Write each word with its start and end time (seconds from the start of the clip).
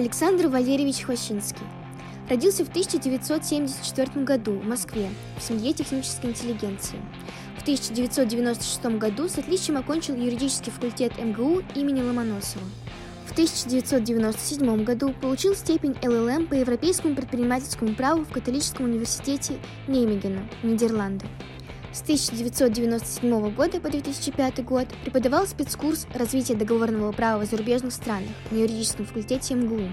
Александр 0.00 0.48
Валерьевич 0.48 1.02
Хвощинский. 1.02 1.66
Родился 2.30 2.64
в 2.64 2.70
1974 2.70 4.24
году 4.24 4.52
в 4.52 4.66
Москве 4.66 5.10
в 5.36 5.42
семье 5.42 5.74
технической 5.74 6.30
интеллигенции. 6.30 6.98
В 7.58 7.60
1996 7.60 8.96
году 8.96 9.28
с 9.28 9.36
отличием 9.36 9.76
окончил 9.76 10.14
юридический 10.14 10.72
факультет 10.72 11.12
МГУ 11.18 11.60
имени 11.74 12.00
Ломоносова. 12.00 12.64
В 13.26 13.32
1997 13.32 14.84
году 14.84 15.12
получил 15.20 15.54
степень 15.54 15.94
ЛЛМ 16.02 16.46
по 16.46 16.54
европейскому 16.54 17.14
предпринимательскому 17.14 17.94
праву 17.94 18.24
в 18.24 18.32
Католическом 18.32 18.86
университете 18.86 19.58
Неймегена, 19.86 20.48
Нидерланды. 20.62 21.26
С 21.92 22.02
1997 22.02 23.52
года 23.52 23.80
по 23.80 23.90
2005 23.90 24.64
год 24.64 24.86
преподавал 25.02 25.44
спецкурс 25.48 26.06
развития 26.14 26.54
договорного 26.54 27.10
права 27.10 27.44
в 27.44 27.46
зарубежных 27.46 27.92
странах 27.92 28.30
на 28.52 28.58
юридическом 28.58 29.06
факультете 29.06 29.54
МГУ. 29.54 29.92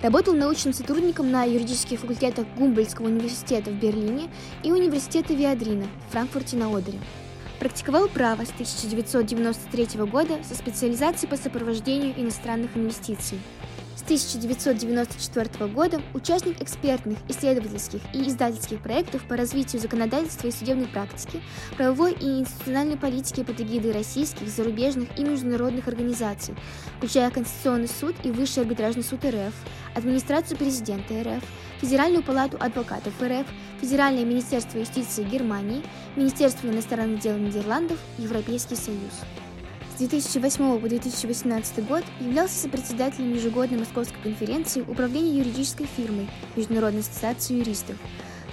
Работал 0.00 0.34
научным 0.34 0.72
сотрудником 0.72 1.32
на 1.32 1.42
юридических 1.42 1.98
факультетах 1.98 2.46
Гумбольдтского 2.56 3.06
университета 3.06 3.72
в 3.72 3.74
Берлине 3.74 4.30
и 4.62 4.70
университета 4.70 5.34
Виадрина 5.34 5.86
в 6.08 6.12
Франкфурте 6.12 6.56
на 6.56 6.68
Одере. 6.68 7.00
Практиковал 7.58 8.06
право 8.06 8.44
с 8.44 8.50
1993 8.50 10.04
года 10.04 10.38
со 10.44 10.54
специализацией 10.54 11.28
по 11.28 11.36
сопровождению 11.36 12.14
иностранных 12.16 12.76
инвестиций. 12.76 13.40
С 14.04 14.06
1994 14.06 15.66
года 15.72 15.98
участник 16.12 16.60
экспертных, 16.60 17.16
исследовательских 17.26 18.02
и 18.12 18.28
издательских 18.28 18.80
проектов 18.82 19.26
по 19.26 19.34
развитию 19.34 19.80
законодательства 19.80 20.46
и 20.46 20.50
судебной 20.50 20.88
практики, 20.88 21.40
правовой 21.78 22.12
и 22.12 22.40
институциональной 22.40 22.98
политики 22.98 23.42
под 23.42 23.58
эгидой 23.62 23.92
российских, 23.92 24.50
зарубежных 24.50 25.18
и 25.18 25.24
международных 25.24 25.88
организаций, 25.88 26.54
включая 26.98 27.30
Конституционный 27.30 27.88
суд 27.88 28.14
и 28.24 28.30
Высший 28.30 28.64
арбитражный 28.64 29.04
суд 29.04 29.24
РФ, 29.24 29.54
Администрацию 29.94 30.58
президента 30.58 31.14
РФ, 31.22 31.42
Федеральную 31.80 32.22
палату 32.22 32.58
адвокатов 32.60 33.14
РФ, 33.22 33.46
Федеральное 33.80 34.26
министерство 34.26 34.76
юстиции 34.76 35.24
Германии, 35.24 35.82
Министерство 36.14 36.68
иностранных 36.68 37.20
дел 37.20 37.38
Нидерландов, 37.38 37.98
Европейский 38.18 38.76
Союз. 38.76 39.22
С 39.94 39.98
2008 39.98 40.80
по 40.80 40.88
2018 40.88 41.86
год 41.86 42.02
являлся 42.18 42.62
сопредседателем 42.62 43.32
ежегодной 43.32 43.78
Московской 43.78 44.20
конференции 44.24 44.80
управления 44.80 45.38
юридической 45.38 45.86
фирмой 45.86 46.28
Международной 46.56 47.02
ассоциации 47.02 47.58
юристов, 47.58 47.94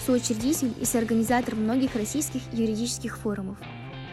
соучредитель 0.06 0.72
и 0.80 0.86
соорганизатор 0.86 1.56
многих 1.56 1.96
российских 1.96 2.42
юридических 2.54 3.18
форумов. 3.18 3.58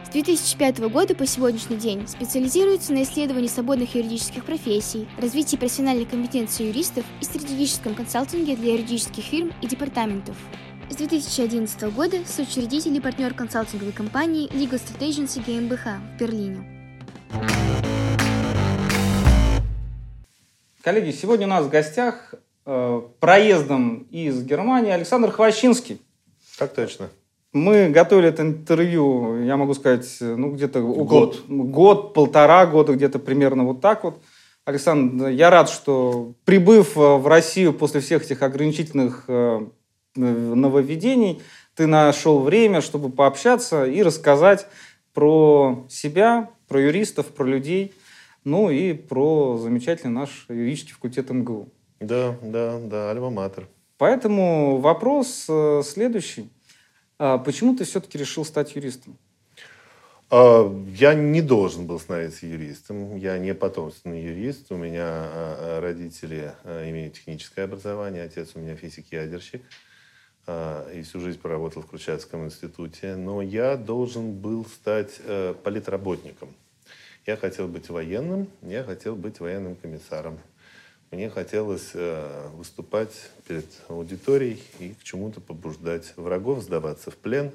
С 0.07 0.09
2005 0.09 0.79
года 0.91 1.15
по 1.15 1.27
сегодняшний 1.27 1.77
день 1.77 2.09
специализируется 2.09 2.95
на 2.95 3.03
исследовании 3.03 3.49
свободных 3.49 3.95
юридических 3.95 4.47
профессий, 4.47 5.07
развитии 5.19 5.57
профессиональной 5.57 6.07
компетенции 6.07 6.69
юристов 6.69 7.05
и 7.21 7.25
стратегическом 7.27 7.95
консалтинге 7.95 8.57
для 8.57 8.73
юридических 8.73 9.23
фирм 9.23 9.53
и 9.61 9.67
департаментов. 9.67 10.35
С 10.89 10.97
2011 10.97 11.95
года 11.95 12.25
соучредитель 12.25 12.97
и 12.97 13.01
партнер 13.01 13.35
консалтинговой 13.35 13.93
компании 13.93 14.49
Legal 14.49 14.81
Strategy 14.81 15.45
GmbH 15.45 16.17
в 16.17 16.19
Берлине. 16.19 16.78
Коллеги, 20.83 21.11
сегодня 21.11 21.47
у 21.47 21.51
нас 21.51 21.67
в 21.67 21.69
гостях 21.69 22.35
э, 22.65 23.03
проездом 23.21 24.07
из 24.11 24.43
Германии 24.43 24.91
Александр 24.91 25.31
Хвощинский. 25.31 26.01
Так 26.59 26.73
точно. 26.73 27.11
Мы 27.53 27.91
готовили 27.91 28.29
это 28.29 28.43
интервью, 28.43 29.43
я 29.43 29.57
могу 29.57 29.75
сказать, 29.75 30.07
ну 30.21 30.53
где-то 30.53 30.81
год. 30.81 31.45
год, 31.49 32.15
полтора 32.15 32.67
года, 32.67 32.95
где-то 32.95 33.19
примерно 33.19 33.65
вот 33.65 33.81
так 33.81 34.05
вот. 34.05 34.19
Александр, 34.65 35.29
я 35.29 35.49
рад, 35.51 35.71
что 35.71 36.35
прибыв 36.45 36.97
э, 36.97 37.01
в 37.01 37.27
Россию 37.27 37.73
после 37.73 38.01
всех 38.01 38.25
этих 38.25 38.43
ограничительных 38.43 39.25
э, 39.29 39.61
нововведений, 40.15 41.43
ты 41.75 41.87
нашел 41.87 42.41
время, 42.41 42.81
чтобы 42.81 43.09
пообщаться 43.09 43.85
и 43.85 44.03
рассказать 44.03 44.67
про 45.15 45.87
себя, 45.89 46.51
про 46.69 46.81
юристов, 46.81 47.27
про 47.27 47.45
людей, 47.45 47.95
ну 48.45 48.71
и 48.71 48.93
про 48.93 49.59
замечательный 49.59 50.13
наш 50.13 50.47
юридический 50.49 50.93
факультет 50.93 51.31
МГУ. 51.31 51.69
Да, 52.01 52.37
да, 52.43 52.79
да, 52.79 53.11
альма-матер. 53.11 53.67
Поэтому 53.97 54.79
вопрос 54.79 55.47
э, 55.49 55.83
следующий. 55.85 56.49
А 57.19 57.39
почему 57.39 57.77
ты 57.77 57.85
все-таки 57.85 58.17
решил 58.17 58.45
стать 58.45 58.77
юристом? 58.77 59.19
А, 60.31 60.73
я 60.95 61.15
не 61.15 61.43
должен 61.43 61.87
был 61.87 61.99
становиться 61.99 62.47
юристом. 62.47 63.17
Я 63.17 63.39
не 63.39 63.55
потомственный 63.55 64.23
юрист. 64.23 64.71
У 64.71 64.77
меня 64.77 65.07
а, 65.07 65.81
родители 65.81 66.53
имеют 66.65 67.15
техническое 67.15 67.63
образование. 67.63 68.23
Отец 68.23 68.51
у 68.55 68.61
меня 68.61 68.77
физик-ядерщик. 68.77 69.63
И 70.49 71.03
всю 71.03 71.21
жизнь 71.21 71.39
проработал 71.39 71.83
в 71.83 71.87
Кручатском 71.87 72.47
институте. 72.47 73.17
Но 73.17 73.43
я 73.43 73.77
должен 73.77 74.33
был 74.33 74.65
стать 74.65 75.21
э, 75.25 75.55
политработником. 75.63 76.55
Я 77.27 77.37
хотел 77.37 77.69
быть 77.69 77.91
военным, 77.91 78.49
я 78.63 78.83
хотел 78.83 79.15
быть 79.15 79.41
военным 79.41 79.77
комиссаром. 79.77 80.39
Мне 81.11 81.29
хотелось 81.29 81.91
э, 81.93 82.49
выступать 82.55 83.31
перед 83.47 83.67
аудиторией 83.89 84.63
и 84.79 84.95
к 84.95 85.03
чему-то 85.03 85.43
побуждать 85.43 86.15
врагов 86.17 86.63
сдаваться 86.63 87.11
в 87.11 87.17
плен, 87.17 87.51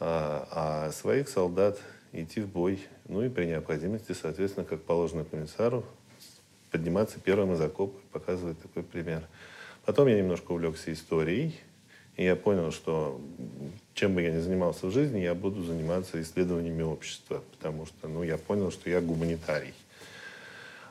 а, 0.00 0.48
а 0.50 0.92
своих 0.92 1.28
солдат 1.28 1.80
идти 2.12 2.40
в 2.40 2.48
бой. 2.48 2.80
Ну 3.06 3.22
и 3.22 3.28
при 3.28 3.46
необходимости, 3.46 4.12
соответственно, 4.12 4.66
как 4.66 4.82
положено 4.82 5.24
комиссару, 5.24 5.84
подниматься 6.72 7.20
первым 7.20 7.52
из 7.52 7.60
окопа 7.60 8.00
показывать 8.10 8.60
такой 8.60 8.82
пример. 8.82 9.26
Потом 9.84 10.08
я 10.08 10.18
немножко 10.18 10.50
увлекся 10.50 10.92
историей, 10.92 11.54
и 12.16 12.24
я 12.24 12.36
понял, 12.36 12.70
что 12.70 13.20
чем 13.94 14.14
бы 14.14 14.22
я 14.22 14.30
ни 14.30 14.40
занимался 14.40 14.86
в 14.86 14.92
жизни, 14.92 15.20
я 15.20 15.34
буду 15.34 15.62
заниматься 15.62 16.20
исследованиями 16.20 16.82
общества, 16.82 17.42
потому 17.52 17.86
что 17.86 18.08
ну, 18.08 18.22
я 18.22 18.38
понял, 18.38 18.70
что 18.70 18.90
я 18.90 19.00
гуманитарий. 19.00 19.74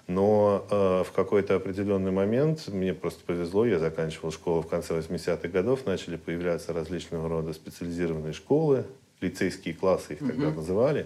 Но 0.08 0.66
э, 0.70 1.04
в 1.08 1.12
какой-то 1.14 1.56
определенный 1.56 2.12
момент 2.12 2.68
мне 2.68 2.94
просто 2.94 3.24
повезло, 3.26 3.66
я 3.66 3.80
заканчивал 3.80 4.32
школу 4.32 4.62
в 4.62 4.68
конце 4.68 4.98
80-х 4.98 5.48
годов, 5.48 5.86
начали 5.86 6.18
появляться 6.18 6.74
различного 6.74 7.30
рода 7.30 7.54
специализированные 7.54 8.34
школы, 8.34 8.86
лицейские 9.22 9.74
классы 9.74 10.14
их 10.14 10.20
тогда 10.20 10.48
mm-hmm. 10.48 10.56
называли. 10.56 11.06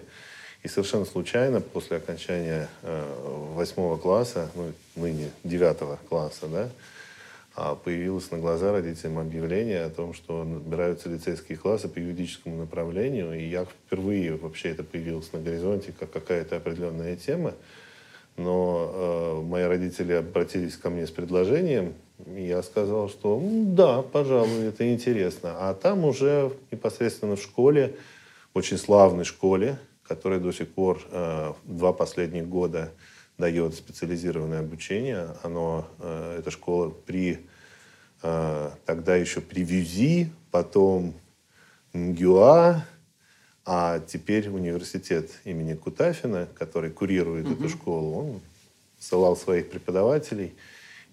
И 0.64 0.68
совершенно 0.68 1.04
случайно 1.04 1.60
после 1.60 1.98
окончания 1.98 2.68
э, 2.82 3.52
восьмого 3.54 3.96
э, 3.96 4.00
класса, 4.00 4.50
ну, 4.56 4.72
ныне 4.96 5.30
девятого 5.44 6.00
класса, 6.08 6.48
да, 6.48 6.68
появилось 7.84 8.30
на 8.30 8.38
глаза 8.38 8.72
родителям 8.72 9.18
объявление 9.18 9.84
о 9.84 9.90
том, 9.90 10.14
что 10.14 10.44
набираются 10.44 11.08
лицейские 11.08 11.58
классы 11.58 11.88
по 11.88 11.98
юридическому 11.98 12.56
направлению, 12.56 13.38
и 13.38 13.44
я 13.44 13.64
впервые 13.64 14.36
вообще 14.36 14.70
это 14.70 14.84
появилось 14.84 15.32
на 15.32 15.40
горизонте 15.40 15.92
как 15.98 16.12
какая-то 16.12 16.56
определенная 16.56 17.16
тема. 17.16 17.54
Но 18.36 18.92
э, 18.92 19.42
мои 19.42 19.64
родители 19.64 20.12
обратились 20.12 20.76
ко 20.76 20.90
мне 20.90 21.06
с 21.06 21.10
предложением, 21.10 21.94
и 22.26 22.42
я 22.42 22.62
сказал, 22.62 23.08
что 23.08 23.42
да, 23.42 24.02
пожалуй, 24.02 24.66
это 24.66 24.92
интересно. 24.92 25.54
А 25.58 25.74
там 25.74 26.04
уже 26.04 26.52
непосредственно 26.70 27.34
в 27.34 27.42
школе, 27.42 27.96
очень 28.54 28.78
славной 28.78 29.24
школе, 29.24 29.78
которая 30.06 30.38
до 30.38 30.52
сих 30.52 30.68
пор 30.68 31.00
э, 31.10 31.52
два 31.64 31.92
последних 31.92 32.48
года 32.48 32.92
дает 33.38 33.74
специализированное 33.74 34.60
обучение. 34.60 35.28
Оно, 35.42 35.88
э, 35.98 36.36
эта 36.38 36.50
школа 36.50 36.90
при 36.90 37.46
тогда 38.20 39.16
еще 39.16 39.40
при 39.40 39.62
ВЮЗИ, 39.62 40.30
потом 40.50 41.14
МГУА, 41.92 42.84
а 43.64 44.00
теперь 44.00 44.48
университет 44.48 45.30
имени 45.44 45.74
Кутафина, 45.74 46.48
который 46.58 46.90
курирует 46.90 47.46
угу. 47.46 47.54
эту 47.54 47.68
школу, 47.68 48.18
он 48.18 48.40
ссылал 48.98 49.36
своих 49.36 49.70
преподавателей. 49.70 50.54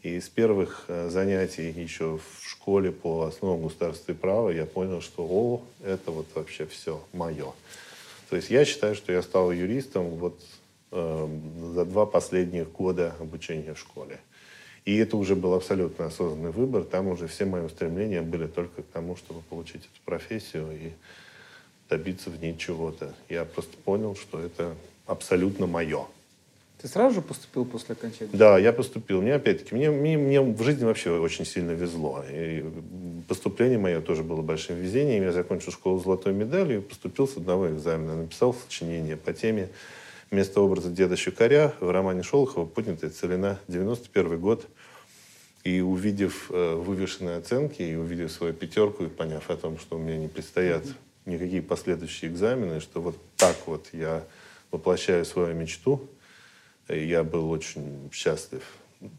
И 0.02 0.20
с 0.20 0.30
первых 0.30 0.86
э, 0.88 1.10
занятий 1.10 1.70
еще 1.70 2.20
в 2.20 2.48
школе 2.48 2.92
по 2.92 3.24
основам 3.24 3.64
государства 3.64 4.12
и 4.12 4.16
права 4.16 4.50
я 4.50 4.66
понял, 4.66 5.02
что 5.02 5.24
о, 5.24 5.64
это 5.84 6.12
вот 6.12 6.28
вообще 6.36 6.66
все 6.66 7.04
мое. 7.12 7.54
То 8.30 8.36
есть 8.36 8.50
я 8.50 8.66
считаю, 8.66 8.96
что 8.96 9.12
я 9.12 9.22
стал 9.22 9.52
юристом 9.52 10.10
вот 10.10 10.40
Э, 10.98 11.28
за 11.74 11.84
два 11.84 12.06
последних 12.06 12.72
года 12.72 13.14
обучения 13.20 13.74
в 13.74 13.80
школе. 13.80 14.18
И 14.86 14.98
это 14.98 15.18
уже 15.18 15.36
был 15.36 15.56
абсолютно 15.56 16.06
осознанный 16.06 16.52
выбор. 16.52 16.84
Там 16.84 17.08
уже 17.08 17.28
все 17.28 17.46
мои 17.46 17.64
устремления 17.64 18.22
были 18.22 18.46
только 18.46 18.84
к 18.84 18.86
тому, 18.86 19.16
чтобы 19.16 19.42
получить 19.42 19.82
эту 19.82 20.02
профессию 20.06 20.68
и 20.72 20.92
добиться 21.90 22.30
в 22.30 22.40
ней 22.40 22.56
чего-то. 22.56 23.14
Я 23.28 23.46
просто 23.46 23.76
понял, 23.84 24.16
что 24.16 24.40
это 24.40 24.76
абсолютно 25.08 25.66
мое. 25.66 26.06
Ты 26.82 26.88
сразу 26.88 27.16
же 27.16 27.22
поступил 27.22 27.66
после 27.66 27.94
окончания? 27.94 28.30
Да, 28.34 28.60
я 28.60 28.72
поступил. 28.72 29.24
Мне 29.24 29.34
опять-таки, 29.34 29.74
мне, 29.74 29.90
мне, 29.90 30.20
мне 30.20 30.40
в 30.42 30.62
жизни 30.62 30.84
вообще 30.84 31.18
очень 31.18 31.46
сильно 31.46 31.72
везло. 31.72 32.24
И 32.30 32.64
поступление 33.28 33.80
мое 33.80 34.02
тоже 34.02 34.22
было 34.22 34.44
большим 34.44 34.76
везением. 34.76 35.24
Я 35.24 35.32
закончил 35.32 35.72
школу 35.72 36.00
с 36.00 36.04
золотой 36.04 36.34
медалью 36.34 36.80
и 36.80 36.82
поступил 36.82 37.28
с 37.28 37.38
одного 37.38 37.70
экзамена. 37.70 38.16
Написал 38.16 38.54
сочинение 38.54 39.18
по 39.18 39.34
теме 39.34 39.70
Вместо 40.32 40.60
образа 40.60 40.90
деда 40.90 41.16
Щукаря 41.16 41.74
в 41.80 41.90
романе 41.90 42.24
Шолохова 42.24 42.66
«Поднятая 42.66 43.12
целина», 43.12 43.60
91 43.68 44.40
год. 44.40 44.66
И 45.66 45.82
увидев 45.82 46.50
э, 46.52 46.76
вывешенные 46.76 47.38
оценки, 47.38 47.82
и 47.82 47.96
увидев 47.96 48.32
свою 48.32 48.54
пятерку, 48.54 49.04
и 49.04 49.10
поняв 49.10 49.50
о 49.50 49.58
том, 49.58 49.78
что 49.78 49.98
у 49.98 50.00
меня 50.00 50.18
не 50.18 50.30
предстоят 50.30 50.84
никакие 51.26 51.62
последующие 51.62 52.32
экзамены, 52.32 52.80
что 52.80 53.02
вот 53.02 53.18
так 53.36 53.58
вот 53.66 53.88
я 53.92 54.24
воплощаю 54.72 55.26
свою 55.26 55.54
мечту, 55.56 56.08
я 56.88 57.24
был 57.24 57.50
очень 57.50 58.10
счастлив. 58.14 58.64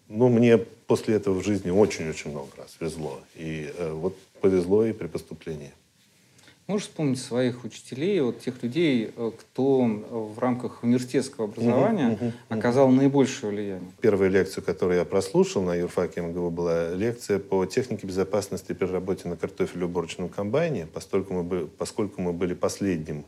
Ну, 0.08 0.28
мне 0.28 0.58
после 0.58 1.16
этого 1.16 1.40
в 1.40 1.44
жизни 1.44 1.70
очень-очень 1.70 2.30
много 2.30 2.50
раз 2.56 2.76
везло. 2.80 3.20
И 3.34 3.72
э, 3.76 3.92
вот 3.92 4.16
повезло 4.40 4.84
и 4.84 4.92
при 4.92 5.06
поступлении. 5.06 5.72
Можешь 6.66 6.88
вспомнить 6.88 7.20
своих 7.20 7.62
учителей, 7.62 8.20
вот 8.20 8.40
тех 8.40 8.60
людей, 8.64 9.12
э, 9.16 9.30
кто 9.38 9.84
в 9.84 10.36
рамках 10.40 10.82
университетского 10.82 11.44
образования 11.46 12.18
угу, 12.20 12.32
оказал 12.48 12.88
угу. 12.88 12.96
наибольшее 12.96 13.52
влияние? 13.52 13.92
Первая 14.00 14.28
лекция, 14.28 14.62
которую 14.62 14.98
я 14.98 15.04
прослушал 15.04 15.62
на 15.62 15.76
юрфаке 15.76 16.22
МГУ, 16.22 16.50
была 16.50 16.90
лекция 16.92 17.38
по 17.38 17.64
технике 17.66 18.08
безопасности 18.08 18.72
при 18.72 18.86
работе 18.86 19.28
на 19.28 19.36
картофелеуборочном 19.36 20.28
комбайне, 20.28 20.88
поскольку 20.92 21.34
мы, 21.34 21.68
поскольку 21.68 22.20
мы 22.20 22.32
были 22.32 22.54
последним 22.54 23.26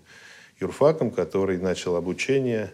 юрфаком, 0.58 1.12
который 1.12 1.58
начал 1.58 1.94
обучение 1.94 2.72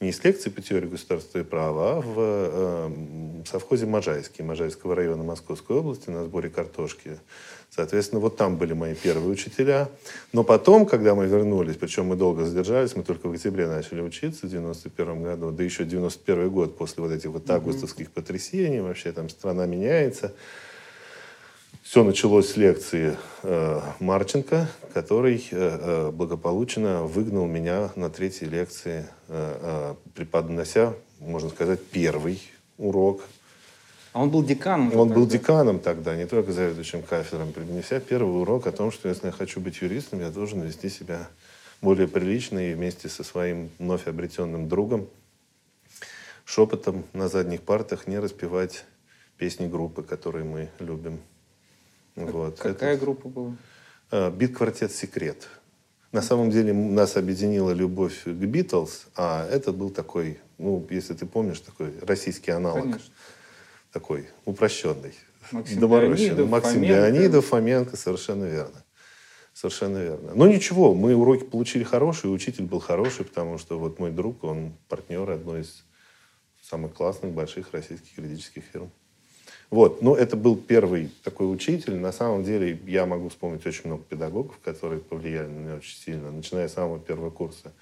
не 0.00 0.10
из 0.10 0.22
лекции 0.22 0.50
по 0.50 0.60
теории 0.60 0.88
государства 0.88 1.38
и 1.38 1.42
права, 1.42 1.96
а 1.96 2.00
в 2.02 2.16
э, 2.18 3.44
совхозе 3.46 3.86
Можайский, 3.86 4.42
Можайского 4.42 4.94
района 4.94 5.22
Московской 5.22 5.78
области 5.78 6.10
на 6.10 6.24
сборе 6.24 6.50
картошки. 6.50 7.18
Соответственно, 7.70 8.20
вот 8.20 8.36
там 8.36 8.56
были 8.56 8.72
мои 8.72 8.94
первые 8.94 9.28
учителя. 9.28 9.88
Но 10.32 10.44
потом, 10.44 10.86
когда 10.86 11.14
мы 11.14 11.26
вернулись, 11.26 11.76
причем 11.76 12.06
мы 12.06 12.16
долго 12.16 12.44
задержались, 12.44 12.96
мы 12.96 13.02
только 13.02 13.28
в 13.28 13.32
октябре 13.32 13.66
начали 13.66 14.00
учиться 14.00 14.46
в 14.46 14.50
91 14.50 15.22
году, 15.22 15.50
да 15.50 15.62
еще 15.62 15.84
91 15.84 16.50
год 16.50 16.78
после 16.78 17.02
вот 17.02 17.12
этих 17.12 17.30
вот 17.30 17.50
августовских 17.50 18.10
потрясений, 18.10 18.80
вообще 18.80 19.12
там 19.12 19.28
страна 19.28 19.66
меняется. 19.66 20.32
Все 21.82 22.02
началось 22.02 22.48
с 22.50 22.56
лекции 22.56 23.16
э, 23.44 23.80
Марченко, 24.00 24.68
который 24.92 25.36
э, 25.36 25.40
э, 25.52 26.10
благополучно 26.10 27.02
выгнал 27.04 27.46
меня 27.46 27.92
на 27.94 28.10
третьей 28.10 28.48
лекции, 28.48 29.06
э, 29.28 29.94
э, 29.94 29.94
преподнося, 30.14 30.94
можно 31.20 31.48
сказать, 31.48 31.80
первый 31.86 32.42
урок. 32.76 33.22
А 34.16 34.22
он 34.22 34.30
был 34.30 34.42
деканом? 34.42 34.86
Он 34.94 35.08
тогда. 35.08 35.14
был 35.14 35.26
деканом 35.26 35.78
тогда, 35.78 36.16
не 36.16 36.24
только 36.24 36.50
заведующим 36.50 37.02
кафедром, 37.02 37.52
преподнеся 37.52 38.00
первый 38.00 38.40
урок 38.40 38.66
о 38.66 38.72
том, 38.72 38.90
что 38.90 39.10
если 39.10 39.26
я 39.26 39.30
хочу 39.30 39.60
быть 39.60 39.82
юристом, 39.82 40.20
я 40.20 40.30
должен 40.30 40.62
вести 40.62 40.88
себя 40.88 41.28
более 41.82 42.08
прилично 42.08 42.70
и 42.70 42.72
вместе 42.72 43.10
со 43.10 43.22
своим 43.22 43.68
вновь 43.78 44.08
обретенным 44.08 44.70
другом 44.70 45.06
шепотом 46.46 47.04
на 47.12 47.28
задних 47.28 47.60
партах 47.60 48.06
не 48.06 48.18
распевать 48.18 48.86
песни 49.36 49.66
группы, 49.66 50.02
которые 50.02 50.46
мы 50.46 50.70
любим. 50.78 51.20
Вот. 52.14 52.58
Какая 52.58 52.94
Это... 52.94 53.04
группа 53.04 53.28
была? 53.28 53.54
А, 54.10 54.30
Бит-квартет 54.30 54.92
«Секрет». 54.92 55.46
На 56.12 56.22
самом 56.22 56.50
деле 56.50 56.72
нас 56.72 57.18
объединила 57.18 57.72
любовь 57.72 58.24
к 58.24 58.28
Битлз, 58.28 59.08
а 59.14 59.46
это 59.46 59.72
был 59.72 59.90
такой, 59.90 60.40
ну, 60.56 60.86
если 60.88 61.12
ты 61.12 61.26
помнишь, 61.26 61.60
такой 61.60 61.92
российский 62.00 62.52
аналог. 62.52 62.84
Конечно. 62.84 63.12
Такой 63.96 64.28
упрощенный. 64.44 65.14
Максим 65.52 65.80
Леонидов, 65.80 66.50
Максим 66.50 66.72
Фоменко. 66.82 67.08
Леонидов, 67.08 67.46
Фоменко, 67.46 67.96
совершенно 67.96 68.44
верно. 68.44 68.84
Совершенно 69.54 69.96
верно. 69.96 70.34
Но 70.34 70.46
ничего, 70.46 70.92
мы 70.92 71.14
уроки 71.14 71.44
получили 71.44 71.82
хорошие, 71.82 72.30
учитель 72.30 72.64
был 72.64 72.78
хороший, 72.78 73.24
потому 73.24 73.56
что 73.56 73.78
вот 73.78 73.98
мой 73.98 74.10
друг, 74.10 74.44
он 74.44 74.74
партнер 74.90 75.30
одной 75.30 75.62
из 75.62 75.82
самых 76.60 76.92
классных 76.92 77.32
больших 77.32 77.72
российских 77.72 78.18
юридических 78.18 78.64
фирм. 78.70 78.90
Вот. 79.70 80.02
Но 80.02 80.14
это 80.14 80.36
был 80.36 80.58
первый 80.58 81.10
такой 81.24 81.50
учитель. 81.50 81.96
На 81.96 82.12
самом 82.12 82.44
деле 82.44 82.78
я 82.84 83.06
могу 83.06 83.30
вспомнить 83.30 83.64
очень 83.64 83.86
много 83.86 84.02
педагогов, 84.02 84.58
которые 84.62 85.00
повлияли 85.00 85.46
на 85.46 85.58
меня 85.58 85.74
очень 85.76 85.96
сильно, 85.96 86.30
начиная 86.30 86.68
с 86.68 86.74
самого 86.74 86.98
первого 86.98 87.30
курса. 87.30 87.72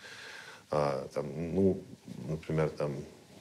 А, 0.70 1.08
там, 1.12 1.26
ну, 1.52 1.82
например, 2.28 2.69
там, 2.69 2.94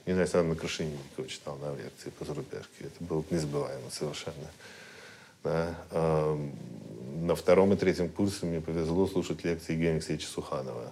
не 0.06 0.14
знаю, 0.14 0.24
Александр 0.24 0.56
Крашенинникова 0.56 1.28
читал 1.28 1.58
на 1.58 1.76
лекции 1.76 2.10
по 2.10 2.26
зарубежке. 2.26 2.68
Это 2.82 3.04
было 3.04 3.24
незабываемо 3.30 3.90
совершенно. 3.90 4.52
Да. 5.44 5.76
А, 5.92 6.38
на 7.22 7.36
втором 7.36 7.74
и 7.74 7.76
третьем 7.76 8.10
курсе 8.10 8.46
мне 8.46 8.60
повезло 8.60 9.08
слушать 9.08 9.44
лекции 9.44 9.74
Евгения 9.74 9.94
Алексеевича 9.94 10.28
Суханова, 10.28 10.92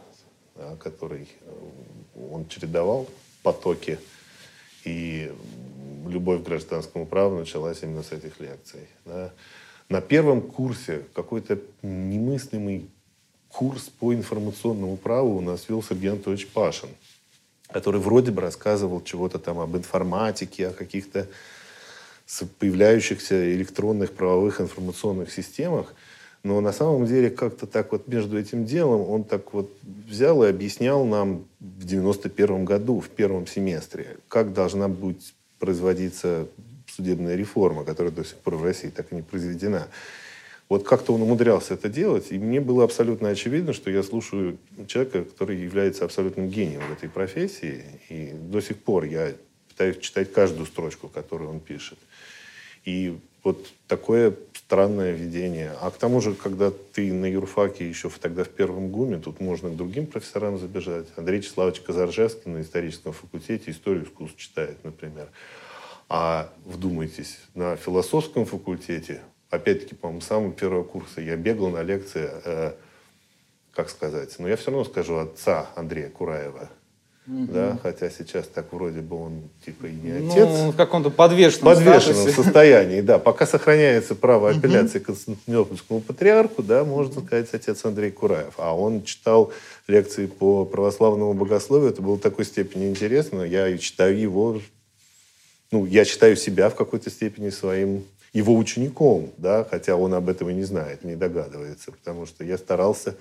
да, 0.56 0.76
который 0.78 1.28
э, 1.42 2.30
он 2.32 2.48
чередовал 2.48 3.08
потоки 3.44 4.00
и 4.86 5.32
любовь 6.08 6.42
к 6.42 6.46
гражданскому 6.46 7.06
праву 7.06 7.40
началась 7.40 7.84
именно 7.84 8.04
с 8.04 8.12
этих 8.12 8.40
лекций. 8.40 8.88
Да. 9.06 9.32
На 9.90 10.02
первом 10.02 10.42
курсе 10.42 11.06
какой-то 11.14 11.60
немыслимый 11.82 12.90
курс 13.50 13.90
по 13.90 14.14
информационному 14.14 14.96
праву 14.96 15.38
у 15.38 15.42
нас 15.42 15.68
вел 15.68 15.84
Сергей 15.84 16.12
Анатольевич 16.12 16.48
Пашин, 16.48 16.90
который 17.74 18.00
вроде 18.00 18.32
бы 18.32 18.42
рассказывал 18.42 19.04
чего-то 19.04 19.40
там 19.40 19.60
об 19.60 19.76
информатике, 19.76 20.68
о 20.68 20.74
каких-то 20.74 21.28
появляющихся 22.60 23.54
электронных 23.54 24.14
правовых 24.14 24.62
информационных 24.62 25.32
системах. 25.32 25.94
Но 26.44 26.60
на 26.60 26.72
самом 26.72 27.06
деле 27.06 27.30
как-то 27.30 27.68
так 27.68 27.92
вот 27.92 28.08
между 28.08 28.40
этим 28.40 28.66
делом 28.66 29.02
он 29.08 29.24
так 29.24 29.54
вот 29.54 29.72
взял 29.84 30.44
и 30.44 30.48
объяснял 30.48 31.06
нам 31.06 31.46
в 31.60 31.86
91 31.86 32.66
году, 32.66 33.00
в 33.00 33.10
первом 33.10 33.46
семестре, 33.46 34.18
как 34.28 34.54
должна 34.54 34.88
быть 34.88 35.36
производиться 35.60 36.48
судебная 36.88 37.36
реформа, 37.36 37.84
которая 37.86 38.12
до 38.12 38.24
сих 38.24 38.38
пор 38.38 38.56
в 38.56 38.64
России 38.64 38.90
так 38.90 39.12
и 39.12 39.16
не 39.16 39.22
произведена. 39.22 39.88
Вот 40.72 40.86
как-то 40.86 41.14
он 41.14 41.22
умудрялся 41.22 41.74
это 41.74 41.90
делать, 41.90 42.28
и 42.32 42.40
мне 42.40 42.62
было 42.62 42.86
абсолютно 42.86 43.28
очевидно, 43.28 43.74
что 43.74 43.92
я 43.92 44.04
слушаю 44.04 44.58
человека, 44.88 45.26
который 45.26 45.58
является 45.58 46.06
абсолютным 46.06 46.48
гением 46.48 46.80
в 46.88 46.94
этой 46.94 47.10
профессии, 47.10 47.84
и 48.08 48.32
до 48.34 48.62
сих 48.62 48.78
пор 48.78 49.04
я 49.04 49.34
пытаюсь 49.68 49.98
читать 49.98 50.32
каждую 50.32 50.66
строчку, 50.66 51.10
которую 51.10 51.50
он 51.50 51.60
пишет. 51.60 51.98
И 52.86 53.20
вот 53.44 53.68
такое 53.90 54.34
странное 54.54 55.12
видение. 55.12 55.74
А 55.82 55.92
к 55.92 55.98
тому 55.98 56.22
же, 56.22 56.36
когда 56.36 56.72
ты 56.94 57.12
на 57.12 57.26
юрфаке 57.26 57.90
еще 57.90 58.10
тогда 58.10 58.46
в 58.46 58.50
первом 58.50 58.92
ГУМе, 58.92 59.18
тут 59.18 59.42
можно 59.42 59.70
к 59.70 59.76
другим 59.76 60.08
профессорам 60.08 60.58
забежать. 60.58 61.08
Андрей 61.18 61.40
Вячеславович 61.40 61.82
Казаржевский 61.82 62.50
на 62.50 62.62
историческом 62.62 63.12
факультете 63.12 63.72
историю 63.72 64.06
искусств 64.06 64.38
читает, 64.38 64.78
например. 64.86 65.28
А 66.08 66.50
вдумайтесь, 66.64 67.40
на 67.56 67.76
философском 67.76 68.46
факультете, 68.46 69.20
опять-таки, 69.52 69.94
по-моему, 69.94 70.22
с 70.22 70.26
самого 70.26 70.52
первого 70.52 70.84
курса 70.84 71.22
я 71.22 71.36
бегал 71.36 71.70
на 71.70 71.84
лекции, 71.84 72.30
э, 72.44 72.74
как 73.74 73.90
сказать, 73.90 74.34
но 74.40 74.48
я 74.48 74.58
все 74.58 74.72
равно 74.72 74.86
скажу 74.86 75.18
отца 75.18 75.70
Андрея 75.76 76.10
Кураева– 76.10 76.70
Угу. 77.28 77.52
Да, 77.54 77.80
хотя 77.84 78.10
сейчас 78.10 78.48
так 78.48 78.74
вроде 78.74 79.02
бы 79.02 79.16
он 79.16 79.44
типа 79.64 79.86
и 79.86 79.92
не 79.92 80.12
ну, 80.14 80.32
отец. 80.32 80.48
Ну, 80.50 80.72
в 80.72 80.76
каком-то 80.76 81.12
подвешенном, 81.12 81.76
подвешенном 81.76 82.16
статусе. 82.16 82.44
состоянии, 82.44 83.02
да. 83.02 83.20
Пока 83.20 83.46
сохраняется 83.46 84.16
право 84.16 84.50
апелляции 84.50 84.98
угу. 84.98 85.04
к 85.04 85.08
Константинопольскому 85.08 86.02
патриарху, 86.02 86.64
да, 86.64 86.84
можно 86.84 87.22
сказать, 87.22 87.48
отец 87.54 87.86
Андрей 87.86 88.10
Кураев. 88.10 88.56
А 88.58 88.76
он 88.76 89.04
читал 89.04 89.54
лекции 89.88 90.26
по 90.26 90.66
православному 90.66 91.34
богословию. 91.36 91.92
Это 91.92 92.02
было 92.02 92.16
в 92.16 92.22
такой 92.22 92.44
степени 92.44 92.90
интересно. 92.90 93.44
Я 93.44 93.78
читаю 93.78 94.20
его, 94.20 94.60
ну, 95.72 95.86
я 95.86 96.06
считаю 96.06 96.36
себя 96.36 96.70
в 96.70 96.76
какой-то 96.76 97.12
степени 97.12 97.52
своим 97.52 98.04
его 98.34 98.56
учеником, 98.56 99.32
да, 99.38 99.66
хотя 99.70 99.96
он 99.96 100.14
об 100.14 100.30
этом 100.30 100.50
и 100.50 100.54
не 100.54 100.64
знает, 100.64 101.04
не 101.04 101.16
догадывается, 101.16 101.92
потому 101.92 102.26
что 102.26 102.44
я 102.44 102.58
старался 102.58 103.16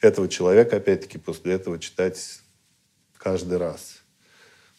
этого 0.00 0.28
человека, 0.28 0.76
опять-таки, 0.76 1.18
после 1.18 1.54
этого 1.54 1.78
читать 1.78 2.40
каждый 3.18 3.58
раз. 3.58 4.02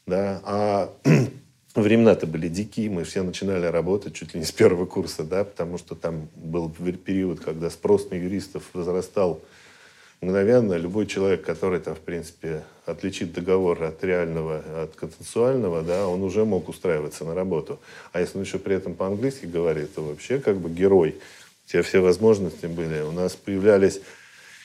Да? 0.05 0.41
А 0.45 0.93
времена-то 1.75 2.27
были 2.27 2.47
дикие, 2.47 2.89
мы 2.89 3.03
все 3.03 3.24
начинали 3.24 3.65
работать 3.65 4.13
чуть 4.13 4.33
ли 4.33 4.39
не 4.39 4.45
с 4.45 4.51
первого 4.51 4.86
курса, 4.86 5.24
да, 5.24 5.43
потому 5.43 5.77
что 5.77 5.95
там 5.95 6.29
был 6.36 6.69
период, 6.69 7.41
когда 7.41 7.69
спрос 7.69 8.09
на 8.09 8.15
юристов 8.15 8.63
возрастал 8.74 9.41
мгновенно. 10.21 10.74
Любой 10.74 11.05
человек, 11.07 11.43
который 11.43 11.79
там, 11.79 11.95
в 11.95 12.00
принципе, 12.00 12.63
отличит 12.86 13.33
договор 13.33 13.83
от 13.83 14.03
реального, 14.03 14.63
от 14.83 14.95
консенсуального, 14.95 15.81
да, 15.81 16.07
он 16.07 16.24
уже 16.24 16.45
мог 16.45 16.69
устраиваться 16.69 17.25
на 17.25 17.36
работу. 17.36 17.79
А 18.13 18.19
если 18.19 18.38
он 18.38 18.43
еще 18.43 18.59
при 18.59 18.75
этом 18.75 18.95
по-английски 18.95 19.45
говорит, 19.45 19.93
то 19.95 20.01
вообще 20.01 20.39
как 20.39 20.57
бы 20.57 20.69
герой. 20.69 21.15
У 21.65 21.69
тебя 21.69 21.83
все 21.83 22.00
возможности 22.00 22.65
были. 22.65 23.01
У 23.01 23.12
нас 23.12 23.36
появлялись 23.36 24.01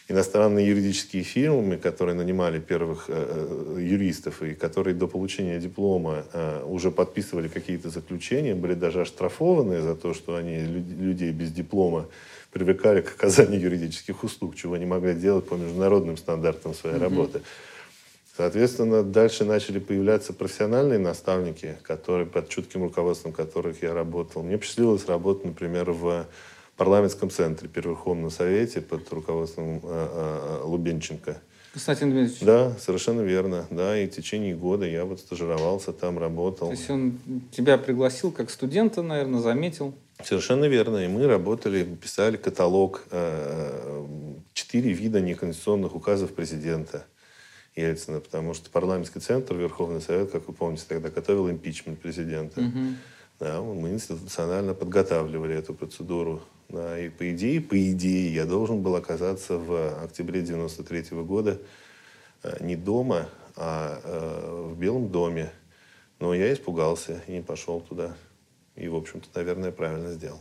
иностранные 0.09 0.69
юридические 0.69 1.23
фирмы, 1.23 1.77
которые 1.77 2.15
нанимали 2.15 2.61
первых 2.61 3.07
э, 3.09 3.77
э, 3.77 3.83
юристов 3.83 4.43
и 4.43 4.55
которые 4.55 4.95
до 4.95 5.07
получения 5.07 5.59
диплома 5.59 6.25
э, 6.33 6.65
уже 6.67 6.91
подписывали 6.91 7.49
какие-то 7.49 7.89
заключения, 7.89 8.55
были 8.55 8.75
даже 8.75 9.01
оштрафованы 9.01 9.81
за 9.81 9.95
то, 9.95 10.15
что 10.15 10.37
они 10.37 10.59
людей 10.59 11.33
без 11.33 11.51
диплома 11.53 12.09
привлекали 12.53 13.01
к 13.01 13.09
оказанию 13.15 13.61
юридических 13.61 14.23
услуг, 14.25 14.55
чего 14.55 14.77
не 14.77 14.87
могли 14.87 15.15
делать 15.15 15.47
по 15.49 15.55
международным 15.55 16.17
стандартам 16.17 16.75
своей 16.75 16.97
mm-hmm. 16.97 17.01
работы. 17.01 17.43
Соответственно, 18.37 19.03
дальше 19.03 19.45
начали 19.45 19.79
появляться 19.79 20.33
профессиональные 20.33 20.99
наставники, 20.99 21.77
которые, 21.83 22.27
под 22.27 22.49
чутким 22.49 22.83
руководством 22.85 23.33
которых 23.33 23.83
я 23.83 23.93
работал. 23.93 24.43
Мне 24.43 24.57
посчастливилось 24.57 25.07
работать, 25.07 25.45
например, 25.45 25.91
в 25.91 26.27
парламентском 26.77 27.31
центре 27.31 27.69
при 27.69 27.83
Верховном 27.83 28.31
Совете 28.31 28.81
под 28.81 29.11
руководством 29.13 29.81
э, 29.83 29.83
э, 29.85 30.61
Лубенченко. 30.65 31.41
Константин 31.73 32.11
Дмитриевич. 32.11 32.41
Да, 32.41 32.73
совершенно 32.79 33.23
верно. 33.23 33.67
Да, 33.71 33.99
и 33.99 34.07
в 34.07 34.11
течение 34.11 34.55
года 34.55 34.87
я 34.87 35.05
вот 35.05 35.21
стажировался 35.21 35.93
там, 35.93 36.19
работал. 36.19 36.69
То 36.69 36.75
есть 36.75 36.91
он 36.91 37.19
тебя 37.51 37.79
пригласил 37.79 38.31
как 38.31 38.51
студента, 38.51 39.03
наверное, 39.03 39.41
заметил? 39.41 39.95
Совершенно 40.25 40.67
верно. 40.67 41.05
И 41.05 41.09
мы 41.09 41.27
работали, 41.27 41.85
писали 41.85 42.37
каталог 42.37 43.05
э, 43.11 44.07
четыре 44.53 44.93
вида 44.93 45.21
неконституционных 45.21 45.95
указов 45.95 46.35
президента 46.35 47.05
Ельцина, 47.75 48.21
потому 48.21 48.55
что 48.55 48.71
парламентский 48.71 49.21
центр, 49.21 49.55
Верховный 49.55 50.01
Совет, 50.01 50.31
как 50.31 50.47
вы 50.47 50.55
помните, 50.55 50.85
тогда 50.89 51.09
готовил 51.09 51.51
импичмент 51.51 52.01
президента. 52.01 52.61
Угу. 52.61 52.79
Да, 53.41 53.61
мы 53.61 53.91
институционально 53.91 54.75
подготавливали 54.75 55.57
эту 55.57 55.75
процедуру. 55.75 56.43
Да, 56.69 56.99
и 56.99 57.09
по 57.09 57.31
идее, 57.33 57.61
по 57.61 57.77
идее, 57.93 58.33
я 58.35 58.47
должен 58.47 58.83
был 58.83 58.97
оказаться 58.97 59.59
в 59.59 60.03
октябре 60.05 60.43
93 60.43 61.01
-го 61.01 61.25
года 61.25 61.59
э, 62.43 62.57
не 62.61 62.77
дома, 62.77 63.29
а 63.57 64.01
э, 64.03 64.73
в 64.73 64.79
Белом 64.79 65.11
доме. 65.11 65.51
Но 66.19 66.35
я 66.35 66.53
испугался 66.53 67.23
и 67.27 67.33
не 67.33 67.43
пошел 67.43 67.81
туда. 67.81 68.17
И, 68.77 68.89
в 68.89 68.97
общем-то, 68.97 69.29
наверное, 69.35 69.71
правильно 69.71 70.13
сделал. 70.13 70.41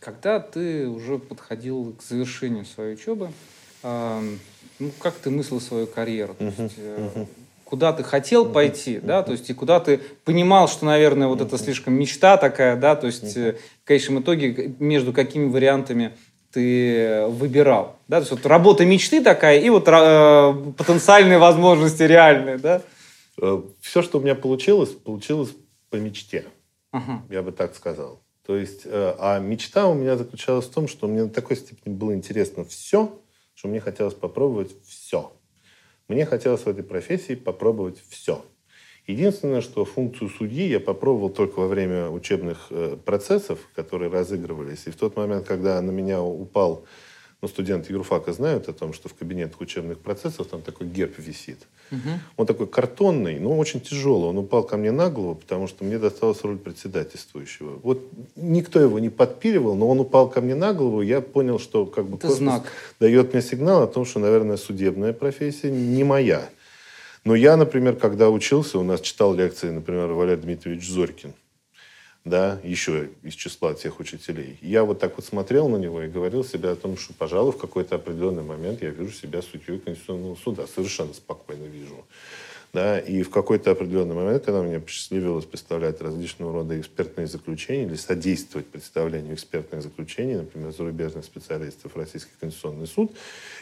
Когда 0.00 0.40
ты 0.40 0.86
уже 0.88 1.18
подходил 1.18 1.94
к 1.98 2.02
завершению 2.02 2.64
своей 2.64 2.94
учебы, 2.94 3.30
ну, 3.82 4.90
как 4.98 5.14
ты 5.14 5.30
мыслил 5.30 5.60
свою 5.60 5.86
карьеру? 5.86 6.34
То 6.34 6.44
есть, 6.44 6.78
uh 6.78 7.26
Куда 7.64 7.94
ты 7.94 8.02
хотел 8.02 8.44
пойти, 8.44 9.00
да, 9.00 9.22
то 9.22 9.32
есть 9.32 9.48
и 9.48 9.54
куда 9.54 9.80
ты 9.80 9.98
понимал, 10.26 10.68
что, 10.68 10.84
наверное, 10.84 11.28
вот 11.28 11.40
это 11.40 11.56
слишком 11.56 11.94
мечта 11.94 12.36
такая, 12.36 12.76
да, 12.76 12.94
то 12.96 13.06
есть 13.06 13.34
uh 13.34 13.56
в 13.82 13.86
конечном 13.86 14.20
итоге 14.20 14.74
между 14.78 15.14
какими 15.14 15.48
вариантами 15.48 16.12
ты 16.52 17.24
выбирал, 17.28 17.96
да, 18.08 18.18
то 18.18 18.24
есть 18.24 18.32
вот 18.32 18.44
работа 18.44 18.84
мечты 18.84 19.22
такая 19.22 19.58
и 19.58 19.70
вот 19.70 19.88
э, 19.88 20.54
потенциальные 20.76 21.38
возможности 21.38 22.02
реальные, 22.02 22.58
да? 22.58 22.82
Э, 23.40 23.62
Все, 23.80 24.02
что 24.02 24.18
у 24.18 24.20
меня 24.20 24.34
получилось, 24.34 24.90
получилось 24.90 25.48
по 25.92 25.96
мечте, 25.96 26.46
uh 26.92 27.18
я 27.28 27.42
бы 27.42 27.52
так 27.52 27.76
сказал. 27.76 28.22
То 28.46 28.56
есть, 28.56 28.82
э, 28.86 29.14
а 29.18 29.38
мечта 29.38 29.86
у 29.86 29.94
меня 29.94 30.16
заключалась 30.16 30.66
в 30.66 30.72
том, 30.72 30.88
что 30.88 31.06
мне 31.06 31.24
на 31.24 31.28
такой 31.28 31.56
степени 31.56 31.94
было 31.94 32.14
интересно 32.14 32.64
все, 32.64 33.20
что 33.54 33.68
мне 33.68 33.78
хотелось 33.78 34.14
попробовать 34.14 34.74
все. 34.84 35.32
Мне 36.08 36.24
хотелось 36.24 36.62
в 36.62 36.66
этой 36.66 36.82
профессии 36.82 37.34
попробовать 37.34 38.02
все. 38.08 38.44
Единственное, 39.06 39.60
что 39.60 39.84
функцию 39.84 40.30
судьи 40.30 40.66
я 40.66 40.80
попробовал 40.80 41.28
только 41.28 41.60
во 41.60 41.68
время 41.68 42.08
учебных 42.08 42.68
э, 42.70 42.96
процессов, 43.04 43.58
которые 43.74 44.10
разыгрывались. 44.10 44.86
И 44.86 44.90
в 44.90 44.96
тот 44.96 45.14
момент, 45.16 45.46
когда 45.46 45.80
на 45.82 45.90
меня 45.90 46.22
упал 46.22 46.86
ну, 47.42 47.48
студенты 47.48 47.92
юрфака 47.92 48.32
знают 48.32 48.68
о 48.68 48.72
том, 48.72 48.92
что 48.92 49.08
в 49.08 49.14
кабинетах 49.14 49.60
учебных 49.60 49.98
процессов 49.98 50.46
там 50.46 50.62
такой 50.62 50.86
герб 50.86 51.18
висит. 51.18 51.58
Угу. 51.90 52.08
Он 52.36 52.46
такой 52.46 52.68
картонный, 52.68 53.40
но 53.40 53.58
очень 53.58 53.80
тяжелый. 53.80 54.28
Он 54.28 54.38
упал 54.38 54.62
ко 54.62 54.76
мне 54.76 54.92
на 54.92 55.10
голову, 55.10 55.34
потому 55.34 55.66
что 55.66 55.82
мне 55.82 55.98
досталась 55.98 56.40
роль 56.44 56.56
председательствующего. 56.56 57.80
Вот 57.82 58.00
никто 58.36 58.78
его 58.78 59.00
не 59.00 59.10
подпиливал, 59.10 59.74
но 59.74 59.88
он 59.88 59.98
упал 59.98 60.30
ко 60.30 60.40
мне 60.40 60.54
на 60.54 60.72
голову. 60.72 61.02
Я 61.02 61.20
понял, 61.20 61.58
что 61.58 61.84
как 61.84 62.06
бы 62.06 62.16
Это 62.16 62.30
знак. 62.30 62.62
дает 63.00 63.32
мне 63.32 63.42
сигнал 63.42 63.82
о 63.82 63.88
том, 63.88 64.04
что, 64.04 64.20
наверное, 64.20 64.56
судебная 64.56 65.12
профессия 65.12 65.70
не 65.72 66.04
моя. 66.04 66.48
Но 67.24 67.34
я, 67.34 67.56
например, 67.56 67.96
когда 67.96 68.30
учился, 68.30 68.78
у 68.78 68.84
нас 68.84 69.00
читал 69.00 69.34
лекции, 69.34 69.70
например, 69.70 70.12
Валерий 70.12 70.42
Дмитриевич 70.42 70.88
Зорькин 70.88 71.32
да, 72.24 72.60
еще 72.62 73.10
из 73.22 73.34
числа 73.34 73.74
тех 73.74 73.98
учителей. 73.98 74.58
Я 74.62 74.84
вот 74.84 75.00
так 75.00 75.16
вот 75.16 75.24
смотрел 75.24 75.68
на 75.68 75.76
него 75.76 76.02
и 76.02 76.08
говорил 76.08 76.44
себе 76.44 76.70
о 76.70 76.76
том, 76.76 76.96
что, 76.96 77.12
пожалуй, 77.14 77.52
в 77.52 77.58
какой-то 77.58 77.96
определенный 77.96 78.44
момент 78.44 78.82
я 78.82 78.90
вижу 78.90 79.12
себя 79.12 79.42
судьей 79.42 79.80
Конституционного 79.80 80.36
суда. 80.36 80.66
Совершенно 80.66 81.14
спокойно 81.14 81.64
вижу. 81.64 82.04
Да, 82.72 82.98
и 82.98 83.22
в 83.22 83.28
какой-то 83.28 83.72
определенный 83.72 84.14
момент, 84.14 84.46
когда 84.46 84.62
мне 84.62 84.80
посчастливилось 84.80 85.44
представлять 85.44 86.00
различного 86.00 86.54
рода 86.54 86.80
экспертные 86.80 87.26
заключения 87.26 87.84
или 87.84 87.96
содействовать 87.96 88.66
представлению 88.66 89.34
экспертных 89.34 89.82
заключений, 89.82 90.36
например, 90.36 90.72
зарубежных 90.72 91.26
специалистов 91.26 91.94
в 91.94 91.98
Российский 91.98 92.30
Конституционный 92.40 92.86
суд, 92.86 93.12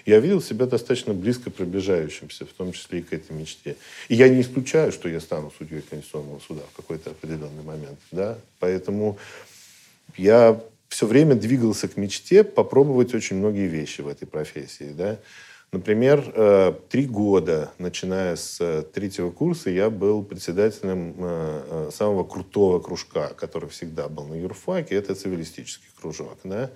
я 0.07 0.21
видел 0.21 0.41
себя 0.41 0.67
достаточно 0.67 1.13
близко 1.13 1.51
приближающимся, 1.51 2.47
в 2.47 2.53
том 2.53 2.71
числе 2.71 3.01
и 3.01 3.03
к 3.03 3.13
этой 3.13 3.33
мечте. 3.33 3.75
И 4.09 4.15
я 4.15 4.29
не 4.29 4.43
исключаю, 4.43 4.93
что 4.93 5.09
я 5.09 5.19
стану 5.19 5.53
судьей 5.59 5.83
Конституционного 5.83 6.39
суда 6.39 6.63
в 6.73 6.77
какой-то 6.77 7.11
определенный 7.11 7.65
момент. 7.65 7.99
Да? 8.13 8.39
Поэтому 8.61 9.19
я 10.17 10.63
все 10.89 11.07
время 11.07 11.35
двигался 11.35 11.89
к 11.89 11.97
мечте 11.97 12.45
попробовать 12.45 13.13
очень 13.13 13.39
многие 13.39 13.67
вещи 13.67 14.03
в 14.03 14.07
этой 14.07 14.27
профессии. 14.27 14.93
Да? 14.97 15.19
Например, 15.73 16.33
э, 16.35 16.73
три 16.89 17.07
года, 17.07 17.71
начиная 17.79 18.35
с 18.35 18.61
э, 18.61 18.83
третьего 18.83 19.31
курса, 19.31 19.71
я 19.71 19.89
был 19.89 20.25
председателем 20.25 21.15
э, 21.17 21.91
самого 21.93 22.25
крутого 22.25 22.81
кружка, 22.81 23.29
который 23.37 23.69
всегда 23.69 24.09
был 24.09 24.25
на 24.25 24.35
юрфаке. 24.35 24.97
Это 24.97 25.15
цивилистический 25.15 25.89
кружок. 26.01 26.39
Да? 26.43 26.73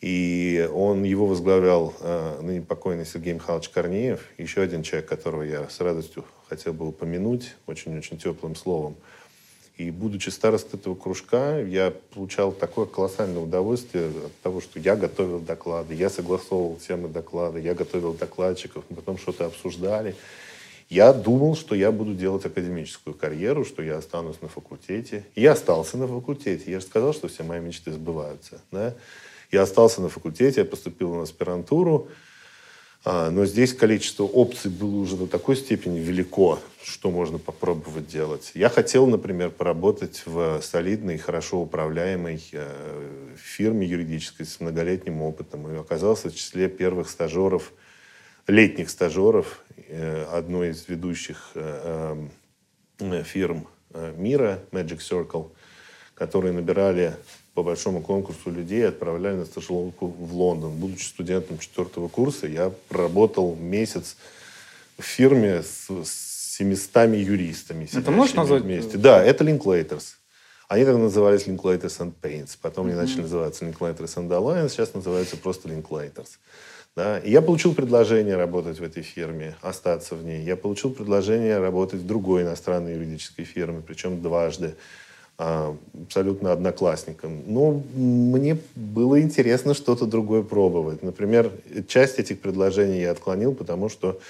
И 0.00 0.68
он 0.74 1.04
его 1.04 1.26
возглавлял 1.26 1.94
ныне 2.40 2.62
покойный 2.62 3.04
Сергей 3.06 3.34
Михайлович 3.34 3.68
Корнеев, 3.68 4.20
еще 4.38 4.62
один 4.62 4.82
человек, 4.82 5.08
которого 5.08 5.42
я 5.42 5.68
с 5.68 5.78
радостью 5.78 6.24
хотел 6.48 6.72
бы 6.72 6.88
упомянуть, 6.88 7.54
очень-очень 7.66 8.18
теплым 8.18 8.56
словом– 8.56 8.96
и 9.80 9.90
будучи 9.90 10.28
старостой 10.28 10.78
этого 10.78 10.94
кружка, 10.94 11.58
я 11.58 11.90
получал 12.12 12.52
такое 12.52 12.84
колоссальное 12.84 13.40
удовольствие 13.40 14.08
от 14.08 14.36
того, 14.42 14.60
что 14.60 14.78
я 14.78 14.94
готовил 14.94 15.38
доклады, 15.38 15.94
я 15.94 16.10
согласовывал 16.10 16.76
темы 16.76 17.08
доклада, 17.08 17.58
я 17.58 17.74
готовил 17.74 18.12
докладчиков, 18.12 18.84
мы 18.90 18.96
потом 18.96 19.16
что-то 19.16 19.46
обсуждали. 19.46 20.16
Я 20.90 21.14
думал, 21.14 21.56
что 21.56 21.74
я 21.74 21.92
буду 21.92 22.14
делать 22.14 22.44
академическую 22.44 23.14
карьеру, 23.14 23.64
что 23.64 23.82
я 23.82 23.96
останусь 23.96 24.42
на 24.42 24.48
факультете. 24.48 25.24
Я 25.34 25.52
остался 25.52 25.96
на 25.96 26.06
факультете. 26.06 26.70
Я 26.70 26.80
же 26.80 26.86
сказал, 26.86 27.14
что 27.14 27.28
все 27.28 27.42
мои 27.44 27.60
мечты 27.60 27.90
сбываются. 27.92 28.60
Да? 28.72 28.94
Я 29.50 29.62
остался 29.62 30.02
на 30.02 30.10
факультете, 30.10 30.60
я 30.60 30.66
поступил 30.66 31.14
на 31.14 31.22
аспирантуру. 31.22 32.08
А, 33.02 33.30
но 33.30 33.46
здесь 33.46 33.72
количество 33.72 34.24
опций 34.24 34.70
было 34.70 34.96
уже 34.96 35.16
до 35.16 35.26
такой 35.26 35.56
степени 35.56 35.98
велико, 36.00 36.58
что 36.82 37.10
можно 37.10 37.38
попробовать 37.38 38.08
делать. 38.08 38.52
Я 38.54 38.68
хотел, 38.68 39.06
например, 39.06 39.50
поработать 39.50 40.22
в 40.26 40.60
солидной, 40.60 41.16
хорошо 41.16 41.62
управляемой 41.62 42.42
э, 42.52 43.34
фирме 43.36 43.86
юридической 43.86 44.44
с 44.44 44.60
многолетним 44.60 45.22
опытом. 45.22 45.72
И 45.72 45.78
оказался 45.78 46.28
в 46.28 46.34
числе 46.34 46.68
первых 46.68 47.08
стажеров, 47.08 47.72
летних 48.46 48.90
стажеров 48.90 49.62
э, 49.88 50.24
одной 50.30 50.70
из 50.70 50.86
ведущих 50.86 51.52
э, 51.54 52.28
фирм 53.24 53.66
мира, 54.16 54.60
Magic 54.72 54.98
Circle, 54.98 55.50
которые 56.14 56.52
набирали 56.52 57.16
по 57.60 57.64
большому 57.64 58.00
конкурсу 58.00 58.50
людей 58.50 58.88
отправляли 58.88 59.36
на 59.36 59.44
стажировку 59.44 60.06
в 60.06 60.34
Лондон. 60.34 60.76
Будучи 60.76 61.04
студентом 61.04 61.58
четвертого 61.58 62.08
курса, 62.08 62.46
я 62.46 62.72
проработал 62.88 63.54
месяц 63.54 64.16
в 64.98 65.02
фирме 65.02 65.62
с, 65.62 65.90
с 65.90 66.56
700 66.56 66.94
юристами. 67.16 67.86
Это 67.92 68.10
можешь 68.10 68.34
назвать? 68.34 68.62
Вместе. 68.62 68.96
Да, 68.96 69.22
это 69.22 69.44
Linklaters. 69.44 70.14
Они 70.68 70.86
тогда 70.86 71.00
назывались 71.00 71.46
Linklaters 71.46 71.98
and 71.98 72.14
Paints. 72.22 72.56
Потом 72.62 72.86
mm-hmm. 72.86 72.90
они 72.92 72.98
начали 72.98 73.20
называться 73.20 73.66
Linklaters 73.66 74.16
and 74.16 74.30
Alliance. 74.30 74.70
Сейчас 74.70 74.94
называются 74.94 75.36
просто 75.36 75.68
Linklaters. 75.68 76.38
Да? 76.96 77.18
И 77.18 77.30
я 77.30 77.42
получил 77.42 77.74
предложение 77.74 78.36
работать 78.36 78.78
в 78.78 78.82
этой 78.82 79.02
фирме, 79.02 79.54
остаться 79.60 80.14
в 80.14 80.24
ней. 80.24 80.42
Я 80.44 80.56
получил 80.56 80.94
предложение 80.94 81.58
работать 81.58 82.00
в 82.00 82.06
другой 82.06 82.42
иностранной 82.42 82.94
юридической 82.94 83.44
фирме, 83.44 83.82
причем 83.86 84.22
дважды. 84.22 84.76
А, 85.42 85.74
абсолютно 86.02 86.52
одноклассникам. 86.52 87.42
Но 87.46 87.82
мне 87.94 88.58
было 88.74 89.22
интересно 89.22 89.72
что-то 89.72 90.04
другое 90.04 90.42
пробовать. 90.42 91.02
Например, 91.02 91.50
часть 91.88 92.18
этих 92.18 92.42
предложений 92.42 93.00
я 93.00 93.12
отклонил, 93.12 93.54
потому 93.54 93.88
что 93.88 94.20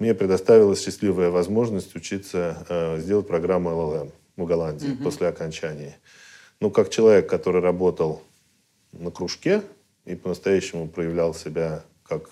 мне 0.00 0.12
предоставилась 0.12 0.82
счастливая 0.82 1.30
возможность 1.30 1.94
учиться 1.94 2.66
э, 2.68 2.98
сделать 2.98 3.28
программу 3.28 3.70
LLM 3.70 4.10
в 4.36 4.44
Голландии 4.44 4.88
mm-hmm. 4.88 5.04
после 5.04 5.28
окончания. 5.28 5.96
Ну, 6.58 6.72
как 6.72 6.90
человек, 6.90 7.28
который 7.28 7.62
работал 7.62 8.20
на 8.90 9.12
кружке 9.12 9.62
и 10.04 10.16
по-настоящему 10.16 10.88
проявлял 10.88 11.32
себя 11.32 11.84
как 12.02 12.28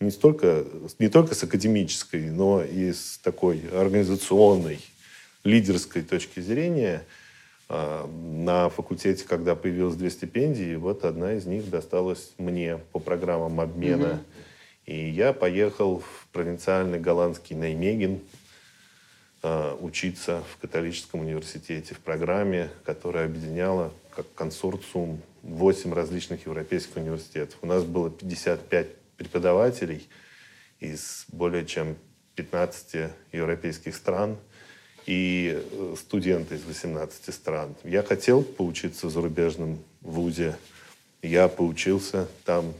не, 0.00 0.10
столько, 0.10 0.64
не 0.98 1.10
только 1.10 1.34
с 1.34 1.42
академической, 1.42 2.30
но 2.30 2.64
и 2.64 2.94
с 2.94 3.20
такой 3.22 3.62
организационной, 3.74 4.80
лидерской 5.44 6.00
точки 6.00 6.40
зрения– 6.40 7.04
а, 7.12 7.25
на 7.68 8.68
факультете, 8.68 9.24
когда 9.26 9.56
появилось 9.56 9.96
две 9.96 10.10
стипендии, 10.10 10.76
вот 10.76 11.04
одна 11.04 11.32
из 11.34 11.46
них 11.46 11.68
досталась 11.68 12.32
мне 12.38 12.78
по 12.92 13.00
программам 13.00 13.60
обмена. 13.60 14.04
Mm-hmm. 14.04 14.46
И 14.86 15.08
я 15.08 15.32
поехал 15.32 15.98
в 15.98 16.28
провинциальный 16.32 17.00
голландский 17.00 17.56
Неймеген 17.56 18.20
э, 19.42 19.76
учиться 19.80 20.44
в 20.52 20.60
католическом 20.60 21.20
университете 21.20 21.94
в 21.94 21.98
программе, 21.98 22.70
которая 22.84 23.26
объединяла 23.26 23.92
как 24.14 24.32
консорциум 24.34 25.20
8 25.42 25.92
различных 25.92 26.46
европейских 26.46 26.96
университетов. 26.96 27.58
У 27.62 27.66
нас 27.66 27.82
было 27.82 28.10
55 28.10 28.86
преподавателей 29.16 30.08
из 30.78 31.26
более 31.32 31.66
чем 31.66 31.96
15 32.36 33.10
европейских 33.32 33.96
стран 33.96 34.36
и 35.06 35.62
э, 35.62 35.94
студенты 35.96 36.56
из 36.56 36.64
18 36.64 37.32
стран. 37.32 37.74
Я 37.84 38.02
хотел 38.02 38.42
поучиться 38.42 39.06
в 39.06 39.10
зарубежном 39.10 39.78
вузе. 40.00 40.56
Я 41.22 41.48
поучился 41.48 42.28
там 42.44 42.74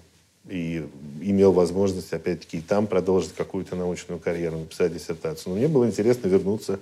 и 0.48 0.86
имел 1.22 1.52
возможность, 1.52 2.12
опять-таки, 2.12 2.58
и 2.58 2.60
там 2.60 2.86
продолжить 2.86 3.34
какую-то 3.34 3.74
научную 3.76 4.20
карьеру, 4.20 4.58
написать 4.58 4.92
диссертацию. 4.92 5.52
Но 5.52 5.58
мне 5.58 5.68
было 5.68 5.86
интересно 5.86 6.28
вернуться 6.28 6.78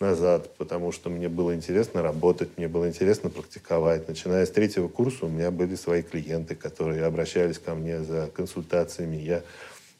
назад, 0.00 0.54
потому 0.56 0.90
что 0.90 1.08
мне 1.08 1.28
было 1.28 1.54
интересно 1.54 2.02
работать, 2.02 2.50
мне 2.56 2.68
было 2.68 2.88
интересно 2.88 3.30
практиковать. 3.30 4.08
Начиная 4.08 4.44
с 4.44 4.50
третьего 4.50 4.88
курса 4.88 5.26
у 5.26 5.28
меня 5.28 5.50
были 5.50 5.74
свои 5.74 6.02
клиенты, 6.02 6.54
которые 6.54 7.04
обращались 7.04 7.58
ко 7.58 7.74
мне 7.74 8.02
за 8.02 8.30
консультациями. 8.34 9.16
Я 9.16 9.42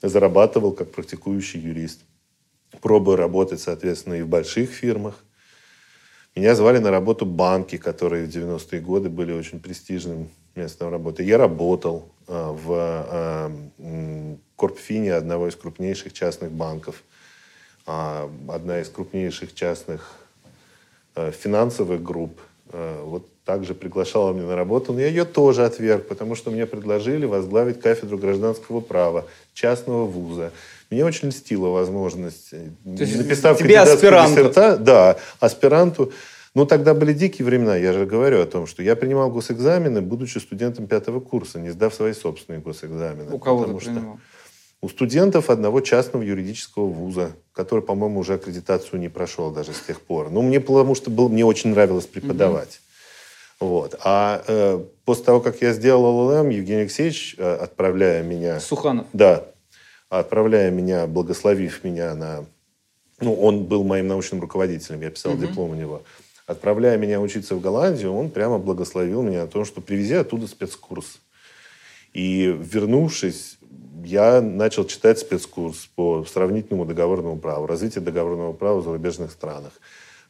зарабатывал 0.02 0.73
как 0.73 0.91
практикующий 0.91 1.61
юрист. 1.61 2.00
Пробую 2.81 3.17
работать, 3.17 3.61
соответственно, 3.61 4.14
и 4.14 4.23
в 4.23 4.29
больших 4.29 4.71
фирмах. 4.71 5.23
Меня 6.35 6.55
звали 6.55 6.79
на 6.79 6.91
работу 6.91 7.26
банки, 7.26 7.76
которые 7.76 8.26
в 8.26 8.31
90-е 8.31 8.81
годы 8.81 9.11
были 9.11 9.33
очень 9.33 9.61
престижным 9.61 10.31
местом 10.55 10.91
работы. 10.91 11.23
Я 11.23 11.37
работал 11.37 12.09
э, 12.26 12.57
в 12.64 13.67
э, 13.79 14.37
Корпфине, 14.57 15.14
одного 15.14 15.49
из 15.49 15.57
крупнейших 15.57 16.12
частных 16.12 16.50
банков. 16.50 17.02
Э, 17.87 18.29
одна 18.49 18.81
из 18.81 18.88
крупнейших 18.88 19.55
частных 19.55 20.14
э, 21.14 21.31
финансовых 21.33 22.02
групп. 22.02 22.41
Э, 22.71 23.02
вот 23.05 23.29
также 23.44 23.75
приглашала 23.75 24.32
меня 24.32 24.46
на 24.46 24.56
работу, 24.56 24.92
но 24.92 25.00
я 25.00 25.08
ее 25.08 25.25
тоже 25.25 25.64
отверг, 25.64 26.06
потому 26.06 26.34
что 26.34 26.50
мне 26.50 26.66
предложили 26.66 27.26
возглавить 27.26 27.80
кафедру 27.80 28.18
гражданского 28.18 28.80
права 28.80 29.26
частного 29.52 30.06
вуза. 30.06 30.52
Мне 30.90 31.04
очень 31.04 31.28
льстила 31.28 31.68
возможность, 31.68 32.52
э, 32.52 32.68
То 32.84 33.02
есть 33.02 33.16
написав 33.16 33.58
тебе 33.58 33.78
аспиранту? 33.78 34.52
да, 34.78 35.16
аспиранту. 35.40 36.12
Ну, 36.54 36.66
тогда 36.66 36.92
были 36.92 37.14
дикие 37.14 37.46
времена, 37.46 37.76
я 37.76 37.94
же 37.94 38.04
говорю 38.04 38.42
о 38.42 38.46
том, 38.46 38.66
что 38.66 38.82
я 38.82 38.94
принимал 38.94 39.30
госэкзамены, 39.30 40.02
будучи 40.02 40.37
студентом 40.37 40.87
пятого 40.87 41.18
курса, 41.18 41.58
не 41.58 41.70
сдав 41.70 41.94
свои 41.94 42.12
собственные 42.12 42.61
госэкзамены. 42.61 43.32
У 43.32 43.38
кого 43.38 43.64
ты 43.64 43.80
что 43.80 43.90
принимал? 43.90 44.18
У 44.82 44.88
студентов 44.88 45.49
одного 45.49 45.80
частного 45.80 46.22
юридического 46.22 46.87
вуза, 46.87 47.32
который, 47.52 47.80
по-моему, 47.80 48.20
уже 48.20 48.34
аккредитацию 48.34 49.00
не 49.00 49.08
прошел 49.08 49.50
даже 49.50 49.72
с 49.72 49.80
тех 49.80 50.00
пор. 50.00 50.30
Ну, 50.30 50.42
мне 50.42 50.61
потому 50.61 50.94
что 50.94 51.11
был, 51.11 51.28
мне 51.28 51.44
очень 51.44 51.70
нравилось 51.70 52.06
преподавать. 52.06 52.80
Вот. 53.62 53.95
А 54.02 54.42
э, 54.49 54.85
после 55.04 55.25
того, 55.25 55.40
как 55.40 55.62
я 55.62 55.73
сделал 55.73 56.04
ЛЛМ, 56.04 56.49
Евгений 56.49 56.81
Алексеевич, 56.81 57.37
э, 57.38 57.54
отправляя 57.54 58.25
меня... 58.25 58.59
Суханов. 58.59 59.07
Да, 59.12 59.45
отправляя 60.09 60.73
меня, 60.73 61.07
благословив 61.07 61.85
меня 61.85 62.16
на... 62.16 62.45
Ну, 63.21 63.35
он 63.35 63.64
был 63.66 63.85
моим 63.85 64.09
научным 64.09 64.40
руководителем, 64.40 65.00
я 65.02 65.11
писал 65.11 65.35
Мгм. 65.35 65.40
диплом 65.47 65.71
у 65.71 65.75
него. 65.75 66.02
Отправляя 66.45 66.97
меня 66.99 67.21
учиться 67.21 67.54
в 67.54 67.61
Голландию, 67.61 68.12
он 68.12 68.31
прямо 68.31 68.59
благословил 68.59 69.23
меня 69.23 69.45
о 69.45 69.47
том, 69.47 69.64
что 69.64 69.81
привези 69.81 70.14
оттуда 70.14 70.49
спецкурс. 70.49 71.21
И 72.12 72.47
вернувшись, 72.59 73.59
я 74.04 74.40
начал 74.40 74.85
читать 74.87 75.21
спецкурс 75.21 75.88
по 75.95 76.25
сравнительному 76.25 76.85
договорному 76.85 77.38
праву, 77.38 77.69
развитие 77.69 78.02
договорного 78.02 78.52
права 78.54 78.80
в 78.80 78.84
зарубежных 78.84 79.30
странах. 79.30 79.73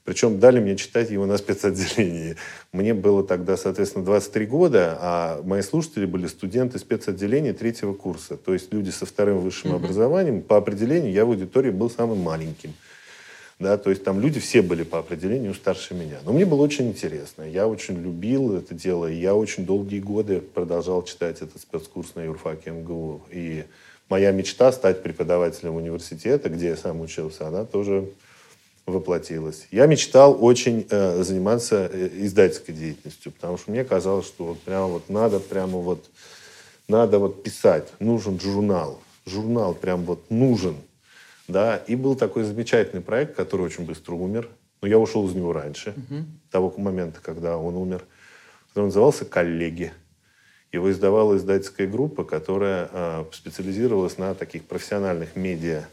Причем 0.04 0.40
дали 0.40 0.58
мне 0.58 0.76
читать 0.76 1.10
его 1.10 1.26
на 1.26 1.38
спецотделении. 1.38 2.36
Мне 2.72 2.92
было 2.92 3.22
тогда, 3.22 3.56
соответственно, 3.56 4.04
23 4.04 4.46
года, 4.46 4.98
а 5.00 5.40
мои 5.44 5.62
слушатели 5.62 6.06
были 6.06 6.26
студенты 6.26 6.78
спецотделения 6.80 7.52
третьего 7.52 7.92
курса. 7.92 8.36
То 8.36 8.52
есть 8.52 8.72
люди 8.72 8.90
со 8.90 9.06
вторым 9.06 9.38
высшим 9.38 9.70
Мгм. 9.70 9.84
образованием. 9.84 10.42
По 10.42 10.56
определению 10.56 11.12
я 11.12 11.24
в 11.24 11.28
аудитории 11.28 11.70
был 11.70 11.88
самым 11.88 12.18
маленьким. 12.18 12.74
Да, 13.60 13.76
то 13.78 13.90
есть 13.90 14.02
там 14.02 14.18
люди 14.18 14.40
все 14.40 14.60
были 14.60 14.82
по 14.82 14.98
определению 14.98 15.54
старше 15.54 15.94
меня. 15.94 16.18
Но 16.24 16.32
мне 16.32 16.44
было 16.44 16.62
очень 16.62 16.88
интересно. 16.88 17.42
Я 17.44 17.68
очень 17.68 18.02
любил 18.02 18.56
это 18.56 18.74
дело. 18.74 19.06
И 19.08 19.14
я 19.14 19.36
очень 19.36 19.64
долгие 19.64 20.00
годы 20.00 20.40
продолжал 20.40 21.04
читать 21.04 21.42
этот 21.42 21.60
спецкурс 21.62 22.16
на 22.16 22.24
юрфаке 22.24 22.70
МГУ. 22.70 23.22
И 23.30 23.64
моя 24.08 24.32
мечта 24.32 24.72
стать 24.72 25.04
преподавателем 25.04 25.76
университета, 25.76 26.48
где 26.48 26.68
я 26.70 26.76
сам 26.76 27.00
учился, 27.02 27.46
она 27.46 27.64
тоже 27.64 28.08
воплотилась. 28.86 29.68
Я 29.70 29.86
мечтал 29.86 30.36
очень 30.42 30.86
э, 30.90 31.22
заниматься 31.22 31.88
э, 31.92 32.08
издательской 32.12 32.74
деятельностью, 32.74 33.32
потому 33.32 33.56
что 33.56 33.70
мне 33.70 33.84
казалось, 33.84 34.26
что 34.26 34.44
вот 34.44 34.60
прямо 34.60 34.86
вот 34.86 35.08
надо 35.08 35.40
прямо 35.40 35.78
вот 35.78 36.04
надо 36.88 37.18
вот 37.18 37.42
писать, 37.42 37.92
нужен 38.00 38.40
журнал, 38.40 39.00
журнал 39.24 39.74
прям 39.74 40.04
вот 40.04 40.30
нужен, 40.30 40.76
да. 41.48 41.76
И 41.76 41.94
был 41.94 42.16
такой 42.16 42.44
замечательный 42.44 43.02
проект, 43.02 43.36
который 43.36 43.62
очень 43.62 43.84
быстро 43.84 44.14
умер, 44.14 44.48
но 44.80 44.88
я 44.88 44.98
ушел 44.98 45.28
из 45.28 45.34
него 45.34 45.52
раньше 45.52 45.94
того 46.50 46.74
момента, 46.76 47.20
когда 47.22 47.56
он 47.56 47.76
умер. 47.76 48.04
который 48.68 48.86
назывался 48.86 49.24
«Коллеги». 49.24 49.92
Его 50.72 50.90
издавала 50.90 51.36
издательская 51.36 51.86
группа, 51.86 52.24
которая 52.24 52.88
э, 52.90 53.24
специализировалась 53.32 54.16
на 54.16 54.34
таких 54.34 54.64
профессиональных 54.64 55.36
медиа 55.36 55.84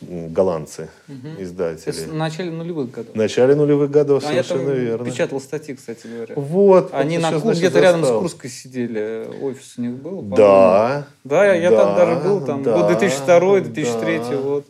голландцы, 0.00 0.88
Это 1.08 1.42
издатели. 1.42 2.04
в 2.06 2.14
начале 2.14 2.50
нулевых 2.50 2.90
годов. 2.90 3.14
В 3.14 3.18
начале 3.18 3.54
нулевых 3.54 3.90
годов, 3.90 4.22
А 4.26 4.32
я 4.32 4.42
там 4.42 4.58
совершенно 4.58 4.74
верно. 4.74 5.10
печатал 5.10 5.40
статьи, 5.40 5.74
кстати 5.74 6.06
говоря. 6.06 6.34
Вот. 6.36 6.90
Они 6.92 7.18
на 7.18 7.28
всё, 7.28 7.40
Кур- 7.40 7.54
значит, 7.54 7.60
где-то 7.62 7.80
рядом 7.80 8.04
с. 8.04 8.08
Курской 8.08 8.50
сидели. 8.50 9.26
Офис 9.42 9.74
у 9.78 9.82
них 9.82 9.92
был. 9.92 10.10
по-моему. 10.16 10.36
Да. 10.36 11.06
Да, 11.24 11.46
я, 11.46 11.54
я 11.54 11.70
там 11.70 11.96
да, 11.96 11.96
даже 12.06 12.20
был, 12.28 12.44
там, 12.44 12.62
да, 12.62 12.76
год 12.78 12.88
2002, 12.98 13.60
2003, 13.60 14.18
да. 14.18 14.36
вот. 14.38 14.66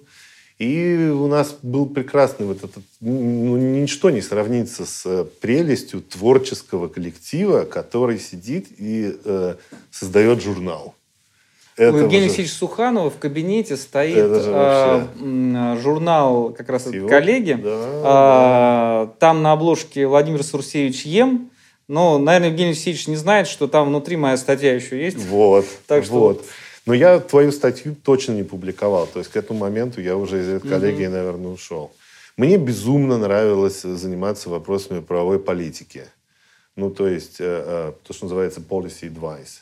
И 0.58 1.10
у 1.12 1.26
нас 1.26 1.56
был 1.62 1.86
прекрасный 1.86 2.46
вот 2.46 2.58
этот... 2.58 2.84
Ну, 3.00 3.56
ничто 3.56 4.10
не 4.10 4.22
сравнится 4.22 4.86
с 4.86 5.02
э, 5.04 5.24
прелестью 5.40 6.00
творческого 6.00 6.86
коллектива, 6.86 7.64
который 7.64 8.20
сидит 8.20 8.68
и 8.78 9.16
э, 9.24 9.56
создает 9.90 10.40
журнал. 10.42 10.94
У 11.76 11.82
Это 11.82 11.96
Евгения 11.98 12.16
уже- 12.18 12.24
Алексеевича 12.26 12.54
Суханова 12.54 13.10
в 13.10 13.18
кабинете 13.18 13.76
стоит 13.76 14.16
а, 14.30 15.02
вообще. 15.08 15.24
м, 15.24 15.80
журнал 15.80 16.54
как 16.56 16.68
раз 16.68 16.86
Его? 16.86 17.08
коллеги. 17.08 17.54
Да, 17.54 17.70
А, 18.04 19.10
Там 19.18 19.42
на 19.42 19.52
обложке 19.52 20.06
Владимир 20.06 20.42
Сурсевич 20.42 21.04
Ем. 21.04 21.50
Но, 21.88 22.18
наверное, 22.18 22.48
Евгений 22.50 22.70
Алексеевич 22.70 23.08
не 23.08 23.16
знает, 23.16 23.46
что 23.46 23.66
там 23.68 23.88
внутри 23.88 24.16
моя 24.16 24.36
статья 24.36 24.74
еще 24.74 25.02
есть. 25.02 25.18
Вот, 25.26 25.66
Так 25.86 26.04
что 26.04 26.14
вот. 26.14 26.44
Но 26.86 26.94
я 26.94 27.18
твою 27.18 27.50
статью 27.50 27.94
точно 28.04 28.32
не 28.32 28.42
публиковал. 28.42 29.06
То 29.06 29.18
есть 29.18 29.30
к 29.30 29.36
этому 29.36 29.58
моменту 29.60 30.00
я 30.00 30.16
уже 30.16 30.40
из 30.42 30.48
этой 30.48 30.68
коллегии, 30.68 31.06
наверное, 31.06 31.50
ушел. 31.52 31.90
Мне 32.36 32.56
безумно 32.56 33.16
нравилось 33.18 33.82
заниматься 33.82 34.48
вопросами 34.50 35.00
правовой 35.00 35.38
политики. 35.38 36.04
Ну, 36.76 36.90
то 36.90 37.06
есть, 37.08 37.36
э, 37.40 37.44
э, 37.66 37.92
то, 38.06 38.12
что 38.12 38.24
называется 38.26 38.60
policy 38.60 39.02
advice. 39.12 39.60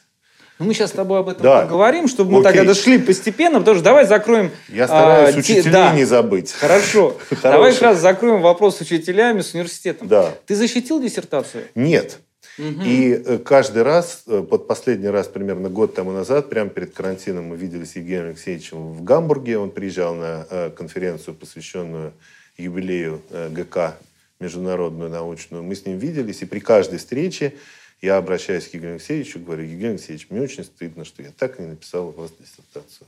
Ну, 0.59 0.67
Мы 0.67 0.75
сейчас 0.75 0.91
с 0.91 0.93
тобой 0.93 1.21
об 1.21 1.29
этом 1.29 1.43
Да. 1.43 1.63
поговорим, 1.63 2.07
чтобы 2.07 2.33
мы 2.33 2.41
Окей. 2.41 2.53
тогда 2.53 2.65
дошли 2.75 2.99
постепенно, 2.99 3.59
потому 3.59 3.77
что 3.77 3.85
давай 3.85 4.07
закроем... 4.07 4.51
Я 4.69 4.87
стараюсь 4.87 5.31
а, 5.31 5.33
те- 5.33 5.39
учителей 5.39 5.73
да. 5.73 5.93
не 5.95 6.05
забыть. 6.05 6.53
Хорошо. 6.53 7.17
Давай 7.43 7.73
как 7.73 7.83
раз 7.83 7.99
закроем 7.99 8.43
вопрос 8.43 8.79
с 8.79 8.81
учителями, 8.83 9.41
с 9.41 9.55
университетом. 9.55 10.09
Да. 10.09 10.35
Ты 10.47 10.55
защитил 10.55 11.01
диссертацию? 11.01 11.65
Нет. 11.75 12.19
Мгм. 12.59 12.83
И 12.85 13.13
э, 13.13 13.39
каждый 13.39 13.83
раз, 13.83 14.25
э, 14.27 14.45
вот 14.49 14.67
последний 14.69 15.09
раз 15.09 15.27
примерно 15.27 15.71
год 15.71 15.95
тому 15.95 16.13
назад, 16.13 16.51
прямо 16.51 16.69
перед 16.69 16.93
карантином 16.93 17.47
мы 17.47 17.57
виделись 17.57 17.93
с 17.93 17.97
Евгением 17.97 18.27
Алексеевичем 18.29 18.93
в 18.93 19.03
Гамбурге. 19.03 19.59
Он 19.59 19.71
приезжал 19.71 20.15
на 20.15 20.47
э, 20.51 20.71
конференцию, 20.71 21.35
посвященную 21.35 22.13
юбилею 22.59 23.23
ГК, 23.51 23.97
международную 24.39 25.09
научную. 25.09 25.63
Мы 25.63 25.75
с 25.75 25.87
ним 25.87 25.97
виделись, 25.97 26.43
и 26.43 26.45
при 26.45 26.61
каждой 26.61 26.99
встрече 26.99 27.55
я 28.03 28.17
обращаюсь 28.17 28.69
к 28.69 28.75
Евгению 28.75 28.97
Алексеевичу 28.97 29.39
и 29.39 29.43
говорю, 29.43 29.63
Евгений 29.63 29.93
Алексеевич, 29.93 30.27
мне 30.29 30.43
очень 30.43 30.65
стыдно, 30.65 31.05
что 31.05 31.23
я 31.23 31.31
так 31.31 31.59
и 31.59 31.63
не 31.63 31.69
написал 31.69 32.09
у 32.09 32.11
вас 32.11 32.33
диссертацию. 32.39 33.07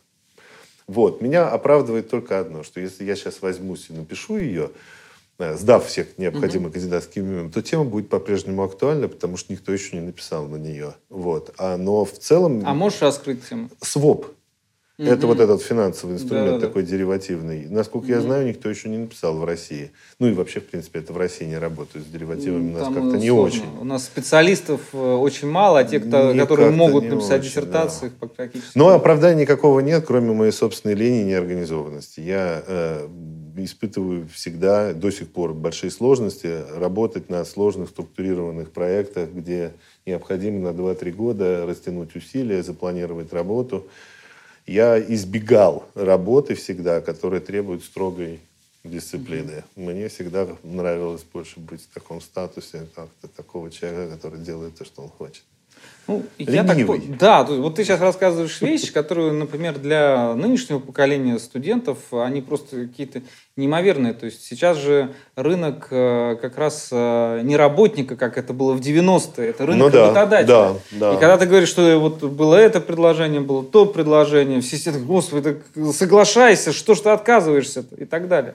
Вот. 0.87 1.21
Меня 1.21 1.49
оправдывает 1.49 2.09
только 2.09 2.39
одно, 2.39 2.63
что 2.63 2.81
если 2.81 3.05
я 3.05 3.17
сейчас 3.17 3.43
возьмусь 3.43 3.87
и 3.91 3.93
напишу 3.93 4.37
ее, 4.37 4.71
э, 5.39 5.57
сдав 5.57 5.87
всех 5.87 6.17
необходимые 6.17 6.73
кандидатские 6.73 7.25
минимум, 7.25 7.51
то 7.51 7.61
тема 7.61 7.85
будет 7.85 8.09
по-прежнему 8.09 8.63
актуальна, 8.63 9.09
потому 9.09 9.37
что 9.37 9.53
никто 9.53 9.73
еще 9.73 9.97
не 9.97 10.03
написал 10.03 10.47
на 10.47 10.57
нее. 10.57 10.95
Вот. 11.09 11.53
А, 11.59 11.77
но 11.77 12.05
в 12.05 12.13
целом 12.13 12.63
А 12.65 12.73
можешь 12.75 13.01
раскрыть 13.01 13.49
тему? 13.49 13.71
СВОП. 13.81 14.27
Угу. 14.97 15.09
Это 15.09 15.27
вот 15.27 15.41
этот 15.41 15.61
финансовый 15.61 16.13
инструмент 16.13 16.61
да, 16.61 16.69
такой 16.69 16.85
да. 16.85 16.91
деривативный. 16.91 17.67
Насколько 17.69 18.05
угу. 18.05 18.13
я 18.13 18.21
знаю, 18.21 18.47
никто 18.47 18.71
еще 18.71 18.89
не 18.89 18.99
написал 18.99 19.37
в 19.37 19.45
России. 19.45 19.91
Ну 20.21 20.29
и 20.29 20.33
вообще, 20.33 20.61
в 20.61 20.67
принципе, 20.67 21.01
это 21.01 21.13
в 21.13 21.17
России 21.17 21.47
не 21.47 21.59
работает 21.59 22.07
с 22.07 22.09
деривативами. 22.09 22.71
У 22.71 22.79
нас 22.79 22.95
как-то 22.95 23.17
не 23.19 23.33
очень. 23.33 23.65
У 23.81 23.85
нас 23.85 24.05
специалистов 24.05 24.81
э, 24.93 24.97
очень 24.97 25.49
мало, 25.49 25.81
а 25.81 25.85
те, 25.85 25.99
кто, 25.99 26.33
которые 26.35 26.71
могут 26.71 27.09
написать 27.09 27.41
очень, 27.41 27.51
диссертации, 27.51 28.13
да. 28.21 28.29
практически... 28.29 28.79
Но 28.79 28.91
оправдания 28.91 29.43
никакого 29.43 29.81
нет, 29.81 30.05
кроме 30.07 30.33
моей 30.33 30.53
собственной 30.53 30.95
лени 30.95 31.23
и 31.23 31.25
неорганизованности. 31.25 32.21
Я 32.21 32.63
э, 32.65 33.09
испытываю 33.57 34.29
всегда 34.33 34.93
до 34.93 35.11
сих 35.11 35.29
пор 35.29 35.55
большие 35.55 35.91
сложности 35.91 36.63
работать 36.73 37.29
на 37.29 37.45
сложных 37.45 37.89
структурированных 37.89 38.71
проектах, 38.71 39.29
где 39.31 39.73
необходимо 40.07 40.61
на 40.61 40.77
2-3 40.77 41.11
года 41.11 41.67
растянуть 41.67 42.15
усилия, 42.15 42.63
запланировать 42.63 43.33
работу– 43.33 43.89
я 44.67 45.01
избегал 45.01 45.89
работы 45.95 46.55
всегда, 46.55 47.01
которая 47.01 47.41
требует 47.41 47.85
строгой 47.85 48.41
дисциплины. 48.83 49.65
Мне 49.77 50.09
всегда 50.09 50.47
нравилось 50.63 51.23
больше 51.23 51.61
быть 51.61 51.83
в 51.83 51.95
таком 51.95 52.21
статусе, 52.21 52.87
как-то 52.95 53.29
такого 53.29 53.71
человека, 53.71 54.15
который 54.15 54.41
делает 54.41 54.77
то, 54.77 54.85
что 54.85 55.03
он 55.03 55.09
хочет. 55.09 55.43
Ну, 56.07 56.23
я 56.39 56.65
так, 56.65 56.77
да, 57.19 57.45
вот 57.45 57.77
ты 57.77 57.85
сейчас 57.85 58.01
рассказываешь 58.01 58.61
вещи, 58.61 58.93
которые, 58.93 59.33
например, 59.33 59.79
для 59.79 60.35
нынешнего 60.35 60.79
поколения 60.79 61.39
студентов, 61.39 61.99
они 62.13 62.43
просто 62.43 62.87
какие-то 62.87 63.23
неимоверные. 63.57 64.13
То 64.13 64.27
есть 64.27 64.45
сейчас 64.45 64.77
же 64.77 65.15
рынок 65.35 65.89
э, 65.91 66.37
как 66.43 66.59
раз 66.59 66.89
э, 66.91 67.41
не 67.43 67.57
работника, 67.57 68.17
как 68.17 68.37
это 68.37 68.53
было 68.53 68.75
в 68.75 68.81
90-е, 68.81 69.49
это 69.49 69.65
рынок 69.67 69.93
ну, 69.93 69.99
работодателя. 69.99 70.47
Да, 70.47 70.75
да. 70.91 71.15
И 71.15 71.21
когда 71.21 71.39
ты 71.39 71.47
говоришь, 71.47 71.69
что 71.69 71.99
вот 71.99 72.23
было 72.23 72.57
это 72.57 72.81
предложение, 72.81 73.41
было 73.41 73.65
то 73.65 73.87
предложение, 73.87 74.61
все 74.61 74.77
сидят, 74.77 75.03
господи, 75.05 75.63
соглашайся, 75.93 76.73
что 76.73 76.95
ж 76.95 77.01
ты 77.01 77.11
отказываешься 77.11 77.85
и 77.97 78.05
так 78.05 78.29
далее. 78.29 78.55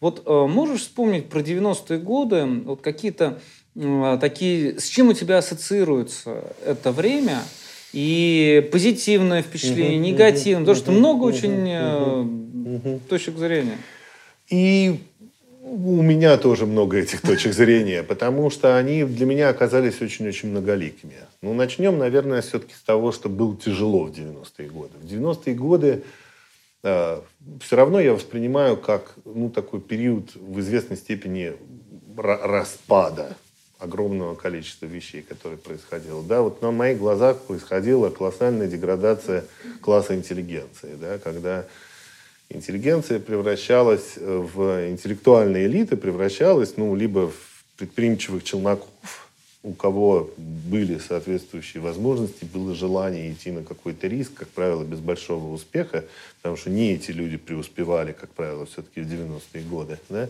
Вот 0.00 0.22
э, 0.24 0.46
можешь 0.46 0.80
вспомнить 0.80 1.28
про 1.28 1.40
90-е 1.40 1.98
годы 1.98 2.46
вот 2.64 2.80
какие-то 2.80 3.38
такие, 4.20 4.78
с 4.78 4.86
чем 4.88 5.08
у 5.08 5.12
тебя 5.12 5.38
ассоциируется 5.38 6.44
это 6.64 6.92
время? 6.92 7.42
И 7.92 8.68
позитивное 8.70 9.42
впечатление, 9.42 9.98
угу, 9.98 10.06
негативное, 10.06 10.62
угу, 10.62 10.72
потому 10.72 10.76
что 10.76 10.92
много 10.92 11.24
очень 11.24 12.76
угу, 12.76 13.00
точек 13.08 13.36
зрения. 13.36 13.78
И 14.48 15.00
у 15.62 16.02
меня 16.02 16.36
тоже 16.36 16.66
много 16.66 16.98
этих 16.98 17.20
точек 17.20 17.52
зрения, 17.52 18.02
потому 18.02 18.50
что 18.50 18.76
они 18.76 19.04
для 19.04 19.26
меня 19.26 19.48
оказались 19.48 20.00
очень-очень 20.00 20.50
многоликими. 20.50 21.14
Ну, 21.42 21.54
начнем, 21.54 21.98
наверное, 21.98 22.42
все-таки 22.42 22.74
с 22.74 22.82
того, 22.82 23.12
что 23.12 23.28
было 23.28 23.56
тяжело 23.56 24.04
в 24.04 24.10
90-е 24.10 24.68
годы. 24.68 24.92
В 25.00 25.04
90-е 25.04 25.54
годы 25.54 26.02
э, 26.82 27.20
все 27.60 27.76
равно 27.76 28.00
я 28.00 28.14
воспринимаю 28.14 28.76
как 28.76 29.14
ну, 29.24 29.50
такой 29.50 29.80
период 29.80 30.34
в 30.34 30.60
известной 30.60 30.96
степени 30.96 31.52
распада 32.16 33.36
огромного 33.80 34.34
количества 34.34 34.86
вещей, 34.86 35.22
которые 35.22 35.58
происходило. 35.58 36.22
Да, 36.22 36.42
вот 36.42 36.62
на 36.62 36.70
моих 36.70 36.98
глазах 36.98 37.40
происходила 37.40 38.10
колоссальная 38.10 38.68
деградация 38.68 39.44
класса 39.80 40.14
интеллигенции, 40.14 40.94
да, 41.00 41.18
когда 41.18 41.66
интеллигенция 42.50 43.18
превращалась 43.18 44.16
в 44.16 44.88
интеллектуальные 44.90 45.66
элиты, 45.66 45.96
превращалась, 45.96 46.76
ну, 46.76 46.94
либо 46.94 47.30
в 47.30 47.64
предприимчивых 47.76 48.44
челноков, 48.44 48.88
у 49.62 49.72
кого 49.72 50.30
были 50.36 50.98
соответствующие 50.98 51.82
возможности, 51.82 52.44
было 52.44 52.74
желание 52.74 53.30
идти 53.30 53.50
на 53.50 53.62
какой-то 53.62 54.06
риск, 54.06 54.32
как 54.34 54.48
правило, 54.48 54.84
без 54.84 55.00
большого 55.00 55.52
успеха, 55.52 56.04
потому 56.36 56.56
что 56.56 56.70
не 56.70 56.94
эти 56.94 57.10
люди 57.10 57.36
преуспевали, 57.36 58.12
как 58.12 58.30
правило, 58.30 58.64
все-таки 58.66 59.00
в 59.02 59.06
90-е 59.06 59.62
годы. 59.64 59.98
Да? 60.08 60.28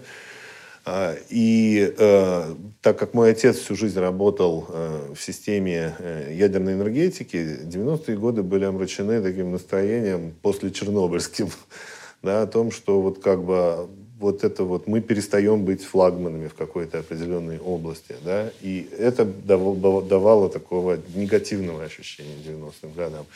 А, 0.84 1.14
и 1.28 1.94
э, 1.98 2.54
так 2.80 2.98
как 2.98 3.12
мой 3.12 3.32
отец 3.32 3.58
всю 3.58 3.76
жизнь 3.76 3.98
работал 3.98 4.66
э, 4.68 5.12
в 5.14 5.22
системе 5.22 5.94
э, 5.98 6.32
ядерной 6.34 6.72
энергетики, 6.72 7.36
90-е 7.36 8.16
годы 8.16 8.42
были 8.42 8.64
омрачены 8.64 9.20
таким 9.20 9.52
настроением 9.52 10.34
после 10.40 10.70
Чернобыльским, 10.70 11.50
да, 12.22 12.42
о 12.42 12.46
том, 12.46 12.70
что 12.70 13.02
вот 13.02 13.22
как 13.22 13.44
бы 13.44 13.88
вот 14.18 14.42
это 14.42 14.64
вот 14.64 14.86
мы 14.86 15.00
перестаем 15.00 15.64
быть 15.64 15.84
флагманами 15.84 16.48
в 16.48 16.54
какой-то 16.54 17.00
определенной 17.00 17.58
области, 17.58 18.14
да, 18.24 18.50
и 18.62 18.88
это 18.98 19.24
давало, 19.24 20.48
такого 20.48 20.98
негативного 21.14 21.84
ощущения 21.84 22.36
90-м 22.46 22.92
годам. 22.94 23.26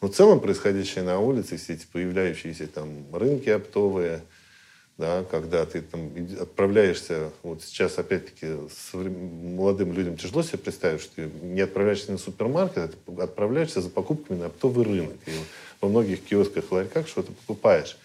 Но 0.00 0.08
в 0.08 0.12
целом 0.12 0.40
происходящее 0.40 1.04
на 1.04 1.20
улице, 1.20 1.56
все 1.56 1.74
эти 1.74 1.86
появляющиеся 1.90 2.66
там 2.68 2.88
рынки 3.12 3.50
оптовые– 3.50 4.22
да, 4.98 5.24
когда 5.30 5.66
ты 5.66 5.82
там 5.82 6.10
отправляешься, 6.40 7.30
вот 7.42 7.62
сейчас 7.62 7.98
опять-таки 7.98 8.46
молодым 8.94 9.92
людям 9.92 10.16
тяжело 10.16 10.42
себе 10.42 10.58
представить, 10.58 11.02
что 11.02 11.16
ты 11.16 11.30
не 11.42 11.60
отправляешься 11.60 12.12
на 12.12 12.18
супермаркет, 12.18 12.94
а 13.06 13.22
отправляешься 13.22 13.82
за 13.82 13.90
покупками 13.90 14.38
на 14.38 14.46
оптовый 14.46 14.84
рынок. 14.86 15.16
И 15.26 15.32
во 15.80 15.88
многих 15.88 16.24
киосках, 16.24 16.72
ларьках 16.72 17.08
что-то 17.08 17.32
покупаешь. 17.32 17.98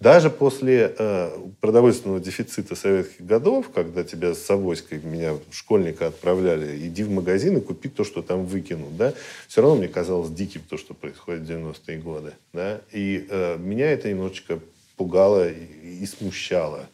Даже 0.00 0.28
после 0.28 0.92
э, 0.98 1.30
продовольственного 1.60 2.18
дефицита 2.18 2.74
советских 2.74 3.24
годов, 3.24 3.70
когда 3.72 4.02
тебя 4.02 4.34
с 4.34 4.50
авоськой, 4.50 5.00
меня 5.00 5.38
школьника 5.52 6.08
отправляли, 6.08 6.76
иди 6.88 7.04
в 7.04 7.10
магазин 7.10 7.58
и 7.58 7.60
купи 7.60 7.88
то, 7.88 8.02
что 8.02 8.20
там 8.20 8.44
выкинут, 8.44 8.96
да, 8.96 9.14
все 9.46 9.62
равно 9.62 9.76
мне 9.76 9.88
казалось 9.88 10.30
диким 10.30 10.62
то, 10.68 10.76
что 10.76 10.94
происходит 10.94 11.42
в 11.42 11.50
90-е 11.50 11.98
годы, 11.98 12.32
да, 12.52 12.80
и 12.92 13.24
э, 13.30 13.56
меня 13.56 13.92
это 13.92 14.10
немножечко 14.10 14.58
пугало 14.96 15.48
и 15.48 16.06
смущало. 16.06 16.86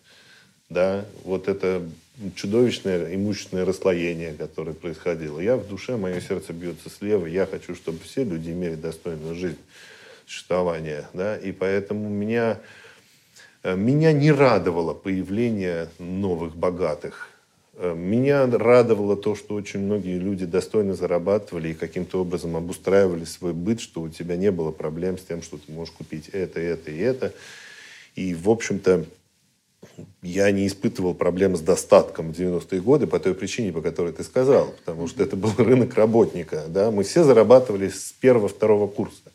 Да? 0.68 1.04
Вот 1.24 1.48
это 1.48 1.82
чудовищное 2.34 3.14
имущественное 3.14 3.64
расслоение, 3.64 4.34
которое 4.34 4.72
происходило. 4.72 5.40
Я 5.40 5.56
в 5.56 5.66
душе, 5.68 5.96
мое 5.96 6.20
сердце 6.20 6.52
бьется 6.52 6.90
слева, 6.90 7.26
я 7.26 7.46
хочу, 7.46 7.74
чтобы 7.74 7.98
все 8.00 8.24
люди 8.24 8.50
имели 8.50 8.74
достойную 8.74 9.34
жизнь, 9.34 9.58
существование. 10.26 11.08
Да? 11.14 11.36
И 11.36 11.52
поэтому 11.52 12.08
меня, 12.08 12.60
э, 13.62 13.74
меня 13.74 14.12
не 14.12 14.32
радовало 14.32 14.94
появление 14.94 15.88
новых 15.98 16.56
богатых. 16.56 17.30
Э, 17.74 17.94
меня 17.94 18.46
радовало 18.46 19.16
то, 19.16 19.34
что 19.34 19.54
очень 19.54 19.80
многие 19.80 20.18
люди 20.18 20.44
достойно 20.44 20.94
зарабатывали 20.94 21.70
и 21.70 21.74
каким-то 21.74 22.20
образом 22.20 22.54
обустраивали 22.54 23.24
свой 23.24 23.54
быт, 23.54 23.80
что 23.80 24.02
у 24.02 24.08
тебя 24.10 24.36
не 24.36 24.50
было 24.50 24.70
проблем 24.70 25.16
с 25.16 25.22
тем, 25.22 25.42
что 25.42 25.56
ты 25.56 25.72
можешь 25.72 25.94
купить 25.94 26.28
это, 26.28 26.60
это 26.60 26.90
и 26.90 26.98
это. 26.98 27.32
И, 28.16 28.35
в 28.35 28.51
общем-то, 28.51 29.05
я 30.23 30.51
не 30.51 30.66
испытывал 30.66 31.14
проблем 31.14 31.57
с 31.57 31.61
достатком 31.61 32.33
в 32.33 32.38
90-е 32.38 32.81
годы 32.81 33.07
по 33.07 33.18
той 33.18 33.35
причине, 33.35 33.73
по 33.73 33.81
которой 33.81 34.12
ты 34.12 34.23
сказал. 34.23 34.75
Потому 34.85 35.09
что 35.09 35.23
это 35.23 35.37
был 35.37 35.53
рынок 35.59 35.94
работника. 35.94 36.64
Да? 36.68 36.90
Мы 36.90 37.05
все 37.05 37.25
зарабатывали 37.25 37.88
с 37.88 38.12
первого-второго 38.12 38.87
курса. 38.87 39.33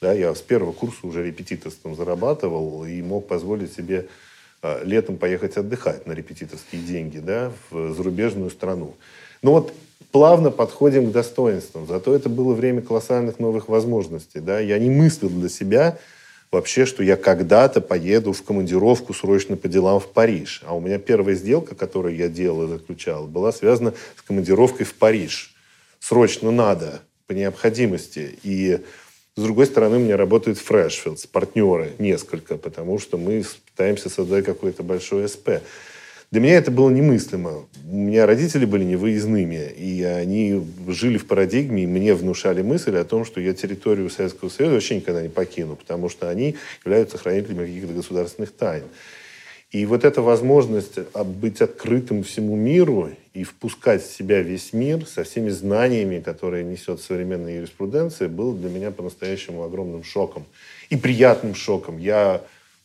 Да? 0.00 0.12
Я 0.12 0.34
с 0.34 0.40
первого 0.40 0.72
курса 0.72 1.06
уже 1.06 1.24
репетиторством 1.24 1.94
зарабатывал 1.94 2.84
и 2.84 3.02
мог 3.02 3.28
позволить 3.28 3.74
себе 3.74 4.08
а, 4.62 4.82
летом 4.84 5.18
поехать 5.18 5.56
отдыхать 5.56 6.06
на 6.06 6.12
репетиторские 6.12 6.82
деньги 6.82 7.18
да, 7.18 7.52
в 7.70 7.94
зарубежную 7.94 8.50
страну. 8.50 8.94
Но 9.42 9.52
вот 9.52 9.72
плавно 10.12 10.50
подходим 10.50 11.10
к 11.10 11.12
достоинствам. 11.12 11.86
Зато 11.86 12.14
это 12.14 12.28
было 12.28 12.54
время 12.54 12.80
колоссальных 12.80 13.38
новых 13.38 13.68
возможностей. 13.68 14.40
Да? 14.40 14.60
Я 14.60 14.78
не 14.78 14.88
мыслил 14.88 15.28
для 15.28 15.48
себя 15.48 15.98
вообще, 16.52 16.84
что 16.84 17.02
я 17.02 17.16
когда-то 17.16 17.80
поеду 17.80 18.32
в 18.32 18.42
командировку 18.44 19.14
срочно 19.14 19.56
по 19.56 19.68
делам 19.68 19.98
в 19.98 20.08
Париж. 20.08 20.62
А 20.64 20.76
у 20.76 20.80
меня 20.80 20.98
первая 20.98 21.34
сделка, 21.34 21.74
которую 21.74 22.14
я 22.14 22.28
делал 22.28 22.64
и 22.64 22.68
заключал, 22.68 23.26
была 23.26 23.50
связана 23.50 23.94
с 24.16 24.22
командировкой 24.22 24.86
в 24.86 24.94
Париж. 24.94 25.54
Срочно 25.98 26.50
надо, 26.50 27.00
по 27.26 27.32
необходимости. 27.32 28.38
И 28.42 28.80
с 29.34 29.42
другой 29.42 29.64
стороны, 29.66 29.96
у 29.96 30.00
меня 30.00 30.18
работают 30.18 30.58
Фрешфилдс, 30.58 31.26
партнеры 31.26 31.92
несколько, 31.98 32.58
потому 32.58 32.98
что 32.98 33.16
мы 33.16 33.44
пытаемся 33.70 34.10
создать 34.10 34.44
какой-то 34.44 34.82
большой 34.82 35.26
СП. 35.28 35.62
Для 36.32 36.40
меня 36.40 36.54
это 36.54 36.70
было 36.70 36.88
немыслимо. 36.88 37.66
У 37.90 37.94
меня 37.94 38.24
родители 38.24 38.64
были 38.64 38.84
невыездными, 38.84 39.70
и 39.76 40.02
они 40.02 40.64
жили 40.88 41.18
в 41.18 41.26
парадигме, 41.26 41.82
и 41.82 41.86
мне 41.86 42.14
внушали 42.14 42.62
мысль 42.62 42.96
о 42.96 43.04
том, 43.04 43.26
что 43.26 43.38
я 43.38 43.52
территорию 43.52 44.08
Советского 44.08 44.48
Союза 44.48 44.76
вообще 44.76 44.96
никогда 44.96 45.20
не 45.20 45.28
покину, 45.28 45.76
потому 45.76 46.08
что 46.08 46.30
они 46.30 46.56
являются 46.86 47.18
хранителями 47.18 47.66
каких-то 47.66 47.92
государственных 47.92 48.50
тайн. 48.52 48.84
И 49.72 49.84
вот 49.84 50.04
эта 50.04 50.22
возможность 50.22 50.98
быть 51.14 51.60
открытым 51.60 52.22
всему 52.22 52.56
миру 52.56 53.10
и 53.34 53.44
впускать 53.44 54.02
в 54.02 54.10
себя 54.10 54.40
весь 54.40 54.72
мир 54.72 55.06
со 55.06 55.24
всеми 55.24 55.50
знаниями, 55.50 56.20
которые 56.20 56.64
несет 56.64 57.02
современная 57.02 57.56
юриспруденция, 57.56 58.28
было 58.28 58.56
для 58.56 58.70
меня 58.70 58.90
по-настоящему 58.90 59.64
огромным 59.64 60.02
шоком. 60.02 60.46
И 60.88 60.96
приятным 60.96 61.54
шоком. 61.54 61.98
Я 61.98 62.40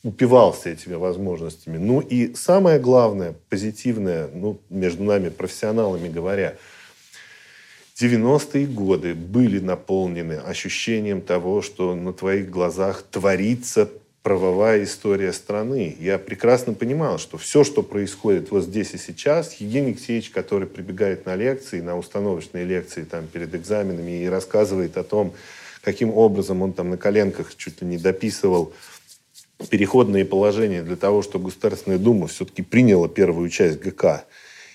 упивался 0.08 0.70
этими 0.70 0.93
возможностями. 0.93 1.78
Ну 1.78 2.00
и 2.00 2.34
самое 2.34 2.80
главное, 2.80 3.36
позитивное, 3.50 4.30
ну, 4.34 4.58
между 4.70 5.04
нами, 5.04 5.28
профессионалами 5.28 6.08
говоря, 6.08 6.56
90-е 8.00 8.67
годы 8.67 9.13
были 9.13 9.60
наполнены 9.60 10.34
ощущением 10.34 11.22
того, 11.22 11.62
что 11.62 11.93
на 11.93 12.13
твоих 12.13 12.50
глазах 12.50 13.02
творится 13.02 13.89
правовая 14.24 14.84
история 14.84 15.34
страны. 15.34 15.98
Я 16.00 16.17
прекрасно 16.17 16.74
понимал, 16.74 17.17
что 17.17 17.38
все, 17.38 17.65
что 17.65 17.84
происходит 17.84 18.52
вот 18.52 18.63
здесь 18.63 18.93
и 18.93 18.98
сейчас, 18.98 19.56
Евгений 19.56 19.89
Алексеевич, 19.89 20.30
который 20.30 20.67
прибегает 20.67 21.26
на 21.26 21.36
лекции, 21.36 21.82
на 21.82 21.98
установочные 21.98 22.63
лекции 22.63 23.04
там, 23.04 23.28
перед 23.28 23.54
экзаменами 23.56 24.24
и 24.24 24.28
рассказывает 24.28 24.96
о 24.98 25.04
том, 25.04 25.34
каким 25.82 26.15
образом 26.15 26.62
он 26.62 26.72
там 26.72 26.91
на 26.91 26.98
коленках 26.98 27.56
чуть 27.56 27.82
ли 27.82 27.88
не 27.88 27.98
дописывал 27.98 28.74
переходные 29.70 30.26
положения 30.26 30.84
для 30.84 30.96
того, 30.96 31.22
чтобы 31.22 31.46
Государственная 31.46 31.98
Дума 31.98 32.28
все-таки 32.28 32.62
приняла 32.62 33.08
первую 33.08 33.50
часть 33.50 33.80
ГК. 33.80 34.26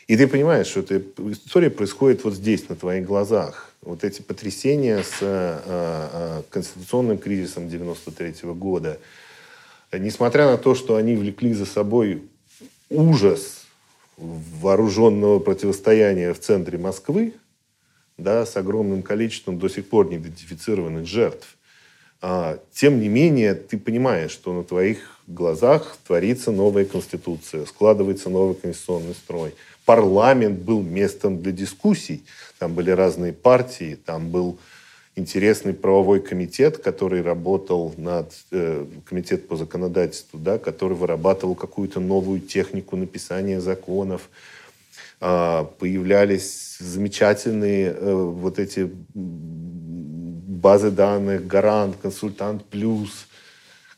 И 0.08 0.16
ты 0.16 0.26
понимаешь, 0.26 0.66
что 0.66 0.80
эта 0.80 1.02
история 1.30 1.70
происходит 1.70 2.24
вот 2.24 2.34
здесь, 2.34 2.68
на 2.68 2.76
твоих 2.76 3.06
глазах. 3.06 3.72
Вот 3.82 4.04
эти 4.04 4.20
потрясения 4.20 5.02
с 5.02 5.18
а, 5.22 5.62
а, 5.66 6.42
конституционным 6.50 7.18
кризисом 7.18 7.68
93 7.68 8.42
-го 8.42 8.54
года, 8.54 8.98
несмотря 9.92 10.50
на 10.50 10.58
то, 10.58 10.74
что 10.74 10.96
они 10.96 11.14
влекли 11.14 11.52
за 11.54 11.66
собой 11.66 12.22
ужас 12.90 13.64
вооруженного 14.16 15.38
противостояния 15.38 16.32
в 16.32 16.40
центре 16.40 16.78
Москвы, 16.78 17.34
да, 18.18 18.44
с 18.44 18.56
огромным 18.56 19.02
количеством 19.02 19.58
до 19.58 19.68
сих 19.68 19.88
пор 19.88 20.10
неидентифицированных 20.10 21.06
жертв, 21.06 21.56
тем 22.72 23.00
не 23.00 23.08
менее 23.08 23.54
ты 23.54 23.78
понимаешь, 23.78 24.30
что 24.30 24.52
на 24.52 24.62
твоих 24.62 25.20
глазах 25.26 25.96
творится 26.06 26.52
новая 26.52 26.84
конституция, 26.84 27.66
складывается 27.66 28.30
новый 28.30 28.54
конституционный 28.54 29.14
строй. 29.14 29.54
Парламент 29.84 30.60
был 30.60 30.82
местом 30.82 31.42
для 31.42 31.50
дискуссий. 31.50 32.22
Там 32.58 32.74
были 32.74 32.90
разные 32.90 33.32
партии, 33.32 33.98
там 34.06 34.30
был 34.30 34.58
интересный 35.16 35.74
правовой 35.74 36.20
комитет, 36.20 36.78
который 36.78 37.22
работал 37.22 37.92
над 37.96 38.32
э, 38.50 38.86
комитет 39.04 39.48
по 39.48 39.56
законодательству, 39.56 40.38
да, 40.38 40.58
который 40.58 40.96
вырабатывал 40.96 41.54
какую-то 41.54 42.00
новую 42.00 42.40
технику 42.40 42.96
написания 42.96 43.60
законов. 43.60 44.30
Э, 45.24 45.66
появлялись 45.78 46.78
замечательные 46.80 47.94
э, 47.96 48.12
вот 48.12 48.58
эти 48.58 48.90
базы 49.14 50.90
данных, 50.90 51.46
Гарант, 51.46 51.94
Консультант 52.02 52.64
Плюс, 52.64 53.28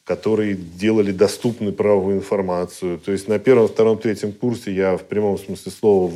которые 0.04 0.54
делали 0.54 1.12
доступную 1.12 1.72
правовую 1.72 2.18
информацию. 2.18 2.98
То 2.98 3.10
есть 3.10 3.26
на 3.26 3.38
первом, 3.38 3.68
втором, 3.68 3.96
третьем 3.96 4.32
курсе 4.32 4.74
я 4.74 4.98
в 4.98 5.04
прямом 5.04 5.38
смысле 5.38 5.72
слова 5.72 6.12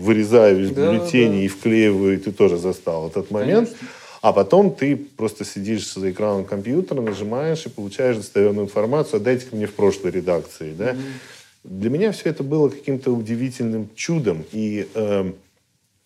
вырезаю 0.00 0.64
из 0.64 0.70
да, 0.70 0.90
бюллетеней 0.90 1.40
да. 1.40 1.44
и 1.44 1.48
вклеиваю, 1.48 2.14
и 2.14 2.16
ты 2.16 2.32
тоже 2.32 2.56
застал 2.56 3.08
этот 3.08 3.30
момент. 3.30 3.68
Конечно. 3.68 3.88
А 4.22 4.32
потом 4.32 4.74
ты 4.74 4.96
просто 4.96 5.44
сидишь 5.44 5.92
за 5.92 6.10
экраном 6.10 6.46
компьютера, 6.46 7.02
нажимаешь 7.02 7.66
и 7.66 7.68
получаешь 7.68 8.16
достоверную 8.16 8.64
информацию. 8.64 9.18
Отдайте 9.18 9.48
мне 9.52 9.66
в 9.66 9.74
прошлой 9.74 10.12
редакции. 10.12 10.72
Да? 10.72 10.92
Mm-hmm. 10.92 11.35
Для 11.66 11.90
меня 11.90 12.12
все 12.12 12.30
это 12.30 12.42
было 12.42 12.68
каким-то 12.68 13.10
удивительным 13.10 13.90
чудом. 13.96 14.44
И 14.52 14.88
э, 14.94 15.32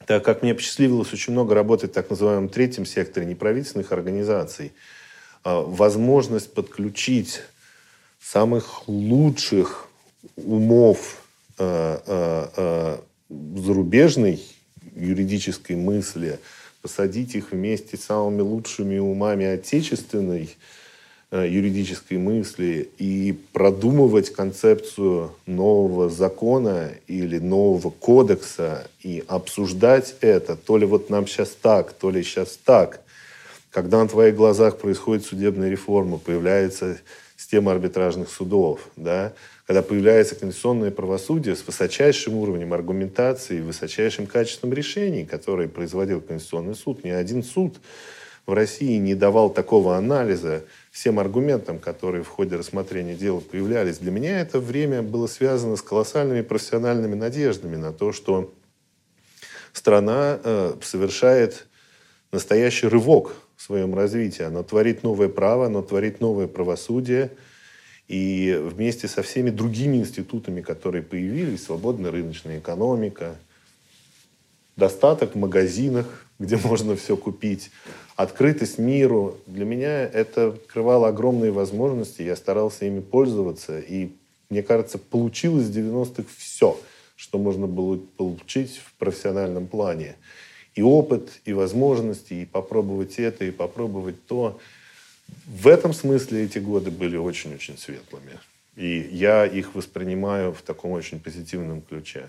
так 0.07 0.25
как 0.25 0.43
мне 0.43 0.55
посчастливилось 0.55 1.13
очень 1.13 1.35
много 1.35 1.55
работать 1.55 1.91
в 1.91 1.95
так 1.95 2.09
называемом 2.09 2.49
третьем 2.49 2.87
секторе 2.87 3.27
неправительственных 3.27 3.93
организаций, 3.93 4.73
э, 5.45 5.63
возможность 5.67 6.55
подключить 6.55 7.43
самых 8.21 8.89
лучших 8.89 9.89
умов 10.37 11.23
э, 11.59 11.99
э, 12.07 12.49
э 12.57 12.99
зарубежной 13.29 14.43
юридической 14.97 15.77
мысли– 15.77 16.39
посадить 16.83 17.35
их 17.35 17.53
вместе 17.53 17.97
с 17.97 18.05
самыми 18.05 18.41
лучшими 18.41 18.99
умами 18.99 19.47
отечественной 19.47 20.57
юридической 21.33 22.19
мысли 22.19 22.91
и 22.99 23.39
продумывать 23.53 24.31
концепцию 24.31 25.33
нового 25.47 26.11
закона 26.11 26.91
или 27.07 27.39
нового 27.39 27.91
кодекса 27.91 28.89
и 29.03 29.23
обсуждать 29.29 30.17
это, 30.21 30.57
то 30.57 30.77
ли 30.77 30.87
вот 30.87 31.09
нам 31.09 31.27
сейчас 31.27 31.51
так, 31.51 31.93
то 31.93 32.11
ли 32.11 32.23
сейчас 32.23 32.59
так. 32.65 33.01
Когда 33.71 34.03
на 34.03 34.09
твоих 34.09 34.35
глазах 34.35 34.79
происходит 34.79 35.25
судебная 35.25 35.71
реформа, 35.71 36.19
появляется 36.19 36.99
система 37.37 37.71
арбитражных 37.73 38.29
судов, 38.29 38.81
да, 38.97 39.33
когда 39.67 39.83
появляется 39.83 40.35
конституционное 40.35 40.91
правосудие 40.91 41.55
с 41.55 41.65
высочайшим 41.65 42.35
уровнем 42.35 42.73
аргументации, 42.73 43.61
высочайшим 43.61 44.27
качеством 44.27 44.73
решений, 44.73 45.25
которые 45.25 45.69
производил 45.69 46.21
Конституционный 46.21 46.75
суд. 46.75 47.05
Ни 47.05 47.11
один 47.11 47.45
суд 47.45 47.77
в 48.47 48.53
России 48.53 48.97
не 48.97 49.15
давал 49.15 49.49
такого 49.51 49.97
анализа 49.97 50.65
всем 50.91 51.19
аргументам, 51.19 51.79
которые 51.79 52.23
в 52.23 52.29
ходе 52.29 52.57
рассмотрения 52.57 53.15
дела 53.15 53.41
появлялись. 53.41 53.99
Для 53.99 54.11
меня 54.11 54.41
это 54.41 54.59
время 54.61 55.03
было 55.03 55.27
связано 55.27 55.77
с 55.77 55.83
колоссальными 55.83 56.43
профессиональными 56.43 57.15
надеждами 57.15 57.77
на 57.77 57.93
то, 57.93 58.13
что 58.13 58.53
страна 59.73 60.41
э, 60.43 60.75
совершает 60.83 61.67
настоящий 62.33 62.89
рывок 62.89 63.35
в 63.57 63.63
своем 63.63 63.95
развитии. 63.95 64.43
Она 64.43 64.63
творит 64.63 65.03
новое 65.03 65.29
право, 65.29 65.67
она 65.67 65.83
творит 65.83 66.21
новое 66.21 66.47
правосудие– 66.47 67.31
и 68.11 68.61
вместе 68.61 69.07
со 69.07 69.23
всеми 69.23 69.51
другими 69.51 69.99
институтами, 69.99 70.63
которые 70.63 71.01
появились, 71.01 71.63
свободная 71.63 72.11
рыночная 72.11 72.59
экономика, 72.59 73.37
достаток 74.75 75.37
в 75.37 75.39
магазинах, 75.39 76.27
где 76.41 76.57
можно 76.65 76.97
все 76.97 77.17
купить, 77.17 77.71
открытость 78.23 78.79
миру. 78.79 79.37
Для 79.47 79.65
меня 79.65 80.03
это 80.03 80.49
открывало 80.49 81.09
огромные 81.09 81.53
возможности, 81.53 82.23
я 82.23 82.37
старался 82.37 82.85
ими 82.85 83.01
пользоваться. 83.01 83.81
И, 83.81 84.11
мне 84.49 84.63
кажется, 84.63 84.99
получилось 84.99 85.67
в 85.67 85.77
90-х 85.77 86.29
все, 86.37 86.79
что 87.17 87.39
можно 87.39 87.67
было 87.67 87.99
получить 88.17 88.79
в 88.79 88.95
профессиональном 88.95 89.67
плане. 89.67 90.17
И 90.75 90.83
опыт, 90.83 91.31
и 91.45 91.53
возможности, 91.53 92.35
и 92.35 92.45
попробовать 92.47 93.19
это, 93.19 93.45
и 93.45 93.51
попробовать 93.51 94.25
то– 94.27 94.59
в 95.47 95.69
этом 95.69 95.93
смысле 95.93 96.45
эти 96.45 96.59
годы 96.59 96.91
были 96.91 97.17
очень-очень 97.17 97.77
светлыми. 97.79 98.39
И 98.77 99.09
я 99.13 99.47
их 99.47 99.75
воспринимаю 99.75 100.53
в 100.53 100.63
таком 100.63 100.93
очень 100.93 101.21
позитивном 101.21 101.83
ключе. 101.83 102.29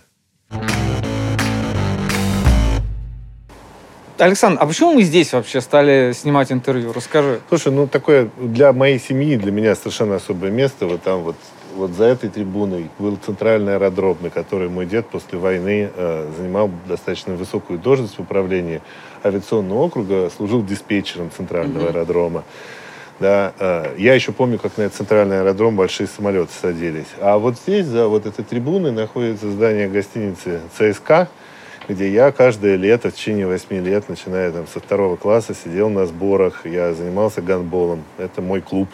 Александр, 4.21 4.60
а 4.62 4.67
почему 4.67 4.93
мы 4.93 5.01
здесь 5.01 5.34
вообще 5.34 5.62
стали 5.62 6.12
снимать 6.13 6.51
интервью? 6.51 6.93
Расскажи. 6.93 7.39
Слушай, 7.49 7.71
ну 7.71 7.88
такое 7.88 8.29
для 8.38 8.71
моей 8.71 8.99
семьи, 8.99 9.36
для 9.36 9.51
меня 9.51 9.75
совершенно 9.75 10.17
особое 10.17 10.51
место. 10.51 10.86
Вот 10.86 11.01
там 11.01 11.21
вот, 11.21 11.36
вот 11.75 11.91
за 11.91 12.05
этой 12.05 12.29
трибуной 12.29 12.89
был 12.99 13.17
центральный 13.25 13.75
аэродром, 13.75 14.17
на 14.21 14.29
который 14.29 14.69
мой 14.69 14.86
дед 14.86 15.07
после 15.07 15.39
войны 15.39 15.89
э, 15.95 16.29
занимал 16.38 16.69
достаточно 16.88 17.34
высокую 17.34 17.79
должность 17.79 18.17
в 18.17 18.21
управлении 18.21 18.81
авиационного 19.23 19.79
округа, 19.79 20.29
служил 20.29 20.63
диспетчером 20.63 21.31
центрального 21.36 21.88
mm-hmm. 21.88 21.89
аэродрома. 21.89 22.43
Да, 23.19 23.53
э, 23.60 23.95
я 23.97 24.13
еще 24.13 24.34
помню, 24.34 24.60
как 24.60 24.77
на 24.77 24.84
этот 24.84 24.97
центральный 24.97 25.41
аэродром 25.41 25.75
большие 25.75 26.07
самолеты 26.07 26.51
садились. 26.62 27.07
А 27.19 27.38
вот 27.39 27.55
здесь, 27.57 27.88
за 27.88 28.07
вот 28.07 28.27
этой 28.27 28.45
трибуной, 28.45 28.91
находится 28.91 29.49
здание 29.49 29.88
гостиницы 29.88 30.60
ЦСКА, 30.77 31.27
где 31.91 32.10
я 32.10 32.32
каждое 32.32 32.75
лето 32.75 33.10
в 33.10 33.13
течение 33.13 33.45
восьми 33.45 33.80
лет, 33.80 34.08
начиная 34.10 34.51
там 34.51 34.65
со 34.67 34.80
второго 34.80 35.15
класса, 35.17 35.54
сидел 35.54 35.89
на 35.89 36.06
сборах. 36.06 36.65
Я 36.65 36.93
занимался 36.93 37.41
гандболом. 37.41 38.04
Это 38.17 38.41
мой 38.41 38.62
клуб, 38.62 38.89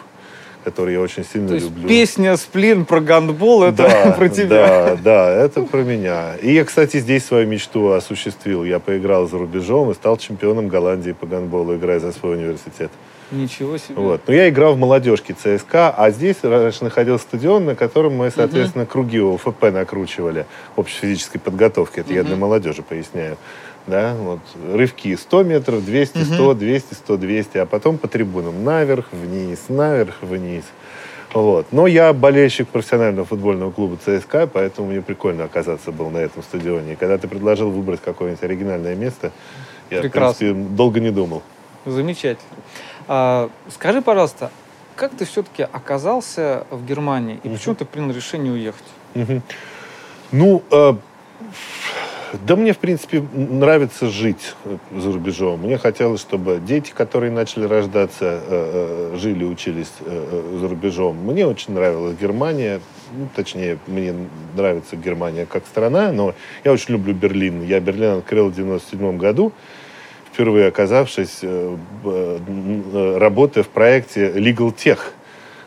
который 0.64 0.94
я 0.94 1.00
очень 1.00 1.24
сильно 1.24 1.48
То 1.48 1.56
люблю. 1.56 1.88
песня 1.88 2.36
«Сплин» 2.36 2.84
про 2.84 3.00
гандбол, 3.00 3.62
это 3.62 3.84
да, 3.88 4.12
про 4.18 4.28
тебя. 4.28 4.96
Да, 4.96 4.96
да, 4.96 5.30
это 5.44 5.62
про 5.62 5.82
меня. 5.82 6.34
И 6.42 6.52
я, 6.52 6.64
кстати, 6.64 6.98
здесь 6.98 7.24
свою 7.24 7.46
мечту 7.46 7.92
осуществил. 7.92 8.64
Я 8.64 8.80
поиграл 8.80 9.28
за 9.28 9.38
рубежом 9.38 9.90
и 9.90 9.94
стал 9.94 10.16
чемпионом 10.16 10.68
Голландии 10.68 11.12
по 11.12 11.26
гандболу, 11.26 11.76
играя 11.76 12.00
за 12.00 12.12
свой 12.12 12.36
университет. 12.36 12.90
Ничего 13.30 13.76
себе. 13.76 13.94
Вот. 13.94 14.22
Но 14.26 14.32
я 14.32 14.48
играл 14.48 14.74
в 14.74 14.78
молодежке 14.78 15.34
ЦСКА, 15.34 15.90
а 15.90 16.10
здесь 16.10 16.36
раньше 16.42 16.84
находился 16.84 17.24
стадион, 17.24 17.66
на 17.66 17.74
котором 17.74 18.16
мы, 18.16 18.30
соответственно, 18.30 18.84
угу. 18.84 18.92
круги 18.92 19.20
ОФП 19.20 19.64
накручивали, 19.64 20.46
общей 20.76 21.00
физической 21.00 21.38
подготовки. 21.38 22.00
Это 22.00 22.08
угу. 22.08 22.16
я 22.16 22.24
для 22.24 22.36
молодежи 22.36 22.82
поясняю. 22.82 23.36
Да, 23.86 24.14
вот, 24.18 24.40
рывки 24.74 25.16
100 25.16 25.42
метров, 25.44 25.84
200, 25.84 26.18
100, 26.24 26.44
угу. 26.44 26.54
200, 26.54 26.94
100, 26.94 27.16
200, 27.16 27.58
а 27.58 27.66
потом 27.66 27.96
по 27.96 28.06
трибунам 28.06 28.64
наверх, 28.64 29.06
вниз, 29.12 29.60
наверх, 29.68 30.16
вниз. 30.20 30.64
Вот. 31.32 31.66
Но 31.72 31.86
я 31.86 32.12
болельщик 32.12 32.68
профессионального 32.68 33.26
футбольного 33.26 33.70
клуба 33.70 33.96
ЦСКА, 33.96 34.46
поэтому 34.46 34.88
мне 34.88 35.02
прикольно 35.02 35.44
оказаться 35.44 35.92
был 35.92 36.10
на 36.10 36.18
этом 36.18 36.42
стадионе. 36.42 36.94
И 36.94 36.96
когда 36.96 37.18
ты 37.18 37.28
предложил 37.28 37.70
выбрать 37.70 38.00
какое-нибудь 38.02 38.42
оригинальное 38.42 38.94
место, 38.94 39.32
я, 39.90 40.00
Прекрасно. 40.00 40.34
в 40.34 40.38
принципе, 40.38 40.76
долго 40.76 41.00
не 41.00 41.10
думал. 41.10 41.42
Замечательно. 41.86 42.48
А, 43.08 43.50
скажи, 43.70 44.02
пожалуйста, 44.02 44.50
как 44.94 45.12
ты 45.12 45.24
все-таки 45.24 45.62
оказался 45.62 46.66
в 46.70 46.84
Германии 46.84 47.40
и 47.42 47.48
почему 47.48 47.74
ты 47.74 47.84
принял 47.84 48.10
решение 48.12 48.52
уехать? 48.52 48.84
Ну, 50.30 50.62
э, 50.70 50.94
Да 52.46 52.56
мне, 52.56 52.74
в 52.74 52.78
принципе, 52.78 53.24
нравится 53.32 54.08
жить 54.08 54.54
за 54.94 55.12
рубежом. 55.12 55.60
Мне 55.60 55.78
хотелось, 55.78 56.20
чтобы 56.20 56.60
дети, 56.60 56.92
которые 56.94 57.32
начали 57.32 57.64
рождаться, 57.64 58.42
э, 58.46 59.10
э, 59.12 59.16
жили, 59.16 59.44
учились 59.44 59.92
э, 60.00 60.58
за 60.60 60.68
рубежом. 60.68 61.16
Мне 61.16 61.46
очень 61.46 61.72
нравилась 61.72 62.16
Германия. 62.20 62.80
Ну, 63.16 63.28
точнее, 63.34 63.78
мне 63.86 64.14
нравится 64.54 64.96
Германия 64.96 65.46
как 65.46 65.64
страна, 65.66 66.12
но 66.12 66.34
я 66.64 66.72
очень 66.72 66.92
люблю 66.92 67.14
Берлин. 67.14 67.62
Я 67.62 67.80
Берлин 67.80 68.18
открыл 68.18 68.50
в 68.50 68.54
97 68.54 69.16
году, 69.16 69.52
впервые 70.38 70.68
оказавшись, 70.68 71.40
работая 71.42 73.64
в 73.64 73.68
проекте 73.68 74.30
Legal 74.30 74.74
Tech– 74.74 74.98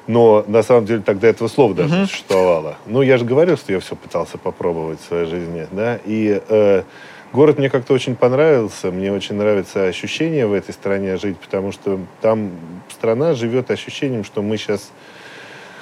но 0.07 0.43
на 0.47 0.63
самом 0.63 0.85
деле 0.85 1.01
тогда 1.01 1.27
этого 1.27 1.47
слова 1.47 1.73
даже 1.73 1.95
не 1.95 2.05
существовало. 2.05 2.77
Ну, 2.85 3.01
я 3.01 3.17
же 3.17 3.25
говорил, 3.25 3.57
что 3.57 3.71
я 3.71 3.79
все 3.79 3.95
пытался 3.95 4.37
попробовать 4.37 4.99
в 4.99 5.05
своей 5.05 5.25
жизни, 5.25 5.67
да, 5.71 5.99
и 6.05 6.41
э, 6.47 6.83
город 7.31 7.59
мне 7.59 7.69
как-то 7.69 7.93
очень 7.93 8.15
понравился, 8.15 8.91
мне 8.91 9.11
очень 9.11 9.35
нравится 9.35 9.85
ощущение 9.85 10.47
в 10.47 10.53
этой 10.53 10.73
стране 10.73 11.17
жить, 11.17 11.37
потому 11.37 11.71
что 11.71 11.99
там 12.21 12.51
страна 12.89 13.35
живет 13.35 13.71
ощущением, 13.71 14.23
что 14.23 14.41
мы 14.41 14.57
сейчас 14.57 14.91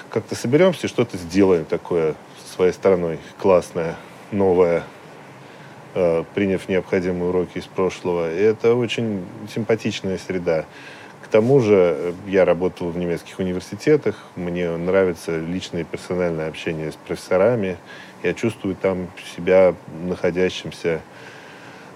как-то 0.10 0.36
соберемся 0.36 0.88
и 0.88 0.89
что-то 0.89 1.17
сделаем 1.17 1.65
такое 1.65 2.15
своей 2.56 2.73
страной 2.73 3.19
классное, 3.39 3.95
новое, 4.32 4.80
э, 4.80 4.82
приняв 5.93 6.69
необходимые 6.69 7.30
уроки 7.30 7.58
из 7.58 7.65
прошлого. 7.65 8.34
И 8.34 8.38
это 8.38 8.75
очень 8.75 9.25
симпатичная 9.54 10.17
среда. 10.17 10.65
К 11.30 11.32
тому 11.32 11.60
же 11.60 11.75
э, 11.75 12.13
я 12.28 12.43
работал 12.43 12.89
в 12.89 12.97
немецких 12.97 13.38
университетах, 13.38 14.15
мне 14.36 14.75
нравится 14.78 15.38
личное 15.38 15.82
и 15.82 15.84
персональное 15.84 16.47
общение 16.47 16.91
с 16.91 16.95
профессорами, 16.95 17.78
я 18.23 18.34
чувствую 18.34 18.75
там 18.75 19.08
себя 19.36 19.75
находящимся. 20.08 21.02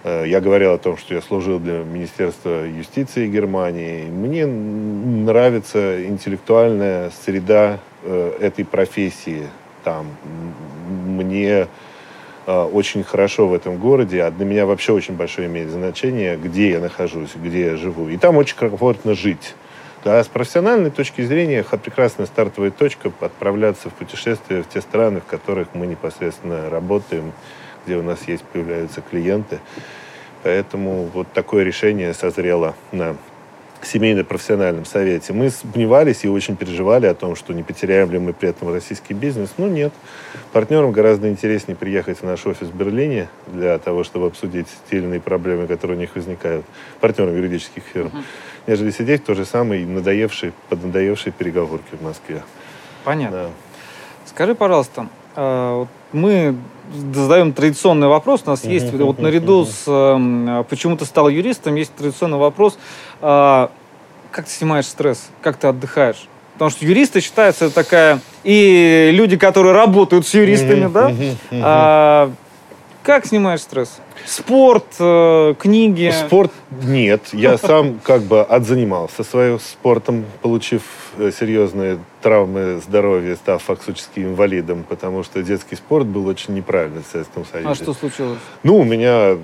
Э, 0.04 0.24
я 0.28 0.40
говорил 0.40 0.74
о 0.74 0.78
том, 0.78 0.98
что 0.98 1.16
я 1.16 1.22
служил 1.24 1.60
для 1.60 1.84
Министерства 1.84 2.64
юстиции 2.64 3.28
Германии. 3.28 4.06
Мне 4.06 4.46
нравится 4.46 6.06
интеллектуальная 6.06 7.10
среда 7.26 7.80
э, 8.04 8.38
этой 8.40 8.66
профессии 8.66 9.48
там. 9.84 10.16
Мне 11.08 11.50
Э, 11.56 11.68
очень 12.46 13.04
хорошо 13.04 13.48
в 13.48 13.54
этом 13.54 13.78
городе, 13.78 14.24
а 14.24 14.32
для 14.32 14.46
меня 14.46 14.66
вообще 14.66 14.94
очень 14.94 15.16
большое 15.16 15.48
имеет 15.48 15.70
значение, 15.70 16.38
где 16.38 16.72
я 16.72 16.80
нахожусь, 16.80 17.32
где 17.36 17.68
я 17.68 17.78
живу. 17.78 18.10
И 18.10 18.18
там 18.18 18.38
очень 18.38 18.58
комфортно 18.58 19.14
жить. 19.14 19.56
Да, 20.04 20.22
с 20.22 20.28
профессиональной 20.28 20.90
точки 20.92 21.22
зрения 21.22 21.64
прекрасная 21.64 22.26
стартовая 22.26 22.72
точка 22.72 23.10
отправляться 23.22 23.90
в 23.90 23.94
путешествие 23.94 24.62
в 24.62 24.68
те 24.68 24.82
страны, 24.82 25.22
в 25.22 25.26
которых 25.26 25.70
мы 25.74 25.88
непосредственно 25.88 26.70
работаем, 26.70 27.32
где 27.86 27.96
у 27.96 28.02
нас 28.02 28.28
есть, 28.28 28.44
появляются 28.44 29.00
клиенты. 29.00 29.60
Поэтому 30.44 31.06
вот 31.14 31.32
такое 31.32 31.64
решение 31.64 32.14
созрело 32.14 32.76
на 32.92 33.16
семейно-профессиональном 33.86 34.86
совете, 34.86 35.34
мы 35.34 35.50
сомневались 35.50 36.24
и 36.24 36.30
очень 36.30 36.56
переживали 36.56 37.06
о 37.06 37.14
том, 37.14 37.36
что 37.36 37.54
не 37.54 37.64
потеряем 37.64 38.12
ли 38.12 38.20
мы 38.20 38.34
при 38.34 38.50
этом 38.50 38.72
российский 38.72 39.14
бизнес. 39.14 39.52
Ну, 39.58 39.68
нет. 39.68 39.94
Партнерам 40.52 40.92
гораздо 40.92 41.30
интереснее 41.30 41.76
приехать 41.76 42.20
в 42.20 42.24
наш 42.24 42.46
офис 42.46 42.68
в 42.68 42.76
Берлине 42.76 43.30
для 43.48 43.78
того, 43.80 44.04
чтобы 44.04 44.28
обсудить 44.28 44.68
те 44.90 44.98
или 44.98 45.06
иные 45.06 45.20
проблемы, 45.20 45.68
которые 45.68 45.98
у 45.98 46.00
них 46.00 46.16
возникают, 46.16 46.66
партнерам 47.00 47.36
юридических 47.36 47.84
фирм, 47.84 48.08
uh-huh. 48.08 48.24
нежели 48.68 48.92
сидеть 48.92 49.22
в 49.22 49.26
той 49.26 49.36
же 49.36 49.46
самой 49.46 49.86
надоевшей, 49.86 50.54
поднадоевшей 50.70 51.32
переговорке 51.32 51.98
в 51.98 52.04
Москве. 52.04 52.44
Понятно. 53.04 53.38
Да. 53.38 53.50
Скажи, 54.26 54.56
пожалуйста, 54.56 55.08
а, 55.36 55.88
мы 56.12 56.56
задаем 57.14 57.54
традиционный 57.54 58.08
вопрос. 58.08 58.44
У 58.46 58.50
нас 58.50 58.64
есть 58.66 58.94
вот 58.94 59.20
наряду 59.20 59.66
с 59.66 59.86
эм, 59.88 60.64
почему 60.70 60.96
ты 60.98 61.06
стал 61.06 61.30
юристом, 61.30 61.76
есть 61.76 61.94
традиционный 61.96 62.38
вопрос. 62.38 62.78
А, 63.26 63.72
как 64.32 64.46
ты 64.46 64.52
снимаешь 64.52 64.86
стресс? 64.86 65.30
Как 65.42 65.56
ты 65.56 65.68
отдыхаешь? 65.68 66.28
Потому 66.54 66.70
что 66.72 66.86
юристы 66.86 67.22
считаются 67.22 67.70
такая... 67.70 68.20
И 68.44 69.12
люди, 69.14 69.38
которые 69.38 69.74
работают 69.74 70.28
с 70.28 70.34
юристами, 70.34 70.92
да? 70.92 71.12
А, 71.54 72.32
как 73.04 73.26
снимаешь 73.26 73.62
стресс? 73.62 74.00
Спорт, 74.26 74.86
э, 75.00 75.56
книги? 75.60 76.14
Спорт 76.26 76.52
нет. 76.84 77.22
Я 77.34 77.58
сам 77.58 78.00
как 78.04 78.22
бы 78.24 78.42
отзанимался 78.42 79.24
своим 79.24 79.60
спортом, 79.60 80.26
получив 80.42 80.84
э, 81.18 81.32
серьезные 81.38 82.00
травмы 82.22 82.82
здоровья, 82.86 83.36
став 83.36 83.62
фактически 83.62 84.20
инвалидом, 84.22 84.86
потому 84.88 85.24
что 85.24 85.44
детский 85.44 85.76
спорт 85.76 86.08
был 86.08 86.28
очень 86.28 86.54
неправильный 86.54 87.04
в 87.04 87.12
Советском 87.12 87.46
Союзе. 87.46 87.70
А 87.70 87.76
что 87.76 87.94
случилось? 87.94 88.40
Ну, 88.64 88.78
у 88.78 88.84
меня 88.84 89.38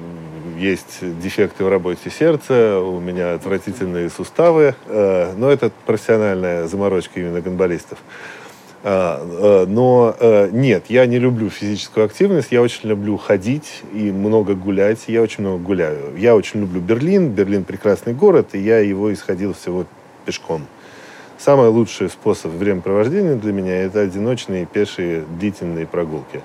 есть 0.60 1.00
дефекты 1.02 1.64
в 1.64 1.70
работе 1.70 2.10
сердца, 2.10 2.80
у 2.80 3.00
меня 3.00 3.34
отвратительные 3.34 4.10
суставы, 4.10 4.76
э, 4.88 5.34
но 5.38 5.50
это 5.50 5.72
профессиональная 5.86 6.68
заморочка 6.68 7.20
именно 7.20 7.42
гонболистов. 7.42 7.98
А, 8.82 9.20
э, 9.22 9.66
но 9.68 10.16
э, 10.20 10.50
нет, 10.52 10.86
я 10.90 11.06
не 11.06 11.20
люблю 11.20 11.50
физическую 11.50 12.06
активность, 12.06 12.52
я 12.52 12.62
очень 12.62 12.90
люблю 12.90 13.18
ходить 13.18 13.84
и 13.94 14.12
много 14.12 14.54
гулять, 14.54 15.06
я 15.08 15.22
очень 15.22 15.44
много 15.44 15.64
гуляю. 15.64 16.16
Я 16.18 16.36
очень 16.36 16.62
люблю 16.62 16.80
Берлин, 16.80 17.30
Берлин 17.32 17.64
прекрасный 17.64 18.14
город, 18.14 18.50
и 18.54 18.60
я 18.60 18.80
его 18.80 19.12
исходил 19.12 19.54
всего 19.54 19.86
пешком. 20.26 20.66
Самый 21.38 21.70
лучший 21.70 22.10
способ 22.10 22.52
времяпровождения 22.52 23.36
для 23.36 23.54
меня– 23.54 23.76
это 23.84 24.02
одиночные 24.02 24.66
пешие 24.66 25.24
длительные 25.40 25.88
прогулки. 25.88 26.42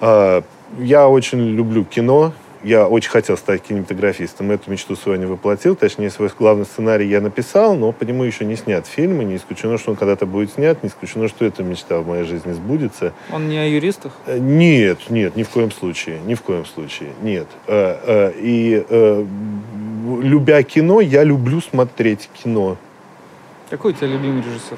А, 0.00 0.42
я 0.78 1.08
очень 1.08 1.40
люблю 1.50 1.84
кино, 1.84 2.32
я 2.62 2.86
очень 2.86 3.10
хотел 3.10 3.36
стать 3.36 3.62
кинематографистом. 3.62 4.50
Эту 4.50 4.70
мечту 4.70 4.96
свою 4.96 5.18
не 5.18 5.26
воплотил. 5.26 5.76
Точнее, 5.76 6.10
свой 6.10 6.30
главный 6.38 6.64
сценарий 6.64 7.08
я 7.08 7.20
написал, 7.20 7.74
но 7.74 7.92
по 7.92 8.04
нему 8.04 8.24
еще 8.24 8.44
не 8.44 8.56
снят 8.56 8.86
фильм. 8.86 9.22
И 9.22 9.24
не 9.24 9.36
исключено, 9.36 9.78
что 9.78 9.92
он 9.92 9.96
когда-то 9.96 10.26
будет 10.26 10.52
снят. 10.52 10.82
Не 10.82 10.88
исключено, 10.88 11.28
что 11.28 11.44
эта 11.44 11.62
мечта 11.62 12.00
в 12.00 12.06
моей 12.06 12.24
жизни 12.24 12.52
сбудется. 12.52 13.12
Он 13.32 13.48
не 13.48 13.58
о 13.58 13.66
юристах? 13.66 14.12
Э, 14.26 14.38
нет, 14.38 14.98
нет, 15.08 15.36
ни 15.36 15.42
в 15.42 15.48
коем 15.48 15.70
случае. 15.70 16.18
Ни 16.26 16.34
в 16.34 16.42
коем 16.42 16.66
случае. 16.66 17.10
Нет. 17.22 17.46
Э, 17.66 17.98
э, 18.06 18.32
и 18.38 18.84
любя 20.22 20.62
кино, 20.62 21.00
я 21.00 21.24
люблю 21.24 21.60
смотреть 21.60 22.28
кино. 22.42 22.76
Какой 23.70 23.92
у 23.92 23.94
тебя 23.94 24.08
любимый 24.08 24.42
режиссер? 24.42 24.76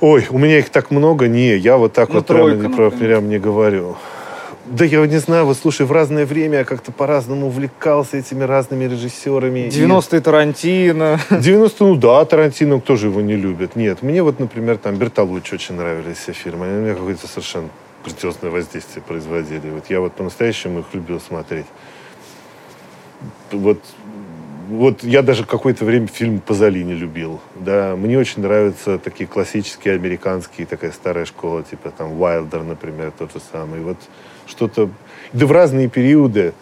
Ой, 0.00 0.26
у 0.30 0.38
меня 0.38 0.58
их 0.58 0.70
так 0.70 0.90
много. 0.90 1.28
Не, 1.28 1.56
я 1.56 1.76
вот 1.76 1.92
так 1.92 2.08
ну, 2.08 2.16
вот 2.16 2.26
тройка, 2.26 2.68
прямо, 2.68 2.90
не, 2.90 2.98
прямо 2.98 3.26
не 3.28 3.38
говорю. 3.38 3.96
Да 4.66 4.84
я 4.84 5.04
не 5.06 5.18
знаю, 5.18 5.46
вот 5.46 5.56
слушай, 5.56 5.84
в 5.84 5.92
разное 5.92 6.24
время 6.24 6.58
я 6.58 6.64
как-то 6.64 6.92
по-разному 6.92 7.48
увлекался 7.48 8.18
этими 8.18 8.44
разными 8.44 8.84
режиссерами. 8.84 9.68
90-е 9.68 10.20
Тарантино. 10.20 11.18
90-е, 11.30 11.72
ну 11.80 11.96
да, 11.96 12.24
Тарантино, 12.24 12.80
кто 12.80 12.96
же 12.96 13.08
его 13.08 13.20
не 13.20 13.36
любит? 13.36 13.74
Нет, 13.74 14.02
мне 14.02 14.22
вот, 14.22 14.38
например, 14.38 14.78
там 14.78 14.96
Бертолуччи 14.96 15.54
очень 15.54 15.74
нравились 15.74 16.18
все 16.18 16.32
фильмы. 16.32 16.66
Они 16.66 16.76
у 16.76 16.80
меня 16.82 16.94
какое-то 16.94 17.26
совершенно 17.26 17.70
грандиозное 18.04 18.50
воздействие 18.50 19.02
производили. 19.02 19.70
Вот 19.70 19.90
я 19.90 20.00
вот 20.00 20.12
по-настоящему 20.12 20.80
их 20.80 20.86
любил 20.92 21.20
смотреть. 21.20 21.66
Вот 23.50 23.78
вот 24.68 25.02
я 25.04 25.22
даже 25.22 25.44
какое-то 25.44 25.84
время 25.84 26.06
фильм 26.06 26.40
Пазолини 26.40 26.94
любил. 26.94 27.40
Да, 27.56 27.94
мне 27.94 28.18
очень 28.18 28.40
нравятся 28.42 28.98
такие 28.98 29.26
классические 29.26 29.94
американские, 29.94 30.66
такая 30.66 30.92
старая 30.92 31.26
школа, 31.26 31.62
типа 31.62 31.90
там 31.90 32.18
Уайлдер, 32.18 32.62
например, 32.62 33.12
тот 33.18 33.32
же 33.32 33.40
самый. 33.52 33.80
Вот 33.80 33.98
что-то... 34.46 34.90
Да 35.32 35.46
в 35.46 35.52
разные 35.52 35.88
периоды 35.88 36.52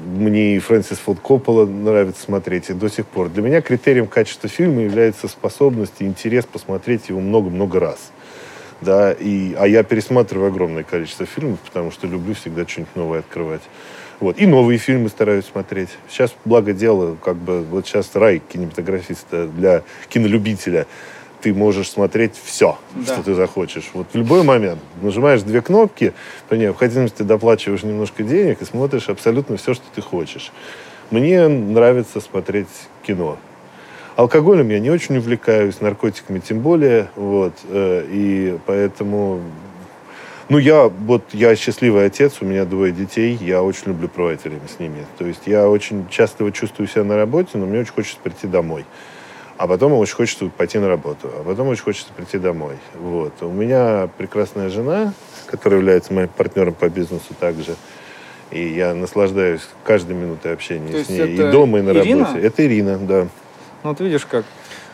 мне 0.00 0.56
и 0.56 0.58
Фрэнсис 0.58 0.98
Форд 0.98 1.20
Коппола 1.20 1.66
нравится 1.66 2.22
смотреть, 2.22 2.70
и 2.70 2.72
до 2.72 2.88
сих 2.88 3.06
пор. 3.06 3.28
Для 3.28 3.42
меня 3.42 3.60
критерием 3.60 4.06
качества 4.06 4.48
фильма 4.48 4.82
является 4.82 5.28
способность 5.28 5.94
и 5.98 6.04
интерес 6.06 6.46
посмотреть 6.46 7.08
его 7.08 7.20
много-много 7.20 7.80
раз. 7.80 8.10
Да, 8.80 9.12
и, 9.12 9.54
а 9.58 9.66
я 9.68 9.82
пересматриваю 9.82 10.48
огромное 10.48 10.84
количество 10.84 11.26
фильмов, 11.26 11.58
потому 11.60 11.90
что 11.90 12.06
люблю 12.06 12.34
всегда 12.34 12.66
что-нибудь 12.66 12.96
новое 12.96 13.18
открывать. 13.18 13.60
Вот. 14.20 14.38
И 14.38 14.46
новые 14.46 14.78
фильмы 14.78 15.10
стараюсь 15.10 15.44
смотреть. 15.46 15.90
Сейчас, 16.08 16.34
благо 16.44 16.72
дело, 16.72 17.16
как 17.22 17.36
бы, 17.36 17.62
вот 17.62 17.86
сейчас 17.86 18.10
рай 18.14 18.40
кинематографиста 18.40 19.46
для 19.48 19.82
кинолюбителя. 20.08 20.86
Ты 21.42 21.54
можешь 21.54 21.90
смотреть 21.90 22.32
все, 22.42 22.78
да. 22.94 23.14
что 23.14 23.22
ты 23.22 23.34
захочешь. 23.34 23.90
Вот 23.94 24.08
в 24.12 24.16
любой 24.16 24.42
момент 24.42 24.80
нажимаешь 25.00 25.42
две 25.42 25.62
кнопки, 25.62 26.12
по 26.48 26.54
необходимости 26.54 27.22
доплачиваешь 27.22 27.82
немножко 27.82 28.22
денег 28.22 28.60
и 28.60 28.64
смотришь 28.64 29.08
абсолютно 29.08 29.56
все, 29.56 29.74
что 29.74 29.84
ты 29.94 30.02
хочешь. 30.02 30.52
Мне 31.10 31.48
нравится 31.48 32.20
смотреть 32.20 32.68
кино. 33.02 33.38
Алкоголем 34.16 34.68
я 34.68 34.80
не 34.80 34.90
очень 34.90 35.16
увлекаюсь, 35.16 35.80
наркотиками 35.80 36.40
тем 36.40 36.60
более. 36.60 37.08
Вот, 37.16 37.54
э, 37.68 38.06
и 38.10 38.58
поэтому 38.66 39.40
ну, 40.50 40.58
я 40.58 40.88
вот 40.88 41.22
я 41.32 41.54
счастливый 41.54 42.06
отец, 42.06 42.38
у 42.40 42.44
меня 42.44 42.64
двое 42.64 42.92
детей, 42.92 43.38
я 43.40 43.62
очень 43.62 43.86
люблю 43.86 44.08
проводить 44.08 44.42
время 44.42 44.66
с 44.66 44.80
ними. 44.80 45.06
То 45.16 45.24
есть 45.24 45.42
я 45.46 45.68
очень 45.68 46.08
часто 46.08 46.50
чувствую 46.50 46.88
себя 46.88 47.04
на 47.04 47.16
работе, 47.16 47.50
но 47.54 47.66
мне 47.66 47.78
очень 47.78 47.92
хочется 47.92 48.18
прийти 48.20 48.48
домой. 48.48 48.84
А 49.60 49.66
потом 49.66 49.92
очень 49.92 50.14
хочется 50.14 50.46
пойти 50.46 50.78
на 50.78 50.88
работу. 50.88 51.30
А 51.38 51.44
потом 51.44 51.68
очень 51.68 51.82
хочется 51.82 52.10
прийти 52.16 52.38
домой. 52.38 52.76
Вот. 52.94 53.34
У 53.42 53.50
меня 53.50 54.08
прекрасная 54.16 54.70
жена, 54.70 55.12
которая 55.44 55.80
является 55.80 56.14
моим 56.14 56.28
партнером 56.28 56.72
по 56.72 56.88
бизнесу 56.88 57.34
также. 57.38 57.76
И 58.50 58.68
я 58.68 58.94
наслаждаюсь 58.94 59.60
каждой 59.84 60.16
минутой 60.16 60.54
общения 60.54 60.90
То 60.90 61.04
с 61.04 61.10
ней. 61.10 61.34
И 61.34 61.50
дома, 61.52 61.80
и 61.80 61.82
на 61.82 61.90
Ирина? 61.90 62.24
работе. 62.24 62.46
Это 62.46 62.66
Ирина, 62.66 62.96
да. 62.96 63.28
Ну, 63.82 63.90
вот 63.90 64.00
видишь 64.00 64.24
как. 64.24 64.46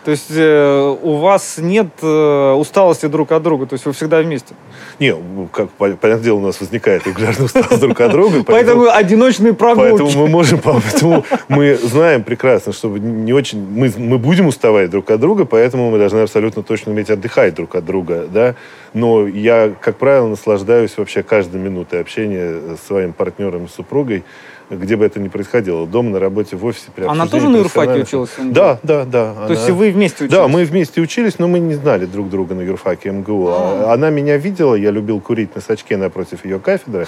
То 0.07 0.13
есть 0.13 0.31
э, 0.31 0.97
у 1.03 1.17
вас 1.17 1.59
нет 1.59 1.89
э, 2.01 2.53
усталости 2.53 3.07
друг 3.07 3.33
от 3.33 3.43
друга, 3.43 3.67
то 3.67 3.73
есть 3.73 3.87
вы 3.87 3.93
всегда 3.93 4.21
вместе. 4.21 4.55
Не, 5.01 5.17
ну, 5.17 5.49
как, 5.51 5.69
пон- 5.77 5.97
понятное 5.97 6.23
дело, 6.23 6.37
у 6.37 6.43
нас 6.43 6.61
возникает 6.61 7.05
регулярно 7.09 7.47
усталость 7.47 7.81
друг 7.81 8.01
от 8.01 8.13
друга. 8.13 8.45
Поэтому 8.47 8.89
одиночные 8.89 9.53
прогулки. 9.53 9.89
Поэтому 9.89 10.11
мы 10.13 10.29
можем, 10.29 10.61
поэтому 10.63 11.25
мы 11.49 11.75
знаем 11.75 12.23
прекрасно, 12.23 12.73
что 12.73 12.97
не 12.97 13.33
очень, 13.33 13.59
мы, 13.69 13.93
мы 13.97 14.19
будем 14.19 14.47
уставать 14.47 14.91
друг 14.91 15.11
от 15.11 15.19
друга, 15.19 15.45
поэтому 15.45 15.91
мы 15.91 15.99
должны 15.99 16.21
абсолютно 16.21 16.63
точно 16.63 16.93
уметь 16.93 17.11
отдыхать 17.11 17.57
друг 17.57 17.75
от 17.75 17.85
друга, 17.85 18.29
да. 18.33 18.55
Но 18.95 19.27
я, 19.27 19.73
как 19.81 19.97
правило, 19.97 20.29
наслаждаюсь 20.29 20.97
вообще 20.97 21.25
каждой 21.25 21.61
минутой 21.61 22.01
общения 22.01 22.77
с 22.77 22.87
своим 22.87 23.13
партнером, 23.13 23.69
с 23.69 23.75
супругой, 23.75 24.23
где 24.71 24.97
бы 24.97 25.05
это 25.05 25.21
ни 25.21 25.29
происходило, 25.29 25.87
дома, 25.87 26.11
на 26.11 26.21
работе, 26.21 26.57
в 26.57 26.65
офисе. 26.65 26.87
При 26.95 27.05
Она 27.05 27.27
тоже 27.27 27.49
на 27.49 27.59
юрфаке 27.59 28.03
училась? 28.03 28.31
Да, 28.39 28.79
да, 28.83 29.05
да. 29.05 29.35
То 29.47 29.53
есть 29.53 29.69
она- 29.69 29.77
вы 29.77 29.91
вместе 29.91 30.25
учились? 30.25 30.33
да, 30.33 30.49
мы 30.49 30.65
вместе 30.65 31.01
учились, 31.01 31.39
но 31.39 31.47
мы 31.49 31.59
не 31.59 31.75
знали 31.75 32.07
друг 32.07 32.29
друга 32.29 32.55
на 32.55 32.63
юрфаке 32.63 33.11
МГУ. 33.11 33.49
А. 33.49 33.93
Она 33.93 34.11
меня 34.11 34.37
видела, 34.37 34.75
я 34.75 34.91
любил 34.91 35.21
курить 35.21 35.55
на 35.55 35.61
сачке 35.61 35.97
напротив 35.97 36.45
ее 36.45 36.59
кафедры. 36.59 37.07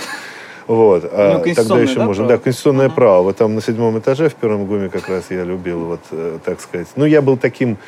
Вот. 0.69 1.05
а 1.05 1.09
тогда 1.09 1.39
конституционное, 1.41 1.85
еще 1.85 1.95
да, 1.95 2.05
можно. 2.05 2.25
право? 2.25 2.39
Да, 2.39 2.45
конституционное 2.45 2.89
право. 2.91 3.23
Вот 3.23 3.37
там 3.39 3.55
на 3.55 3.63
седьмом 3.63 3.99
этаже 3.99 4.29
в 4.29 4.35
первом 4.35 4.67
ГУМе 4.67 4.91
как 4.91 5.09
раз 5.09 5.25
я 5.31 5.43
любил, 5.43 5.79
вот, 5.85 6.01
э, 6.11 6.39
так 6.45 6.61
сказать. 6.61 6.89
Ну, 6.95 7.07
я 7.07 7.23
был 7.23 7.39
таким 7.39 7.79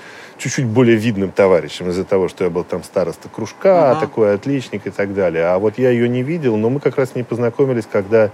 чуть-чуть 0.41 0.65
более 0.67 0.97
видным 0.97 1.31
товарищем 1.31 1.89
из-за 1.91 2.05
того, 2.05 2.29
что 2.29 2.45
я 2.45 2.51
был 2.51 2.65
там 2.65 2.83
староста 2.83 3.29
кружка, 3.29 3.93
Ага. 3.93 4.01
такой 4.01 4.35
отличник 4.35 4.87
и 4.87 4.91
так 4.91 5.15
далее. 5.15 5.45
А 5.45 5.59
вот 5.59 5.79
я 5.79 5.91
ее 5.91 6.09
не 6.09 6.23
видел, 6.23 6.57
но 6.57 6.71
мы 6.71 6.81
как 6.81 6.97
раз 6.97 7.15
не 7.15 7.23
познакомились, 7.23 7.85
когда 7.91 8.31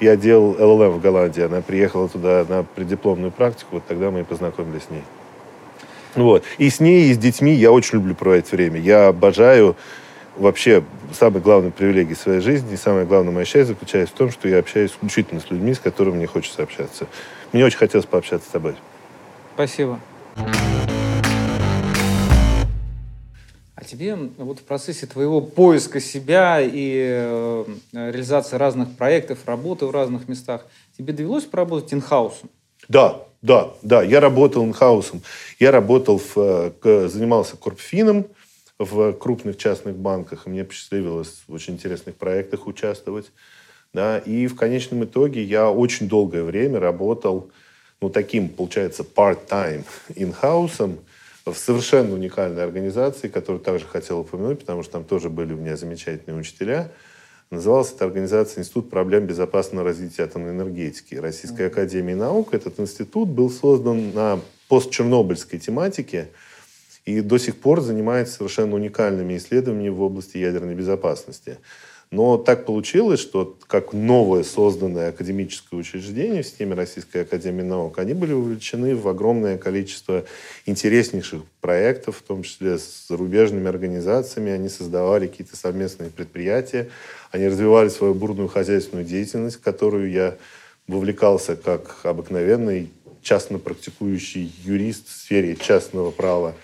я 0.00 0.16
делал 0.16 0.56
ЛЛМ 0.58 0.92
в 0.92 1.00
Голландии. 1.00 1.42
Она 1.42 1.60
приехала 1.60 2.08
туда 2.08 2.46
на 2.48 2.62
преддипломную 2.62 3.32
практику, 3.32 3.68
вот 3.72 3.82
тогда 3.86 4.10
мы 4.10 4.20
и 4.20 4.24
познакомились 4.24 4.84
с 4.84 4.90
ней. 4.90 5.02
Вот. 6.14 6.44
И 6.58 6.70
с 6.70 6.80
ней, 6.80 7.10
и 7.10 7.14
с 7.14 7.18
детьми 7.18 7.52
я 7.52 7.70
очень 7.72 7.98
люблю 7.98 8.14
проводить 8.14 8.50
время. 8.52 8.80
Я 8.80 9.08
обожаю 9.08 9.76
вообще 10.36 10.84
самой 11.12 11.40
главной 11.42 11.72
привилегией 11.72 12.16
своей 12.16 12.40
жизни, 12.40 12.74
и 12.74 12.76
самое 12.76 13.04
главное 13.04 13.32
мое 13.32 13.44
счастье 13.44 13.74
заключается 13.74 14.14
в 14.14 14.18
том, 14.18 14.30
что 14.30 14.48
я 14.48 14.58
общаюсь 14.60 14.92
исключительно 14.92 15.40
с 15.40 15.50
людьми, 15.50 15.74
с 15.74 15.80
которыми 15.80 16.16
мне 16.16 16.26
хочется 16.28 16.62
общаться. 16.62 17.06
Мне 17.52 17.64
очень 17.64 17.78
хотелось 17.78 18.06
пообщаться 18.06 18.48
с 18.48 18.52
тобой. 18.52 18.76
Спасибо. 19.54 19.98
А 20.36 20.77
тебе 23.88 24.16
вот 24.36 24.60
в 24.60 24.62
процессе 24.62 25.06
твоего 25.06 25.40
поиска 25.40 26.00
себя 26.00 26.60
и 26.60 27.00
э, 27.04 27.64
реализации 27.92 28.56
разных 28.56 28.96
проектов, 28.96 29.38
работы 29.46 29.86
в 29.86 29.90
разных 29.90 30.28
местах, 30.28 30.66
тебе 30.96 31.12
довелось 31.12 31.44
поработать 31.44 31.92
инхаусом? 31.94 32.50
Да, 32.88 33.22
да, 33.42 33.70
да. 33.82 34.02
Я 34.02 34.20
работал 34.20 34.64
инхаусом. 34.64 35.22
Я 35.58 35.70
работал 35.70 36.18
в, 36.18 36.36
э, 36.36 37.08
занимался 37.08 37.56
корпфином 37.56 38.26
в 38.78 39.12
крупных 39.14 39.56
частных 39.56 39.96
банках. 39.96 40.46
И 40.46 40.50
мне 40.50 40.64
посчастливилось 40.64 41.42
в 41.46 41.52
очень 41.52 41.74
интересных 41.74 42.16
проектах 42.16 42.66
участвовать. 42.66 43.32
Да, 43.94 44.18
и 44.18 44.46
в 44.46 44.54
конечном 44.54 45.04
итоге 45.04 45.42
я 45.42 45.70
очень 45.70 46.08
долгое 46.08 46.42
время 46.42 46.78
работал, 46.78 47.50
ну, 48.02 48.10
таким, 48.10 48.50
получается, 48.50 49.02
part-time 49.02 49.84
инхаусом 50.14 50.98
в 51.52 51.58
совершенно 51.58 52.14
уникальной 52.14 52.64
организации, 52.64 53.28
которую 53.28 53.60
также 53.60 53.86
хотел 53.86 54.20
упомянуть, 54.20 54.60
потому 54.60 54.82
что 54.82 54.92
там 54.92 55.04
тоже 55.04 55.28
были 55.30 55.52
у 55.52 55.56
меня 55.56 55.76
замечательные 55.76 56.38
учителя. 56.38 56.90
Называлась 57.50 57.92
эта 57.92 58.04
организация 58.04 58.60
«Институт 58.60 58.90
проблем 58.90 59.26
безопасного 59.26 59.84
развития 59.84 60.24
атомной 60.24 60.50
энергетики» 60.50 61.14
Российской 61.14 61.68
Академии 61.68 62.14
Наук. 62.14 62.52
Этот 62.52 62.78
институт 62.78 63.28
был 63.28 63.50
создан 63.50 64.12
на 64.12 64.40
постчернобыльской 64.68 65.58
тематике 65.58 66.28
и 67.06 67.22
до 67.22 67.38
сих 67.38 67.56
пор 67.56 67.80
занимается 67.80 68.34
совершенно 68.34 68.74
уникальными 68.74 69.36
исследованиями 69.38 69.94
в 69.94 70.02
области 70.02 70.36
ядерной 70.36 70.74
безопасности. 70.74 71.56
Но 72.10 72.38
так 72.38 72.64
получилось, 72.64 73.20
что 73.20 73.58
как 73.66 73.92
новое 73.92 74.42
созданное 74.42 75.10
академическое 75.10 75.78
учреждение 75.78 76.42
в 76.42 76.46
системе 76.46 76.74
Российской 76.74 77.22
Академии 77.22 77.62
Наук, 77.62 77.98
они 77.98 78.14
были 78.14 78.32
увлечены 78.32 78.96
в 78.96 79.06
огромное 79.08 79.58
количество 79.58 80.24
интереснейших 80.64 81.42
проектов, 81.60 82.16
в 82.16 82.22
том 82.22 82.44
числе 82.44 82.78
с 82.78 83.08
зарубежными 83.08 83.68
организациями. 83.68 84.52
Они 84.52 84.70
создавали 84.70 85.26
какие-то 85.26 85.56
совместные 85.56 86.08
предприятия, 86.08 86.88
они 87.30 87.46
развивали 87.46 87.90
свою 87.90 88.14
бурную 88.14 88.48
хозяйственную 88.48 89.04
деятельность, 89.04 89.56
в 89.56 89.60
которую 89.60 90.10
я 90.10 90.38
вовлекался 90.86 91.56
как 91.56 92.00
обыкновенный 92.04 92.90
частно 93.20 93.58
практикующий 93.58 94.50
юрист 94.64 95.08
в 95.08 95.12
сфере 95.12 95.56
частного 95.56 96.10
права. 96.10 96.54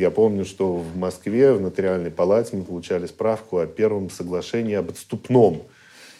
Я 0.00 0.10
помню, 0.10 0.46
что 0.46 0.76
в 0.76 0.96
Москве 0.96 1.52
в 1.52 1.60
нотариальной 1.60 2.10
палате 2.10 2.56
мы 2.56 2.64
получали 2.64 3.06
справку 3.06 3.58
о 3.58 3.66
первом 3.66 4.08
соглашении 4.08 4.74
об 4.74 4.88
отступном, 4.88 5.62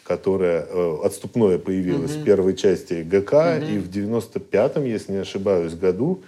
которое 0.05 0.67
э, 0.69 0.97
отступное 1.03 1.57
появилось 1.57 2.11
в 2.11 2.23
первой 2.23 2.55
части 2.55 3.03
ГК, 3.03 3.57
и 3.57 3.79
в 3.79 3.89
95-м, 3.89 4.85
если 4.85 5.13
не 5.13 5.19
ошибаюсь, 5.19 5.73
году 5.73 6.23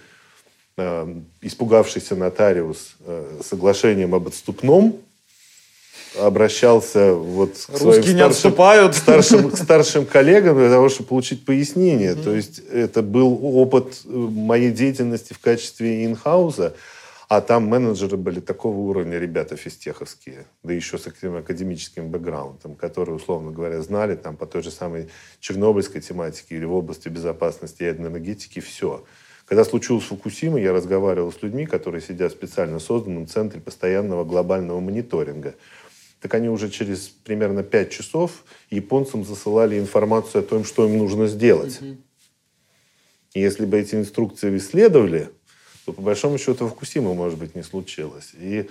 э, 0.77 1.15
испугавшийся 1.41 2.15
нотариус 2.15 2.95
э, 3.05 3.41
соглашением 3.47 4.15
об 4.15 4.29
отступном 4.29 4.95
обращался 6.19 7.13
вот 7.13 7.53
к 7.53 7.77
своим 7.77 7.85
Русские 7.85 8.13
не 8.15 8.19
старшим- 8.21 8.31
отступают. 8.31 8.95
старшим, 8.95 9.51
к 9.51 9.57
старшим 9.57 10.05
коллегам 10.11 10.57
для 10.57 10.69
того, 10.71 10.89
чтобы 10.89 11.09
получить 11.09 11.45
пояснение. 11.45 12.15
То 12.15 12.33
есть 12.33 12.61
это 12.71 13.03
был 13.03 13.39
опыт 13.43 14.01
э, 14.05 14.09
моей 14.09 14.71
деятельности 14.71 15.33
в 15.33 15.39
качестве 15.39 16.03
инхауза, 16.05 16.73
а 17.35 17.41
там 17.41 17.65
менеджеры 17.65 18.15
были 18.15 18.39
такого 18.39 18.77
уровня 18.77 19.17
ребята 19.17 19.55
физтеховские, 19.55 20.45
да 20.61 20.71
еще 20.71 20.99
с 20.99 21.07
академическим 21.07 22.09
бэкграундом, 22.11 22.75
которые, 22.75 23.15
условно 23.15 23.49
говоря, 23.49 23.81
знали 23.81 24.15
там 24.15 24.37
по 24.37 24.45
той 24.45 24.61
же 24.61 24.69
самой 24.69 25.09
чернобыльской 25.39 25.99
тематике 25.99 26.55
или 26.55 26.65
в 26.65 26.73
области 26.73 27.09
безопасности 27.09 27.81
ядерной 27.81 28.11
энергетики 28.11 28.59
все. 28.59 29.03
Когда 29.47 29.65
случилось 29.65 30.03
Фукусима, 30.03 30.59
я 30.59 30.73
разговаривал 30.73 31.31
с 31.31 31.41
людьми, 31.41 31.65
которые 31.65 32.01
сидят 32.01 32.33
в 32.33 32.35
специально 32.35 32.77
созданном 32.77 33.25
центре 33.25 33.59
постоянного 33.59 34.25
глобального 34.25 34.79
мониторинга. 34.79 35.55
Так 36.21 36.35
они 36.35 36.49
уже 36.49 36.69
через 36.69 37.07
примерно 37.07 37.63
5 37.63 37.89
часов 37.89 38.43
японцам 38.69 39.25
засылали 39.25 39.79
информацию 39.79 40.41
о 40.41 40.45
том, 40.45 40.63
что 40.63 40.85
им 40.85 40.99
нужно 40.99 41.25
сделать. 41.25 41.81
И 43.33 43.41
если 43.41 43.65
бы 43.65 43.79
эти 43.79 43.95
инструкции 43.95 44.55
исследовали, 44.55 45.29
то 45.85 45.93
по 45.93 46.01
большому 46.01 46.37
счету 46.37 46.67
Фукусима, 46.67 47.13
может 47.13 47.37
быть, 47.37 47.55
не 47.55 47.63
случилось. 47.63 48.31
И 48.39 48.69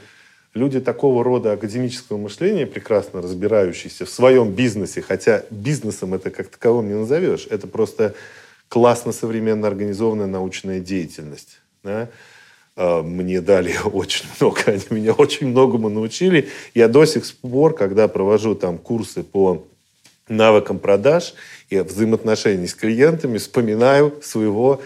люди 0.55 0.81
такого 0.81 1.25
рода 1.25 1.53
академического 1.53 2.17
мышления, 2.17 2.67
прекрасно 2.67 3.21
разбирающиеся 3.23 4.05
в 4.05 4.11
своем 4.11 4.53
бизнесе, 4.53 5.03
хотя 5.03 5.45
бизнесом 5.51 6.15
это 6.15 6.31
как 6.31 6.49
таковым 6.49 6.89
не 6.89 6.95
назовешь, 6.95 7.47
это 7.51 7.67
просто 7.67 8.15
классно 8.69 9.13
современно 9.13 9.69
организованная 9.69 10.27
научная 10.27 10.81
деятельность. 10.81 11.61
да. 11.83 12.09
А, 12.77 13.03
Мне 13.03 13.41
дали 13.41 13.75
очень 13.85 14.27
много, 14.41 14.63
они 14.67 14.83
меня 14.91 15.13
очень 15.13 15.49
многому 15.49 15.89
научили. 15.89 16.49
Я 16.75 16.89
до 16.89 17.05
сих 17.05 17.25
пор, 17.37 17.75
когда 17.75 18.09
провожу 18.09 18.55
там 18.55 18.79
курсы 18.79 19.23
по 19.23 19.67
навыкам 20.29 20.79
продаж 20.79 21.35
и 21.69 21.79
взаимоотношений 21.81 22.67
с 22.67 22.75
клиентами, 22.75 23.39
вспоминаю 23.39 24.15
своего 24.23 24.81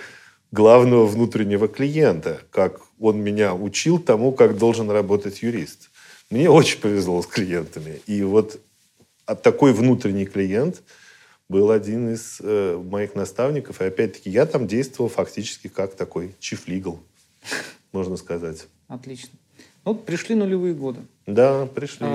главного 0.57 1.07
внутреннего 1.07 1.69
клиента, 1.69 2.41
как 2.51 2.81
он 2.99 3.21
меня 3.21 3.55
учил 3.55 3.99
тому, 3.99 4.33
как 4.33 4.57
должен 4.57 4.91
работать 4.91 5.43
юрист. 5.43 5.91
Мне 6.31 6.49
очень 6.51 6.81
повезло 6.81 7.21
с 7.23 7.27
клиентами. 7.27 8.01
И 8.07 8.23
вот 8.23 8.59
а 9.27 9.35
такой 9.35 9.73
внутренний 9.73 10.25
клиент 10.25 10.83
был 11.49 11.71
один 11.71 12.13
из 12.15 12.39
э, 12.41 12.83
моих 12.83 13.15
наставников. 13.15 13.81
И 13.81 13.85
опять-таки 13.85 14.31
я 14.31 14.47
там 14.47 14.67
действовал 14.67 15.11
фактически 15.11 15.69
как 15.69 15.95
такой 15.95 16.35
chief 16.41 16.67
legal, 16.67 16.99
можно 17.93 18.17
сказать. 18.17 18.67
Отлично. 18.89 19.39
Вот 19.85 20.07
пришли 20.07 20.35
нулевые 20.35 20.75
годы. 20.75 21.01
Да, 21.27 21.67
пришли. 21.67 22.07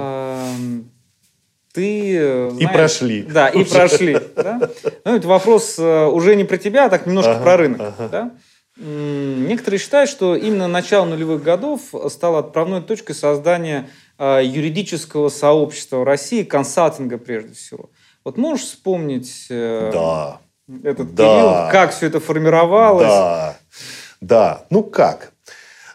Ты 1.74 2.17
э, 2.17 2.47
И 2.49 2.51
знаешь- 2.51 2.72
прошли. 2.74 3.24
Да, 3.24 3.47
и 3.47 3.63
прошли. 3.63 4.19
да? 4.36 4.69
Ну, 5.05 5.15
это 5.15 5.28
вопрос 5.28 5.76
э, 5.80 6.05
уже 6.07 6.36
не 6.36 6.43
про 6.43 6.57
тебя, 6.57 6.86
а 6.86 6.89
так 6.89 7.05
немножко 7.05 7.32
Ага, 7.36 7.43
про 7.43 7.57
рынок. 7.57 7.82
ага. 7.82 8.09
да? 8.09 8.32
М, 8.78 9.47
Некоторые 9.47 9.80
считают, 9.80 10.09
что 10.09 10.36
именно 10.36 10.67
начало 10.67 11.05
нулевых 11.05 11.43
годов 11.43 11.82
стало 12.09 12.39
отправной 12.39 12.82
точкой 12.82 13.13
создания 13.13 13.89
э, 14.17 14.41
юридического 14.43 15.30
сообщества 15.30 15.97
в 15.97 16.03
России, 16.03 16.43
консалтинга 16.43 17.17
прежде 17.17 17.53
всего. 17.53 17.89
Вот 18.24 18.38
можешь 18.38 18.65
вспомнить 18.65 19.47
Да. 19.49 20.39
этот 20.84 21.15
Да. 21.15 21.24
период, 21.24 21.72
как 21.72 21.91
все 21.91 22.07
это 22.07 22.19
формировалось? 22.19 23.07
Да, 23.07 23.55
да. 24.22 24.65
Ну 24.69 24.84
как? 24.84 25.31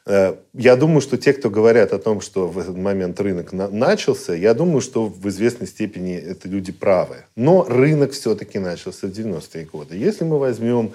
Э, 0.07 0.37
я 0.55 0.77
думаю, 0.77 1.01
что 1.01 1.19
те, 1.19 1.33
кто 1.33 1.51
говорят 1.51 1.93
о 1.93 1.99
том, 1.99 2.21
что 2.21 2.47
в 2.47 2.59
этот 2.59 2.77
момент 2.77 3.21
рынок 3.21 3.53
на 3.53 3.69
начался, 3.69 4.35
я 4.35 4.55
думаю, 4.55 4.81
что 4.81 5.07
в 5.07 5.29
известной 5.29 5.67
степени 5.67 6.17
это 6.17 6.49
люди 6.49 6.73
правы. 6.73 7.25
Но 7.35 7.65
рынок 7.69 8.13
все-таки 8.13 8.59
начался 8.59 9.09
в 9.09 9.11
90-е 9.11 9.65
годы. 9.65 9.97
Если 9.97 10.25
мы 10.25 10.39
возьмем 10.39 10.93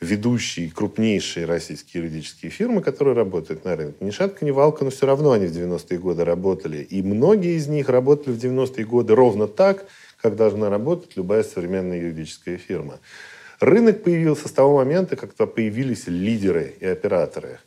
ведущие, 0.00 0.70
крупнейшие 0.70 1.46
российские 1.46 2.02
юридические 2.02 2.50
фирмы, 2.50 2.80
которые 2.80 3.14
работают 3.14 3.64
на 3.64 3.76
рынке. 3.76 3.96
Ни 4.00 4.10
шатка, 4.10 4.44
ни 4.44 4.50
валка, 4.50 4.82
но 4.82 4.90
все 4.90 5.06
равно 5.06 5.32
они 5.32 5.46
в 5.46 5.52
90-е 5.52 5.98
годы 5.98 6.24
работали. 6.24 6.78
И 6.78 7.02
многие 7.02 7.56
из 7.56 7.68
них 7.68 7.88
работали 7.90 8.32
в 8.34 8.38
90-е 8.38 8.84
годы 8.86 9.14
ровно 9.14 9.46
так, 9.46 9.84
как 10.20 10.36
должна 10.36 10.70
работать 10.70 11.16
любая 11.16 11.42
современная 11.42 12.00
юридическая 12.00 12.56
фирма. 12.56 12.98
Рынок 13.60 14.02
появился 14.02 14.48
с 14.48 14.52
того 14.52 14.78
момента, 14.78 15.16
когда 15.16 15.44
появились 15.44 16.06
лидеры 16.06 16.74
и 16.80 16.86
операторы. 16.86 17.58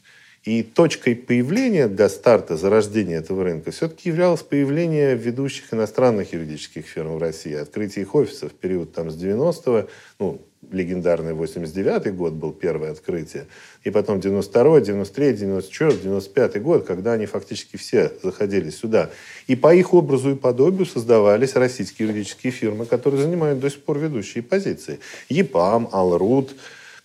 И 0.43 0.61
точкой 0.61 1.15
появления 1.15 1.87
для 1.87 2.09
старта, 2.09 2.57
зарождения 2.57 3.19
этого 3.19 3.45
рынка 3.45 3.71
все-таки 3.71 4.09
являлось 4.09 4.41
появление 4.41 5.15
ведущих 5.15 5.73
иностранных 5.73 6.33
юридических 6.33 6.85
фирм 6.85 7.13
в 7.13 7.17
России, 7.17 7.53
открытие 7.53 8.03
их 8.03 8.13
офисов 8.13 8.51
в 8.51 8.55
период 8.55 8.91
там, 8.91 9.09
с 9.09 9.15
90-го, 9.15 9.87
ну, 10.19 10.41
легендарный 10.69 11.33
89-й 11.33 12.11
год 12.11 12.33
был 12.33 12.51
первое 12.51 12.91
открытие, 12.91 13.47
и 13.85 13.89
потом 13.89 14.19
92-й, 14.19 14.81
93-й, 14.81 15.45
94-й, 15.45 16.07
95-й 16.07 16.59
год, 16.59 16.85
когда 16.85 17.13
они 17.13 17.25
фактически 17.25 17.77
все 17.77 18.11
заходили 18.21 18.69
сюда. 18.69 19.11
И 19.47 19.55
по 19.55 19.73
их 19.73 19.93
образу 19.93 20.31
и 20.31 20.35
подобию 20.35 20.85
создавались 20.85 21.55
российские 21.55 22.09
юридические 22.09 22.51
фирмы, 22.51 22.85
которые 22.85 23.21
занимают 23.21 23.59
до 23.59 23.69
сих 23.69 23.81
пор 23.81 23.99
ведущие 23.99 24.43
позиции. 24.43 24.99
ЕПАМ, 25.29 25.89
Алрут, 25.91 26.53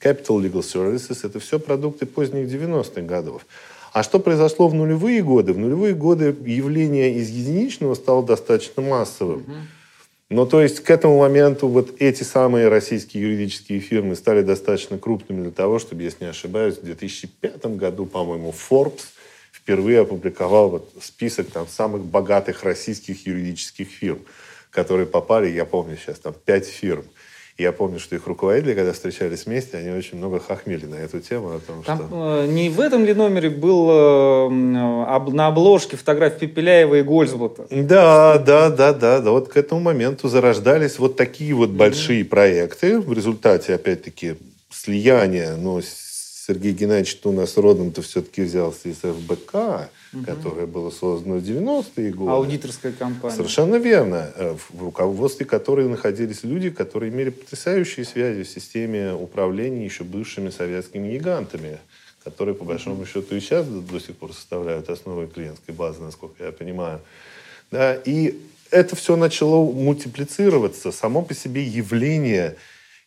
Capital 0.02 0.40
Legal 0.40 0.62
Services– 0.62 1.20
это 1.24 1.40
все 1.40 1.58
продукты 1.58 2.06
поздних 2.06 2.48
90-х 2.48 3.02
годов. 3.02 3.46
А 3.92 4.02
что 4.02 4.20
произошло 4.20 4.68
в 4.68 4.74
нулевые 4.74 5.22
годы? 5.22 5.52
В 5.52 5.58
нулевые 5.58 5.94
годы 5.94 6.36
явление 6.44 7.14
из 7.14 7.30
единичного 7.30 7.94
стало 7.94 8.24
достаточно 8.24 8.82
массовым. 8.82 9.44
Ну, 10.30 10.46
то 10.46 10.60
есть 10.60 10.80
к 10.80 10.90
этому 10.90 11.18
моменту 11.18 11.68
вот 11.68 11.96
эти 12.00 12.22
самые 12.22 12.68
российские 12.68 13.22
юридические 13.22 13.80
фирмы 13.80 14.14
стали 14.14 14.42
достаточно 14.42 14.98
крупными 14.98 15.42
для 15.42 15.50
того, 15.50 15.78
чтобы, 15.78 16.02
если 16.02 16.24
не 16.24 16.30
ошибаюсь, 16.30 16.76
в 16.76 16.84
2005 16.84 17.64
году, 17.76 18.04
по-моему, 18.04 18.52
Forbes 18.52 19.04
впервые 19.50 20.00
опубликовал 20.00 20.68
вот 20.68 20.92
список 21.00 21.50
там, 21.50 21.66
самых 21.66 22.04
богатых 22.04 22.62
российских 22.62 23.26
юридических 23.26 23.88
фирм, 23.88 24.20
которые 24.70 25.06
попали, 25.06 25.48
я 25.48 25.64
помню 25.64 25.96
сейчас, 25.96 26.18
там 26.18 26.34
пять 26.44 26.66
фирм– 26.66 27.04
я 27.58 27.72
помню, 27.72 27.98
что 27.98 28.14
их 28.14 28.26
руководители, 28.28 28.74
когда 28.74 28.92
встречались 28.92 29.46
вместе, 29.46 29.78
они 29.78 29.90
очень 29.90 30.16
много 30.16 30.38
хохмели 30.38 30.86
на 30.86 30.94
эту 30.94 31.18
тему. 31.18 31.56
О 31.56 31.58
том, 31.58 31.82
Там 31.82 31.98
что... 31.98 32.44
э, 32.44 32.46
не 32.46 32.70
в 32.70 32.80
этом 32.80 33.04
ли 33.04 33.14
номере 33.14 33.50
был 33.50 33.90
э, 33.90 35.04
об, 35.06 35.34
на 35.34 35.48
обложке 35.48 35.96
фотография 35.96 36.38
Пепеляева 36.46 36.94
и 36.94 37.02
Гольцблата? 37.02 37.66
Да, 37.70 38.38
да, 38.38 38.70
да, 38.70 38.92
да, 38.92 39.20
да. 39.20 39.30
Вот 39.32 39.48
к 39.48 39.56
этому 39.56 39.80
моменту 39.80 40.28
зарождались 40.28 41.00
вот 41.00 41.16
такие 41.16 41.52
вот 41.52 41.70
mm-hmm. 41.70 41.76
большие 41.76 42.24
проекты. 42.24 43.00
В 43.00 43.12
результате, 43.12 43.74
опять-таки, 43.74 44.36
слияния, 44.70 45.56
но 45.56 45.80
Сергей 46.48 46.72
Геннадьевич 46.72 47.18
у 47.24 47.32
нас 47.32 47.58
родом-то 47.58 48.00
все-таки 48.00 48.40
взялся 48.40 48.88
из 48.88 48.96
ФБК, 48.96 49.90
угу. 50.14 50.24
которое 50.24 50.66
было 50.66 50.88
создано 50.88 51.36
в 51.36 51.42
90-е 51.42 52.10
годы. 52.10 52.30
Аудиторская 52.30 52.92
компания. 52.92 53.36
Совершенно 53.36 53.76
верно. 53.76 54.32
Э, 54.34 54.56
в 54.70 54.82
руководстве 54.82 55.44
которой 55.44 55.86
находились 55.88 56.44
люди, 56.44 56.70
которые 56.70 57.12
имели 57.12 57.28
потрясающие 57.28 58.06
связи 58.06 58.44
в 58.44 58.48
системе 58.48 59.12
управления 59.12 59.84
еще 59.84 60.04
бывшими 60.04 60.48
советскими 60.48 61.12
гигантами, 61.12 61.80
которые, 62.24 62.54
по 62.54 62.64
большому 62.64 63.04
счету, 63.04 63.36
и 63.36 63.40
сейчас 63.40 63.66
до 63.66 64.00
сих 64.00 64.16
пор 64.16 64.32
составляют 64.32 64.88
основой 64.88 65.26
клиентской 65.26 65.74
базы, 65.74 66.00
насколько 66.00 66.42
я 66.42 66.52
понимаю. 66.52 67.00
Да, 67.70 67.94
и 67.94 68.40
это 68.70 68.96
все 68.96 69.16
начало 69.16 69.70
мультиплицироваться. 69.70 70.92
Само 70.92 71.20
по 71.20 71.34
себе 71.34 71.62
явление 71.62 72.56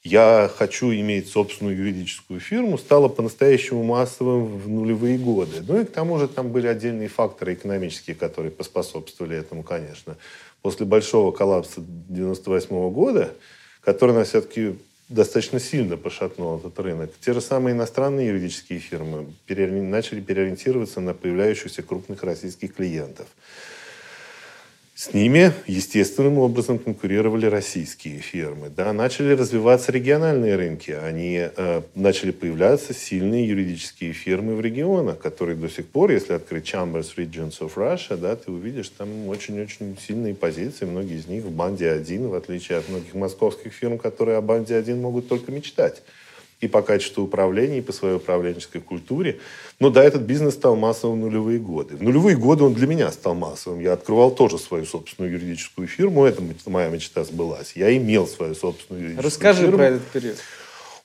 я 0.04 0.49
хочу 0.56 0.91
иметь 0.91 1.30
собственную 1.30 1.78
юридическую 1.78 2.39
фирму, 2.39 2.78
стало 2.78 3.08
по-настоящему 3.08 3.84
массовым 3.84 4.58
в 4.58 4.68
нулевые 4.68 5.18
годы. 5.18 5.62
Ну 5.68 5.82
и 5.82 5.86
к 5.86 5.91
тому 5.91 6.18
же 6.18 6.28
там 6.28 6.52
были 6.52 6.68
отдельные 6.68 7.08
факторы 7.08 7.54
экономические, 7.54 8.16
которые 8.16 8.52
поспособствовали 8.52 9.38
этому, 9.38 9.62
конечно. 9.62 10.18
После 10.64 10.86
большого 10.86 11.32
коллапса 11.32 11.82
98 11.86 12.91
года, 12.91 13.32
который 13.82 14.16
нас 14.16 14.30
все-таки 14.30 14.76
достаточно 15.08 15.60
сильно 15.60 15.97
пошатнул 15.97 16.58
этот 16.58 16.80
рынок. 16.80 17.12
Те 17.24 17.34
же 17.34 17.41
самые 17.41 17.76
иностранные 17.76 18.28
юридические 18.28 18.80
фирмы 18.80 19.28
начали 19.47 20.22
переориентироваться 20.22 20.99
на 20.99 21.14
появляющихся 21.14 21.84
крупных 21.84 22.24
российских 22.24 22.76
клиентов. 22.76 23.28
С 25.02 25.16
ними 25.16 25.52
естественным 25.66 26.38
образом 26.38 26.78
конкурировали 26.78 27.47
российские 27.47 28.20
фирмы. 28.20 28.70
Да, 28.70 28.93
начали 28.93 29.34
развиваться 29.34 29.91
региональные 29.91 30.56
рынки. 30.56 30.91
Они 30.91 31.39
э, 31.39 31.82
начали 31.95 32.30
появляться 32.30 32.93
сильные 32.93 33.47
юридические 33.47 34.14
фирмы 34.14 34.56
в 34.56 34.62
регионах, 34.62 35.18
которые 35.18 35.56
до 35.56 35.70
сих 35.70 35.88
пор, 35.88 36.12
если 36.12 36.34
открыть 36.34 36.72
Chambers 36.72 37.16
Regions 37.18 37.62
of 37.62 37.74
Russia, 37.78 38.16
да, 38.16 38.36
ты 38.36 38.52
увидишь 38.52 38.89
там 38.89 39.28
очень-очень 39.28 39.97
сильные 39.99 40.36
позиции. 40.36 40.86
Многие 40.86 41.18
из 41.18 41.26
них 41.26 41.45
в 41.45 41.49
банде 41.49 41.89
один, 41.89 42.28
в 42.28 42.36
отличие 42.36 42.78
от 42.78 42.88
многих 42.88 43.16
московских 43.16 43.74
фирм, 43.74 43.97
которые 43.97 44.38
о 44.38 44.41
банде 44.41 44.76
один 44.76 45.02
могут 45.02 45.28
только 45.28 45.52
мечтать 45.52 46.04
и 46.62 46.68
по 46.68 46.84
качеству 46.84 47.24
управления, 47.24 47.80
и 47.80 47.82
по 47.82 47.91
своей 47.91 48.16
управленческой 48.16 48.82
культуре. 48.82 49.39
Но 49.82 49.89
да, 49.89 50.03
этот 50.03 50.21
бизнес 50.21 50.53
стал 50.53 50.75
массовым 50.75 51.21
в 51.21 51.25
нулевые 51.25 51.57
годы. 51.57 51.95
В 51.95 52.03
нулевые 52.03 52.38
годы 52.38 52.63
он 52.63 52.75
для 52.75 52.86
меня 52.86 53.11
стал 53.11 53.34
массовым. 53.34 53.79
Я 53.79 53.93
открывал 53.93 54.29
тоже 54.29 54.59
свою 54.59 54.86
собственную 54.86 55.34
юридическую 55.34 55.88
фирму. 55.88 56.23
Это 56.25 56.43
моя 56.67 56.88
мечта 56.89 57.23
сбылась. 57.23 57.71
Я 57.73 57.97
имел 57.97 58.27
свою 58.27 58.53
собственную 58.53 59.05
юридическую 59.05 59.25
Расскажи 59.25 59.61
фирму. 59.63 59.77
про 59.77 59.86
этот 59.88 60.03
период. 60.03 60.38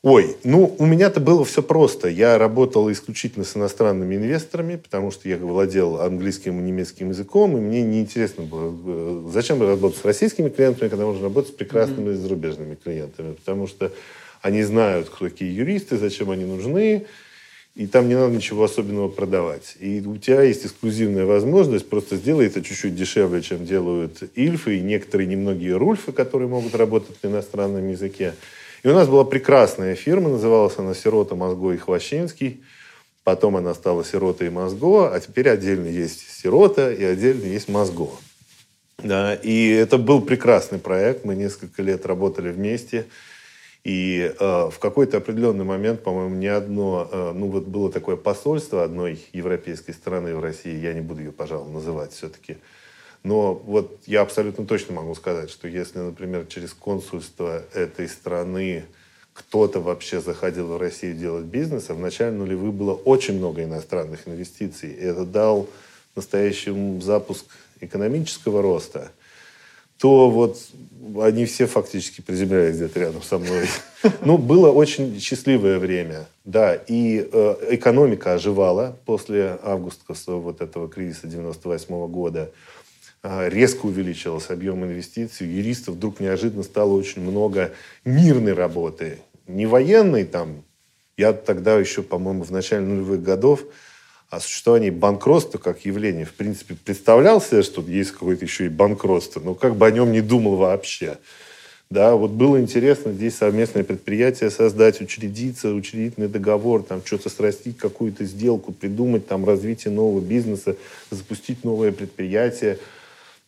Ой, 0.03 0.37
ну, 0.45 0.77
у 0.79 0.85
меня-то 0.85 1.21
было 1.21 1.43
все 1.47 1.63
просто. 1.63 2.09
Я 2.09 2.37
работал 2.37 2.93
исключительно 2.93 3.47
с 3.47 3.57
иностранными 3.57 4.15
инвесторами, 4.15 4.77
потому 4.77 5.11
что 5.11 5.27
я 5.27 5.39
владел 5.39 6.03
английским 6.03 6.61
и 6.61 6.63
немецким 6.63 7.09
языком, 7.09 7.57
и 7.57 7.61
мне 7.61 7.81
неинтересно 7.81 8.45
было, 8.45 8.77
э, 8.87 9.31
зачем 9.33 9.63
работать 9.63 9.99
с 9.99 10.05
российскими 10.05 10.51
клиентами, 10.51 10.91
когда 10.91 11.07
можно 11.07 11.23
работать 11.23 11.53
с 11.53 11.57
прекрасными 11.57 12.11
mm-hmm. 12.11 12.19
зарубежными 12.19 12.75
клиентами. 12.75 13.33
Потому 13.33 13.67
что 13.69 13.91
они 14.43 14.63
знают, 14.65 15.09
кто 15.09 15.31
такие 15.31 15.57
юристы, 15.57 15.97
зачем 15.97 16.31
они 16.31 16.45
нужны, 16.45 17.07
и 17.77 17.87
там 17.87 18.09
не 18.09 18.15
надо 18.15 18.35
ничего 18.35 18.65
особенного 18.65 19.09
продавать. 19.09 19.77
И 19.81 20.01
у 20.01 20.17
тебя 20.17 20.43
есть 20.43 20.65
эксклюзивная 20.65 21.27
возможность 21.27 21.87
просто 21.87 22.17
сделать 22.17 22.53
это 22.53 22.63
чуть-чуть 22.63 22.97
дешевле, 22.97 23.43
чем 23.43 23.67
делают 23.67 24.23
Ильфы 24.35 24.79
и 24.79 24.81
некоторые 24.81 25.27
немногие 25.27 25.77
Рульфы, 25.77 26.13
которые 26.13 26.49
могут 26.49 26.75
работать 26.75 27.23
на 27.23 27.29
иностранном 27.29 27.87
языке. 27.87 28.35
И 28.83 28.89
у 28.89 28.95
нас 28.95 29.09
была 29.09 29.25
прекрасная 29.25 29.95
фирма, 29.95 30.31
называлась 30.31 30.79
она 30.79 30.95
«Сирота, 30.95 31.35
Мозго 31.35 31.73
и 31.73 31.77
Хвощинский». 31.77 32.63
Потом 33.25 33.57
она 33.57 33.75
стала 33.75 34.05
«Сирота 34.05 34.47
и 34.47 34.49
Мозго», 34.49 35.13
а 35.13 35.21
теперь 35.21 35.51
отдельно 35.51 35.89
есть 35.89 36.31
«Сирота» 36.31 36.91
и 36.91 37.05
отдельно 37.05 37.45
есть 37.45 37.69
«Мозго». 37.69 38.09
Да, 38.99 39.35
и 39.35 39.69
это 39.69 39.99
был 39.99 40.23
прекрасный 40.23 40.79
проект. 40.79 41.27
Мы 41.27 41.35
несколько 41.35 41.83
лет 41.83 42.07
работали 42.07 42.51
вместе. 42.51 43.05
И 43.87 44.35
э, 44.37 44.69
в 44.69 44.81
какой-то 44.81 45.19
определенный 45.19 45.65
момент, 45.65 46.03
по-моему, 46.03 46.35
не 46.35 46.49
одно, 46.49 47.09
э, 47.09 47.33
ну 47.37 47.47
вот 47.47 47.67
было 47.67 47.93
такое 47.93 48.17
посольство 48.17 48.83
одной 48.83 49.25
европейской 49.33 49.93
страны 49.93 50.35
в 50.35 50.41
России, 50.41 50.75
я 50.75 50.93
не 50.93 51.03
буду 51.03 51.21
ее, 51.21 51.31
пожалуй, 51.31 51.73
называть 51.73 52.11
все-таки, 52.11 52.57
но 53.23 53.55
вот 53.55 54.01
я 54.07 54.23
абсолютно 54.23 54.67
точно 54.67 54.95
могу 54.95 55.15
сказать, 55.15 55.51
что 55.51 55.69
если, 55.69 56.01
например, 56.01 56.47
через 56.47 56.73
консульство 56.73 57.63
этой 57.75 58.09
страны 58.09 58.87
кто-то 59.33 59.79
вообще 59.79 60.21
заходил 60.21 60.67
в 60.67 60.79
Россию 60.79 61.15
делать 61.15 61.45
бизнес, 61.45 61.89
а 61.89 61.95
в 61.95 62.01
начале 62.01 62.33
нулевых 62.33 62.75
было 62.75 62.95
очень 62.95 63.39
много 63.39 63.63
иностранных 63.63 64.27
инвестиций, 64.27 64.91
и 64.91 65.01
это 65.01 65.25
дал 65.25 65.69
настоящий 66.17 67.01
запуск 67.01 67.45
экономического 67.81 68.63
роста– 68.63 69.13
то 69.99 70.31
вот 70.31 70.59
они 71.21 71.45
все 71.47 71.67
фактически 71.67 72.21
приземлялись 72.21 72.77
где-то 72.77 73.01
рядом 73.01 73.23
со 73.23 73.39
мной. 73.39 73.67
Ну, 74.23 74.39
было 74.39 74.71
очень 74.71 75.19
счастливое 75.21 75.79
время, 75.79 76.27
да, 76.45 76.75
и 76.75 77.29
э, 77.33 77.57
экономика 77.71 78.35
оживала 78.35 78.97
после 79.05 79.59
августовского 79.63 80.41
вот 80.41 80.61
этого 80.61 80.89
кризиса 80.89 81.27
98 81.27 81.95
-го 81.95 82.09
года. 82.09 82.51
Э, 83.23 83.49
резко 83.49 83.87
увеличился 83.87 84.53
объем 84.53 84.85
инвестиций, 84.85 85.49
юристов 85.49 85.95
вдруг 85.95 86.21
неожиданно 86.21 86.63
стало 86.63 86.93
очень 86.93 87.23
много 87.23 87.73
мирной 88.05 88.53
работы, 88.53 89.19
не 89.47 89.67
военной 89.67 90.25
там. 90.25 90.63
Я 91.17 91.33
тогда 91.33 91.79
еще, 91.79 92.03
по-моему, 92.03 92.45
в 92.45 92.53
начале 92.53 92.85
нулевых 92.85 93.23
годов 93.23 93.65
о 94.31 94.41
существовании 94.41 94.91
банкротства 94.91 95.59
как 95.59 95.85
явления, 95.85 96.25
в 96.25 96.33
принципе, 96.33 96.75
представлял 96.75 97.41
себе, 97.41 97.63
что 97.63 97.83
есть 97.83 98.13
какое-то 98.13 98.45
еще 98.45 98.67
и 98.67 98.69
банкротство, 98.69 99.41
но 99.41 99.55
как 99.55 99.77
бы 99.77 99.87
о 99.87 99.91
нем 99.91 100.13
не 100.13 100.21
думал 100.21 100.57
вообще. 100.57 101.19
Да, 101.89 102.17
вот 102.17 102.33
было 102.33 102.61
интересно 102.61 103.13
здесь 103.13 103.37
совместное 103.37 103.85
предприятие 103.85 104.51
создать, 104.51 105.01
учредиться, 105.01 105.73
учредительный 105.73 106.27
договор, 106.27 106.83
там 106.83 107.01
что-то 107.05 107.29
срастить, 107.29 107.79
какую-то 107.79 108.25
сделку, 108.25 108.73
придумать 108.73 109.29
там 109.29 109.45
развитие 109.45 109.95
нового 109.95 110.21
бизнеса, 110.21 110.75
запустить 111.11 111.63
новое 111.63 111.93
предприятие, 111.93 112.81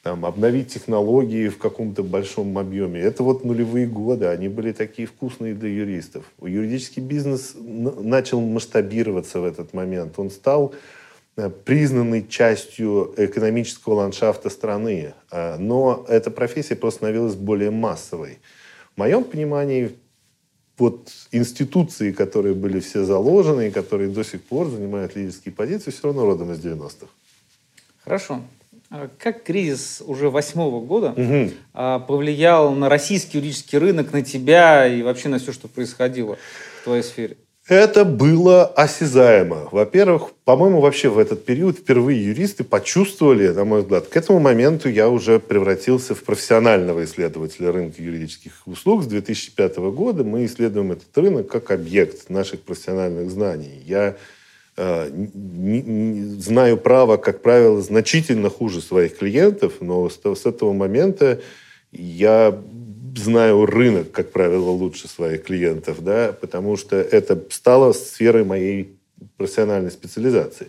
там, 0.03 0.25
обновить 0.25 0.73
технологии 0.73 1.49
в 1.49 1.59
каком-то 1.59 2.03
большом 2.03 2.57
объеме. 2.59 3.01
Это 3.01 3.23
вот 3.23 3.45
нулевые 3.45 3.87
годы, 3.87 4.27
они 4.27 4.49
были 4.49 4.73
такие 4.73 5.07
вкусные 5.07 5.55
для 5.55 5.69
юристов. 5.69 6.25
Юридический 6.41 7.03
бизнес 7.03 7.55
начал 7.57 8.41
масштабироваться 8.41 9.41
в 9.41 9.45
этот 9.45 9.75
момент. 9.75 10.19
Он 10.19 10.31
стал 10.31 10.75
Э, 11.39 11.51
признанной 11.51 12.27
частью 12.27 13.15
экономического 13.17 13.95
ландшафта 13.95 14.51
страны. 14.51 15.15
Э, 15.31 15.57
но 15.57 16.05
эта 16.09 16.33
профессия 16.33 16.75
просто 16.75 16.99
становилась 16.99 17.37
более 17.37 17.71
массовой. 17.71 18.41
В 18.97 18.99
моем 18.99 19.23
понимании, 19.23 19.97
вот 20.79 21.13
институции, 21.31 22.11
которые 22.11 22.57
были 22.57 22.81
все 22.81 23.05
заложены 23.05 23.69
и 23.69 23.71
которые 23.71 24.11
до 24.11 24.25
сих 24.25 24.43
пор 24.43 24.69
занимают 24.69 25.15
лидерские 25.15 25.55
позиции, 25.55 25.93
все 25.93 26.09
равно 26.09 26.25
родом 26.25 26.51
из 26.51 26.59
90-х. 26.59 27.07
Хорошо. 28.03 28.43
А 28.91 29.11
как 29.19 29.43
кризис 29.43 30.03
уже 30.07 30.31
восьмого 30.31 30.85
года 30.85 31.15
угу. 31.15 32.01
повлиял 32.07 32.73
на 32.75 32.89
российский 32.89 33.39
юридический 33.39 33.79
рынок, 33.79 34.13
на 34.13 34.23
тебя 34.23 34.87
и 34.87 35.03
вообще 35.03 35.29
на 35.29 35.39
все, 35.39 35.53
что 35.53 35.69
происходило 35.69 36.39
в 36.81 36.85
твоей 36.85 37.03
сфере? 37.03 37.37
Это 37.69 38.07
было 38.07 38.65
осязаемо. 38.65 39.69
Во-первых, 39.71 40.31
по-моему, 40.45 40.81
вообще 40.81 41.11
в 41.11 41.19
этот 41.19 41.45
период 41.45 41.77
впервые 41.77 42.25
юристы 42.25 42.65
почувствовали, 42.65 43.49
на 43.49 43.67
мой 43.67 43.83
взгляд, 43.83 44.07
к 44.07 44.17
этому 44.17 44.39
моменту 44.41 44.89
я 44.89 45.11
уже 45.11 45.39
превратился 45.39 46.15
в 46.15 46.25
профессионального 46.25 47.05
исследователя 47.05 47.71
рынка 47.71 48.03
юридических 48.03 48.63
услуг. 48.65 49.03
С 49.03 49.07
2005 49.07 49.77
года 49.93 50.25
мы 50.25 50.47
исследуем 50.47 50.93
этот 50.93 51.17
рынок 51.19 51.49
как 51.49 51.71
объект 51.71 52.31
наших 52.31 52.63
профессиональных 52.63 53.31
знаний. 53.31 53.83
Я 53.85 54.17
знаю 54.79 56.77
право, 56.77 57.17
как 57.17 57.43
правило, 57.43 57.81
значительно 57.83 58.49
хуже 58.49 58.81
своих 58.81 59.19
клиентов, 59.19 59.75
но 59.81 60.09
с, 60.09 60.47
этого 60.47 60.73
момента 60.73 61.41
я 61.91 62.57
знаю 63.17 63.67
рынок, 63.67 64.13
как 64.13 64.31
правило, 64.31 64.71
лучше 64.71 65.09
своих 65.09 65.43
клиентов, 65.43 66.05
да, 66.05 66.33
потому 66.41 66.77
что 66.77 66.95
это 66.97 67.43
стало 67.51 67.93
сферой 67.93 68.45
моей 68.45 68.97
профессиональной 69.37 69.91
специализации. 69.91 70.69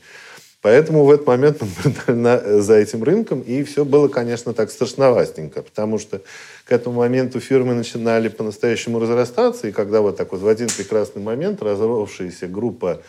Поэтому 0.61 1.05
в 1.05 1.11
этот 1.11 1.27
момент 1.27 1.61
мы 2.07 2.61
за 2.61 2.73
этим 2.73 3.03
рынком, 3.03 3.41
и 3.41 3.63
все 3.63 3.85
было, 3.85 4.07
конечно, 4.07 4.53
так 4.55 4.71
страшновастенько, 4.71 5.61
потому 5.61 5.99
что 5.99 6.21
к 6.65 6.71
этому 6.71 6.97
моменту 6.97 7.39
фирмы 7.39 7.75
начинали 7.75 8.27
по-настоящему 8.27 8.99
разрастаться, 8.99 9.67
и 9.67 9.71
когда 9.71 10.01
вот 10.01 10.17
так 10.17 10.31
вот 10.31 10.41
в 10.41 10.47
один 10.47 10.67
прекрасный 10.67 11.21
момент 11.21 11.61
разросшаяся 11.61 12.47
группа 12.47 13.03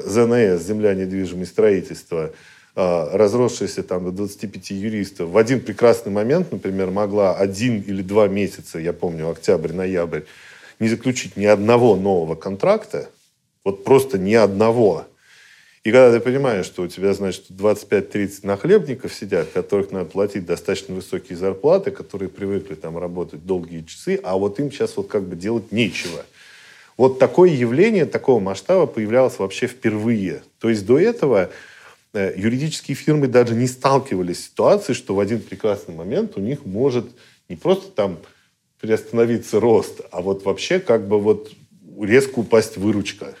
ЗНС, 0.00 0.32
э, 0.32 0.58
Земля 0.58 0.94
недвижимость 0.94 1.50
строительства, 1.50 2.32
а, 2.74 3.10
разросшаяся 3.16 3.82
там 3.82 4.04
до 4.04 4.12
25 4.12 4.70
юристов, 4.70 5.28
в 5.28 5.36
один 5.36 5.60
прекрасный 5.60 6.10
момент, 6.10 6.52
например, 6.52 6.90
могла 6.90 7.34
один 7.34 7.80
или 7.80 8.00
два 8.00 8.28
месяца, 8.28 8.78
я 8.78 8.92
помню, 8.94 9.28
октябрь-ноябрь, 9.28 10.22
не 10.78 10.88
заключить 10.88 11.36
ни 11.36 11.44
одного 11.44 11.96
нового 11.96 12.34
контракта, 12.34 13.10
вот 13.64 13.84
просто 13.84 14.18
ни 14.18 14.34
одного. 14.34 15.06
И 15.84 15.90
когда 15.90 16.16
ты 16.16 16.20
понимаешь, 16.20 16.64
что 16.64 16.82
у 16.82 16.88
тебя, 16.88 17.12
значит, 17.12 17.50
25-30 17.50 18.46
нахлебников 18.46 19.12
сидят, 19.12 19.50
которых 19.50 19.90
надо 19.90 20.06
платить 20.06 20.46
достаточно 20.46 20.94
высокие 20.94 21.36
зарплаты, 21.36 21.90
которые 21.90 22.28
привыкли 22.28 22.74
там 22.74 22.96
работать 22.96 23.44
долгие 23.44 23.82
часы, 23.82 24.18
а 24.22 24.36
вот 24.36 24.60
им 24.60 24.70
сейчас 24.70 24.96
вот 24.96 25.08
как 25.08 25.24
бы 25.24 25.34
делать 25.34 25.72
нечего. 25.72 26.24
Вот 26.96 27.18
такое 27.18 27.50
явление 27.50 28.06
такого 28.06 28.40
масштаба 28.40 28.86
появлялось 28.86 29.38
вообще 29.38 29.66
впервые. 29.66 30.42
То 30.58 30.68
есть 30.68 30.86
до 30.86 30.98
этого 30.98 31.50
Э, 32.14 32.34
юридические 32.36 32.94
фирмы 32.94 33.26
даже 33.26 33.54
не 33.54 33.66
сталкивались 33.66 34.40
с 34.40 34.44
ситуацией, 34.46 34.94
что 34.94 35.14
в 35.14 35.20
один 35.20 35.40
прекрасный 35.40 35.94
момент 35.94 36.36
у 36.36 36.40
них 36.40 36.66
может 36.66 37.06
не 37.48 37.56
просто 37.56 37.90
там 37.90 38.18
приостановиться 38.80 39.60
рост, 39.60 40.02
а 40.10 40.20
вот 40.20 40.44
вообще 40.44 40.78
как 40.78 41.08
бы 41.08 41.18
вот 41.18 41.50
резко 41.98 42.40
упасть 42.40 42.76
выручка. 42.76 43.34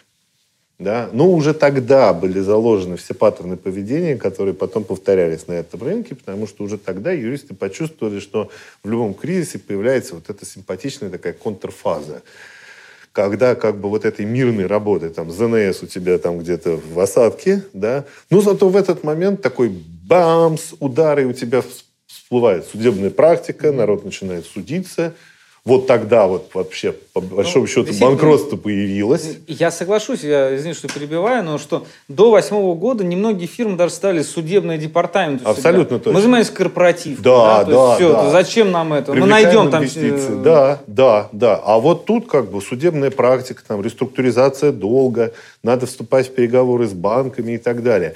Да? 0.78 1.10
Но 1.12 1.30
уже 1.30 1.52
тогда 1.52 2.14
были 2.14 2.40
заложены 2.40 2.96
все 2.96 3.12
паттерны 3.12 3.58
поведения, 3.58 4.16
которые 4.16 4.54
потом 4.54 4.84
повторялись 4.84 5.46
на 5.48 5.52
этом 5.52 5.82
рынке, 5.82 6.14
потому 6.14 6.46
что 6.46 6.64
уже 6.64 6.78
тогда 6.78 7.12
юристы 7.12 7.54
почувствовали, 7.54 8.20
что 8.20 8.50
в 8.82 8.88
любом 8.88 9.12
кризисе 9.12 9.58
появляется 9.58 10.14
вот 10.14 10.30
эта 10.30 10.46
симпатичная 10.46 11.10
такая 11.10 11.34
контрфаза 11.34 12.22
когда 13.12 13.54
как 13.54 13.78
бы 13.78 13.88
вот 13.88 14.04
этой 14.04 14.24
мирной 14.24 14.66
работы, 14.66 15.10
там, 15.10 15.30
ЗНС 15.30 15.82
у 15.82 15.86
тебя 15.86 16.18
там 16.18 16.38
где-то 16.38 16.80
в 16.92 16.98
осадке, 16.98 17.62
да, 17.72 18.04
но 18.30 18.40
зато 18.40 18.68
в 18.68 18.76
этот 18.76 19.04
момент 19.04 19.42
такой 19.42 19.68
бамс, 19.68 20.74
удары 20.80 21.26
у 21.26 21.32
тебя 21.32 21.62
всплывает 22.06 22.66
судебная 22.66 23.10
практика, 23.10 23.70
народ 23.72 24.04
начинает 24.04 24.46
судиться, 24.46 25.14
вот 25.64 25.86
тогда 25.86 26.26
вот 26.26 26.50
вообще, 26.54 26.90
по 26.90 27.20
ну, 27.20 27.36
большому 27.36 27.66
ну, 27.66 27.68
счету, 27.68 27.92
банкротство 28.00 28.56
появилось. 28.56 29.36
Я 29.46 29.70
соглашусь, 29.70 30.24
я, 30.24 30.56
извини, 30.56 30.74
что 30.74 30.88
перебиваю, 30.88 31.44
но 31.44 31.56
что 31.58 31.86
до 32.08 32.32
восьмого 32.32 32.74
года 32.74 33.04
немногие 33.04 33.46
фирмы 33.46 33.76
даже 33.76 33.94
стали 33.94 34.22
судебные 34.22 34.76
департаменты. 34.76 35.44
Абсолютно 35.44 35.98
точно. 35.98 36.14
Мы 36.14 36.20
занимаемся 36.20 36.52
корпоратив. 36.52 37.22
Да, 37.22 37.62
да, 37.62 37.70
да, 37.70 37.94
все, 37.94 38.12
да. 38.12 38.30
Зачем 38.30 38.72
нам 38.72 38.92
это? 38.92 39.14
Мы 39.14 39.24
найдем 39.24 39.70
там... 39.70 39.82
Инвестиции. 39.82 40.40
Э, 40.40 40.42
да, 40.42 40.80
да, 40.88 41.28
да. 41.30 41.60
А 41.64 41.78
вот 41.78 42.06
тут 42.06 42.28
как 42.28 42.50
бы 42.50 42.60
судебная 42.60 43.12
практика, 43.12 43.62
там 43.64 43.82
реструктуризация 43.82 44.72
долга, 44.72 45.32
надо 45.62 45.86
вступать 45.86 46.26
в 46.28 46.34
переговоры 46.34 46.88
с 46.88 46.92
банками 46.92 47.52
и 47.52 47.58
так 47.58 47.84
далее. 47.84 48.14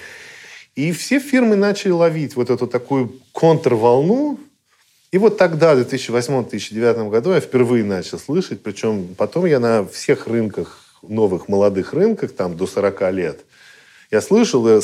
И 0.75 0.91
все 0.91 1.21
фирмы 1.21 1.55
начали 1.55 1.93
ловить 1.93 2.35
вот 2.35 2.51
эту 2.51 2.67
такую 2.67 3.13
контрволну, 3.33 4.39
и 5.13 5.19
вот 5.19 5.39
тогда, 5.39 5.75
в 5.75 5.79
2008-2009 5.79 7.11
году, 7.11 7.33
я 7.33 7.41
впервые 7.41 7.85
начал 7.85 8.19
слышать, 8.19 8.63
причем 8.63 9.15
потом 9.17 9.47
я 9.47 9.61
на 9.61 9.87
всех 9.87 10.27
рынках, 10.27 10.81
новых 11.03 11.49
молодых 11.49 11.93
рынках, 11.93 12.33
там 12.33 12.57
до 12.57 12.67
40 12.67 13.13
лет, 13.13 13.41
я 14.11 14.21
слышал 14.21 14.67
и 14.69 14.81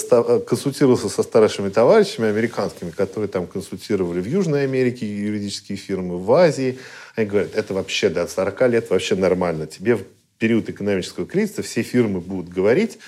консультировался 0.46 1.08
со 1.08 1.22
старшими 1.22 1.68
товарищами 1.68 2.28
американскими, 2.28 2.90
которые 2.90 3.28
там 3.28 3.46
консультировали 3.46 4.20
в 4.20 4.26
Южной 4.26 4.64
Америке 4.64 5.06
юридические 5.06 5.78
фирмы, 5.78 6.18
в 6.18 6.32
Азии. 6.32 6.78
Они 7.14 7.26
говорят, 7.26 7.54
это 7.54 7.72
вообще 7.72 8.08
до 8.08 8.26
40 8.26 8.68
лет 8.68 8.90
вообще 8.90 9.14
нормально. 9.14 9.68
Тебе 9.68 9.94
в 9.94 10.04
период 10.38 10.68
экономического 10.68 11.24
кризиса 11.24 11.62
все 11.62 11.82
фирмы 11.82 12.20
будут 12.20 12.52
говорить 12.52 12.98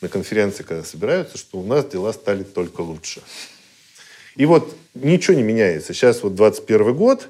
на 0.00 0.08
конференции, 0.08 0.62
когда 0.62 0.84
собираются, 0.84 1.38
что 1.38 1.58
у 1.58 1.66
нас 1.66 1.84
дела 1.86 2.12
стали 2.12 2.44
только 2.44 2.82
лучше. 2.82 3.22
И 4.36 4.46
вот 4.46 4.74
ничего 4.94 5.36
не 5.36 5.42
меняется. 5.42 5.94
Сейчас 5.94 6.22
вот 6.22 6.34
21 6.34 6.94
год, 6.94 7.28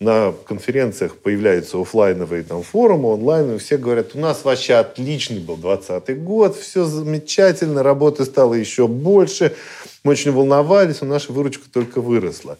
на 0.00 0.34
конференциях 0.46 1.16
появляются 1.16 1.80
офлайновые 1.80 2.42
там 2.42 2.62
форумы, 2.62 3.12
онлайн, 3.12 3.54
и 3.54 3.58
все 3.58 3.76
говорят, 3.78 4.14
у 4.14 4.18
нас 4.18 4.44
вообще 4.44 4.74
отличный 4.74 5.40
был 5.40 5.56
20 5.56 6.22
год, 6.22 6.56
все 6.56 6.84
замечательно, 6.84 7.82
работы 7.82 8.24
стало 8.24 8.54
еще 8.54 8.88
больше, 8.88 9.54
мы 10.02 10.12
очень 10.12 10.32
волновались, 10.32 11.00
но 11.00 11.08
наша 11.08 11.32
выручка 11.32 11.64
только 11.72 12.00
выросла. 12.00 12.58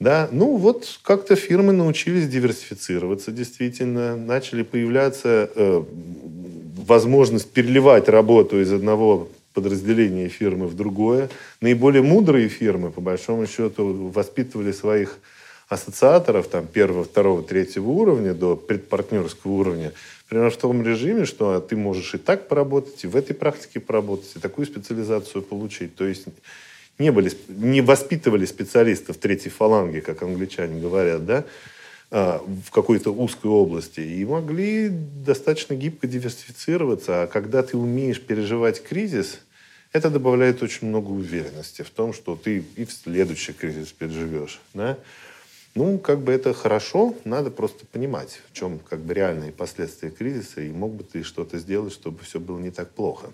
Да, 0.00 0.28
ну 0.30 0.56
вот 0.56 1.00
как-то 1.02 1.34
фирмы 1.34 1.72
научились 1.72 2.28
диверсифицироваться 2.28 3.32
действительно, 3.32 4.16
начали 4.16 4.62
появляться 4.62 5.50
э, 5.54 5.82
возможность 6.86 7.50
переливать 7.50 8.08
работу 8.08 8.60
из 8.60 8.72
одного 8.72 9.28
подразделение 9.54 10.28
фирмы 10.28 10.66
в 10.66 10.74
другое. 10.74 11.28
Наиболее 11.60 12.02
мудрые 12.02 12.48
фирмы, 12.48 12.90
по 12.90 13.00
большому 13.00 13.46
счету, 13.46 14.10
воспитывали 14.14 14.72
своих 14.72 15.18
ассоциаторов 15.68 16.48
там, 16.48 16.66
первого, 16.66 17.04
второго, 17.04 17.42
третьего 17.42 17.88
уровня 17.88 18.34
до 18.34 18.56
предпартнерского 18.56 19.52
уровня 19.52 19.92
примерно 20.28 20.50
в 20.50 20.56
том 20.56 20.82
режиме, 20.82 21.24
что 21.24 21.60
ты 21.60 21.76
можешь 21.76 22.14
и 22.14 22.18
так 22.18 22.48
поработать, 22.48 23.04
и 23.04 23.06
в 23.06 23.16
этой 23.16 23.34
практике 23.34 23.80
поработать, 23.80 24.36
и 24.36 24.38
такую 24.38 24.66
специализацию 24.66 25.42
получить. 25.42 25.94
То 25.96 26.06
есть 26.06 26.26
не, 26.98 27.10
были, 27.10 27.32
не 27.48 27.80
воспитывали 27.80 28.44
специалистов 28.44 29.16
третьей 29.16 29.50
фаланги, 29.50 30.00
как 30.00 30.22
англичане 30.22 30.80
говорят, 30.80 31.24
да, 31.24 31.38
а, 31.38 31.44
в 32.10 32.70
какой-то 32.70 33.10
узкой 33.10 33.48
области 33.48 34.00
и 34.00 34.24
могли 34.24 34.88
достаточно 34.88 35.74
гибко 35.74 36.06
диверсифицироваться. 36.06 37.22
А 37.22 37.26
когда 37.26 37.62
ты 37.62 37.76
умеешь 37.76 38.20
переживать 38.20 38.82
кризис, 38.82 39.40
это 39.92 40.10
добавляет 40.10 40.62
очень 40.62 40.88
много 40.88 41.10
уверенности 41.10 41.82
в 41.82 41.90
том, 41.90 42.12
что 42.12 42.36
ты 42.36 42.64
и 42.76 42.84
в 42.84 42.92
следующий 42.92 43.52
кризис 43.52 43.92
переживешь. 43.92 44.60
Да? 44.74 44.98
Ну, 45.74 45.98
как 45.98 46.20
бы 46.20 46.32
это 46.32 46.54
хорошо, 46.54 47.14
надо 47.24 47.50
просто 47.50 47.86
понимать, 47.86 48.40
в 48.50 48.56
чем 48.56 48.78
как 48.78 49.00
бы 49.00 49.14
реальные 49.14 49.52
последствия 49.52 50.10
кризиса, 50.10 50.60
и 50.60 50.70
мог 50.70 50.92
бы 50.92 51.04
ты 51.04 51.22
что-то 51.22 51.58
сделать, 51.58 51.92
чтобы 51.92 52.24
все 52.24 52.40
было 52.40 52.58
не 52.58 52.70
так 52.70 52.90
плохо. 52.90 53.30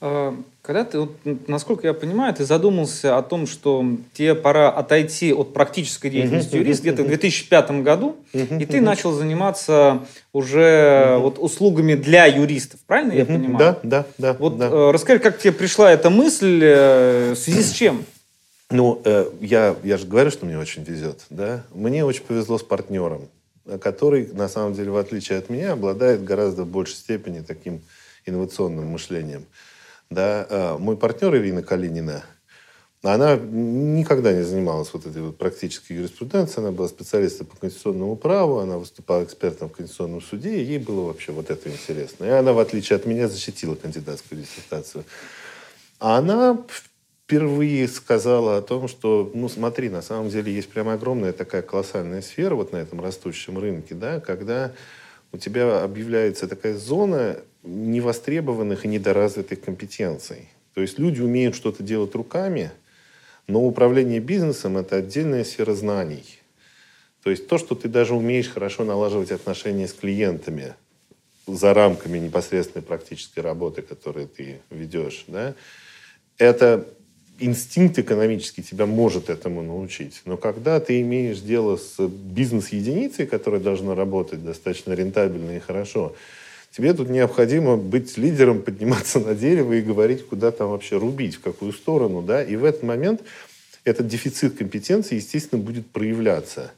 А, 0.00 0.36
когда 0.60 0.84
ты, 0.84 1.00
вот, 1.00 1.12
насколько 1.46 1.86
я 1.86 1.94
понимаю, 1.94 2.34
ты 2.34 2.44
задумался 2.44 3.16
о 3.16 3.22
том, 3.22 3.46
что 3.46 3.84
тебе 4.12 4.34
пора 4.34 4.68
отойти 4.68 5.32
от 5.32 5.54
практической 5.54 6.10
деятельности 6.10 6.56
юриста 6.56 6.82
где-то 6.82 7.04
в 7.04 7.06
2005 7.06 7.70
году, 7.82 8.16
и 8.32 8.66
ты 8.66 8.80
начал 8.80 9.12
заниматься 9.12 10.04
уже 10.32 11.16
вот 11.18 11.38
услугами 11.38 11.94
для 11.94 12.26
юристов, 12.26 12.80
правильно 12.86 13.12
я 13.12 13.24
понимаю? 13.24 13.58
Да, 13.58 13.78
да, 13.82 14.06
да. 14.18 14.36
Вот 14.38 14.58
да. 14.58 14.68
Э, 14.68 14.90
расскажи, 14.90 15.18
как 15.18 15.38
тебе 15.38 15.52
пришла 15.52 15.90
эта 15.90 16.10
мысль, 16.10 16.60
э, 16.62 17.32
в 17.32 17.36
связи 17.36 17.62
с 17.62 17.72
чем? 17.72 18.04
Ну, 18.70 19.00
э, 19.04 19.30
я, 19.40 19.76
я 19.82 19.96
же 19.96 20.06
говорю, 20.06 20.30
что 20.30 20.44
мне 20.44 20.58
очень 20.58 20.82
везет, 20.82 21.24
да. 21.30 21.64
Мне 21.72 22.04
очень 22.04 22.24
повезло 22.24 22.58
с 22.58 22.62
партнером, 22.62 23.28
который, 23.80 24.26
на 24.32 24.48
самом 24.48 24.74
деле, 24.74 24.90
в 24.90 24.96
отличие 24.96 25.38
от 25.38 25.48
меня, 25.48 25.72
обладает 25.72 26.24
гораздо 26.24 26.64
большей 26.64 26.96
степени 26.96 27.40
таким 27.40 27.80
инновационным 28.26 28.88
мышлением. 28.88 29.46
Да, 30.10 30.46
э, 30.48 30.76
мой 30.78 30.96
партнер 30.96 31.34
Ирина 31.36 31.62
Калинина, 31.62 32.24
она 33.02 33.36
никогда 33.36 34.32
не 34.32 34.42
занималась 34.42 34.92
вот 34.92 35.06
этой 35.06 35.22
вот 35.22 35.36
практической 35.36 35.92
юриспруденцией, 35.92 36.66
она 36.66 36.72
была 36.72 36.88
специалистом 36.88 37.46
по 37.46 37.56
конституционному 37.56 38.16
праву, 38.16 38.58
она 38.58 38.78
выступала 38.78 39.24
экспертом 39.24 39.68
в 39.68 39.72
Конституционном 39.72 40.20
суде, 40.20 40.56
и 40.56 40.64
ей 40.64 40.78
было 40.78 41.06
вообще 41.06 41.32
вот 41.32 41.50
это 41.50 41.68
интересно. 41.70 42.24
И 42.24 42.30
она, 42.30 42.52
в 42.52 42.58
отличие 42.58 42.96
от 42.96 43.06
меня, 43.06 43.28
защитила 43.28 43.74
кандидатскую 43.74 44.40
диссертацию. 44.40 45.04
А 45.98 46.18
она 46.18 46.64
впервые 47.26 47.88
сказала 47.88 48.58
о 48.58 48.62
том, 48.62 48.88
что, 48.88 49.30
ну, 49.34 49.48
смотри, 49.48 49.88
на 49.88 50.02
самом 50.02 50.28
деле 50.28 50.52
есть 50.52 50.68
прям 50.68 50.88
огромная 50.88 51.32
такая 51.32 51.62
колоссальная 51.62 52.22
сфера 52.22 52.54
вот 52.54 52.72
на 52.72 52.76
этом 52.76 53.00
растущем 53.00 53.58
рынке, 53.58 53.94
да, 53.94 54.20
когда 54.20 54.72
у 55.32 55.38
тебя 55.38 55.82
объявляется 55.82 56.46
такая 56.46 56.76
зона 56.76 57.38
невостребованных 57.66 58.84
и 58.84 58.88
недоразвитых 58.88 59.60
компетенций. 59.60 60.48
То 60.74 60.80
есть 60.80 60.98
люди 60.98 61.20
умеют 61.20 61.54
что-то 61.54 61.82
делать 61.82 62.14
руками, 62.14 62.70
но 63.46 63.64
управление 63.64 64.20
бизнесом– 64.20 64.76
это 64.78 64.96
отдельная 64.96 65.44
сфера 65.44 65.74
знаний. 65.74 66.24
То 67.22 67.30
есть 67.30 67.48
то, 67.48 67.58
что 67.58 67.74
ты 67.74 67.88
даже 67.88 68.14
умеешь 68.14 68.48
хорошо 68.48 68.84
налаживать 68.84 69.32
отношения 69.32 69.88
с 69.88 69.92
клиентами 69.92 70.74
за 71.46 71.74
рамками 71.74 72.18
непосредственной 72.18 72.84
практической 72.84 73.40
работы, 73.40 73.82
которую 73.82 74.28
ты 74.28 74.60
ведешь, 74.70 75.24
да, 75.28 75.54
это 76.38 76.86
инстинкт 77.38 77.98
экономический 77.98 78.62
тебя 78.62 78.86
может 78.86 79.28
этому 79.28 79.62
научить. 79.62 80.22
Но 80.24 80.36
когда 80.36 80.80
ты 80.80 81.00
имеешь 81.00 81.40
дело 81.40 81.76
с 81.76 82.00
бизнес-единицей, 82.06 83.26
которая 83.26 83.60
должна 83.60 83.94
работать 83.94 84.44
достаточно 84.44 84.92
рентабельно 84.92 85.56
и 85.56 85.60
хорошо, 85.60 86.14
тебе 86.76 86.92
тут 86.92 87.08
необходимо 87.08 87.78
быть 87.78 88.18
лидером, 88.18 88.60
подниматься 88.60 89.18
на 89.18 89.34
дерево 89.34 89.72
и 89.72 89.80
говорить, 89.80 90.26
куда 90.26 90.50
там 90.50 90.70
вообще 90.70 90.98
рубить, 90.98 91.36
в 91.36 91.40
какую 91.40 91.72
сторону. 91.72 92.20
Да? 92.20 92.42
И 92.42 92.54
в 92.56 92.64
этот 92.64 92.82
момент 92.82 93.22
этот 93.84 94.08
дефицит 94.08 94.58
компетенции, 94.58 95.14
естественно, 95.14 95.62
будет 95.62 95.86
проявляться. 95.86 96.72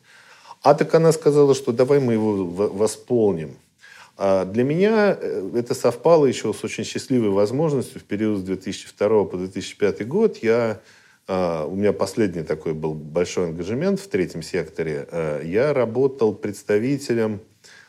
А 0.63 0.75
так 0.75 0.95
она 0.95 1.11
сказала, 1.11 1.53
что 1.55 1.73
давай 1.73 1.99
мы 1.99 2.13
его 2.13 2.45
восполним. 2.45 3.57
А 4.17 4.45
для 4.45 4.63
меня 4.63 5.17
э, 5.21 5.51
это 5.57 5.75
совпало 5.75 6.27
еще 6.27 6.53
с 6.53 6.63
очень 6.63 6.85
счастливой 6.85 7.31
возможностью 7.31 8.01
в 8.01 8.05
период 8.05 8.41
с 8.41 8.43
2002 8.43 9.25
по 9.25 9.37
2005 9.37 10.07
год. 10.07 10.37
Я, 10.43 10.81
а, 11.27 11.67
у 11.67 11.75
меня 11.75 11.93
последний 11.93 12.43
такой 12.43 12.73
был 12.73 12.95
большой 12.95 13.47
ангажемент 13.49 13.99
в 14.01 14.09
третьем 14.09 14.43
секторе. 14.43 15.09
А, 15.11 15.43
я 15.43 15.73
работал 15.73 16.35
представителем, 16.35 17.41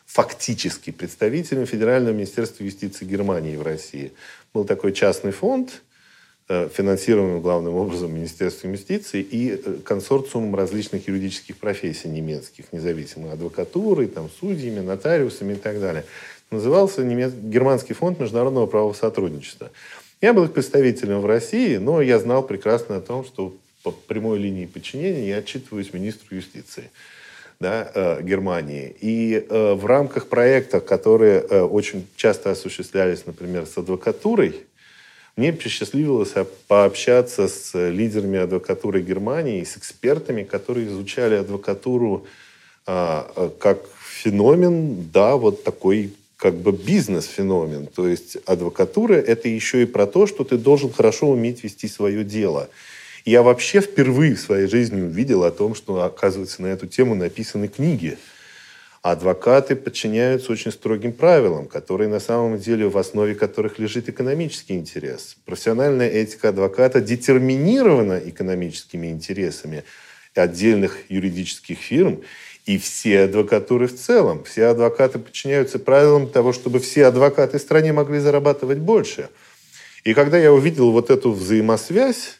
фактически 0.09 0.91
представителем 0.91 1.65
Федерального 1.65 2.13
министерства 2.13 2.63
юстиции 2.63 3.05
Германии 3.05 3.55
в 3.55 3.61
России. 3.61 4.11
Был 4.53 4.65
такой 4.65 4.91
частный 4.91 5.31
фонд, 5.31 5.81
Э, 6.51 6.67
финансируемым 6.67 7.41
главным 7.41 7.75
образом 7.75 8.11
Министерством 8.11 8.71
юстиции 8.71 9.21
и 9.21 9.51
э, 9.51 9.73
консорциумом 9.85 10.55
различных 10.55 11.07
юридических 11.07 11.57
профессий 11.57 12.07
немецких, 12.07 12.73
независимой 12.73 13.33
адвокатурой, 13.33 14.07
там, 14.07 14.31
судьями, 14.39 14.79
нотариусами 14.79 15.53
и 15.53 15.57
так 15.57 15.79
далее. 15.79 16.05
Назывался 16.49 17.03
немец... 17.03 17.33
Германский 17.33 17.93
фонд 17.93 18.19
международного 18.19 18.65
правового 18.65 18.95
сотрудничества. 18.95 19.69
Я 20.21 20.33
был 20.33 20.45
их 20.45 20.53
представителем 20.53 21.21
в 21.21 21.27
России, 21.27 21.77
но 21.77 22.01
я 22.01 22.17
знал 22.17 22.41
прекрасно 22.41 22.95
о 22.95 23.01
том, 23.01 23.23
что 23.23 23.55
по 23.83 23.91
прямой 23.91 24.39
линии 24.39 24.65
подчинения 24.65 25.27
я 25.27 25.37
отчитываюсь 25.37 25.93
министру 25.93 26.35
юстиции 26.35 26.89
да, 27.59 27.91
э, 27.93 28.21
Германии. 28.21 28.95
И 29.01 29.33
э, 29.49 29.73
в 29.73 29.85
рамках 29.85 30.27
проекта, 30.27 30.79
которые 30.79 31.41
э, 31.41 31.61
очень 31.61 32.07
часто 32.15 32.51
осуществлялись, 32.51 33.25
например, 33.25 33.65
с 33.65 33.77
адвокатурой, 33.77 34.55
мне 35.35 35.51
посчастливилось 35.51 36.33
пообщаться 36.67 37.47
с 37.47 37.73
лидерами 37.73 38.39
адвокатуры 38.39 39.01
Германии, 39.01 39.63
с 39.63 39.77
экспертами, 39.77 40.43
которые 40.43 40.87
изучали 40.87 41.35
адвокатуру 41.35 42.25
а, 42.85 43.49
как 43.57 43.79
феномен, 44.03 45.09
да, 45.13 45.37
вот 45.37 45.63
такой 45.63 46.11
как 46.35 46.55
бы 46.55 46.73
бизнес-феномен. 46.73 47.87
То 47.87 48.07
есть 48.07 48.37
адвокатура– 48.45 49.13
это 49.15 49.47
еще 49.47 49.83
и 49.83 49.85
про 49.85 50.07
то, 50.07 50.27
что 50.27 50.43
ты 50.43 50.57
должен 50.57 50.91
хорошо 50.91 51.29
уметь 51.29 51.63
вести 51.63 51.87
свое 51.87 52.25
дело. 52.25 52.69
Я 53.29 53.43
вообще 53.43 53.79
впервые 53.79 54.33
в 54.33 54.39
своей 54.39 54.67
жизни 54.67 55.01
увидел 55.01 55.43
о 55.43 55.51
том, 55.51 55.75
что, 55.75 56.01
оказывается, 56.01 56.63
на 56.63 56.67
эту 56.67 56.87
тему 56.87 57.13
написаны 57.13 57.67
книги– 57.67 58.17
адвокаты 59.01 59.75
подчиняются 59.75 60.51
очень 60.51 60.71
строгим 60.71 61.13
правилам, 61.13 61.67
которые 61.67 62.09
на 62.09 62.19
самом 62.19 62.57
деле 62.57 62.89
в 62.89 62.97
основе 62.97 63.35
которых 63.35 63.77
лежит 63.77 64.09
экономический 64.09 64.73
интерес. 64.73 65.37
Профессиональная 65.45 66.09
этика 66.09 66.49
адвоката 66.49 67.01
детерминирована 67.01 68.19
экономическими 68.25 69.07
интересами 69.07 69.83
отдельных 70.33 70.97
юридических 71.09 71.77
фирм 71.77 72.21
и 72.65 72.79
все 72.79 73.21
адвокатуры 73.21 73.87
в 73.87 73.95
целом. 73.95 74.43
Все 74.43 74.65
адвокаты 74.65 75.19
подчиняются 75.19 75.77
правилам 75.77 76.27
того, 76.27 76.51
чтобы 76.51 76.79
все 76.79 77.05
адвокаты 77.05 77.59
в 77.59 77.61
стране 77.61 77.93
могли 77.93 78.17
зарабатывать 78.19 78.79
больше. 78.79 79.29
И 80.03 80.13
когда 80.13 80.37
я 80.37 80.51
увидел 80.51 80.91
вот 80.91 81.09
эту 81.09 81.31
взаимосвязь 81.31 82.38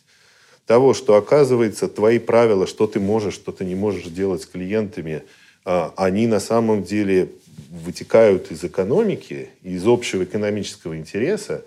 того, 0.70 0.94
что 0.94 1.16
оказывается 1.16 1.88
твои 1.88 2.20
правила, 2.20 2.66
что 2.68 2.88
ты 2.88 3.00
можешь, 3.00 3.34
что 3.34 3.52
ты 3.52 3.66
не 3.66 3.76
можешь 3.76 4.06
делать 4.06 4.44
с 4.44 4.46
клиентами– 4.46 5.24
а, 5.66 5.94
они 5.98 6.26
на 6.26 6.40
самом 6.40 6.84
деле 6.84 7.30
вытекают 7.70 8.52
из 8.52 8.64
экономики, 8.64 9.50
из 9.62 9.86
общего 9.86 10.24
экономического 10.24 10.98
интереса. 10.98 11.64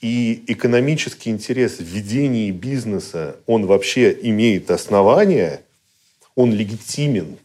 И 0.00 0.42
экономический 0.48 1.30
интерес 1.30 1.78
в 1.78 1.84
ведении 1.84 2.50
бизнеса, 2.50 3.36
он 3.46 3.66
вообще 3.66 4.16
имеет 4.22 4.72
основания, 4.72 5.62
он 6.34 6.52
легитимен, 6.52 7.36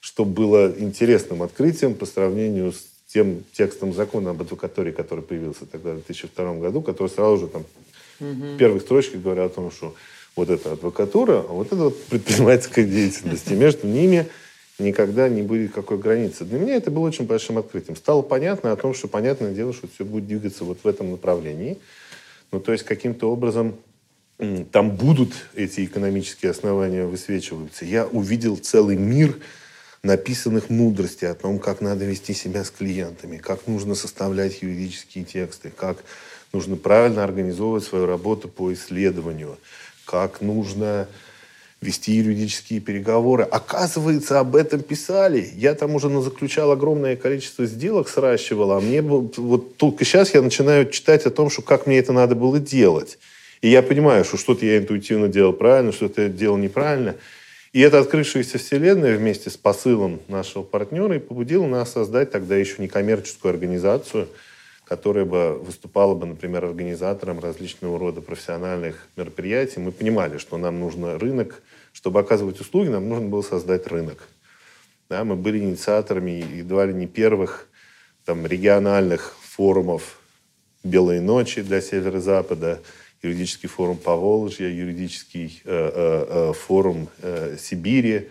что 0.00 0.24
было 0.24 0.72
интересным 0.78 1.42
открытием 1.42 1.92
по 1.94 2.06
сравнению 2.06 2.72
с 2.72 2.86
тем 3.12 3.44
текстом 3.52 3.92
закона 3.92 4.30
об 4.30 4.40
адвокатуре, 4.40 4.92
который 4.92 5.22
появился 5.22 5.66
тогда 5.66 5.90
в 5.90 5.96
2002 5.96 6.54
году, 6.54 6.80
который 6.80 7.08
сразу 7.08 7.38
же 7.38 7.48
там 7.48 7.64
угу. 8.20 8.54
в 8.54 8.56
первых 8.56 8.82
строчках 8.82 9.20
говорят 9.20 9.52
о 9.52 9.54
том, 9.54 9.70
что 9.70 9.94
вот 10.36 10.50
эта 10.50 10.72
адвокатура, 10.72 11.40
а 11.40 11.52
вот 11.52 11.68
это 11.68 11.76
вот 11.76 12.04
предпринимательская 12.10 12.84
деятельность. 12.84 13.50
И 13.50 13.54
между 13.54 13.86
ними 13.86 14.26
никогда 14.78 15.28
не 15.28 15.42
будет 15.42 15.72
какой 15.72 15.98
границы. 15.98 16.44
Для 16.44 16.58
меня 16.58 16.76
это 16.76 16.90
было 16.90 17.06
очень 17.06 17.26
большим 17.26 17.58
открытием. 17.58 17.96
Стало 17.96 18.22
понятно 18.22 18.72
о 18.72 18.76
том, 18.76 18.94
что 18.94 19.08
понятное 19.08 19.52
дело, 19.52 19.72
что 19.72 19.88
все 19.92 20.04
будет 20.04 20.26
двигаться 20.26 20.64
вот 20.64 20.78
в 20.82 20.86
этом 20.86 21.10
направлении. 21.10 21.78
Ну, 22.52 22.60
то 22.60 22.72
есть 22.72 22.84
каким-то 22.84 23.30
образом 23.30 23.76
там 24.70 24.92
будут 24.92 25.32
эти 25.54 25.84
экономические 25.84 26.52
основания 26.52 27.04
высвечиваться. 27.04 27.84
Я 27.84 28.06
увидел 28.06 28.56
целый 28.56 28.96
мир 28.96 29.36
написанных 30.04 30.70
мудростей 30.70 31.26
о 31.26 31.34
том, 31.34 31.58
как 31.58 31.80
надо 31.80 32.04
вести 32.04 32.32
себя 32.32 32.62
с 32.62 32.70
клиентами, 32.70 33.38
как 33.38 33.66
нужно 33.66 33.96
составлять 33.96 34.62
юридические 34.62 35.24
тексты, 35.24 35.70
как 35.70 36.04
нужно 36.52 36.76
правильно 36.76 37.24
организовывать 37.24 37.84
свою 37.84 38.06
работу 38.06 38.48
по 38.48 38.72
исследованию, 38.72 39.58
как 40.04 40.40
нужно 40.40 41.08
вести 41.80 42.12
юридические 42.12 42.80
переговоры. 42.80 43.44
Оказывается, 43.44 44.40
об 44.40 44.56
этом 44.56 44.80
писали. 44.80 45.50
Я 45.54 45.74
там 45.74 45.94
уже 45.94 46.08
заключал 46.22 46.72
огромное 46.72 47.14
количество 47.16 47.66
сделок, 47.66 48.08
сращивал, 48.08 48.72
а 48.72 48.80
мне 48.80 49.00
вот 49.00 49.76
только 49.76 50.04
сейчас 50.04 50.34
я 50.34 50.42
начинаю 50.42 50.90
читать 50.90 51.24
о 51.26 51.30
том, 51.30 51.50
что 51.50 51.62
как 51.62 51.86
мне 51.86 51.98
это 51.98 52.12
надо 52.12 52.34
было 52.34 52.58
делать. 52.58 53.18
И 53.60 53.68
я 53.68 53.82
понимаю, 53.82 54.24
что 54.24 54.36
что-то 54.36 54.66
я 54.66 54.78
интуитивно 54.78 55.28
делал 55.28 55.52
правильно, 55.52 55.92
что-то 55.92 56.22
я 56.22 56.28
делал 56.28 56.56
неправильно. 56.56 57.14
И 57.72 57.80
эта 57.80 58.00
открывшаяся 58.00 58.58
вселенная 58.58 59.16
вместе 59.16 59.50
с 59.50 59.56
посылом 59.56 60.20
нашего 60.26 60.62
партнера 60.62 61.16
и 61.16 61.20
побудила 61.20 61.66
нас 61.66 61.92
создать 61.92 62.30
тогда 62.30 62.56
еще 62.56 62.82
некоммерческую 62.82 63.52
организацию– 63.52 64.28
которая 64.88 65.26
бы 65.26 65.58
выступала 65.58 66.14
бы, 66.14 66.26
например, 66.26 66.64
организатором 66.64 67.40
различного 67.40 67.98
рода 67.98 68.22
профессиональных 68.22 69.06
мероприятий. 69.16 69.80
Мы 69.80 69.92
понимали, 69.92 70.38
что 70.38 70.56
нам 70.56 70.80
нужно 70.80 71.18
рынок, 71.18 71.62
чтобы 71.92 72.20
оказывать 72.20 72.58
услуги, 72.58 72.88
нам 72.88 73.06
нужно 73.06 73.28
было 73.28 73.42
создать 73.42 73.86
рынок. 73.86 74.26
Да, 75.10 75.24
мы 75.24 75.36
были 75.36 75.58
инициаторами 75.58 76.30
едва 76.30 76.86
ли 76.86 76.94
не 76.94 77.06
первых 77.06 77.68
там, 78.24 78.46
региональных 78.46 79.36
форумов 79.42 80.20
«Белые 80.84 81.20
ночи» 81.20 81.60
для 81.60 81.82
Северо-Запада, 81.82 82.80
юридический 83.22 83.68
форум 83.68 83.98
Поволжья, 83.98 84.68
юридический 84.68 85.60
э, 85.64 85.90
э, 85.94 86.26
э, 86.28 86.52
форум 86.54 87.08
э, 87.20 87.56
Сибири. 87.58 88.28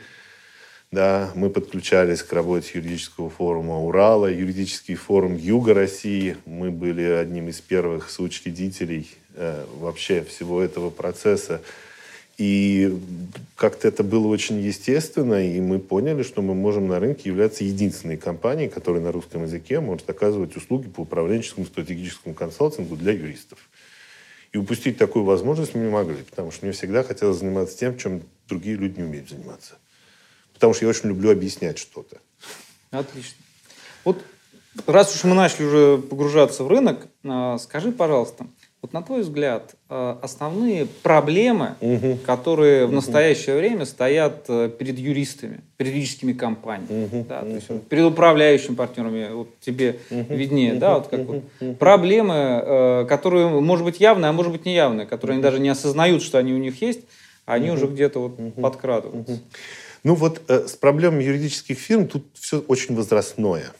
Да, 0.89 1.33
мы 1.35 1.49
подключались 1.49 2.23
к 2.23 2.31
работе 2.31 2.71
юридического 2.75 3.29
форума 3.29 3.77
Урала, 3.81 4.27
юридический 4.27 4.95
форум 4.95 5.35
Юга 5.35 5.73
России. 5.73 6.37
Мы 6.45 6.71
были 6.71 7.01
одним 7.01 7.49
из 7.49 7.59
первых 7.59 8.09
соучредителей 8.09 9.09
э, 9.35 9.65
вообще 9.79 10.23
всего 10.23 10.61
этого 10.61 10.89
процесса. 10.89 11.61
И 12.37 12.97
как-то 13.57 13.89
это 13.89 14.03
было 14.03 14.27
очень 14.27 14.59
естественно, 14.61 15.45
и 15.45 15.59
мы 15.59 15.79
поняли, 15.79 16.23
что 16.23 16.41
мы 16.41 16.53
можем 16.53 16.87
на 16.87 17.01
рынке 17.01 17.29
являться 17.29 17.65
единственной 17.65 18.15
компанией, 18.15 18.69
которая 18.69 19.01
на 19.01 19.11
русском 19.11 19.43
языке 19.43 19.81
может 19.81 20.09
оказывать 20.09 20.55
услуги 20.55 20.87
по 20.87 21.01
управленческому 21.01 21.65
стратегическому 21.65 22.33
консалтингу 22.33 22.95
для 22.95 23.11
юристов. 23.11 23.59
И 24.53 24.57
упустить 24.57 24.97
такую 24.97 25.25
возможность 25.25 25.75
мы 25.75 25.81
не 25.81 25.89
могли, 25.89 26.23
потому 26.23 26.51
что 26.51 26.65
мне 26.65 26.71
всегда 26.71 27.03
хотелось 27.03 27.39
заниматься 27.39 27.77
тем, 27.77 27.97
чем 27.97 28.21
другие 28.47 28.77
люди 28.77 28.99
не 28.99 29.03
умеют 29.03 29.29
заниматься. 29.29 29.75
Потому 30.57 30.73
что 30.73 30.85
я 30.85 30.89
очень 30.89 31.09
люблю 31.09 31.31
объяснять 31.31 31.77
что-то. 31.77 32.17
Отлично. 32.89 33.37
Вот 34.03 34.23
раз 34.87 35.15
уж 35.15 35.23
мы 35.23 35.35
начали 35.35 35.65
уже 35.65 35.97
погружаться 35.99 36.63
в 36.63 36.67
рынок, 36.67 37.07
а, 37.23 37.59
скажи, 37.59 37.91
пожалуйста, 37.91 38.47
вот 38.81 38.93
на 38.93 39.01
твой 39.01 39.21
взгляд, 39.21 39.75
э, 39.89 40.15
основные 40.21 40.85
проблемы, 40.85 41.75
угу. 41.81 42.19
которые 42.25 42.85
в 42.85 42.91
настоящее 42.91 43.57
время 43.57 43.85
стоят 43.85 44.45
э, 44.49 44.69
перед 44.69 44.99
юристами, 44.99 45.61
перед 45.77 45.93
юридическими 45.93 46.33
компаниями, 46.33 47.05
угу. 47.05 47.25
да, 47.27 47.41
то 47.41 47.47
есть 47.47 47.67
перед 47.89 48.05
управляющими 48.05 48.75
партнерами, 48.75 49.33
вот 49.33 49.59
тебе 49.61 49.99
угу. 50.11 50.33
виднее, 50.33 50.73
угу. 50.73 50.79
да, 50.79 50.93
вот 50.95 51.07
как 51.07 51.19
угу. 51.21 51.43
вот 51.59 51.79
проблемы, 51.79 52.35
э, 52.35 53.05
которые, 53.09 53.47
может 53.47 53.83
быть, 53.83 53.99
явные, 53.99 54.29
а 54.29 54.31
может 54.31 54.51
быть, 54.51 54.65
неявные, 54.65 55.07
которые 55.07 55.35
они 55.35 55.43
даже 55.43 55.59
не 55.59 55.69
осознают, 55.69 56.21
что 56.21 56.37
они 56.37 56.53
у 56.53 56.57
них 56.57 56.79
есть, 56.81 57.01
а 57.47 57.55
они 57.55 57.69
угу. 57.69 57.77
уже 57.77 57.87
где-то 57.87 58.19
вот 58.19 58.39
угу. 58.39 58.61
подкрадываются. 58.61 59.39
Угу. 60.03 60.09
Ну 60.09 60.15
вот 60.15 60.41
с 60.47 60.75
проблемами 60.75 61.23
юридических 61.23 61.77
фирм 61.77 62.07
тут 62.07 62.25
все 62.33 62.59
очень 62.59 62.95
возрастное. 62.95 63.71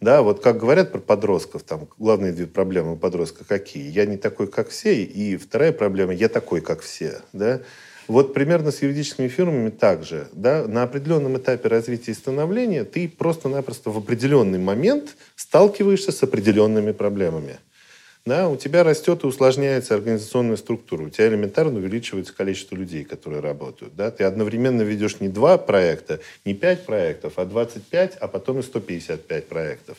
Да, 0.00 0.22
вот 0.22 0.42
как 0.42 0.58
говорят 0.58 0.92
про 0.92 0.98
подростков, 0.98 1.62
там 1.62 1.88
главные 1.98 2.32
две 2.32 2.46
проблемы 2.46 2.92
у 2.92 2.96
подростка 2.96 3.44
какие? 3.44 3.90
Я 3.90 4.04
не 4.04 4.18
такой, 4.18 4.48
как 4.48 4.68
все, 4.68 5.02
и 5.02 5.36
вторая 5.36 5.72
проблема, 5.72 6.12
я 6.12 6.28
такой, 6.28 6.60
как 6.60 6.80
все, 6.80 7.22
да. 7.32 7.62
Вот 8.06 8.34
примерно 8.34 8.70
с 8.70 8.82
юридическими 8.82 9.26
фирмами 9.26 9.70
также. 9.70 10.28
Да? 10.32 10.66
На 10.68 10.84
определенном 10.84 11.38
этапе 11.38 11.68
развития 11.68 12.12
и 12.12 12.14
становления 12.14 12.84
ты 12.84 13.08
просто-напросто 13.08 13.90
в 13.90 13.98
определенный 13.98 14.60
момент 14.60 15.16
сталкиваешься 15.34 16.12
с 16.12 16.22
определенными 16.22 16.92
проблемами 16.92 17.58
да, 18.26 18.48
у 18.48 18.56
тебя 18.56 18.82
растет 18.82 19.22
и 19.22 19.26
усложняется 19.26 19.94
организационная 19.94 20.56
структура, 20.56 21.04
у 21.04 21.10
тебя 21.10 21.28
элементарно 21.28 21.78
увеличивается 21.78 22.34
количество 22.34 22.74
людей, 22.74 23.04
которые 23.04 23.40
работают. 23.40 23.94
Да? 23.94 24.10
Ты 24.10 24.24
одновременно 24.24 24.82
ведешь 24.82 25.20
не 25.20 25.28
два 25.28 25.58
проекта, 25.58 26.18
не 26.44 26.52
пять 26.52 26.84
проектов, 26.84 27.34
а 27.36 27.46
25, 27.46 28.16
а 28.16 28.26
потом 28.26 28.58
и 28.58 28.62
155 28.62 29.46
проектов. 29.46 29.96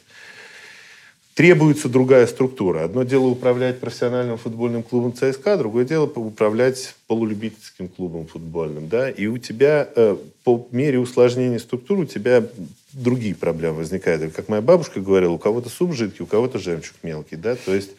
Требуется 1.36 1.88
другая 1.88 2.28
структура. 2.28 2.84
Одно 2.84 3.04
дело 3.04 3.28
управлять 3.28 3.80
профессиональным 3.80 4.38
футбольным 4.38 4.84
клубом 4.84 5.14
ЦСКА, 5.14 5.56
другое 5.56 5.86
дело 5.86 6.06
управлять 6.06 6.96
полулюбительским 7.06 7.88
клубом 7.88 8.26
футбольным. 8.26 8.90
Да? 8.90 9.10
И 9.10 9.28
у 9.28 9.38
тебя 9.38 9.88
э, 9.96 10.18
по 10.44 10.68
мере 10.72 11.00
усложнения 11.00 11.60
структуры 11.60 12.02
у 12.02 12.06
тебя 12.06 12.44
другие 12.92 13.36
проблемы 13.36 13.78
возникают. 13.78 14.34
Как 14.34 14.50
моя 14.50 14.62
бабушка 14.62 15.00
говорила, 15.00 15.32
у 15.32 15.38
кого-то 15.38 15.70
суп 15.70 15.94
жидкий, 15.94 16.24
у 16.24 16.28
кого-то 16.28 16.58
жемчуг 16.58 16.96
мелкий. 17.04 17.36
Да? 17.36 17.56
То 17.56 17.74
есть 17.74 17.92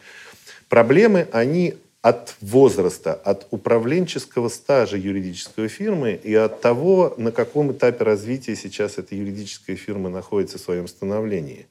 Проблемы, 0.69 1.27
они 1.31 1.75
от 2.01 2.35
возраста, 2.41 3.13
от 3.13 3.47
управленческого 3.49 4.49
стажа 4.49 4.97
юридической 4.97 5.67
фирмы 5.67 6.17
и 6.23 6.33
от 6.33 6.61
того, 6.61 7.15
на 7.17 7.31
каком 7.31 7.73
этапе 7.73 8.05
развития 8.05 8.55
сейчас 8.55 8.99
эта 8.99 9.15
юридическая 9.15 9.75
фирма 9.75 10.09
находится 10.09 10.59
в 10.59 10.61
своем 10.61 10.87
становлении. 10.87 11.65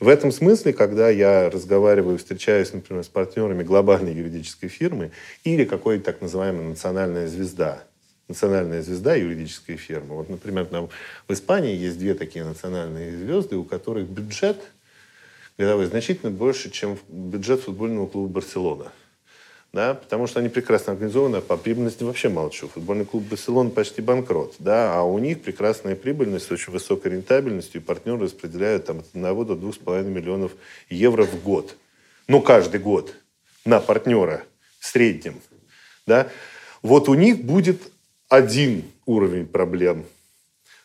В 0.00 0.08
этом 0.08 0.30
смысле, 0.30 0.72
когда 0.72 1.10
я 1.10 1.50
разговариваю, 1.50 2.16
встречаюсь, 2.16 2.72
например, 2.72 3.02
с 3.02 3.08
партнерами 3.08 3.64
глобальной 3.64 4.14
юридической 4.14 4.68
фирмы 4.68 5.10
или 5.42 5.64
какой-то 5.64 6.04
так 6.04 6.22
называемая 6.22 6.68
национальная 6.68 7.26
звезда, 7.26 7.82
национальная 8.28 8.82
звезда 8.82 9.16
юридической 9.16 9.76
фирмы. 9.76 10.14
Вот, 10.14 10.30
например, 10.30 10.66
там 10.66 10.88
в 11.26 11.32
Испании 11.32 11.74
есть 11.74 11.98
две 11.98 12.14
такие 12.14 12.44
национальные 12.44 13.18
звезды, 13.18 13.56
у 13.56 13.64
которых 13.64 14.08
бюджет– 14.08 14.58
годовой 15.58 15.86
значительно 15.86 16.30
больше, 16.30 16.70
чем 16.70 16.98
бюджет 17.08 17.60
футбольного 17.62 18.06
клуба 18.06 18.34
«Барселона». 18.34 18.92
Да, 19.70 19.92
потому 19.92 20.26
что 20.26 20.40
они 20.40 20.48
прекрасно 20.48 20.94
организованы, 20.94 21.36
а 21.36 21.40
по 21.42 21.58
прибыльности 21.58 22.02
вообще 22.02 22.30
молчу. 22.30 22.68
Футбольный 22.68 23.04
клуб 23.04 23.24
«Барселона» 23.24 23.68
почти 23.68 24.00
банкрот, 24.00 24.54
да, 24.58 24.94
а 24.94 25.02
у 25.02 25.18
них 25.18 25.42
прекрасная 25.42 25.94
прибыльность 25.94 26.50
очень 26.50 26.72
высокой 26.72 27.12
рентабельностью, 27.12 27.80
и 27.80 27.84
партнеры 27.84 28.20
распределяют 28.20 28.86
там, 28.86 29.00
от 29.00 29.06
1 29.12 29.22
до 29.22 29.54
2,5 29.54 30.04
миллионов 30.04 30.52
евро 30.88 31.24
в 31.24 31.42
год. 31.42 31.76
Ну, 32.28 32.40
каждый 32.40 32.80
год 32.80 33.14
на 33.66 33.80
партнера 33.80 34.42
в 34.78 34.86
среднем. 34.86 35.34
Да. 36.06 36.28
Вот 36.80 37.10
у 37.10 37.14
них 37.14 37.44
будет 37.44 37.82
один 38.28 38.84
уровень 39.04 39.46
проблем– 39.46 40.06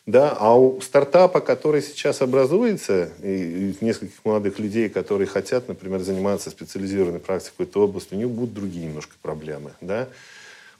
да, 0.06 0.36
а 0.38 0.54
у 0.54 0.82
стартапа, 0.82 1.40
который 1.40 1.80
сейчас 1.80 2.20
образуется, 2.20 3.10
и 3.22 3.74
нескольких 3.80 4.22
молодых 4.24 4.58
людей, 4.58 4.90
которые 4.90 5.26
хотят, 5.26 5.68
например, 5.68 6.00
заниматься 6.00 6.50
специализированной 6.50 7.20
практикой 7.20 7.64
в 7.64 7.68
этой 7.68 7.80
области, 7.80 8.12
у 8.12 8.18
них 8.18 8.28
будут 8.28 8.52
другие 8.52 8.86
немножко 8.86 9.14
проблемы. 9.22 9.72
Да? 9.80 10.08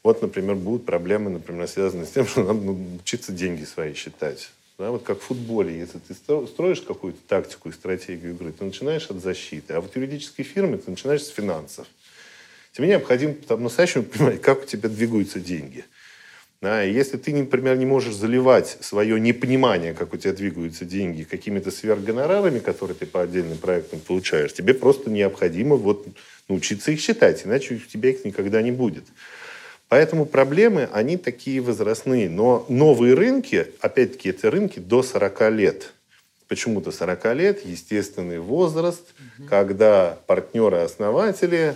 Вот, 0.03 0.21
например, 0.21 0.57
будут 0.57 0.85
проблемы, 0.85 1.31
например, 1.31 1.67
связанные 1.69 2.07
с 2.07 2.11
тем, 2.11 2.27
что 2.27 2.45
надо 2.45 2.61
ну, 2.61 2.79
учиться 3.01 3.33
деньги 3.33 3.65
свои 3.65 3.95
считать. 3.95 4.51
Да, 4.77 4.91
вот 4.91 5.05
как 5.05 5.21
в 5.21 5.23
футболе, 5.23 5.79
если 5.79 5.99
ты 6.01 6.15
строишь 6.15 6.83
какую-то 6.83 7.21
тактику 7.27 7.71
и 7.71 7.73
стратегию 7.73 8.35
игры, 8.35 8.53
ты 8.53 8.65
начинаешь 8.65 9.09
от 9.09 9.23
защиты, 9.23 9.73
а 9.73 9.81
вот 9.81 9.97
юридической 9.97 10.43
фирме 10.43 10.77
ты 10.77 10.91
начинаешь 10.91 11.23
с 11.23 11.29
финансов. 11.29 11.87
Тебе 12.73 12.89
необходимо 12.89 13.35
по-настоящему 13.35 14.03
понимать, 14.05 14.43
как 14.43 14.65
у 14.65 14.67
тебя 14.67 14.91
двигаются 14.91 15.41
деньги. 15.41 15.85
Да, 16.65 16.83
и 16.83 16.91
если 16.91 17.19
ты, 17.19 17.35
например, 17.35 17.77
не 17.77 17.85
можешь 17.85 18.15
заливать 18.15 18.79
свое 18.81 19.21
непонимание, 19.21 19.93
как 19.93 20.15
у 20.15 20.17
тебя 20.17 20.33
двигаются 20.33 20.87
деньги, 20.87 21.23
какими-то 21.23 21.71
сверхгонорарами, 21.71 22.59
которые 22.59 22.97
ты 22.97 23.05
по 23.05 23.21
отдельным 23.21 23.59
проектам 23.59 24.01
получаешь, 24.01 24.55
тебе 24.55 24.73
просто 24.73 25.11
необходимо 25.11 25.77
вот 25.77 26.07
научиться 26.49 26.91
их 26.91 27.01
считать, 27.01 27.45
иначе 27.45 27.75
у 27.75 27.79
тебя 27.79 28.09
их 28.09 28.25
никогда 28.25 28.63
не 28.63 28.73
будет. 28.73 29.05
Поэтому 29.91 30.25
проблемы, 30.25 30.89
они 30.91 31.19
такие 31.19 31.61
возрастные. 31.61 32.31
Но 32.31 32.65
новые 32.71 33.13
рынки, 33.13 33.67
опять-таки, 33.81 34.31
это 34.31 34.51
рынки 34.51 34.79
до 34.79 35.03
40 35.03 35.51
лет. 35.51 35.93
Почему-то 36.49 36.93
40 36.93 37.35
лет, 37.35 37.67
естественный 37.67 38.39
возраст, 38.39 39.03
угу. 39.39 39.49
когда 39.49 40.19
партнеры-основатели 40.27 41.75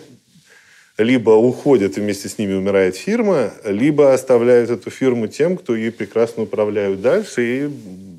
либо 0.98 1.30
уходят 1.30 1.96
и 1.96 2.00
вместе 2.00 2.28
с 2.28 2.38
ними 2.38 2.54
умирает 2.54 2.96
фирма, 2.96 3.52
либо 3.64 4.12
оставляют 4.12 4.68
эту 4.68 4.90
фирму 4.90 5.28
тем, 5.28 5.56
кто 5.56 5.76
ее 5.76 5.92
прекрасно 5.92 6.42
управляют 6.42 7.00
дальше, 7.00 7.42
и 7.44 7.70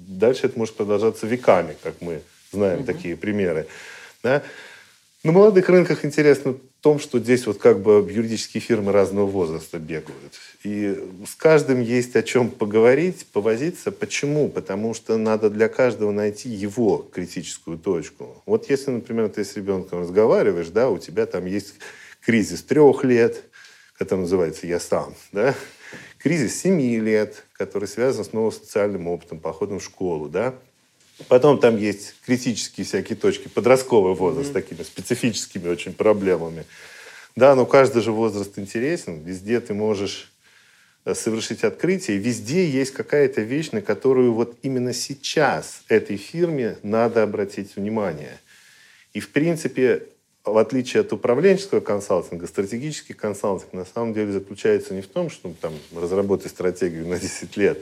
дальше 0.07 0.47
это 0.47 0.57
может 0.57 0.75
продолжаться 0.75 1.27
веками, 1.27 1.75
как 1.83 1.95
мы 1.99 2.21
знаем 2.51 2.79
mm-hmm. 2.79 2.85
такие 2.85 3.17
примеры. 3.17 3.67
Да? 4.23 4.43
На 5.23 5.33
молодых 5.33 5.67
рынках 5.67 6.05
интересно 6.05 6.53
в 6.53 6.59
том, 6.81 6.97
что 6.97 7.19
здесь 7.19 7.45
вот 7.45 7.57
как 7.57 7.81
бы 7.81 8.07
юридические 8.09 8.61
фирмы 8.61 8.93
разного 8.93 9.25
возраста 9.25 9.77
бегают. 9.77 10.39
И 10.63 10.97
с 11.27 11.35
каждым 11.35 11.81
есть 11.81 12.15
о 12.15 12.23
чем 12.23 12.49
поговорить, 12.49 13.25
повозиться. 13.33 13.91
Почему? 13.91 14.47
Потому 14.47 14.93
что 14.93 15.17
надо 15.17 15.49
для 15.49 15.67
каждого 15.67 16.11
найти 16.11 16.47
его 16.47 17.05
критическую 17.11 17.77
точку. 17.77 18.41
Вот 18.45 18.69
если, 18.69 18.91
например, 18.91 19.27
ты 19.27 19.43
с 19.43 19.57
ребенком 19.57 19.99
разговариваешь, 19.99 20.69
да, 20.69 20.89
у 20.89 20.97
тебя 20.97 21.25
там 21.25 21.45
есть 21.45 21.73
кризис 22.29 22.61
трех 22.61 23.03
лет, 23.03 23.43
который 23.97 24.19
называется 24.19 24.67
«Я 24.67 24.79
сам», 24.79 25.15
да? 25.31 25.55
кризис 26.19 26.61
семи 26.61 26.99
лет, 26.99 27.43
который 27.53 27.87
связан 27.87 28.23
с 28.23 28.33
новым 28.33 28.51
социальным 28.51 29.07
опытом, 29.07 29.39
походом 29.39 29.79
в 29.79 29.83
школу, 29.83 30.29
да? 30.29 30.53
Потом 31.27 31.59
там 31.59 31.75
есть 31.75 32.13
критические 32.23 32.85
всякие 32.85 33.17
точки, 33.17 33.47
подростковый 33.47 34.13
возраст 34.13 34.49
mm-hmm. 34.49 34.51
с 34.51 34.53
такими 34.53 34.83
специфическими 34.83 35.69
очень 35.69 35.93
проблемами. 35.93 36.65
Да, 37.35 37.55
но 37.55 37.65
каждый 37.65 38.03
же 38.03 38.11
возраст 38.11 38.59
интересен, 38.59 39.23
везде 39.23 39.59
ты 39.59 39.73
можешь 39.73 40.31
э, 41.05 41.15
совершить 41.15 41.63
открытие, 41.63 42.19
везде 42.19 42.69
есть 42.69 42.91
какая-то 42.91 43.41
вещь, 43.41 43.71
на 43.71 43.81
которую 43.81 44.33
вот 44.33 44.55
именно 44.61 44.93
сейчас 44.93 45.81
этой 45.87 46.17
фирме 46.17 46.77
надо 46.83 47.23
обратить 47.23 47.75
внимание. 47.75 48.37
И, 49.13 49.19
в 49.19 49.29
принципе, 49.29 50.03
в 50.51 50.57
отличие 50.57 51.01
от 51.01 51.13
управленческого 51.13 51.79
консалтинга, 51.79 52.47
стратегический 52.47 53.13
консалтинг 53.13 53.73
на 53.73 53.85
самом 53.85 54.13
деле 54.13 54.31
заключается 54.31 54.93
не 54.93 55.01
в 55.01 55.07
том, 55.07 55.29
чтобы 55.29 55.55
там, 55.59 55.73
разработать 55.95 56.51
стратегию 56.51 57.07
на 57.07 57.19
10 57.19 57.57
лет, 57.57 57.79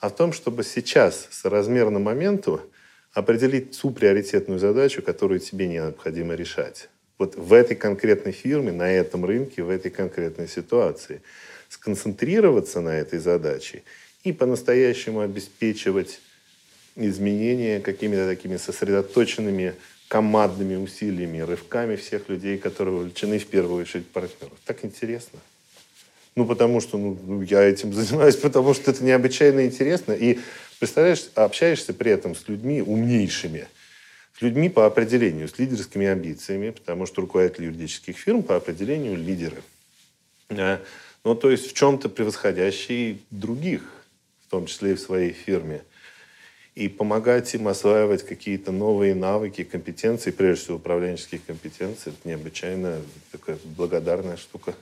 а 0.00 0.08
в 0.08 0.16
том, 0.16 0.32
чтобы 0.32 0.64
сейчас, 0.64 1.28
соразмерно 1.30 1.98
моменту, 1.98 2.60
определить 3.12 3.78
ту 3.78 3.90
приоритетную 3.90 4.58
задачу, 4.58 5.02
которую 5.02 5.40
тебе 5.40 5.68
необходимо 5.68 6.34
решать. 6.34 6.88
вот 7.18 7.36
в 7.36 7.52
этой 7.52 7.76
конкретной 7.76 8.32
фирме, 8.32 8.72
на 8.72 8.90
этом 8.90 9.24
рынке, 9.24 9.62
в 9.62 9.70
этой 9.70 9.90
конкретной 9.90 10.48
ситуации. 10.48 11.22
Сконцентрироваться 11.68 12.80
на 12.80 12.96
этой 12.98 13.18
задаче 13.18 13.82
и 14.24 14.32
по-настоящему 14.32 15.20
обеспечивать 15.20 16.20
изменения 16.96 17.80
какими-то 17.80 18.26
такими 18.26 18.56
сосредоточенными 18.56 19.74
командными 20.12 20.76
усилиями, 20.76 21.38
рывками 21.38 21.96
всех 21.96 22.28
людей, 22.28 22.58
которые 22.58 22.94
вовлечены 22.94 23.38
в 23.38 23.46
первую 23.46 23.80
очередь 23.80 24.06
партнеров. 24.08 24.58
Так 24.66 24.84
интересно. 24.84 25.38
Ну, 26.36 26.44
потому 26.44 26.82
что 26.82 26.98
ну, 26.98 27.18
ну 27.26 27.40
я 27.40 27.62
этим 27.62 27.94
занимаюсь, 27.94 28.36
потому 28.36 28.74
что 28.74 28.90
это 28.90 29.02
необычайно 29.02 29.64
интересно. 29.64 30.12
И, 30.12 30.38
представляешь, 30.78 31.30
общаешься 31.34 31.94
при 31.94 32.12
этом 32.12 32.34
с 32.34 32.46
людьми 32.46 32.82
умнейшими, 32.82 33.68
с 34.38 34.42
людьми 34.42 34.68
по 34.68 34.84
определению, 34.84 35.48
с 35.48 35.58
лидерскими 35.58 36.06
амбициями, 36.06 36.70
потому 36.72 37.06
что 37.06 37.22
руководители 37.22 37.64
юридических 37.64 38.18
фирм 38.18 38.42
по 38.42 38.56
определению 38.56 39.16
лидеры. 39.16 39.62
Ну, 40.50 41.34
то 41.34 41.50
есть 41.50 41.70
в 41.70 41.72
чем-то 41.72 42.10
превосходящие 42.10 43.16
других, 43.30 43.80
в 44.46 44.50
том 44.50 44.66
числе 44.66 44.90
и 44.90 44.94
в 44.94 45.00
своей 45.00 45.32
фирме 45.32 45.80
и 46.74 46.88
помогать 46.88 47.52
им 47.54 47.68
осваивать 47.68 48.26
какие-то 48.26 48.72
новые 48.72 49.14
навыки, 49.14 49.62
компетенции, 49.62 50.30
прежде 50.30 50.64
всего 50.64 50.76
управленческие 50.76 51.40
компетенции. 51.46 52.10
Это 52.10 52.28
необычайно 52.28 52.96
такая 53.30 53.58
благодарная 53.76 54.38
штука. 54.38 54.74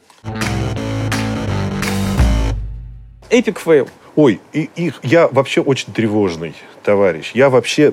Epic 3.28 3.58
fail. 3.58 3.88
Ой, 4.16 4.40
и, 4.52 4.68
и 4.76 4.92
я 5.02 5.28
вообще 5.28 5.60
очень 5.60 5.92
тревожный 5.92 6.54
товарищ. 6.84 7.32
Я 7.34 7.48
вообще 7.48 7.92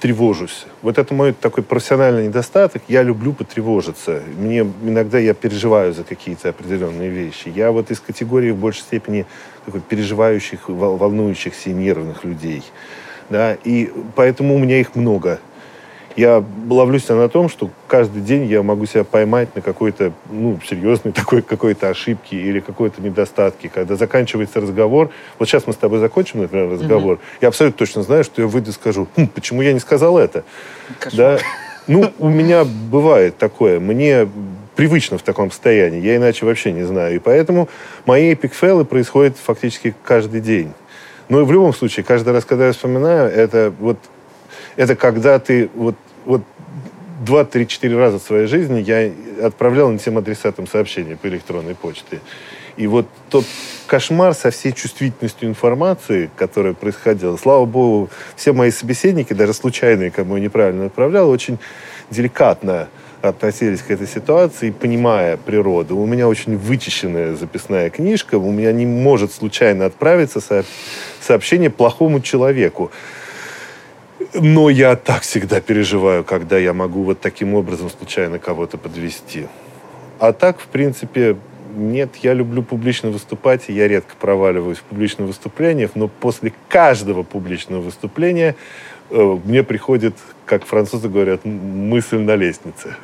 тревожусь. 0.00 0.66
Вот 0.82 0.98
это 0.98 1.14
мой 1.14 1.32
такой 1.32 1.62
профессиональный 1.62 2.26
недостаток. 2.26 2.82
Я 2.88 3.02
люблю 3.02 3.32
потревожиться. 3.32 4.22
Мне 4.36 4.60
иногда 4.60 5.18
я 5.18 5.34
переживаю 5.34 5.94
за 5.94 6.02
какие-то 6.02 6.48
определенные 6.48 7.10
вещи. 7.10 7.52
Я 7.54 7.70
вот 7.70 7.92
из 7.92 8.00
категории 8.00 8.50
в 8.50 8.56
большей 8.56 8.82
степени 8.82 9.26
такой 9.64 9.80
переживающих, 9.80 10.68
волнующихся 10.68 11.70
и 11.70 11.72
нервных 11.72 12.24
людей 12.24 12.64
да, 13.32 13.56
и 13.64 13.90
поэтому 14.14 14.54
у 14.54 14.58
меня 14.58 14.78
их 14.78 14.94
много. 14.94 15.40
Я 16.14 16.44
ловлюсь 16.68 17.08
на 17.08 17.28
том, 17.28 17.48
что 17.48 17.70
каждый 17.88 18.20
день 18.20 18.44
я 18.44 18.62
могу 18.62 18.84
себя 18.84 19.02
поймать 19.02 19.54
на 19.56 19.62
какой-то, 19.62 20.12
ну, 20.30 20.60
серьезной 20.68 21.12
такой 21.14 21.42
какой-то 21.42 21.88
ошибке 21.88 22.36
или 22.36 22.60
какой-то 22.60 23.00
недостатке. 23.00 23.70
Когда 23.70 23.96
заканчивается 23.96 24.60
разговор, 24.60 25.10
вот 25.38 25.48
сейчас 25.48 25.66
мы 25.66 25.72
с 25.72 25.76
тобой 25.76 26.00
закончим, 26.00 26.42
например, 26.42 26.70
разговор, 26.70 27.16
mm-hmm. 27.16 27.38
я 27.40 27.48
абсолютно 27.48 27.78
точно 27.78 28.02
знаю, 28.02 28.24
что 28.24 28.42
я 28.42 28.48
выйду 28.48 28.70
и 28.70 28.74
скажу, 28.74 29.08
хм, 29.16 29.26
почему 29.28 29.62
я 29.62 29.72
не 29.72 29.80
сказал 29.80 30.18
это? 30.18 30.44
Кошмар. 30.98 31.38
Да? 31.38 31.44
Ну, 31.86 32.12
у 32.18 32.28
меня 32.28 32.64
бывает 32.64 33.38
такое. 33.38 33.80
Мне 33.80 34.28
привычно 34.76 35.18
в 35.18 35.22
таком 35.22 35.50
состоянии. 35.50 36.00
Я 36.00 36.16
иначе 36.16 36.44
вообще 36.44 36.72
не 36.72 36.82
знаю. 36.82 37.16
И 37.16 37.18
поэтому 37.18 37.68
мои 38.04 38.34
эпикфейлы 38.34 38.84
происходят 38.84 39.36
фактически 39.38 39.94
каждый 40.04 40.40
день. 40.40 40.72
Но 41.32 41.38
ну, 41.38 41.44
в 41.46 41.52
любом 41.52 41.72
случае, 41.72 42.04
каждый 42.04 42.34
раз, 42.34 42.44
когда 42.44 42.66
я 42.66 42.72
вспоминаю, 42.72 43.32
это 43.32 43.72
вот 43.80 43.96
это 44.76 44.94
когда 44.94 45.38
ты 45.38 45.70
вот, 45.74 45.94
вот 46.26 46.42
два, 47.24 47.46
три, 47.46 47.66
четыре 47.66 47.96
раза 47.96 48.18
в 48.18 48.22
своей 48.22 48.46
жизни 48.46 48.80
я 48.80 49.10
отправлял 49.42 49.90
не 49.90 49.98
тем 49.98 50.18
адресатам 50.18 50.66
сообщения 50.66 51.16
по 51.16 51.28
электронной 51.28 51.74
почте. 51.74 52.20
И 52.76 52.86
вот 52.86 53.06
тот 53.30 53.46
кошмар 53.86 54.34
со 54.34 54.50
всей 54.50 54.72
чувствительностью 54.72 55.48
информации, 55.48 56.28
которая 56.36 56.74
происходила, 56.74 57.38
слава 57.38 57.64
богу, 57.64 58.10
все 58.36 58.52
мои 58.52 58.70
собеседники, 58.70 59.32
даже 59.32 59.54
случайные, 59.54 60.10
кому 60.10 60.36
я 60.36 60.42
неправильно 60.42 60.84
отправлял, 60.84 61.30
очень 61.30 61.58
деликатно 62.10 62.88
относились 63.22 63.82
к 63.82 63.90
этой 63.90 64.06
ситуации, 64.06 64.70
понимая 64.70 65.36
природу. 65.36 65.96
У 65.96 66.06
меня 66.06 66.28
очень 66.28 66.56
вычищенная 66.56 67.36
записная 67.36 67.88
книжка, 67.88 68.36
у 68.36 68.50
меня 68.50 68.72
не 68.72 68.84
может 68.84 69.32
случайно 69.32 69.86
отправиться 69.86 70.64
сообщение 71.20 71.70
плохому 71.70 72.20
человеку. 72.20 72.90
Но 74.34 74.70
я 74.70 74.96
так 74.96 75.22
всегда 75.22 75.60
переживаю, 75.60 76.24
когда 76.24 76.58
я 76.58 76.72
могу 76.72 77.02
вот 77.04 77.20
таким 77.20 77.54
образом 77.54 77.90
случайно 77.90 78.38
кого-то 78.38 78.76
подвести. 78.76 79.46
А 80.18 80.32
так, 80.32 80.60
в 80.60 80.66
принципе, 80.66 81.36
нет, 81.74 82.16
я 82.16 82.34
люблю 82.34 82.62
публично 82.62 83.10
выступать, 83.10 83.64
и 83.68 83.72
я 83.72 83.88
редко 83.88 84.14
проваливаюсь 84.18 84.78
в 84.78 84.82
публичных 84.82 85.28
выступлениях, 85.28 85.92
но 85.94 86.08
после 86.08 86.52
каждого 86.68 87.22
публичного 87.22 87.80
выступления 87.80 88.56
э, 89.10 89.38
мне 89.44 89.62
приходит, 89.62 90.14
как 90.44 90.64
французы 90.64 91.08
говорят, 91.08 91.44
мысль 91.44 92.18
на 92.18 92.36
лестнице. 92.36 92.96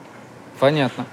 Понятно. 0.59 1.07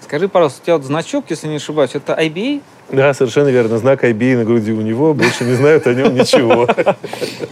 Скажи, 0.00 0.28
пожалуйста, 0.28 0.60
у 0.62 0.64
тебя 0.64 0.76
вот 0.76 0.86
значок, 0.86 1.24
если 1.28 1.48
не 1.48 1.56
ошибаюсь, 1.56 1.90
это 1.94 2.14
IBA? 2.14 2.62
Да, 2.90 3.12
совершенно 3.12 3.48
верно. 3.48 3.76
Знак 3.78 4.04
IBA 4.04 4.38
на 4.38 4.44
груди 4.44 4.72
у 4.72 4.80
него, 4.80 5.12
больше 5.12 5.44
не 5.44 5.52
знают 5.52 5.86
о 5.86 5.94
нем 5.94 6.14
ничего. 6.14 6.66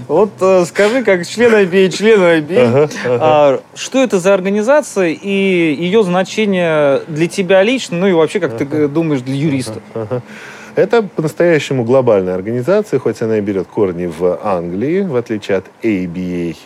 Вот 0.08 0.30
э, 0.40 0.64
скажи, 0.66 1.02
как 1.02 1.26
член 1.26 1.52
IBA, 1.52 1.90
член 1.90 2.20
IBA, 2.20 2.90
а, 3.04 3.60
что 3.74 4.02
это 4.02 4.20
за 4.20 4.32
организация 4.32 5.08
и 5.08 5.28
ее 5.28 6.04
значение 6.04 7.02
для 7.08 7.26
тебя 7.26 7.62
лично, 7.64 7.98
ну 7.98 8.06
и 8.06 8.12
вообще, 8.12 8.38
как 8.38 8.56
ты 8.56 8.88
думаешь, 8.88 9.20
для 9.22 9.34
юристов? 9.34 9.82
Это 10.76 11.02
по-настоящему 11.02 11.84
глобальная 11.84 12.34
организация, 12.34 13.00
хоть 13.00 13.20
она 13.20 13.38
и 13.38 13.40
берет 13.40 13.66
корни 13.66 14.06
в 14.06 14.38
Англии, 14.42 15.00
в 15.02 15.16
отличие 15.16 15.58
от 15.58 15.64
ABA. 15.82 16.56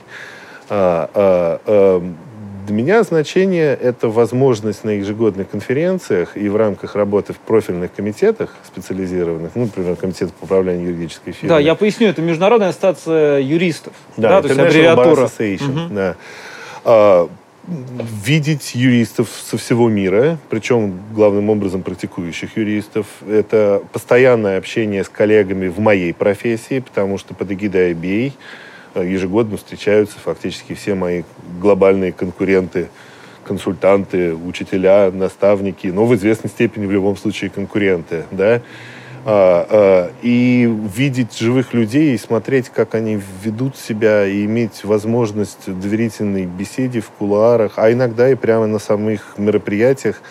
Для 2.71 2.77
меня 2.77 3.03
значение– 3.03 3.77
это 3.83 4.09
возможность 4.09 4.85
на 4.85 4.91
ежегодных 4.91 5.51
конференциях 5.51 6.37
и 6.37 6.49
в 6.49 6.55
рамках 6.55 6.95
работы 6.95 7.33
в 7.33 7.39
профильных 7.39 7.93
комитетах 7.93 8.55
специализированных, 8.65 9.51
ну, 9.57 9.63
например, 9.63 9.97
комитет 9.97 10.33
по 10.35 10.45
управлению 10.45 10.91
юридической 10.91 11.33
фирмой. 11.33 11.49
Да, 11.49 11.59
я 11.59 11.75
поясню, 11.75 12.07
это 12.07 12.23
Международная 12.23 12.69
ассоциация 12.69 13.41
юристов. 13.41 13.93
Да, 14.17 14.41
да 14.41 14.43
то 14.43 14.49
есть 14.51 14.61
аббревиатура. 14.61 15.25
Association, 15.27 15.87
угу. 15.87 15.95
да. 15.95 16.17
А, 16.85 17.29
видеть 18.25 18.77
юристов 18.77 19.29
со 19.45 19.59
всего 19.59 19.89
мира, 19.89 20.39
причем 20.49 21.01
главным 21.13 21.51
образом 21.51 21.83
практикующих 21.83 22.57
юристов. 22.57 23.07
Это 23.29 23.83
постоянное 23.93 24.59
общение 24.59 25.03
с 25.03 25.09
коллегами 25.09 25.67
в 25.67 25.81
моей 25.81 26.15
профессии, 26.15 26.79
потому 26.79 27.19
что 27.19 27.35
под 27.35 27.51
эгидой 27.51 27.95
IBA 27.95 28.33
ежегодно 28.95 29.57
встречаются 29.57 30.19
фактически 30.19 30.75
все 30.75 30.95
мои 30.95 31.23
глобальные 31.61 32.13
конкуренты, 32.13 32.89
консультанты, 33.45 34.35
учителя, 34.35 35.11
наставники, 35.11 35.89
но 35.89 36.07
в 36.07 36.15
известной 36.15 36.51
степени 36.51 36.87
в 36.87 36.93
любом 36.93 37.17
случае 37.17 37.51
конкуренты, 37.51 38.25
да, 38.31 38.63
а, 39.25 39.67
а, 39.69 40.11
и 40.23 40.67
видеть 40.97 41.37
живых 41.37 41.75
людей 41.75 42.15
и 42.15 42.19
смотреть, 42.19 42.71
как 42.71 42.95
они 42.95 43.21
ведут 43.43 43.77
себя, 43.77 44.27
и 44.27 44.45
иметь 44.45 44.85
возможность 44.85 45.67
доверительной 45.67 46.47
беседе 46.47 47.01
в 47.01 47.11
кулуарах, 47.11 47.75
а 47.77 47.93
иногда 47.93 48.31
и 48.31 48.35
прямо 48.35 48.67
на 48.67 48.79
самых 48.79 49.35
мероприятиях 49.37 50.23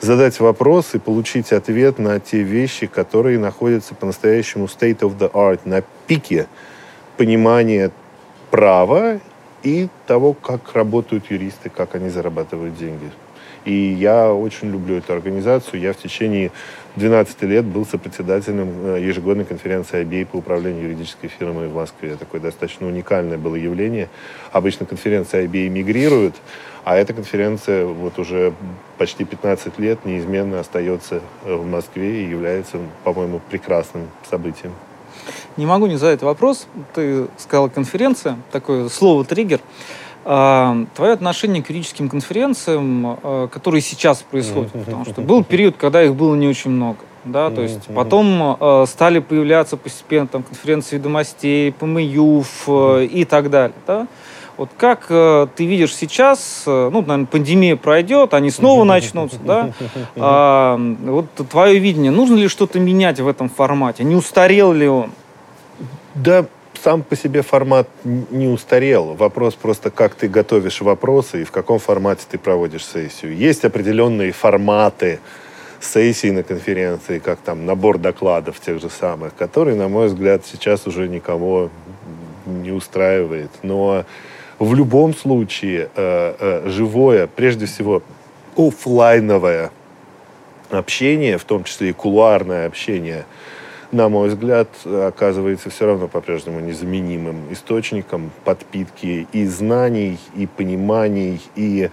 задать 0.00 0.38
вопрос 0.40 0.94
и 0.94 0.98
получить 0.98 1.52
ответ 1.52 1.98
на 1.98 2.20
те 2.20 2.42
вещи, 2.42 2.86
которые 2.86 3.38
находятся 3.38 3.94
по-настоящему 3.94 4.66
state 4.66 4.98
of 4.98 5.18
the 5.18 5.30
art, 5.32 5.60
на 5.64 5.82
пике 6.06 6.46
понимание 7.16 7.90
права 8.50 9.20
и 9.62 9.88
того, 10.06 10.32
как 10.32 10.74
работают 10.74 11.30
юристы, 11.30 11.70
как 11.70 11.94
они 11.94 12.08
зарабатывают 12.08 12.76
деньги. 12.76 13.10
И 13.64 13.72
я 13.72 14.32
очень 14.32 14.70
люблю 14.70 14.96
эту 14.96 15.12
организацию. 15.12 15.80
Я 15.80 15.92
в 15.92 15.96
течение 15.96 16.52
12 16.94 17.42
лет 17.42 17.64
был 17.64 17.84
сопредседателем 17.84 18.68
э, 18.84 19.00
ежегодной 19.02 19.44
конференции 19.44 20.04
IBA 20.04 20.26
по 20.26 20.36
управлению 20.36 20.84
юридической 20.84 21.26
фирмой 21.26 21.66
в 21.66 21.74
Москве. 21.74 22.14
Такое 22.14 22.40
достаточно 22.40 22.86
уникальное 22.86 23.38
было 23.38 23.56
явление. 23.56 24.08
Обычно 24.52 24.86
конференции 24.86 25.44
IBA 25.44 25.68
мигрируют, 25.68 26.36
а 26.84 26.96
эта 26.96 27.12
конференция 27.12 27.86
вот 27.86 28.20
уже 28.20 28.54
почти 28.98 29.24
15 29.24 29.80
лет 29.80 30.04
неизменно 30.04 30.60
остается 30.60 31.20
э, 31.44 31.52
в 31.52 31.66
Москве 31.66 32.22
и 32.22 32.28
является, 32.28 32.78
по-моему, 33.02 33.40
прекрасным 33.50 34.08
событием. 34.30 34.72
Не 35.56 35.66
могу 35.66 35.86
не 35.86 35.96
задать 35.96 36.22
вопрос. 36.22 36.66
Ты 36.94 37.26
сказал 37.38 37.70
конференция, 37.70 38.36
такое 38.52 38.88
слово 38.88 39.24
триггер. 39.24 39.60
А, 40.24 40.76
твое 40.94 41.12
отношение 41.12 41.62
к 41.62 41.70
юридическим 41.70 42.08
конференциям, 42.08 43.18
а, 43.22 43.48
которые 43.48 43.80
сейчас 43.80 44.22
происходят, 44.22 44.72
потому 44.72 45.04
что 45.04 45.20
был 45.20 45.44
период, 45.44 45.76
когда 45.76 46.02
их 46.02 46.14
было 46.14 46.34
не 46.34 46.48
очень 46.48 46.70
много. 46.70 46.98
Да, 47.24 47.50
то 47.50 47.60
есть 47.60 47.88
потом 47.92 48.56
э, 48.60 48.84
стали 48.86 49.18
появляться 49.18 49.76
постепенно 49.76 50.28
там, 50.28 50.44
конференции 50.44 50.94
ведомостей, 50.94 51.72
ПМЮФ 51.72 52.64
э, 52.68 53.04
и 53.10 53.24
так 53.24 53.50
далее. 53.50 53.74
Да? 53.84 54.06
Вот 54.56 54.70
как 54.78 55.06
э, 55.10 55.48
ты 55.54 55.66
видишь 55.66 55.94
сейчас, 55.94 56.62
э, 56.66 56.90
ну, 56.92 57.00
наверное, 57.00 57.26
пандемия 57.26 57.76
пройдет, 57.76 58.32
они 58.32 58.50
снова 58.50 58.84
начнутся, 58.84 59.38
да? 59.44 59.72
А, 60.16 60.80
вот 61.04 61.26
твое 61.50 61.78
видение, 61.78 62.10
нужно 62.10 62.36
ли 62.36 62.48
что-то 62.48 62.78
менять 62.78 63.20
в 63.20 63.28
этом 63.28 63.48
формате? 63.50 64.04
Не 64.04 64.14
устарел 64.14 64.72
ли 64.72 64.88
он? 64.88 65.10
Да, 66.16 66.46
сам 66.82 67.02
по 67.02 67.14
себе 67.14 67.42
формат 67.42 67.88
не 68.04 68.48
устарел. 68.48 69.14
Вопрос 69.14 69.54
просто, 69.54 69.90
как 69.90 70.14
ты 70.14 70.28
готовишь 70.28 70.80
вопросы 70.80 71.42
и 71.42 71.44
в 71.44 71.50
каком 71.50 71.78
формате 71.78 72.24
ты 72.30 72.38
проводишь 72.38 72.86
сессию. 72.86 73.36
Есть 73.36 73.66
определенные 73.66 74.32
форматы 74.32 75.20
сессий 75.78 76.30
на 76.30 76.42
конференции, 76.42 77.18
как 77.18 77.38
там 77.40 77.66
набор 77.66 77.98
докладов 77.98 78.60
тех 78.60 78.80
же 78.80 78.88
самых, 78.88 79.34
которые, 79.36 79.76
на 79.76 79.88
мой 79.88 80.06
взгляд, 80.06 80.42
сейчас 80.46 80.86
уже 80.86 81.06
никого 81.06 81.68
не 82.46 82.72
устраивает. 82.72 83.50
Но 83.62 84.06
в 84.58 84.74
любом 84.74 85.14
случае 85.14 85.90
э, 85.94 86.34
э, 86.38 86.68
живое, 86.70 87.26
прежде 87.26 87.66
всего, 87.66 88.02
офлайновое 88.56 89.70
общение, 90.70 91.36
в 91.36 91.44
том 91.44 91.64
числе 91.64 91.90
и 91.90 91.92
кулуарное 91.92 92.66
общение, 92.66 93.26
на 93.92 94.08
мой 94.08 94.28
взгляд, 94.28 94.68
оказывается 94.84 95.70
все 95.70 95.86
равно 95.86 96.08
по-прежнему 96.08 96.60
незаменимым 96.60 97.52
источником 97.52 98.30
подпитки 98.44 99.26
и 99.32 99.46
знаний, 99.46 100.18
и 100.34 100.46
пониманий, 100.46 101.40
и 101.54 101.90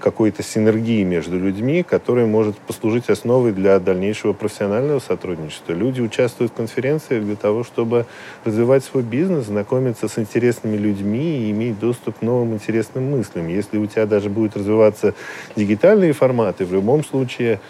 какой-то 0.00 0.42
синергии 0.42 1.04
между 1.04 1.38
людьми, 1.38 1.82
которая 1.82 2.26
может 2.26 2.58
послужить 2.58 3.08
основой 3.08 3.52
для 3.52 3.78
дальнейшего 3.78 4.32
профессионального 4.32 4.98
сотрудничества. 4.98 5.72
Люди 5.72 6.00
участвуют 6.00 6.52
в 6.52 6.56
конференциях 6.56 7.22
для 7.22 7.36
того, 7.36 7.62
чтобы 7.62 8.06
развивать 8.44 8.82
свой 8.82 9.02
бизнес, 9.02 9.46
знакомиться 9.46 10.08
с 10.08 10.18
интересными 10.18 10.76
людьми 10.76 11.46
и 11.46 11.50
иметь 11.52 11.78
доступ 11.78 12.18
к 12.18 12.22
новым 12.22 12.54
интересным 12.54 13.10
мыслям. 13.10 13.48
Если 13.48 13.78
у 13.78 13.86
тебя 13.86 14.06
даже 14.06 14.30
будут 14.30 14.56
развиваться 14.56 15.14
дигитальные 15.54 16.12
форматы, 16.12 16.64
в 16.64 16.72
любом 16.72 17.04
случае 17.04 17.60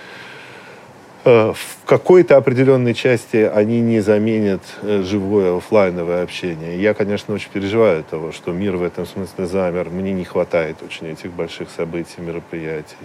в 1.24 1.84
какой-то 1.84 2.36
определенной 2.36 2.94
части 2.94 3.36
они 3.38 3.80
не 3.80 4.00
заменят 4.00 4.62
э, 4.82 5.02
живое 5.02 5.56
офлайновое 5.56 6.22
общение. 6.22 6.80
Я, 6.80 6.94
конечно, 6.94 7.34
очень 7.34 7.50
переживаю 7.50 8.04
того, 8.04 8.32
что 8.32 8.52
мир 8.52 8.76
в 8.76 8.82
этом 8.82 9.06
смысле 9.06 9.46
замер. 9.46 9.90
Мне 9.90 10.12
не 10.12 10.24
хватает 10.24 10.82
очень 10.82 11.08
этих 11.08 11.32
больших 11.32 11.68
событий, 11.70 12.20
мероприятий. 12.20 12.96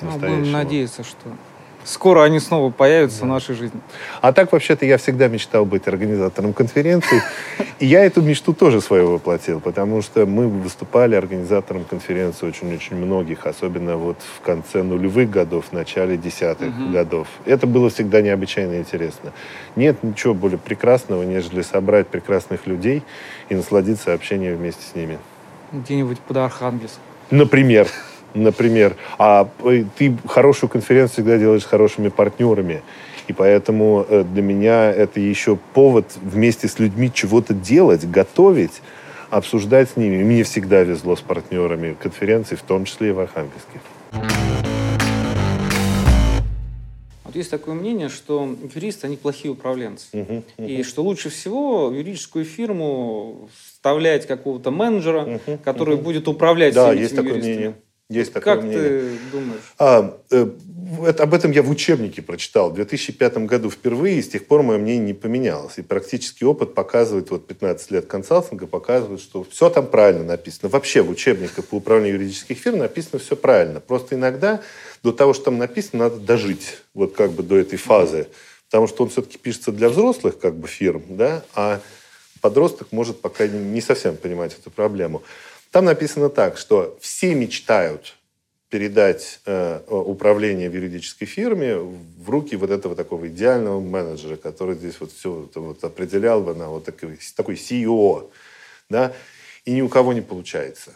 Ну, 0.00 0.10
будем 0.18 0.50
надеяться, 0.50 1.04
что 1.04 1.28
скоро 1.84 2.22
они 2.22 2.40
снова 2.40 2.70
появятся 2.70 3.20
да. 3.20 3.26
в 3.26 3.28
нашей 3.28 3.54
жизни. 3.54 3.80
А 4.20 4.32
так, 4.32 4.52
вообще-то, 4.52 4.86
я 4.86 4.98
всегда 4.98 5.28
мечтал 5.28 5.64
быть 5.64 5.86
организатором 5.88 6.52
конференции. 6.52 7.22
И 7.78 7.86
я 7.86 8.04
эту 8.04 8.22
мечту 8.22 8.52
тоже 8.52 8.80
свою 8.80 9.12
воплотил, 9.12 9.60
потому 9.60 10.02
что 10.02 10.26
мы 10.26 10.48
выступали 10.48 11.14
организатором 11.14 11.84
конференции 11.84 12.46
очень-очень 12.46 12.96
многих, 12.96 13.46
особенно 13.46 13.96
вот 13.96 14.18
в 14.36 14.40
конце 14.40 14.82
нулевых 14.82 15.30
годов, 15.30 15.66
в 15.70 15.72
начале 15.72 16.16
десятых 16.16 16.68
угу. 16.68 16.92
годов. 16.92 17.28
Это 17.44 17.66
было 17.66 17.90
всегда 17.90 18.22
необычайно 18.22 18.78
интересно. 18.78 19.32
Нет 19.76 20.02
ничего 20.02 20.34
более 20.34 20.58
прекрасного, 20.58 21.22
нежели 21.22 21.62
собрать 21.62 22.08
прекрасных 22.08 22.66
людей 22.66 23.02
и 23.48 23.54
насладиться 23.54 24.12
общением 24.12 24.56
вместе 24.56 24.82
с 24.82 24.94
ними. 24.94 25.18
Где-нибудь 25.72 26.20
под 26.20 26.36
Архангельском. 26.36 27.02
Например 27.30 27.88
например. 28.34 28.96
А 29.18 29.48
э, 29.64 29.84
ты 29.96 30.16
хорошую 30.26 30.70
конференцию 30.70 31.14
всегда 31.14 31.38
делаешь 31.38 31.62
с 31.62 31.66
хорошими 31.66 32.08
партнерами. 32.08 32.82
И 33.28 33.32
поэтому 33.32 34.04
э, 34.08 34.24
для 34.24 34.42
меня 34.42 34.90
это 34.90 35.20
еще 35.20 35.56
повод 35.74 36.06
вместе 36.20 36.68
с 36.68 36.78
людьми 36.78 37.10
чего-то 37.12 37.54
делать, 37.54 38.08
готовить, 38.10 38.82
обсуждать 39.30 39.90
с 39.90 39.96
ними. 39.96 40.16
И 40.16 40.24
мне 40.24 40.42
всегда 40.44 40.82
везло 40.82 41.16
с 41.16 41.20
партнерами 41.20 41.96
конференций, 42.00 42.56
в 42.56 42.62
том 42.62 42.84
числе 42.84 43.10
и 43.10 43.12
в 43.12 43.20
Архангельске. 43.20 43.80
Вот 47.32 47.36
есть 47.36 47.50
такое 47.50 47.74
мнение, 47.74 48.10
что 48.10 48.54
юристы, 48.74 49.06
они 49.06 49.16
плохие 49.16 49.52
управленцы. 49.52 50.06
Uh-huh, 50.12 50.42
uh-huh. 50.58 50.68
И 50.68 50.82
что 50.82 51.02
лучше 51.02 51.30
всего 51.30 51.88
в 51.88 51.94
юридическую 51.94 52.44
фирму 52.44 53.48
вставлять 53.56 54.26
какого-то 54.26 54.70
менеджера, 54.70 55.24
uh-huh, 55.24 55.58
который 55.64 55.96
uh-huh. 55.96 56.02
будет 56.02 56.28
управлять 56.28 56.74
да, 56.74 56.88
всеми 56.88 57.00
есть 57.00 57.12
этими 57.12 57.22
такое 57.22 57.32
юристами. 57.32 57.54
мнение. 57.54 57.74
Есть 58.08 58.32
такое 58.32 58.56
как 58.56 58.64
мнение. 58.64 58.82
ты 58.82 59.18
думаешь? 59.32 59.60
А, 59.78 60.18
э, 60.30 60.46
это, 61.06 61.22
об 61.22 61.34
этом 61.34 61.50
я 61.50 61.62
в 61.62 61.70
учебнике 61.70 62.20
прочитал. 62.20 62.70
В 62.70 62.74
2005 62.74 63.38
году 63.38 63.70
впервые, 63.70 64.18
и 64.18 64.22
с 64.22 64.28
тех 64.28 64.46
пор 64.46 64.62
мое 64.62 64.78
мнение 64.78 65.06
не 65.06 65.14
поменялось. 65.14 65.78
И 65.78 65.82
практический 65.82 66.44
опыт 66.44 66.74
показывает, 66.74 67.30
вот 67.30 67.46
15 67.46 67.90
лет 67.90 68.06
консалтинга 68.06 68.66
показывает, 68.66 69.20
что 69.20 69.44
все 69.44 69.70
там 69.70 69.86
правильно 69.86 70.24
написано. 70.24 70.68
Вообще 70.68 71.02
в 71.02 71.10
учебниках 71.10 71.64
по 71.66 71.76
управлению 71.76 72.14
юридических 72.14 72.58
фирм 72.58 72.78
написано 72.78 73.18
все 73.18 73.36
правильно. 73.36 73.80
Просто 73.80 74.16
иногда 74.16 74.60
до 75.02 75.12
того, 75.12 75.32
что 75.32 75.46
там 75.46 75.58
написано, 75.58 76.04
надо 76.04 76.16
дожить. 76.16 76.78
Вот 76.94 77.14
как 77.14 77.32
бы 77.32 77.42
до 77.42 77.56
этой 77.56 77.78
фазы. 77.78 78.28
Потому 78.66 78.88
что 78.88 79.04
он 79.04 79.10
все-таки 79.10 79.38
пишется 79.38 79.70
для 79.72 79.88
взрослых 79.88 80.38
как 80.38 80.56
бы 80.56 80.66
фирм, 80.66 81.02
да, 81.10 81.44
а 81.54 81.80
подросток 82.40 82.90
может 82.90 83.20
пока 83.20 83.46
не 83.46 83.80
совсем 83.80 84.16
понимать 84.16 84.56
эту 84.58 84.70
проблему. 84.70 85.22
Там 85.72 85.86
написано 85.86 86.28
так, 86.28 86.58
что 86.58 86.98
все 87.00 87.34
мечтают 87.34 88.14
передать 88.68 89.40
э, 89.46 89.80
управление 89.88 90.68
в 90.68 90.74
юридической 90.74 91.24
фирме 91.24 91.76
в 91.76 92.28
руки 92.28 92.56
вот 92.56 92.70
этого 92.70 92.94
такого 92.94 93.28
идеального 93.28 93.80
менеджера, 93.80 94.36
который 94.36 94.76
здесь 94.76 95.00
вот 95.00 95.12
все 95.12 95.48
вот 95.54 95.82
определял 95.82 96.42
бы 96.42 96.54
на 96.54 96.68
вот 96.68 96.84
такой, 96.84 97.18
такой 97.34 97.54
CEO, 97.54 98.30
да, 98.90 99.14
и 99.64 99.72
ни 99.72 99.80
у 99.80 99.88
кого 99.88 100.12
не 100.12 100.20
получается. 100.20 100.92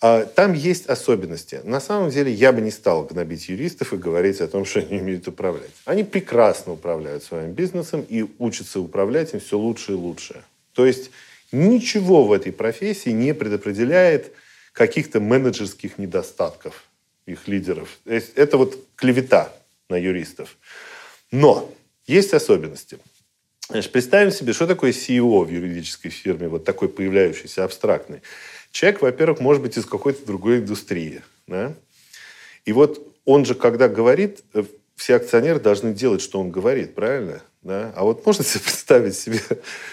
А 0.00 0.24
там 0.24 0.52
есть 0.52 0.86
особенности. 0.86 1.60
На 1.62 1.80
самом 1.80 2.10
деле 2.10 2.32
я 2.32 2.52
бы 2.52 2.60
не 2.60 2.72
стал 2.72 3.04
гнобить 3.04 3.48
юристов 3.48 3.92
и 3.92 3.96
говорить 3.96 4.40
о 4.40 4.48
том, 4.48 4.64
что 4.64 4.80
они 4.80 5.00
умеют 5.00 5.28
управлять. 5.28 5.70
Они 5.84 6.02
прекрасно 6.02 6.72
управляют 6.72 7.22
своим 7.22 7.52
бизнесом 7.52 8.04
и 8.08 8.26
учатся 8.38 8.80
управлять 8.80 9.34
им 9.34 9.40
все 9.40 9.56
лучше 9.56 9.92
и 9.92 9.94
лучше. 9.94 10.42
То 10.74 10.84
есть 10.84 11.10
Ничего 11.54 12.24
в 12.24 12.32
этой 12.32 12.50
профессии 12.50 13.10
не 13.10 13.32
предопределяет 13.32 14.32
каких-то 14.72 15.20
менеджерских 15.20 15.98
недостатков 15.98 16.82
их 17.26 17.46
лидеров. 17.46 18.00
Это 18.04 18.58
вот 18.58 18.76
клевета 18.96 19.52
на 19.88 19.94
юристов. 19.94 20.56
Но 21.30 21.72
есть 22.08 22.34
особенности. 22.34 22.98
Значит, 23.68 23.92
представим 23.92 24.32
себе, 24.32 24.52
что 24.52 24.66
такое 24.66 24.90
CEO 24.90 25.44
в 25.44 25.48
юридической 25.48 26.08
фирме, 26.08 26.48
вот 26.48 26.64
такой 26.64 26.88
появляющийся 26.88 27.62
абстрактный. 27.62 28.22
Человек, 28.72 29.02
во-первых, 29.02 29.38
может 29.38 29.62
быть 29.62 29.78
из 29.78 29.86
какой-то 29.86 30.26
другой 30.26 30.58
индустрии. 30.58 31.22
Да? 31.46 31.72
И 32.64 32.72
вот 32.72 33.14
он 33.24 33.44
же, 33.44 33.54
когда 33.54 33.88
говорит, 33.88 34.40
э, 34.54 34.64
все 34.96 35.14
акционеры 35.14 35.60
должны 35.60 35.94
делать, 35.94 36.20
что 36.20 36.40
он 36.40 36.50
говорит, 36.50 36.96
правильно? 36.96 37.42
Да? 37.64 37.92
А 37.96 38.04
вот 38.04 38.24
можно 38.26 38.44
себе 38.44 38.62
представить 38.62 39.16
себе 39.16 39.40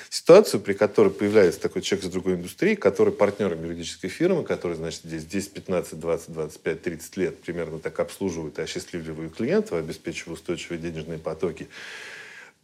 ситуацию, 0.09 0.59
при 0.59 0.73
которой 0.73 1.09
появляется 1.09 1.59
такой 1.59 1.81
человек 1.81 2.05
из 2.05 2.11
другой 2.11 2.33
индустрии, 2.33 2.75
который 2.75 3.13
партнером 3.13 3.63
юридической 3.63 4.09
фирмы, 4.09 4.43
который, 4.43 4.75
значит, 4.75 5.01
здесь 5.05 5.25
10, 5.25 5.53
15, 5.53 5.99
20, 5.99 6.33
25, 6.33 6.81
30 6.81 7.17
лет 7.17 7.41
примерно 7.41 7.79
так 7.79 7.99
обслуживает 7.99 8.59
и 8.59 8.61
осчастливливает 8.61 9.35
клиентов, 9.35 9.79
обеспечивая 9.79 10.35
устойчивые 10.35 10.79
денежные 10.79 11.17
потоки. 11.17 11.69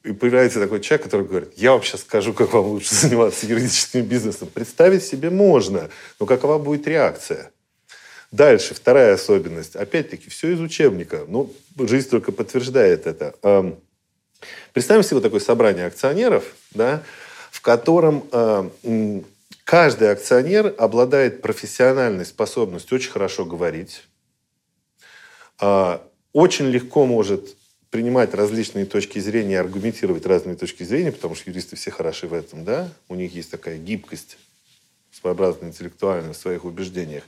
И 0.04 0.12
появляется 0.12 0.60
такой 0.60 0.82
человек, 0.82 1.06
который 1.06 1.26
говорит, 1.26 1.50
я 1.56 1.72
вам 1.72 1.84
сейчас 1.84 2.02
скажу, 2.02 2.34
как 2.34 2.52
вам 2.52 2.66
лучше 2.66 2.94
заниматься 2.96 3.48
юридическим 3.48 4.02
бизнесом. 4.06 4.50
Представить 4.54 5.04
себе 5.04 5.30
можно, 5.30 5.90
но 6.20 6.26
какова 6.26 6.60
будет 6.60 6.86
реакция? 6.86 7.52
Дальше, 8.34 8.74
вторая 8.74 9.14
особенность. 9.14 9.78
Опять-таки, 9.78 10.30
все 10.30 10.52
из 10.52 10.60
учебника. 10.60 11.24
Ну, 11.30 11.54
жизнь 11.80 12.10
только 12.10 12.34
подтверждает 12.34 13.08
это 13.08 13.36
Представим 14.74 15.04
себе 15.04 15.16
вот 15.16 15.24
такое 15.24 15.40
собрание 15.40 15.86
акционеров, 15.86 16.44
да, 16.72 17.04
в 17.52 17.62
котором 17.62 18.28
э, 18.32 18.70
каждый 19.64 20.12
акционер 20.12 20.74
обладает 20.78 21.42
профессиональной 21.42 22.26
способностью 22.26 22.96
очень 22.96 23.12
хорошо 23.12 23.46
говорить, 23.46 24.04
э, 25.62 26.00
очень 26.34 26.68
легко 26.68 27.06
может 27.06 27.56
принимать 27.90 28.34
различные 28.34 28.86
точки 28.86 29.20
зрения, 29.20 29.60
аргументировать 29.60 30.26
разные 30.26 30.56
точки 30.56 30.84
зрения, 30.84 31.12
потому 31.12 31.36
что 31.36 31.50
юристы 31.50 31.76
все 31.76 31.90
хороши 31.90 32.28
в 32.28 32.34
этом, 32.34 32.64
да, 32.66 32.90
у 33.08 33.16
них 33.16 33.34
есть 33.34 33.50
такая 33.50 33.78
гибкость 33.78 34.38
своеобразная 35.12 35.70
интеллектуальная 35.70 36.34
в 36.34 36.38
своих 36.38 36.66
убеждениях 36.66 37.24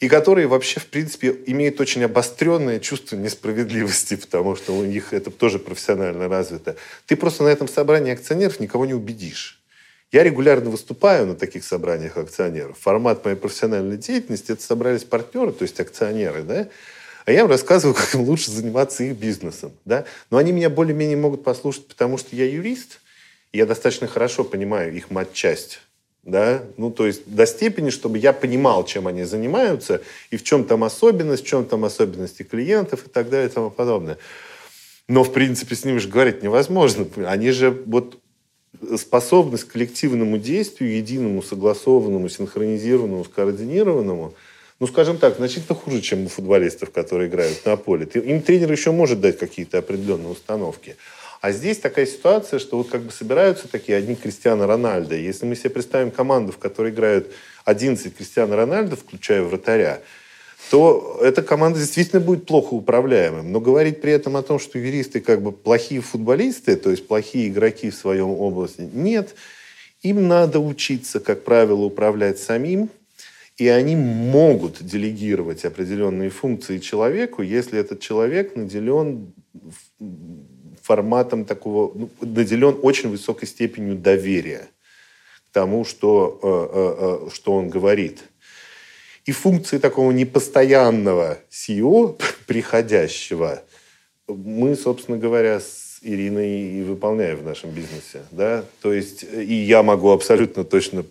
и 0.00 0.08
которые 0.08 0.46
вообще, 0.46 0.80
в 0.80 0.86
принципе, 0.86 1.36
имеют 1.46 1.78
очень 1.78 2.02
обостренное 2.02 2.80
чувство 2.80 3.16
несправедливости, 3.16 4.16
потому 4.16 4.56
что 4.56 4.74
у 4.74 4.84
них 4.84 5.12
это 5.12 5.30
тоже 5.30 5.58
профессионально 5.58 6.26
развито. 6.26 6.76
Ты 7.06 7.16
просто 7.16 7.44
на 7.44 7.48
этом 7.48 7.68
собрании 7.68 8.12
акционеров 8.12 8.60
никого 8.60 8.86
не 8.86 8.94
убедишь. 8.94 9.60
Я 10.10 10.24
регулярно 10.24 10.70
выступаю 10.70 11.26
на 11.26 11.34
таких 11.36 11.64
собраниях 11.64 12.16
акционеров. 12.16 12.78
Формат 12.80 13.24
моей 13.24 13.36
профессиональной 13.36 13.98
деятельности– 13.98 14.52
это 14.52 14.62
собрались 14.62 15.04
партнеры, 15.04 15.52
то 15.52 15.62
есть 15.62 15.78
акционеры, 15.78 16.42
да, 16.42 16.68
а 17.26 17.32
я 17.32 17.40
им 17.40 17.46
рассказываю, 17.46 17.94
как 17.94 18.14
им 18.14 18.22
лучше 18.22 18.50
заниматься 18.50 19.04
их 19.04 19.16
бизнесом. 19.16 19.72
Да? 19.84 20.04
Но 20.30 20.38
они 20.38 20.50
меня 20.50 20.70
более-менее 20.70 21.18
могут 21.18 21.44
послушать, 21.44 21.86
потому 21.86 22.16
что 22.16 22.34
я 22.34 22.46
юрист, 22.46 23.00
и 23.52 23.58
я 23.58 23.66
достаточно 23.66 24.08
хорошо 24.08 24.42
понимаю 24.42 24.92
их 24.94 25.10
матчасть 25.10 25.80
да, 26.22 26.62
ну, 26.76 26.90
то 26.90 27.06
есть 27.06 27.22
до 27.26 27.46
степени, 27.46 27.90
чтобы 27.90 28.18
я 28.18 28.32
понимал, 28.32 28.84
чем 28.84 29.06
они 29.06 29.24
занимаются, 29.24 30.02
и 30.30 30.36
в 30.36 30.42
чем 30.42 30.64
там 30.64 30.84
особенность, 30.84 31.44
в 31.44 31.46
чем 31.46 31.64
там 31.64 31.84
особенности 31.84 32.42
клиентов 32.42 33.06
и 33.06 33.10
так 33.10 33.30
далее 33.30 33.48
и 33.48 33.52
тому 33.52 33.70
подобное. 33.70 34.18
Но, 35.08 35.24
в 35.24 35.32
принципе, 35.32 35.74
с 35.74 35.84
ними 35.84 35.98
же 35.98 36.08
говорить 36.08 36.42
невозможно. 36.42 37.06
Они 37.26 37.50
же 37.50 37.70
вот 37.86 38.18
способность 38.96 39.64
к 39.64 39.72
коллективному 39.72 40.38
действию, 40.38 40.96
единому, 40.96 41.42
согласованному, 41.42 42.28
синхронизированному, 42.28 43.24
скоординированному, 43.24 44.34
ну, 44.78 44.86
скажем 44.86 45.18
так, 45.18 45.36
значительно 45.36 45.74
хуже, 45.74 46.00
чем 46.00 46.26
у 46.26 46.28
футболистов, 46.28 46.90
которые 46.90 47.28
играют 47.28 47.64
на 47.66 47.76
поле. 47.76 48.06
Им 48.06 48.40
тренер 48.40 48.70
еще 48.72 48.92
может 48.92 49.20
дать 49.20 49.38
какие-то 49.38 49.78
определенные 49.78 50.28
установки. 50.28 50.96
А 51.40 51.52
здесь 51.52 51.78
такая 51.78 52.04
ситуация, 52.04 52.58
что 52.58 52.76
вот 52.76 52.90
как 52.90 53.02
бы 53.02 53.12
собираются 53.12 53.66
такие 53.66 53.96
одни 53.96 54.14
Кристиано 54.14 54.66
Рональдо. 54.66 55.16
Если 55.16 55.46
мы 55.46 55.56
себе 55.56 55.70
представим 55.70 56.10
команду, 56.10 56.52
в 56.52 56.58
которой 56.58 56.92
играют 56.92 57.32
11 57.64 58.14
Кристиано 58.14 58.56
Рональдо, 58.56 58.96
включая 58.96 59.42
вратаря, 59.42 60.02
то 60.70 61.18
эта 61.22 61.42
команда 61.42 61.78
действительно 61.78 62.20
будет 62.20 62.44
плохо 62.44 62.74
управляемым. 62.74 63.52
Но 63.52 63.60
говорить 63.60 64.02
при 64.02 64.12
этом 64.12 64.36
о 64.36 64.42
том, 64.42 64.58
что 64.58 64.78
юристы 64.78 65.20
как 65.20 65.40
бы 65.40 65.50
плохие 65.50 66.02
футболисты, 66.02 66.76
то 66.76 66.90
есть 66.90 67.06
плохие 67.06 67.48
игроки 67.48 67.88
в 67.88 67.94
своем 67.94 68.28
области, 68.28 68.82
нет. 68.92 69.34
Им 70.02 70.28
надо 70.28 70.60
учиться, 70.60 71.20
как 71.20 71.44
правило, 71.44 71.80
управлять 71.80 72.38
самим, 72.38 72.90
и 73.56 73.68
они 73.68 73.96
могут 73.96 74.82
делегировать 74.84 75.64
определенные 75.64 76.30
функции 76.30 76.78
человеку, 76.78 77.42
если 77.42 77.78
этот 77.78 78.00
человек 78.00 78.56
наделен 78.56 79.32
форматом 80.90 81.44
такого, 81.44 81.92
ну, 81.94 82.10
наделен 82.20 82.76
очень 82.82 83.10
высокой 83.10 83.46
степенью 83.46 83.94
доверия 83.94 84.66
к 85.48 85.52
тому, 85.52 85.84
что, 85.84 86.40
э, 86.42 86.48
э, 86.48 87.26
э, 87.28 87.30
что 87.32 87.52
он 87.52 87.68
говорит. 87.68 88.24
И 89.24 89.30
функции 89.30 89.78
такого 89.78 90.10
непостоянного 90.10 91.38
CEO, 91.48 92.20
приходящего, 92.48 93.62
мы, 94.26 94.74
собственно 94.74 95.16
говоря, 95.16 95.60
с 95.60 96.00
Ириной 96.02 96.80
и 96.80 96.82
выполняем 96.82 97.38
в 97.38 97.44
нашем 97.44 97.70
бизнесе. 97.70 98.22
Да? 98.32 98.64
То 98.82 98.92
есть, 98.92 99.22
и 99.22 99.54
я 99.54 99.84
могу 99.84 100.10
абсолютно 100.10 100.64
точно 100.64 101.04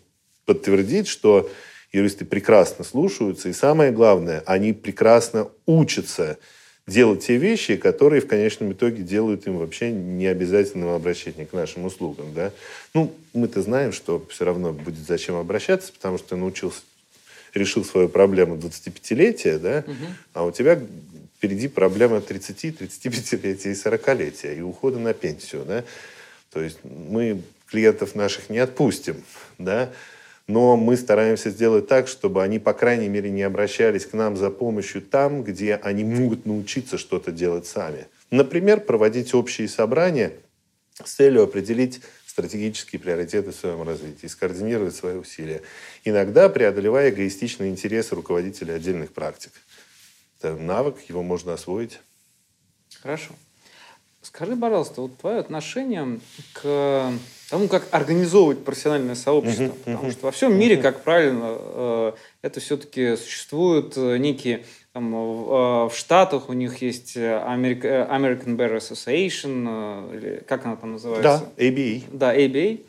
подтвердить, 0.43 1.07
что 1.07 1.49
юристы 1.93 2.25
прекрасно 2.25 2.83
слушаются, 2.83 3.47
и 3.47 3.53
самое 3.53 3.93
главное, 3.93 4.43
они 4.45 4.73
прекрасно 4.73 5.47
учатся 5.65 6.37
делать 6.89 7.25
те 7.25 7.37
вещи, 7.37 7.77
которые 7.77 8.21
в 8.21 8.27
конечном 8.27 8.73
итоге 8.73 9.03
делают 9.03 9.47
им 9.47 9.57
вообще 9.57 9.91
необязательного 9.91 10.95
обращения 10.95 11.45
к 11.45 11.53
нашим 11.53 11.85
услугам. 11.85 12.33
Да? 12.33 12.51
Ну, 12.93 13.13
мы-то 13.33 13.61
знаем, 13.61 13.91
что 13.91 14.25
все 14.29 14.45
равно 14.45 14.73
будет 14.73 15.07
зачем 15.07 15.35
обращаться, 15.35 15.93
потому 15.93 16.17
что 16.17 16.29
ты 16.29 16.35
научился 16.35 16.81
решил 17.53 17.83
свою 17.83 18.09
проблему 18.09 18.55
25-летия, 18.57 19.59
да, 19.59 19.83
угу. 19.85 20.05
а 20.33 20.45
у 20.45 20.51
тебя 20.51 20.79
впереди 21.37 21.67
проблема 21.67 22.21
30, 22.21 22.65
35-летия 22.65 23.71
и 23.71 23.73
40-летия, 23.73 24.57
и 24.57 24.61
ухода 24.61 24.99
на 24.99 25.13
пенсию, 25.13 25.63
да. 25.65 25.83
То 26.51 26.61
есть 26.61 26.79
мы 26.83 27.41
клиентов 27.67 28.15
наших 28.15 28.49
не 28.49 28.59
отпустим, 28.59 29.23
да, 29.57 29.91
но 30.49 30.75
мы 30.75 30.97
стараемся 30.97 31.51
сделать 31.51 31.87
так, 31.87 32.07
чтобы 32.07 32.41
они, 32.41 32.57
по 32.57 32.73
крайней 32.73 33.07
мере, 33.07 33.29
не 33.29 33.43
обращались 33.43 34.07
к 34.07 34.13
нам 34.13 34.35
за 34.35 34.49
помощью 34.49 35.03
там, 35.03 35.43
где 35.43 35.75
они 35.75 36.03
могут 36.03 36.47
научиться 36.47 36.97
что-то 36.97 37.31
делать 37.31 37.67
сами. 37.67 38.07
Например, 38.31 38.81
проводить 38.81 39.35
общие 39.35 39.67
собрания 39.67 40.33
с 41.03 41.11
целью 41.11 41.43
определить 41.43 42.01
стратегические 42.25 42.99
приоритеты 42.99 43.51
в 43.51 43.55
своем 43.55 43.83
развитии, 43.83 44.25
скоординировать 44.25 44.95
свои 44.95 45.17
усилия, 45.17 45.61
иногда 46.03 46.49
преодолевая 46.49 47.11
эгоистичные 47.11 47.69
интересы 47.69 48.15
руководителей 48.15 48.73
отдельных 48.73 49.13
практик. 49.13 49.51
Это 50.39 50.55
навык, 50.55 50.95
его 51.09 51.21
можно 51.21 51.53
освоить. 51.53 51.99
Хорошо. 53.03 53.35
Скажи, 54.23 54.55
пожалуйста, 54.55 55.01
вот 55.01 55.15
твое 55.19 55.37
отношение 55.37 56.19
к 56.53 57.13
тому, 57.49 57.67
как 57.67 57.87
организовывать 57.91 58.63
профессиональное 58.63 59.15
сообщество. 59.15 59.63
Uh-huh, 59.63 59.83
Потому 59.85 60.09
uh-huh. 60.09 60.11
что 60.11 60.25
во 60.25 60.31
всем 60.31 60.57
мире, 60.57 60.77
как 60.77 61.03
правильно, 61.03 61.57
э, 61.59 62.11
это 62.41 62.59
все-таки 62.59 63.15
существуют 63.15 63.97
э, 63.97 64.17
некие 64.17 64.63
там, 64.93 65.13
в, 65.13 65.89
в 65.89 65.95
Штатах 65.95 66.49
у 66.49 66.53
них 66.53 66.81
есть 66.81 67.15
American 67.15 68.57
Bear 68.57 68.77
Association, 68.77 70.17
или 70.17 70.43
как 70.47 70.65
она 70.65 70.75
там 70.77 70.93
называется? 70.93 71.45
Да, 71.55 71.63
ABA. 71.63 72.03
Да, 72.11 72.35
ABA. 72.35 72.81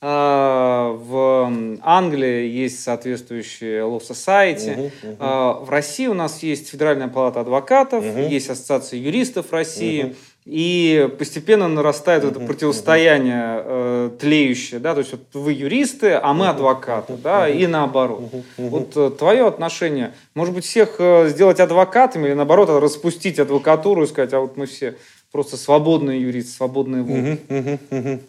А, 0.00 0.92
в 0.92 1.80
Англии 1.82 2.46
есть 2.46 2.80
соответствующие 2.84 3.80
Law 3.80 4.00
Society. 4.00 4.92
Uh-huh, 5.02 5.18
uh-huh. 5.18 5.64
В 5.64 5.70
России 5.70 6.06
у 6.06 6.14
нас 6.14 6.44
есть 6.44 6.68
Федеральная 6.68 7.08
палата 7.08 7.40
адвокатов, 7.40 8.04
uh-huh. 8.04 8.28
есть 8.28 8.48
Ассоциация 8.48 9.00
юристов 9.00 9.52
России. 9.52 10.04
Uh-huh. 10.04 10.16
И 10.50 11.10
постепенно 11.18 11.68
нарастает 11.68 12.24
это 12.24 12.40
противостояние 12.40 13.62
э, 13.62 14.10
тлеющее, 14.18 14.80
да, 14.80 14.94
то 14.94 15.00
есть 15.00 15.12
вот 15.12 15.20
вы 15.34 15.52
юристы, 15.52 16.12
а 16.14 16.32
мы 16.32 16.48
адвокаты, 16.48 17.18
да, 17.22 17.46
и 17.46 17.66
наоборот. 17.66 18.22
Вот 18.56 18.96
э, 18.96 19.10
твое 19.10 19.46
отношение, 19.46 20.14
может 20.32 20.54
быть, 20.54 20.64
всех 20.64 20.94
э, 21.00 21.28
сделать 21.28 21.60
адвокатами 21.60 22.28
или 22.28 22.32
наоборот 22.32 22.70
распустить 22.70 23.38
адвокатуру 23.38 24.04
и 24.04 24.06
сказать, 24.06 24.32
а 24.32 24.40
вот 24.40 24.56
мы 24.56 24.64
все 24.64 24.96
просто 25.32 25.58
свободные 25.58 26.22
юристы, 26.22 26.52
свободные 26.52 27.02
волки. 27.02 28.20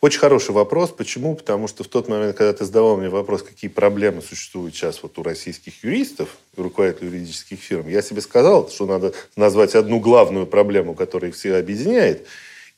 Очень 0.00 0.20
хороший 0.20 0.52
вопрос. 0.52 0.90
Почему? 0.90 1.34
Потому 1.34 1.66
что 1.66 1.82
в 1.82 1.88
тот 1.88 2.08
момент, 2.08 2.36
когда 2.36 2.52
ты 2.52 2.64
задавал 2.64 2.96
мне 2.96 3.08
вопрос, 3.08 3.42
какие 3.42 3.68
проблемы 3.68 4.22
существуют 4.22 4.74
сейчас 4.74 5.02
вот 5.02 5.18
у 5.18 5.22
российских 5.24 5.82
юристов, 5.82 6.36
руководителей 6.56 7.08
юридических 7.08 7.58
фирм, 7.58 7.88
я 7.88 8.00
себе 8.00 8.20
сказал, 8.20 8.68
что 8.70 8.86
надо 8.86 9.12
назвать 9.34 9.74
одну 9.74 9.98
главную 9.98 10.46
проблему, 10.46 10.94
которая 10.94 11.30
их 11.30 11.36
всех 11.36 11.56
объединяет. 11.56 12.26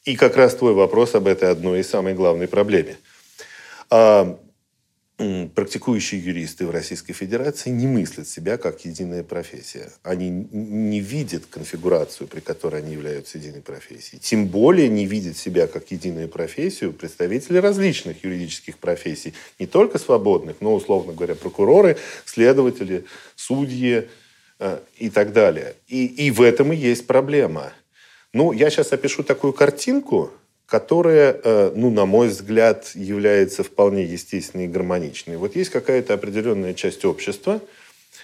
И 0.05 0.17
как 0.17 0.37
раз 0.37 0.55
твой 0.55 0.73
вопрос 0.73 1.15
об 1.15 1.27
этой 1.27 1.51
одной 1.51 1.81
и 1.81 1.83
самой 1.83 2.15
главной 2.15 2.49
проблеме. 2.49 2.97
Практикующие 5.55 6.19
юристы 6.19 6.67
в 6.67 6.71
Российской 6.71 7.13
Федерации 7.13 7.69
не 7.69 7.87
мыслят 7.87 8.27
себя 8.27 8.57
как 8.57 8.87
единая 8.87 9.23
профессия. 9.23 9.91
Они 10.03 10.31
не 10.31 11.01
видят 11.01 11.45
конфигурацию, 11.45 12.27
при 12.27 12.41
которой 12.41 12.81
они 12.81 12.95
являются 12.95 13.37
единой 13.37 13.61
профессией. 13.61 14.19
Тем 14.19 14.47
более 14.47 14.89
не 14.89 15.05
видят 15.05 15.37
себя 15.37 15.67
как 15.67 15.91
единую 15.91 16.29
профессию 16.29 16.95
представители 16.95 17.59
различных 17.59 18.25
юридических 18.25 18.79
профессий. 18.79 19.35
Не 19.59 19.67
только 19.67 19.99
свободных, 19.99 20.57
но, 20.61 20.75
условно 20.75 21.13
говоря, 21.13 21.35
прокуроры, 21.35 21.99
следователи, 22.25 23.05
судьи 23.37 24.09
э, 24.59 24.79
и 24.97 25.11
так 25.11 25.35
далее. 25.35 25.75
И, 25.87 26.07
и 26.07 26.31
в 26.31 26.41
этом 26.41 26.73
и 26.73 26.77
есть 26.77 27.07
проблема. 27.07 27.75
Ну, 28.33 28.53
я 28.53 28.71
сейчас 28.71 28.91
опишу 28.93 29.23
такую 29.23 29.53
картинку, 29.53 30.33
которая, 30.71 31.37
э, 31.43 31.73
ну, 31.75 31.91
на 31.91 32.07
мой 32.07 32.29
взгляд, 32.29 32.93
является 32.95 33.65
вполне 33.65 34.05
естественной 34.05 34.67
и 34.67 34.69
гармоничной. 34.69 35.37
Вот 35.37 35.57
есть 35.57 35.71
какая-то 35.71 36.15
определенная 36.15 36.75
часть 36.75 37.05
общества, 37.05 37.61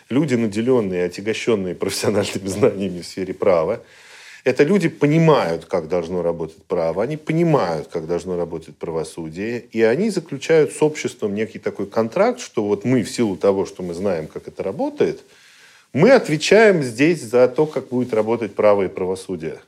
люди, 0.09 0.37
наделенные, 0.37 1.07
отягощенные 1.07 1.75
профессиональными 1.75 2.47
знаниями 2.47 3.01
в 3.01 3.07
сфере 3.07 3.35
права, 3.35 3.83
это 4.45 4.63
люди 4.63 4.89
понимают, 4.89 5.65
как 5.65 5.89
должно 5.89 6.23
работать 6.23 6.63
право, 6.69 7.03
они 7.03 7.17
понимают, 7.17 7.89
как 7.89 8.07
должно 8.07 8.37
работать 8.37 8.77
правосудие, 8.77 9.65
и 9.73 9.83
они 9.83 10.11
заключают 10.11 10.73
с 10.73 10.81
обществом 10.81 11.35
некий 11.35 11.59
такой 11.59 11.87
контракт, 11.87 12.39
что 12.39 12.63
вот 12.63 12.85
мы 12.85 13.03
в 13.03 13.11
силу 13.11 13.37
того, 13.37 13.67
что 13.67 13.83
мы 13.83 13.93
знаем, 13.93 14.29
как 14.29 14.47
это 14.47 14.63
работает, 14.63 15.21
мы 15.93 16.13
отвечаем 16.13 16.85
здесь 16.85 17.23
за 17.23 17.49
то, 17.49 17.67
как 17.67 17.89
будет 17.89 18.15
работать 18.15 18.55
право 18.55 18.85
и 18.85 18.89
правосудие. 18.89 19.59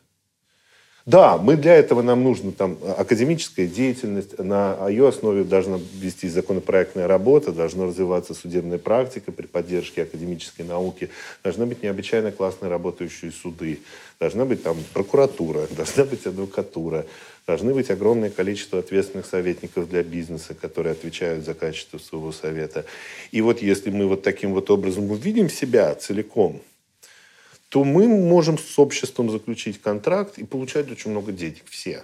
Да, 1.08 1.38
мы 1.38 1.56
для 1.56 1.74
этого 1.74 2.02
нам 2.02 2.22
нужна 2.22 2.52
там 2.52 2.76
академическая 2.98 3.66
деятельность, 3.66 4.38
на 4.38 4.76
ее 4.90 5.08
основе 5.08 5.42
должна 5.42 5.80
вести 5.94 6.28
законопроектная 6.28 7.06
работа, 7.08 7.50
должна 7.50 7.86
развиваться 7.86 8.34
судебная 8.34 8.76
практика 8.76 9.32
при 9.32 9.46
поддержке 9.46 10.02
академической 10.02 10.66
науки, 10.66 11.08
должны 11.42 11.64
быть 11.64 11.82
необычайно 11.82 12.30
классно 12.30 12.68
работающие 12.68 13.32
суды, 13.32 13.80
должна 14.20 14.44
быть 14.44 14.62
там 14.62 14.76
прокуратура, 14.92 15.66
должна 15.74 16.04
быть 16.04 16.26
адвокатура, 16.26 17.06
должны 17.46 17.72
быть 17.72 17.90
огромное 17.90 18.28
количество 18.28 18.78
ответственных 18.78 19.24
советников 19.24 19.88
для 19.88 20.02
бизнеса, 20.02 20.52
которые 20.52 20.92
отвечают 20.92 21.42
за 21.42 21.54
качество 21.54 21.96
своего 21.96 22.32
совета. 22.32 22.84
И 23.32 23.40
вот 23.40 23.62
если 23.62 23.88
мы 23.88 24.08
вот 24.08 24.22
таким 24.22 24.52
вот 24.52 24.68
образом 24.68 25.10
увидим 25.10 25.48
себя 25.48 25.94
целиком, 25.94 26.60
то 27.68 27.84
мы 27.84 28.08
можем 28.08 28.58
с 28.58 28.78
обществом 28.78 29.30
заключить 29.30 29.80
контракт 29.80 30.38
и 30.38 30.44
получать 30.44 30.90
очень 30.90 31.10
много 31.10 31.32
денег. 31.32 31.64
Все. 31.68 32.02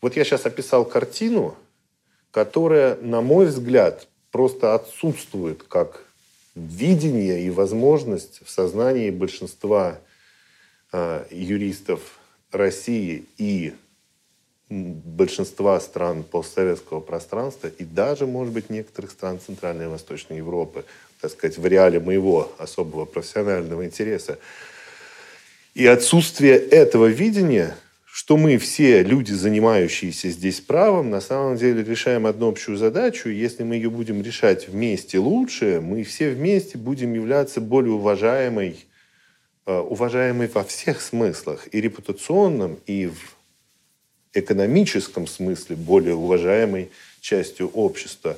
Вот 0.00 0.16
я 0.16 0.24
сейчас 0.24 0.46
описал 0.46 0.84
картину, 0.84 1.56
которая, 2.30 2.96
на 2.96 3.20
мой 3.20 3.46
взгляд, 3.46 4.06
просто 4.30 4.74
отсутствует 4.74 5.62
как 5.62 6.04
видение 6.54 7.42
и 7.42 7.50
возможность 7.50 8.40
в 8.44 8.50
сознании 8.50 9.10
большинства 9.10 9.98
э, 10.92 11.24
юристов 11.30 12.18
России 12.50 13.24
и 13.38 13.74
большинства 14.68 15.80
стран 15.80 16.22
постсоветского 16.22 17.00
пространства 17.00 17.68
и 17.68 17.84
даже, 17.84 18.26
может 18.26 18.54
быть, 18.54 18.70
некоторых 18.70 19.10
стран 19.10 19.40
Центральной 19.40 19.86
и 19.86 19.88
Восточной 19.88 20.36
Европы 20.36 20.84
так 21.20 21.30
сказать, 21.30 21.58
в 21.58 21.66
реале 21.66 22.00
моего 22.00 22.52
особого 22.58 23.04
профессионального 23.04 23.84
интереса. 23.84 24.38
И 25.74 25.86
отсутствие 25.86 26.56
этого 26.56 27.06
видения, 27.06 27.76
что 28.06 28.36
мы 28.36 28.58
все 28.58 29.02
люди, 29.02 29.32
занимающиеся 29.32 30.30
здесь 30.30 30.60
правом, 30.60 31.10
на 31.10 31.20
самом 31.20 31.56
деле 31.56 31.84
решаем 31.84 32.26
одну 32.26 32.48
общую 32.48 32.76
задачу. 32.76 33.28
Если 33.28 33.62
мы 33.62 33.76
ее 33.76 33.90
будем 33.90 34.22
решать 34.22 34.68
вместе 34.68 35.18
лучше, 35.18 35.80
мы 35.80 36.02
все 36.02 36.30
вместе 36.30 36.76
будем 36.76 37.14
являться 37.14 37.60
более 37.60 37.92
уважаемой, 37.92 38.84
э, 39.66 39.78
уважаемой 39.78 40.48
во 40.48 40.64
всех 40.64 41.00
смыслах, 41.00 41.68
и 41.72 41.80
репутационном, 41.80 42.78
и 42.86 43.06
в 43.06 43.36
экономическом 44.32 45.26
смысле 45.26 45.76
более 45.76 46.14
уважаемой 46.14 46.90
частью 47.20 47.68
общества. 47.68 48.36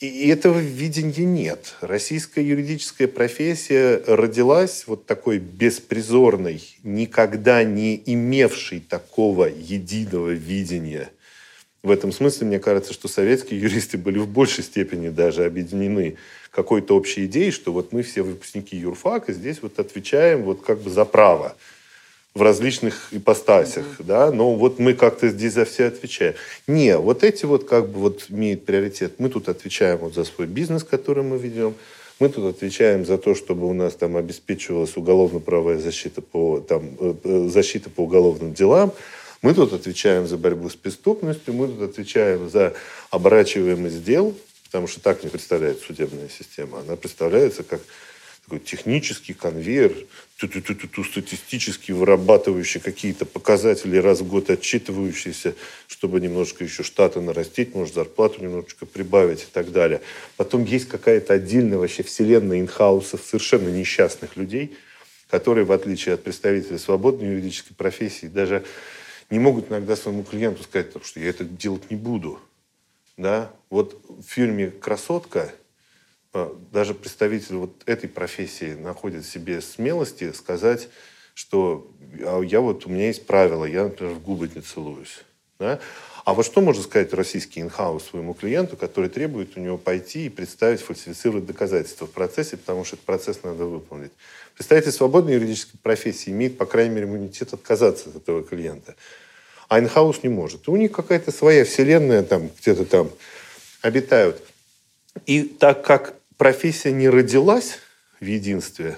И 0.00 0.28
этого 0.28 0.58
видения 0.58 1.26
нет. 1.26 1.74
Российская 1.82 2.42
юридическая 2.42 3.06
профессия 3.06 4.02
родилась 4.06 4.84
вот 4.86 5.04
такой 5.04 5.36
беспризорной, 5.36 6.62
никогда 6.82 7.62
не 7.64 8.02
имевшей 8.06 8.80
такого 8.80 9.44
единого 9.44 10.30
видения. 10.30 11.10
В 11.82 11.90
этом 11.90 12.12
смысле, 12.12 12.46
мне 12.46 12.58
кажется, 12.58 12.94
что 12.94 13.08
советские 13.08 13.60
юристы 13.60 13.98
были 13.98 14.18
в 14.18 14.26
большей 14.26 14.64
степени 14.64 15.10
даже 15.10 15.44
объединены 15.44 16.16
какой-то 16.50 16.96
общей 16.96 17.26
идеей, 17.26 17.50
что 17.50 17.70
вот 17.70 17.92
мы 17.92 18.02
все 18.02 18.22
выпускники 18.22 18.78
юрфака 18.78 19.34
здесь 19.34 19.58
вот 19.60 19.78
отвечаем 19.78 20.44
вот 20.44 20.62
как 20.62 20.80
бы 20.80 20.88
за 20.88 21.04
право 21.04 21.56
в 22.34 22.42
различных 22.42 23.08
ипостасях, 23.12 23.84
mm-hmm. 23.84 24.04
да, 24.04 24.30
но 24.30 24.54
вот 24.54 24.78
мы 24.78 24.94
как-то 24.94 25.28
здесь 25.28 25.54
за 25.54 25.64
все 25.64 25.86
отвечаем. 25.86 26.34
Не, 26.68 26.96
вот 26.96 27.24
эти 27.24 27.44
вот 27.44 27.68
как 27.68 27.88
бы 27.88 27.98
вот 27.98 28.26
имеют 28.28 28.64
приоритет. 28.64 29.14
Мы 29.18 29.28
тут 29.30 29.48
отвечаем 29.48 29.98
вот 29.98 30.14
за 30.14 30.24
свой 30.24 30.46
бизнес, 30.46 30.84
который 30.84 31.24
мы 31.24 31.38
ведем, 31.38 31.74
мы 32.20 32.28
тут 32.28 32.54
отвечаем 32.54 33.04
за 33.04 33.18
то, 33.18 33.34
чтобы 33.34 33.68
у 33.68 33.72
нас 33.72 33.94
там 33.94 34.16
обеспечивалась 34.16 34.96
уголовно-правовая 34.96 35.78
защита 35.78 36.20
по, 36.20 36.60
там, 36.60 36.96
э, 37.00 37.14
э, 37.24 37.48
защита 37.48 37.90
по 37.90 38.02
уголовным 38.02 38.52
делам, 38.52 38.92
мы 39.42 39.54
тут 39.54 39.72
отвечаем 39.72 40.28
за 40.28 40.36
борьбу 40.36 40.68
с 40.68 40.76
преступностью, 40.76 41.54
мы 41.54 41.66
тут 41.66 41.80
отвечаем 41.80 42.50
за 42.50 42.74
оборачиваемость 43.10 44.04
дел, 44.04 44.36
потому 44.66 44.86
что 44.86 45.00
так 45.00 45.24
не 45.24 45.30
представляется 45.30 45.86
судебная 45.86 46.28
система. 46.28 46.80
Она 46.80 46.96
представляется 46.96 47.62
как 47.62 47.80
такой 48.50 48.58
технический 48.58 49.32
конвейер, 49.32 49.94
ту-ту-ту-ту, 50.36 51.04
статистически 51.04 51.92
вырабатывающий 51.92 52.80
какие-то 52.80 53.24
показатели, 53.24 53.96
раз 53.96 54.22
в 54.22 54.28
год 54.28 54.50
отчитывающиеся, 54.50 55.54
чтобы 55.86 56.20
немножко 56.20 56.64
еще 56.64 56.82
штата 56.82 57.20
нарастить, 57.20 57.76
может, 57.76 57.94
зарплату 57.94 58.42
немножечко 58.42 58.86
прибавить 58.86 59.42
и 59.42 59.46
так 59.52 59.70
далее. 59.70 60.00
Потом 60.36 60.64
есть 60.64 60.88
какая-то 60.88 61.34
отдельная 61.34 61.78
вообще 61.78 62.02
вселенная 62.02 62.58
инхаусов, 62.58 63.22
совершенно 63.24 63.68
несчастных 63.68 64.36
людей, 64.36 64.76
которые, 65.30 65.64
в 65.64 65.70
отличие 65.70 66.16
от 66.16 66.24
представителей 66.24 66.78
свободной 66.78 67.28
юридической 67.28 67.74
профессии, 67.74 68.26
даже 68.26 68.64
не 69.30 69.38
могут 69.38 69.70
иногда 69.70 69.94
своему 69.94 70.24
клиенту 70.24 70.64
сказать, 70.64 70.88
что 71.04 71.20
я 71.20 71.30
это 71.30 71.44
делать 71.44 71.88
не 71.88 71.96
буду. 71.96 72.40
Да? 73.16 73.52
Вот 73.68 74.02
в 74.08 74.24
фильме 74.24 74.72
«Красотка» 74.72 75.52
даже 76.32 76.94
представитель 76.94 77.56
вот 77.56 77.82
этой 77.86 78.08
профессии 78.08 78.74
находит 78.74 79.24
в 79.24 79.30
себе 79.30 79.60
смелости 79.60 80.32
сказать, 80.32 80.88
что 81.34 81.90
а 82.20 82.40
я 82.40 82.60
вот, 82.60 82.86
у 82.86 82.90
меня 82.90 83.06
есть 83.06 83.26
правила, 83.26 83.64
я, 83.64 83.84
например, 83.84 84.14
в 84.14 84.22
губы 84.22 84.50
не 84.54 84.60
целуюсь. 84.60 85.24
Да? 85.58 85.80
А 86.24 86.34
вот 86.34 86.46
что 86.46 86.60
может 86.60 86.84
сказать 86.84 87.12
российский 87.14 87.60
инхаус 87.60 88.04
своему 88.04 88.34
клиенту, 88.34 88.76
который 88.76 89.10
требует 89.10 89.56
у 89.56 89.60
него 89.60 89.78
пойти 89.78 90.26
и 90.26 90.28
представить, 90.28 90.80
фальсифицировать 90.80 91.46
доказательства 91.46 92.06
в 92.06 92.10
процессе, 92.10 92.56
потому 92.56 92.84
что 92.84 92.96
этот 92.96 93.06
процесс 93.06 93.40
надо 93.42 93.64
выполнить. 93.64 94.12
Представитель 94.54 94.92
свободной 94.92 95.34
юридической 95.34 95.78
профессии 95.78 96.30
имеет, 96.30 96.58
по 96.58 96.66
крайней 96.66 96.94
мере, 96.94 97.06
иммунитет 97.06 97.52
отказаться 97.52 98.10
от 98.10 98.16
этого 98.16 98.42
клиента. 98.42 98.94
А 99.68 99.80
инхаус 99.80 100.22
не 100.22 100.28
может. 100.28 100.68
У 100.68 100.76
них 100.76 100.92
какая-то 100.92 101.32
своя 101.32 101.64
вселенная 101.64 102.22
там 102.22 102.50
где-то 102.60 102.84
там 102.84 103.10
обитают. 103.82 104.42
И 105.26 105.42
так 105.42 105.84
как 105.84 106.14
профессия 106.40 106.90
не 106.90 107.10
родилась 107.10 107.80
в 108.18 108.24
единстве, 108.24 108.96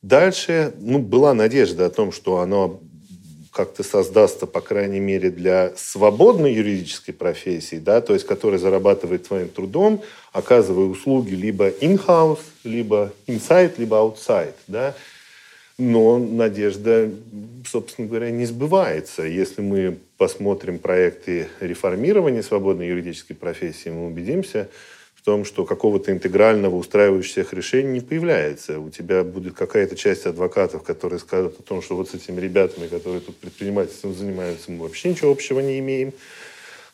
дальше 0.00 0.72
ну, 0.80 0.98
была 1.00 1.34
надежда 1.34 1.84
о 1.84 1.90
том, 1.90 2.12
что 2.12 2.38
оно 2.38 2.80
как-то 3.52 3.82
создастся, 3.82 4.46
по 4.46 4.62
крайней 4.62 4.98
мере, 4.98 5.30
для 5.30 5.74
свободной 5.76 6.54
юридической 6.54 7.12
профессии, 7.12 7.76
да, 7.76 8.00
то 8.00 8.14
есть 8.14 8.26
которая 8.26 8.58
зарабатывает 8.58 9.26
своим 9.26 9.50
трудом, 9.50 10.02
оказывая 10.32 10.86
услуги 10.86 11.34
либо 11.34 11.68
in-house, 11.68 12.40
либо 12.64 13.12
inside, 13.26 13.74
либо 13.76 13.98
outside. 13.98 14.54
Да. 14.66 14.94
Но 15.76 16.16
надежда, 16.16 17.10
собственно 17.66 18.08
говоря, 18.08 18.30
не 18.30 18.46
сбывается. 18.46 19.24
Если 19.24 19.60
мы 19.60 19.98
посмотрим 20.16 20.78
проекты 20.78 21.48
реформирования 21.60 22.42
свободной 22.42 22.88
юридической 22.88 23.34
профессии, 23.34 23.90
мы 23.90 24.06
убедимся, 24.06 24.70
том, 25.26 25.44
что 25.44 25.64
какого-то 25.64 26.12
интегрального, 26.12 26.76
устраивающего 26.76 27.32
всех 27.32 27.52
решения 27.52 27.90
не 27.90 28.00
появляется. 28.00 28.78
У 28.78 28.90
тебя 28.90 29.24
будет 29.24 29.54
какая-то 29.54 29.96
часть 29.96 30.24
адвокатов, 30.24 30.84
которые 30.84 31.18
скажут 31.18 31.58
о 31.58 31.64
том, 31.64 31.82
что 31.82 31.96
вот 31.96 32.08
с 32.08 32.14
этими 32.14 32.40
ребятами, 32.40 32.86
которые 32.86 33.20
тут 33.20 33.36
предпринимательством 33.36 34.14
занимаются, 34.14 34.70
мы 34.70 34.84
вообще 34.84 35.10
ничего 35.10 35.32
общего 35.32 35.58
не 35.58 35.80
имеем. 35.80 36.12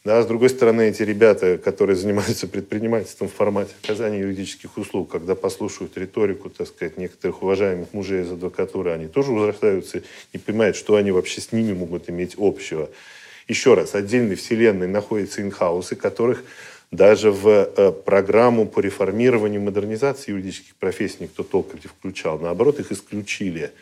Да, 0.02 0.22
с 0.22 0.26
другой 0.26 0.48
стороны, 0.48 0.88
эти 0.88 1.02
ребята, 1.02 1.58
которые 1.58 1.94
занимаются 1.94 2.48
предпринимательством 2.48 3.28
в 3.28 3.34
формате 3.34 3.74
оказания 3.84 4.20
юридических 4.20 4.78
услуг, 4.78 5.10
когда 5.10 5.34
послушают 5.34 5.98
риторику, 5.98 6.48
так 6.48 6.68
сказать, 6.68 6.96
некоторых 6.96 7.42
уважаемых 7.42 7.92
мужей 7.92 8.22
из 8.22 8.32
адвокатуры, 8.32 8.92
они 8.92 9.08
тоже 9.08 9.30
возвращаются 9.30 10.02
и 10.32 10.38
понимают, 10.38 10.76
что 10.76 10.96
они 10.96 11.10
вообще 11.10 11.42
с 11.42 11.52
ними 11.52 11.74
могут 11.74 12.08
иметь 12.08 12.36
общего. 12.38 12.88
Еще 13.46 13.74
раз, 13.74 13.94
отдельной 13.94 14.36
вселенной 14.36 14.88
находятся 14.88 15.42
инхаусы, 15.42 15.96
которых 15.96 16.44
даже 16.92 17.32
в 17.32 17.48
э, 17.48 17.90
программу 17.90 18.68
по 18.68 18.78
реформированию 18.80 19.62
модернизации 19.62 20.30
юридических 20.30 20.76
профессий 20.76 21.16
никто 21.20 21.42
толком 21.42 21.80
не 21.82 21.88
включал. 21.88 22.38
Наоборот, 22.38 22.78
их 22.78 22.92
исключили. 22.92 23.72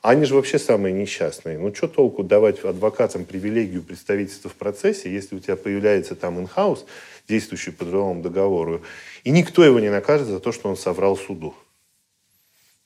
Они 0.00 0.24
же 0.24 0.34
вообще 0.34 0.58
самые 0.58 0.94
несчастные. 0.94 1.58
Ну, 1.58 1.74
что 1.74 1.88
толку 1.88 2.22
давать 2.22 2.64
адвокатам 2.64 3.26
привилегию 3.26 3.82
представительства 3.82 4.48
в 4.48 4.54
процессе, 4.54 5.12
если 5.12 5.36
у 5.36 5.40
тебя 5.40 5.56
появляется 5.56 6.14
там 6.14 6.40
инхаус, 6.40 6.86
действующий 7.28 7.70
по 7.70 7.84
трудовому 7.84 8.22
договору, 8.22 8.82
и 9.24 9.30
никто 9.30 9.62
его 9.62 9.78
не 9.78 9.90
накажет 9.90 10.26
за 10.26 10.40
то, 10.40 10.50
что 10.50 10.70
он 10.70 10.78
соврал 10.78 11.18
суду. 11.18 11.54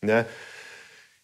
Да? 0.02 0.26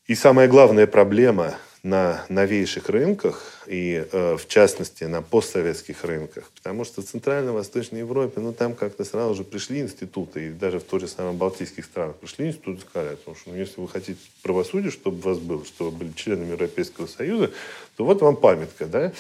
И 0.07 0.15
самая 0.15 0.47
главная 0.47 0.87
проблема 0.87 1.57
на 1.85 2.25
новейших 2.31 2.89
рынках 2.89 3.63
и, 3.67 4.07
э, 4.11 4.37
в 4.39 4.49
частности, 4.49 5.05
на 5.05 5.21
постсоветских 5.21 6.03
рынках. 6.03 6.51
Потому 6.55 6.83
что 6.85 7.03
в 7.03 7.05
Центральной-Восточной 7.05 7.99
Европе, 7.99 8.41
ну, 8.41 8.55
там 8.55 8.75
как-то 8.75 9.05
сразу 9.05 9.35
же 9.35 9.45
пришли 9.45 9.81
институты, 9.81 10.47
и 10.47 10.51
даже 10.51 10.81
в 10.81 10.85
той 10.85 11.01
же 11.01 11.09
самой 11.09 11.35
Балтийских 11.35 11.85
странах 11.85 12.17
пришли 12.17 12.49
институты 12.49 12.81
сказали, 12.81 13.17
потому 13.17 13.37
что, 13.37 13.51
ну, 13.51 13.57
если 13.57 13.83
вы 13.83 13.89
хотите 13.89 14.19
правосудие, 14.43 14.91
чтобы 14.91 15.19
у 15.19 15.21
вас 15.21 15.39
было, 15.39 15.63
чтобы 15.67 15.91
вы 15.91 15.97
были 15.99 16.13
членами 16.13 16.53
Европейского 16.53 17.07
Союза, 17.07 17.51
то 17.99 18.07
вот 18.07 18.23
вам 18.23 18.37
памятка, 18.37 18.87
да? 18.87 19.13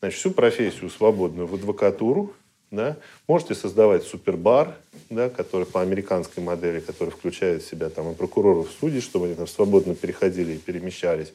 Значит, 0.00 0.18
всю 0.18 0.30
профессию 0.32 0.90
свободную 0.90 1.46
в 1.46 1.54
адвокатуру, 1.54 2.34
да? 2.70 2.98
Можете 3.26 3.54
создавать 3.54 4.02
супербар, 4.02 4.76
да, 5.08 5.30
который 5.30 5.64
по 5.64 5.80
американской 5.80 6.42
модели, 6.42 6.80
который 6.80 7.08
включает 7.08 7.62
в 7.62 7.70
себя 7.70 7.88
там, 7.88 8.12
и 8.12 8.14
прокуроров, 8.14 8.68
судей, 8.80 9.00
чтобы 9.00 9.26
они 9.26 9.34
там 9.34 9.46
свободно 9.46 9.94
переходили 9.94 10.52
и 10.52 10.58
перемещались. 10.58 11.32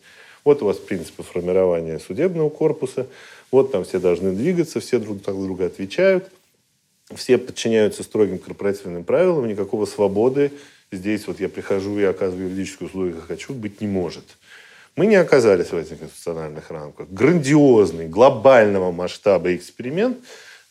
Вот 0.48 0.62
у 0.62 0.66
вас 0.66 0.78
принципы 0.78 1.24
формирования 1.24 2.00
судебного 2.00 2.50
корпуса. 2.50 3.08
Вот 3.52 3.74
там 3.74 3.84
все 3.84 4.00
должны 4.00 4.32
двигаться, 4.32 4.80
все 4.80 4.98
друг 4.98 5.22
друг 5.22 5.44
друга 5.44 5.66
отвечают. 5.66 6.32
Все 7.14 7.38
подчиняются 7.38 8.02
строгим 8.02 8.40
корпоративным 8.40 9.04
правилам, 9.04 9.46
никакого 9.46 9.86
свободы. 9.86 10.54
Здесь 10.90 11.28
вот 11.28 11.42
я 11.42 11.50
прихожу 11.50 12.00
и 12.00 12.04
оказываю 12.06 12.46
юридическую 12.46 12.88
услугу, 12.88 13.16
как 13.16 13.28
хочу, 13.28 13.54
быть 13.54 13.82
не 13.82 13.88
может. 13.88 14.24
Мы 14.96 15.08
не 15.08 15.18
оказались 15.18 15.72
в 15.72 15.76
этих 15.76 16.00
конституциональных 16.00 16.72
рамках. 16.72 17.10
Грандиозный, 17.10 18.08
глобального 18.08 18.94
масштаба 18.94 19.54
эксперимент, 19.54 20.18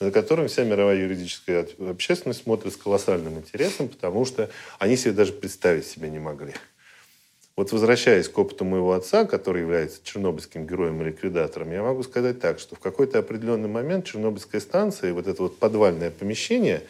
за 0.00 0.10
которым 0.10 0.48
вся 0.48 0.64
мировая 0.64 0.96
юридическая 0.96 1.68
общественность 1.86 2.44
смотрит 2.44 2.72
с 2.72 2.76
колоссальным 2.78 3.36
интересом, 3.36 3.88
потому 3.88 4.24
что 4.24 4.48
они 4.78 4.96
себе 4.96 5.12
даже 5.12 5.34
представить 5.34 5.86
себе 5.86 6.08
не 6.08 6.18
могли. 6.18 6.54
Вот 7.56 7.72
возвращаясь 7.72 8.28
к 8.28 8.38
опыту 8.38 8.66
моего 8.66 8.92
отца, 8.92 9.24
который 9.24 9.62
является 9.62 10.00
чернобыльским 10.04 10.66
героем 10.66 11.00
и 11.00 11.06
ликвидатором, 11.06 11.72
я 11.72 11.82
могу 11.82 12.02
сказать 12.02 12.38
так, 12.38 12.58
что 12.58 12.76
в 12.76 12.80
какой-то 12.80 13.18
определенный 13.18 13.68
момент 13.68 14.04
Чернобыльская 14.04 14.60
станция, 14.60 15.14
вот 15.14 15.26
это 15.26 15.42
вот 15.42 15.58
подвальное 15.58 16.10
помещение 16.10 16.82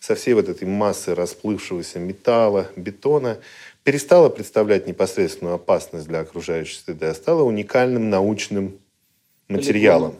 со 0.00 0.14
всей 0.14 0.34
вот 0.34 0.50
этой 0.50 0.68
массой 0.68 1.14
расплывшегося 1.14 1.98
металла, 1.98 2.66
бетона, 2.76 3.38
перестала 3.84 4.28
представлять 4.28 4.86
непосредственную 4.86 5.54
опасность 5.54 6.06
для 6.08 6.20
окружающей 6.20 6.76
среды, 6.76 7.06
а 7.06 7.14
стала 7.14 7.42
уникальным 7.42 8.10
научным 8.10 8.78
материалом, 9.48 10.14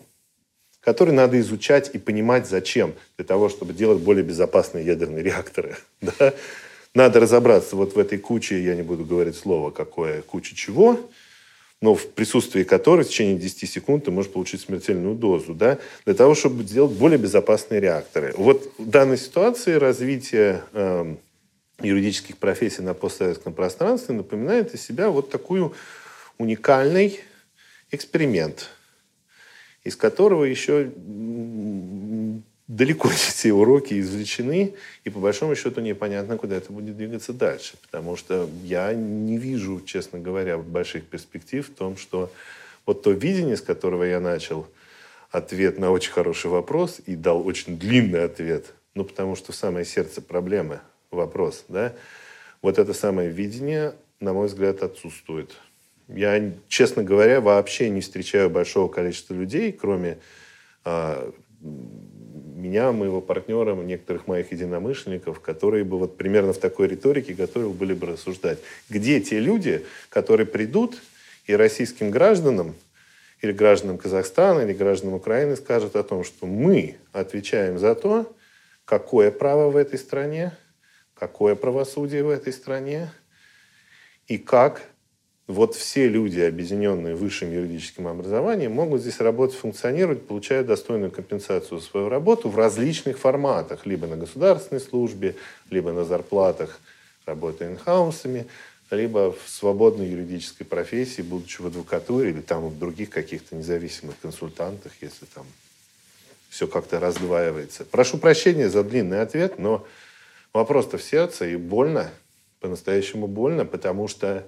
который 0.81 1.13
надо 1.13 1.39
изучать 1.41 1.91
и 1.93 1.99
понимать, 1.99 2.49
зачем, 2.49 2.95
для 3.19 3.27
того, 3.27 3.51
чтобы 3.51 3.75
делать 3.75 4.01
более 4.01 4.25
безопасные 4.25 4.87
ядерные 4.87 5.23
реакторы. 5.23 5.77
Да? 6.01 6.33
Надо 6.95 7.21
разобраться 7.21 7.75
вот 7.77 7.95
в 7.95 7.99
этой 7.99 8.19
куче, 8.19 8.63
я 8.63 8.75
не 8.75 8.83
буду 8.83 9.05
говорить 9.05 9.37
слово 9.37 9.71
какое, 9.71 10.21
куча 10.21 10.55
чего, 10.55 11.01
но 11.81 11.95
в 11.95 12.07
присутствии 12.09 12.65
которой 12.65 13.05
в 13.05 13.09
течение 13.09 13.37
10 13.37 13.69
секунд 13.69 14.05
ты 14.05 14.11
можешь 14.11 14.31
получить 14.31 14.61
смертельную 14.61 15.15
дозу, 15.15 15.55
да, 15.55 15.79
для 16.05 16.15
того, 16.15 16.35
чтобы 16.35 16.65
сделать 16.65 16.93
более 16.93 17.19
безопасные 17.19 17.81
реакторы. 17.81 18.35
Вот 18.37 18.73
в 18.77 18.89
данной 18.89 19.17
ситуации 19.17 19.73
развитие 19.73 20.63
э, 20.73 21.17
юридических 21.81 22.37
профессий 22.37 22.83
на 22.83 22.93
постсоветском 22.93 23.55
пространстве 23.55 24.15
напоминает 24.15 24.75
из 24.75 24.83
себя 24.83 25.09
вот 25.09 25.31
такую 25.31 25.73
уникальный 26.37 27.21
эксперимент, 27.91 28.69
из 29.83 29.97
которого 29.97 30.45
еще 30.45 30.93
далеко 32.73 33.09
не 33.11 33.15
все 33.15 33.53
уроки 33.53 34.01
извлечены, 34.01 34.75
и 35.05 35.11
по 35.11 35.21
большому 35.21 35.55
счету 35.55 35.81
непонятно, 35.81 36.39
куда 36.39 36.57
это 36.57 36.73
будет 36.73 36.97
двигаться 36.97 37.33
дальше. 37.33 37.75
Потому 37.83 38.17
что 38.17 38.49
я 38.65 38.93
не 38.95 39.37
вижу, 39.39 39.81
честно 39.85 40.19
говоря, 40.19 40.59
больших 40.59 41.05
перспектив 41.05 41.67
в 41.67 41.75
том, 41.75 41.97
что 41.97 42.33
вот 42.87 43.03
то 43.03 43.13
видение, 43.13 43.57
с 43.57 43.61
которого 43.61 44.05
я 44.05 44.21
начал 44.21 44.67
ответ 45.31 45.79
на 45.79 45.91
очень 45.91 46.13
хороший 46.13 46.51
вопрос 46.51 47.01
и 47.07 47.15
дал 47.15 47.47
очень 47.47 47.79
длинный 47.79 48.25
ответ, 48.25 48.75
ну, 48.95 49.05
потому 49.05 49.37
что 49.37 49.53
самое 49.53 49.85
сердце 49.85 50.21
проблемы 50.21 50.81
вопрос, 51.11 51.65
да, 51.69 51.95
вот 52.61 52.79
это 52.79 52.93
самое 52.93 53.31
видение, 53.31 53.95
на 54.21 54.33
мой 54.33 54.47
взгляд, 54.47 54.83
отсутствует. 54.83 55.53
Я, 56.09 56.53
честно 56.69 57.03
говоря, 57.03 57.41
вообще 57.41 57.89
не 57.89 58.01
встречаю 58.01 58.51
большого 58.51 58.89
количества 58.89 59.35
людей, 59.35 59.73
кроме 59.73 60.19
а, 60.85 61.33
меня, 62.63 62.93
моего 62.93 63.21
партнера, 63.21 63.75
некоторых 63.75 64.27
моих 64.27 64.53
единомышленников, 64.53 65.41
которые 65.41 65.85
бы 65.85 65.99
вот 65.99 66.17
примерно 66.17 66.53
в 66.53 66.59
такой 66.59 66.87
риторике 66.89 67.35
готовы 67.35 67.71
были 67.71 67.93
бы 67.93 68.07
рассуждать. 68.07 68.59
Где 68.89 69.21
те 69.21 69.41
люди, 69.41 69.85
которые 70.09 70.47
придут 70.47 71.03
и 71.47 71.57
российским 71.57 72.11
гражданам 72.11 72.75
или 73.41 73.53
гражданам 73.53 73.99
Казахстана, 73.99 74.61
или 74.61 74.73
гражданам 74.73 75.15
Украины 75.15 75.57
скажут 75.57 75.97
о 75.97 76.05
том, 76.05 76.23
что 76.23 76.47
мы 76.47 76.97
отвечаем 77.13 77.79
за 77.79 77.97
то, 77.97 78.33
какое 78.85 79.33
право 79.33 79.69
в 79.71 79.77
этой 79.77 79.99
стране, 79.99 80.53
какое 81.15 81.57
правосудие 81.57 82.23
в 82.23 82.31
этой 82.31 82.53
стране 82.53 83.11
и 84.29 84.39
как 84.39 84.83
вот 85.53 85.75
все 85.75 86.09
люди, 86.09 86.41
объединенные 86.41 87.15
высшим 87.15 87.53
юридическим 87.53 88.09
образованием, 88.09 88.73
могут 88.73 89.03
здесь 89.03 89.21
работать, 89.21 89.57
функционировать, 89.57 90.27
получая 90.27 90.65
достойную 90.65 91.11
компенсацию 91.11 91.79
за 91.79 91.87
свою 91.87 92.09
работу 92.09 92.49
в 92.49 92.57
различных 92.57 93.19
форматах, 93.19 93.87
либо 93.87 94.07
на 94.07 94.17
государственной 94.17 94.81
службе, 94.81 95.37
либо 95.71 95.93
на 95.93 96.05
зарплатах, 96.05 96.81
работая 97.27 97.71
инхаусами, 97.71 98.47
либо 98.91 99.33
в 99.33 99.49
свободной 99.49 100.09
юридической 100.09 100.65
профессии, 100.65 101.23
будучи 101.23 101.63
в 101.63 101.67
адвокатуре 101.67 102.31
или 102.31 102.41
там 102.41 102.69
в 102.69 102.79
других 102.79 103.11
каких-то 103.11 103.57
независимых 103.57 104.17
консультантах, 104.21 104.93
если 105.01 105.27
там 105.27 105.47
все 106.51 106.67
как-то 106.67 107.01
раздваивается. 107.01 107.85
Прошу 107.85 108.19
прощения 108.19 108.69
за 108.69 108.85
длинный 108.85 109.23
ответ, 109.23 109.59
но 109.59 109.87
вопрос-то 110.53 110.99
в 110.99 111.03
сердце 111.03 111.47
и 111.47 111.57
больно, 111.57 112.11
по-настоящему 112.61 113.27
больно, 113.27 113.65
потому 113.65 114.09
что 114.09 114.47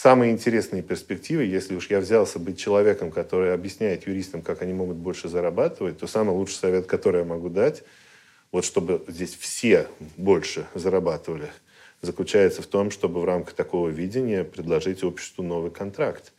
самые 0.00 0.32
интересные 0.32 0.82
перспективы, 0.82 1.44
если 1.44 1.76
уж 1.76 1.90
я 1.90 2.00
взялся 2.00 2.38
быть 2.38 2.58
человеком, 2.58 3.10
который 3.10 3.52
объясняет 3.52 4.06
юристам, 4.06 4.40
как 4.40 4.62
они 4.62 4.72
могут 4.72 4.96
больше 4.96 5.28
зарабатывать, 5.28 5.98
то 5.98 6.06
самый 6.06 6.30
лучший 6.30 6.54
совет, 6.54 6.86
который 6.86 7.18
я 7.18 7.26
могу 7.26 7.50
дать, 7.50 7.82
вот 8.50 8.64
чтобы 8.64 9.04
здесь 9.08 9.34
все 9.34 9.88
больше 10.16 10.64
зарабатывали, 10.74 11.50
заключается 12.00 12.62
в 12.62 12.66
том, 12.66 12.90
чтобы 12.90 13.20
в 13.20 13.26
рамках 13.26 13.52
такого 13.52 13.90
видения 13.90 14.42
предложить 14.42 15.04
обществу 15.04 15.42
новый 15.42 15.70
контракт. 15.70 16.32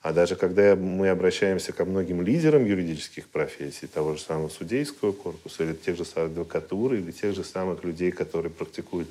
А 0.00 0.14
даже 0.14 0.34
когда 0.34 0.74
мы 0.74 1.10
обращаемся 1.10 1.74
ко 1.74 1.84
многим 1.84 2.22
лидерам 2.22 2.64
юридических 2.64 3.28
профессий, 3.28 3.88
того 3.88 4.14
же 4.14 4.22
самого 4.22 4.48
судейского 4.48 5.12
корпуса, 5.12 5.64
или 5.64 5.74
тех 5.74 5.98
же 5.98 6.06
самых 6.06 6.30
адвокатуры, 6.30 6.98
или 6.98 7.10
тех 7.12 7.34
же 7.34 7.44
самых 7.44 7.84
людей, 7.84 8.10
которые 8.10 8.50
практикуют 8.50 9.08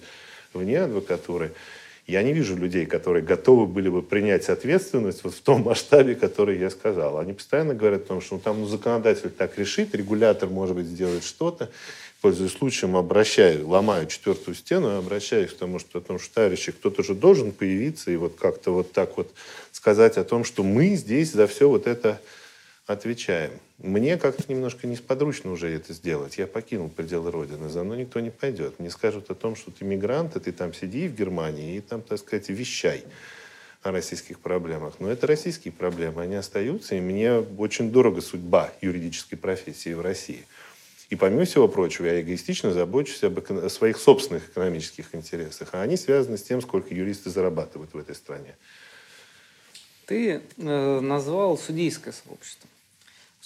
вне 0.53 0.81
адвокатуры, 0.81 1.53
я 2.07 2.23
не 2.23 2.33
вижу 2.33 2.55
людей, 2.55 2.85
которые 2.85 3.23
готовы 3.23 3.67
были 3.67 3.89
бы 3.89 4.01
принять 4.01 4.49
ответственность 4.49 5.23
вот 5.23 5.33
в 5.33 5.41
том 5.41 5.63
масштабе, 5.63 6.15
который 6.15 6.57
я 6.57 6.69
сказал. 6.69 7.19
Они 7.19 7.33
постоянно 7.33 7.73
говорят 7.73 8.03
о 8.03 8.07
том, 8.07 8.21
что 8.21 8.35
ну, 8.35 8.41
там 8.41 8.61
ну, 8.61 8.67
законодатель 8.67 9.29
так 9.29 9.57
решит, 9.57 9.93
регулятор, 9.95 10.49
может 10.49 10.75
быть, 10.75 10.87
сделает 10.87 11.23
что-то. 11.23 11.69
Пользуясь 12.21 12.51
случаем, 12.51 12.95
обращаю, 12.95 13.67
ломаю 13.67 14.05
четвертую 14.07 14.53
стену, 14.53 14.97
обращаюсь 14.97 15.51
к 15.51 15.57
тому, 15.57 15.79
что, 15.79 15.99
о 15.99 16.01
том, 16.01 16.19
что, 16.19 16.35
товарищи, 16.35 16.71
кто-то 16.71 17.01
же 17.01 17.15
должен 17.15 17.51
появиться 17.51 18.11
и 18.11 18.15
вот 18.15 18.35
как-то 18.35 18.71
вот 18.71 18.91
так 18.91 19.17
вот 19.17 19.31
сказать 19.71 20.17
о 20.17 20.23
том, 20.23 20.43
что 20.43 20.63
мы 20.63 20.95
здесь 20.95 21.31
за 21.31 21.47
все 21.47 21.67
вот 21.67 21.87
это 21.87 22.21
отвечаем. 22.85 23.51
Мне 23.83 24.17
как-то 24.17 24.43
немножко 24.47 24.85
несподручно 24.85 25.51
уже 25.51 25.69
это 25.69 25.93
сделать. 25.93 26.37
Я 26.37 26.45
покинул 26.45 26.87
пределы 26.87 27.31
Родины, 27.31 27.67
за 27.67 27.83
мной 27.83 27.99
никто 27.99 28.19
не 28.19 28.29
пойдет. 28.29 28.79
Мне 28.79 28.91
скажут 28.91 29.31
о 29.31 29.35
том, 29.35 29.55
что 29.55 29.71
ты 29.71 29.83
мигрант, 29.83 30.35
и 30.35 30.39
ты 30.39 30.51
там 30.51 30.71
сиди 30.71 31.07
в 31.07 31.15
Германии 31.15 31.77
и 31.77 31.81
там, 31.81 32.03
так 32.03 32.19
сказать, 32.19 32.49
вещай 32.49 33.03
о 33.81 33.91
российских 33.91 34.39
проблемах. 34.39 34.99
Но 34.99 35.09
это 35.09 35.25
российские 35.25 35.71
проблемы, 35.71 36.21
они 36.21 36.35
остаются, 36.35 36.93
и 36.93 37.01
мне 37.01 37.39
очень 37.39 37.91
дорого 37.91 38.21
судьба 38.21 38.71
юридической 38.81 39.35
профессии 39.35 39.93
в 39.93 40.01
России. 40.01 40.45
И 41.09 41.15
помимо 41.15 41.45
всего 41.45 41.67
прочего, 41.67 42.05
я 42.05 42.21
эгоистично 42.21 42.71
забочусь 42.71 43.23
об 43.23 43.39
эко- 43.39 43.67
своих 43.69 43.97
собственных 43.97 44.49
экономических 44.49 45.15
интересах, 45.15 45.69
а 45.71 45.81
они 45.81 45.97
связаны 45.97 46.37
с 46.37 46.43
тем, 46.43 46.61
сколько 46.61 46.93
юристы 46.93 47.31
зарабатывают 47.31 47.93
в 47.93 47.97
этой 47.97 48.13
стране. 48.13 48.55
Ты 50.05 50.41
э, 50.57 50.99
назвал 50.99 51.57
судейское 51.57 52.13
сообщество. 52.13 52.69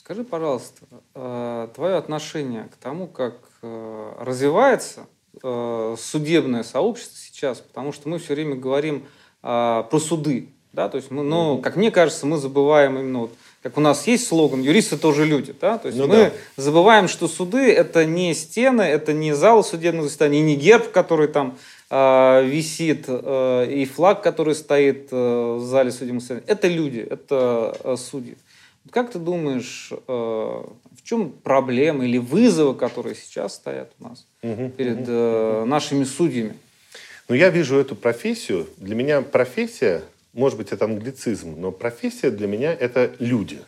Скажи, 0.05 0.23
пожалуйста, 0.23 0.85
э, 1.15 1.67
твое 1.73 1.95
отношение 1.95 2.69
к 2.71 2.75
тому, 2.75 3.07
как 3.07 3.37
э, 3.63 4.11
развивается 4.19 5.07
э, 5.41 5.95
судебное 5.97 6.61
сообщество 6.61 7.17
сейчас, 7.17 7.57
потому 7.57 7.91
что 7.91 8.07
мы 8.07 8.19
все 8.19 8.35
время 8.35 8.53
говорим 8.53 9.07
про 9.41 9.99
суды, 9.99 10.49
да, 10.73 10.89
то 10.89 10.97
есть 10.97 11.09
мы, 11.09 11.23
ну, 11.23 11.57
как 11.57 11.75
мне 11.75 11.89
кажется, 11.89 12.27
мы 12.27 12.37
забываем 12.37 12.99
именно 12.99 13.21
вот, 13.21 13.31
как 13.63 13.77
у 13.77 13.81
нас 13.81 14.05
есть 14.05 14.27
слоган 14.27 14.61
«юристы 14.61 14.97
тоже 14.97 15.25
люди», 15.25 15.55
да, 15.59 15.79
то 15.79 15.87
есть 15.87 15.97
ну, 15.97 16.05
мы 16.05 16.15
да. 16.15 16.31
забываем, 16.55 17.07
что 17.07 17.27
суды 17.27 17.71
это 17.71 18.05
не 18.05 18.35
стены, 18.35 18.83
это 18.83 19.11
не 19.11 19.33
зал 19.33 19.63
судебного 19.63 20.07
заседания, 20.07 20.41
не 20.41 20.55
герб, 20.55 20.91
который 20.91 21.29
там 21.29 21.57
э, 21.89 22.45
висит, 22.45 23.05
э, 23.07 23.71
и 23.71 23.85
флаг, 23.85 24.21
который 24.21 24.53
стоит 24.53 25.07
э, 25.11 25.55
в 25.59 25.63
зале 25.63 25.91
судебного 25.91 26.21
заседания, 26.21 26.45
это 26.45 26.67
люди, 26.67 26.99
это 26.99 27.75
э, 27.83 27.95
судьи. 27.97 28.37
Как 28.91 29.11
ты 29.11 29.19
думаешь, 29.19 29.89
э, 29.91 29.95
в 30.07 31.03
чем 31.03 31.31
проблема 31.31 32.05
или 32.05 32.17
вызовы, 32.17 32.75
которые 32.75 33.15
сейчас 33.15 33.55
стоят 33.55 33.91
у 33.99 34.03
нас 34.03 34.27
угу, 34.41 34.69
перед 34.69 35.01
угу. 35.01 35.65
нашими 35.65 36.03
судьями? 36.03 36.55
Ну, 37.27 37.35
я 37.35 37.49
вижу 37.49 37.77
эту 37.77 37.95
профессию. 37.95 38.67
Для 38.77 38.95
меня 38.95 39.21
профессия, 39.21 40.03
может 40.33 40.57
быть, 40.57 40.71
это 40.71 40.85
англицизм, 40.85 41.59
но 41.59 41.71
профессия 41.71 42.29
для 42.29 42.47
меня 42.47 42.71
это 42.73 43.11
люди. 43.19 43.59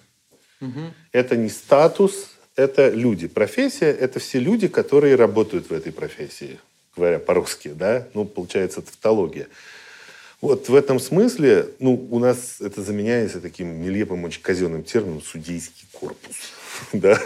Угу. 0.62 0.80
Это 1.12 1.36
не 1.36 1.50
статус, 1.50 2.30
это 2.56 2.90
люди. 2.90 3.28
Профессия– 3.28 3.92
это 4.00 4.20
все 4.20 4.40
люди, 4.40 4.68
которые 4.68 5.16
работают 5.16 5.70
в 5.70 5.74
этой 5.74 5.92
профессии, 5.92 6.60
говоря 6.96 7.20
по-русски, 7.20 7.70
да? 7.70 8.08
Ну, 8.14 8.26
получается, 8.26 8.82
тавтология. 8.82 9.48
Вот 10.40 10.70
в 10.70 10.76
этом 10.76 11.00
смысле, 11.00 11.70
ну, 11.80 12.08
у 12.12 12.20
нас 12.20 12.62
это 12.62 12.84
заменяется 12.84 13.42
таким 13.42 13.82
нелепым, 13.82 14.24
очень 14.24 14.42
казенным 14.42 14.84
термином 14.84 15.22
«судейский 15.22 15.88
корпус». 15.92 16.36
Да? 16.94 17.20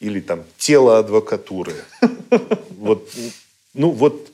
Или 0.00 0.20
там 0.20 0.44
«тело 0.56 0.98
адвокатуры». 0.98 1.74
Вот, 2.78 3.10
ну, 3.74 3.90
вот 3.90 4.30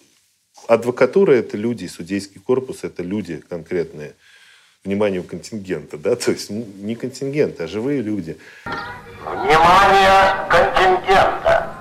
адвокатура– 0.68 1.32
это 1.32 1.56
люди, 1.56 1.86
судейский 1.86 2.40
корпус– 2.40 2.78
это 2.84 3.02
люди 3.02 3.42
конкретные. 3.48 4.14
Вниманию 4.84 5.22
контингента, 5.24 5.96
да? 5.96 6.16
То 6.16 6.32
есть 6.32 6.50
не 6.50 6.94
контингент, 6.94 7.60
а 7.60 7.66
живые 7.66 8.02
люди. 8.02 8.36
Внимание 9.24 10.46
контингента! 10.48 11.72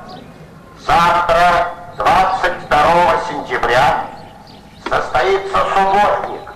Завтра, 0.85 1.95
22 1.97 3.23
сентября, 3.29 4.00
состоится 5.21 5.57
субботник 5.75 6.51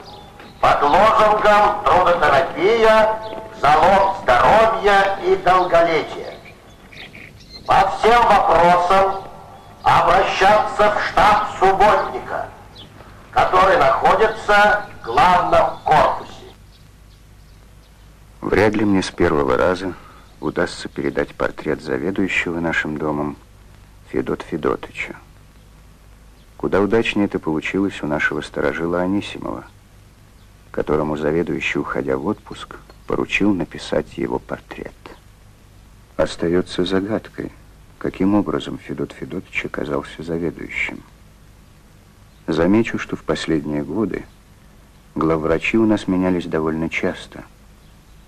под 0.60 0.82
лозунгом 0.82 1.84
«Трудотерапия– 1.84 3.20
залог 3.62 4.18
здоровья 4.24 5.20
и 5.24 5.36
долголетия». 5.38 6.34
По 7.68 7.92
всем 7.92 8.22
вопросам 8.24 9.24
обращаться 9.84 10.92
в 10.92 11.04
штаб 11.08 11.48
субботника, 11.60 12.50
который 13.32 13.78
находится 13.78 14.86
в 15.02 15.06
главном 15.06 15.80
корпусе. 15.84 16.32
Вряд 18.42 18.74
ли 18.76 18.86
мне 18.86 19.02
с 19.02 19.10
первого 19.12 19.58
раза 19.58 19.94
удастся 20.40 20.90
передать 20.90 21.34
портрет 21.36 21.82
заведующего 21.82 22.60
нашим 22.60 22.98
домом 22.98 23.38
Федот 24.10 24.44
Федотыча. 24.44 25.16
Куда 26.57 26.82
удачнее 26.82 27.26
это 27.26 27.40
получилось 27.40 28.02
у 28.02 28.07
нашего 28.07 28.41
сторожила 28.41 29.02
Анисимова, 29.02 29.65
которому 30.72 31.18
заведующий, 31.18 31.80
уходя 31.80 32.18
в 32.18 32.26
отпуск, 32.26 32.77
поручил 33.07 33.53
написать 33.53 34.18
его 34.18 34.40
портрет. 34.40 34.94
Остается 36.18 36.86
загадкой, 36.86 37.52
каким 37.98 38.36
образом 38.36 38.77
Федот 38.77 39.11
Федотович 39.11 39.65
оказался 39.65 40.23
заведующим. 40.23 41.03
Замечу, 42.48 42.98
что 42.98 43.15
в 43.15 43.23
последние 43.23 43.84
годы 43.84 44.26
главврачи 45.14 45.77
у 45.77 45.86
нас 45.86 46.07
менялись 46.07 46.45
довольно 46.45 46.90
часто, 46.90 47.44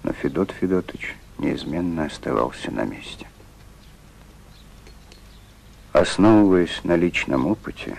но 0.03 0.11
Федот 0.11 0.51
Федотович 0.51 1.15
неизменно 1.37 2.05
оставался 2.05 2.71
на 2.71 2.83
месте. 2.83 3.27
Основываясь 5.93 6.83
на 6.83 6.95
личном 6.95 7.47
опыте, 7.47 7.97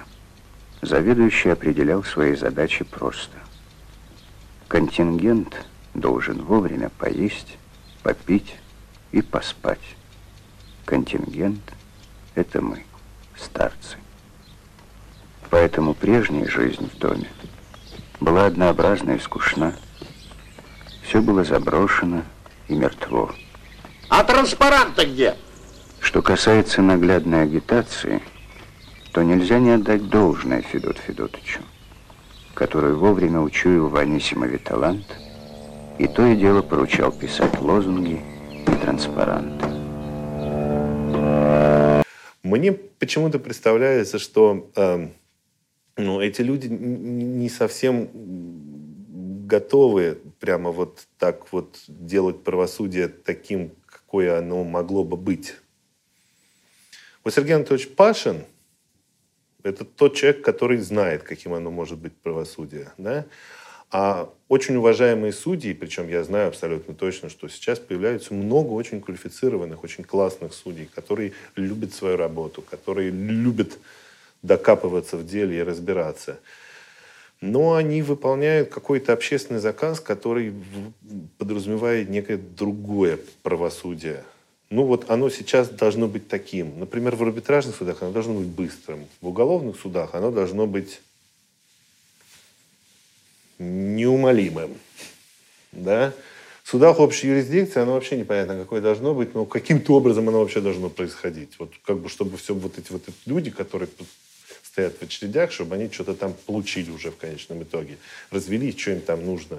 заведующий 0.82 1.50
определял 1.50 2.04
свои 2.04 2.34
задачи 2.34 2.84
просто. 2.84 3.36
Контингент 4.68 5.66
должен 5.94 6.42
вовремя 6.42 6.90
поесть, 6.90 7.56
попить 8.02 8.56
и 9.12 9.22
поспать. 9.22 9.80
Контингент— 10.84 11.62
это 12.34 12.60
мы, 12.60 12.84
старцы. 13.36 13.96
Поэтому 15.50 15.94
прежняя 15.94 16.46
жизнь 16.46 16.90
в 16.90 16.98
доме 16.98 17.28
была 18.20 18.46
однообразна 18.46 19.12
и 19.12 19.18
скучна. 19.18 19.74
Все 21.02 21.22
было 21.22 21.44
заброшено 21.44 22.22
и 22.68 22.74
мертво. 22.74 23.34
А 24.10 24.24
транспаранты 24.24 25.06
где? 25.06 25.36
Что 26.00 26.22
касается 26.22 26.82
наглядной 26.82 27.42
агитации, 27.42 28.22
то 29.18 29.24
нельзя 29.24 29.58
не 29.58 29.70
отдать 29.70 30.08
должное 30.08 30.62
Федот 30.62 30.96
Федотовичу, 30.96 31.58
который 32.54 32.94
вовремя 32.94 33.40
учуял 33.40 33.88
в 33.88 33.96
Анисимове 33.96 34.58
талант 34.58 35.06
и 35.98 36.06
то 36.06 36.24
и 36.24 36.36
дело 36.36 36.62
поручал 36.62 37.10
писать 37.10 37.60
лозунги 37.60 38.22
и 38.64 38.70
транспаранты. 38.80 39.66
Мне 42.44 42.72
почему-то 42.72 43.40
представляется, 43.40 44.20
что 44.20 44.70
э, 44.76 45.08
ну, 45.96 46.20
эти 46.20 46.42
люди 46.42 46.68
не 46.68 47.48
совсем 47.48 48.08
готовы 49.48 50.18
прямо 50.38 50.70
вот 50.70 51.08
так 51.18 51.52
вот 51.52 51.76
делать 51.88 52.44
правосудие 52.44 53.08
таким, 53.08 53.72
какое 53.84 54.38
оно 54.38 54.62
могло 54.62 55.02
бы 55.02 55.16
быть. 55.16 55.56
Вот 57.24 57.34
Сергей 57.34 57.56
Анатольевич 57.56 57.88
Пашин– 57.96 58.44
это 59.68 59.84
тот 59.84 60.16
человек, 60.16 60.42
который 60.42 60.78
знает, 60.78 61.22
каким 61.22 61.54
оно 61.54 61.70
может 61.70 61.98
быть 61.98 62.14
правосудие. 62.16 62.92
Да? 62.98 63.24
А 63.90 64.30
очень 64.48 64.76
уважаемые 64.76 65.32
судьи, 65.32 65.72
причем 65.72 66.08
я 66.08 66.22
знаю 66.22 66.48
абсолютно 66.48 66.94
точно, 66.94 67.30
что 67.30 67.48
сейчас 67.48 67.78
появляются 67.78 68.34
много 68.34 68.72
очень 68.72 69.00
квалифицированных, 69.00 69.82
очень 69.82 70.04
классных 70.04 70.52
судей, 70.52 70.90
которые 70.94 71.32
любят 71.56 71.94
свою 71.94 72.16
работу, 72.16 72.62
которые 72.62 73.10
любят 73.10 73.78
докапываться 74.42 75.16
в 75.16 75.26
деле 75.26 75.58
и 75.58 75.62
разбираться. 75.62 76.38
Но 77.40 77.74
они 77.74 78.02
выполняют 78.02 78.68
какой-то 78.68 79.12
общественный 79.12 79.60
заказ, 79.60 80.00
который 80.00 80.52
подразумевает 81.38 82.08
некое 82.08 82.36
другое 82.36 83.18
правосудие. 83.42 84.22
Ну 84.70 84.84
вот 84.84 85.08
оно 85.10 85.30
сейчас 85.30 85.70
должно 85.70 86.08
быть 86.08 86.28
таким. 86.28 86.78
Например, 86.78 87.16
в 87.16 87.22
арбитражных 87.22 87.76
судах 87.76 88.02
оно 88.02 88.12
должно 88.12 88.34
быть 88.34 88.48
быстрым. 88.48 89.06
В 89.20 89.28
уголовных 89.28 89.80
судах 89.80 90.14
оно 90.14 90.30
должно 90.30 90.66
быть 90.66 91.00
неумолимым. 93.58 94.76
Да? 95.72 96.12
В 96.62 96.68
судах 96.68 97.00
общей 97.00 97.28
юрисдикции 97.28 97.80
оно 97.80 97.94
вообще 97.94 98.18
непонятно, 98.18 98.58
какое 98.58 98.82
должно 98.82 99.14
быть, 99.14 99.34
но 99.34 99.46
каким-то 99.46 99.94
образом 99.94 100.28
оно 100.28 100.40
вообще 100.40 100.60
должно 100.60 100.90
происходить. 100.90 101.58
Вот 101.58 101.72
как 101.82 101.98
бы, 101.98 102.10
чтобы 102.10 102.36
все 102.36 102.52
вот 102.52 102.78
эти 102.78 102.92
вот 102.92 103.04
люди, 103.24 103.50
которые 103.50 103.88
стоят 104.62 104.98
в 104.98 105.02
очередях, 105.02 105.50
чтобы 105.50 105.76
они 105.76 105.90
что-то 105.90 106.14
там 106.14 106.34
получили 106.46 106.90
уже 106.90 107.10
в 107.10 107.16
конечном 107.16 107.62
итоге. 107.62 107.96
Развели, 108.30 108.76
что 108.76 108.90
им 108.90 109.00
там 109.00 109.24
нужно. 109.24 109.58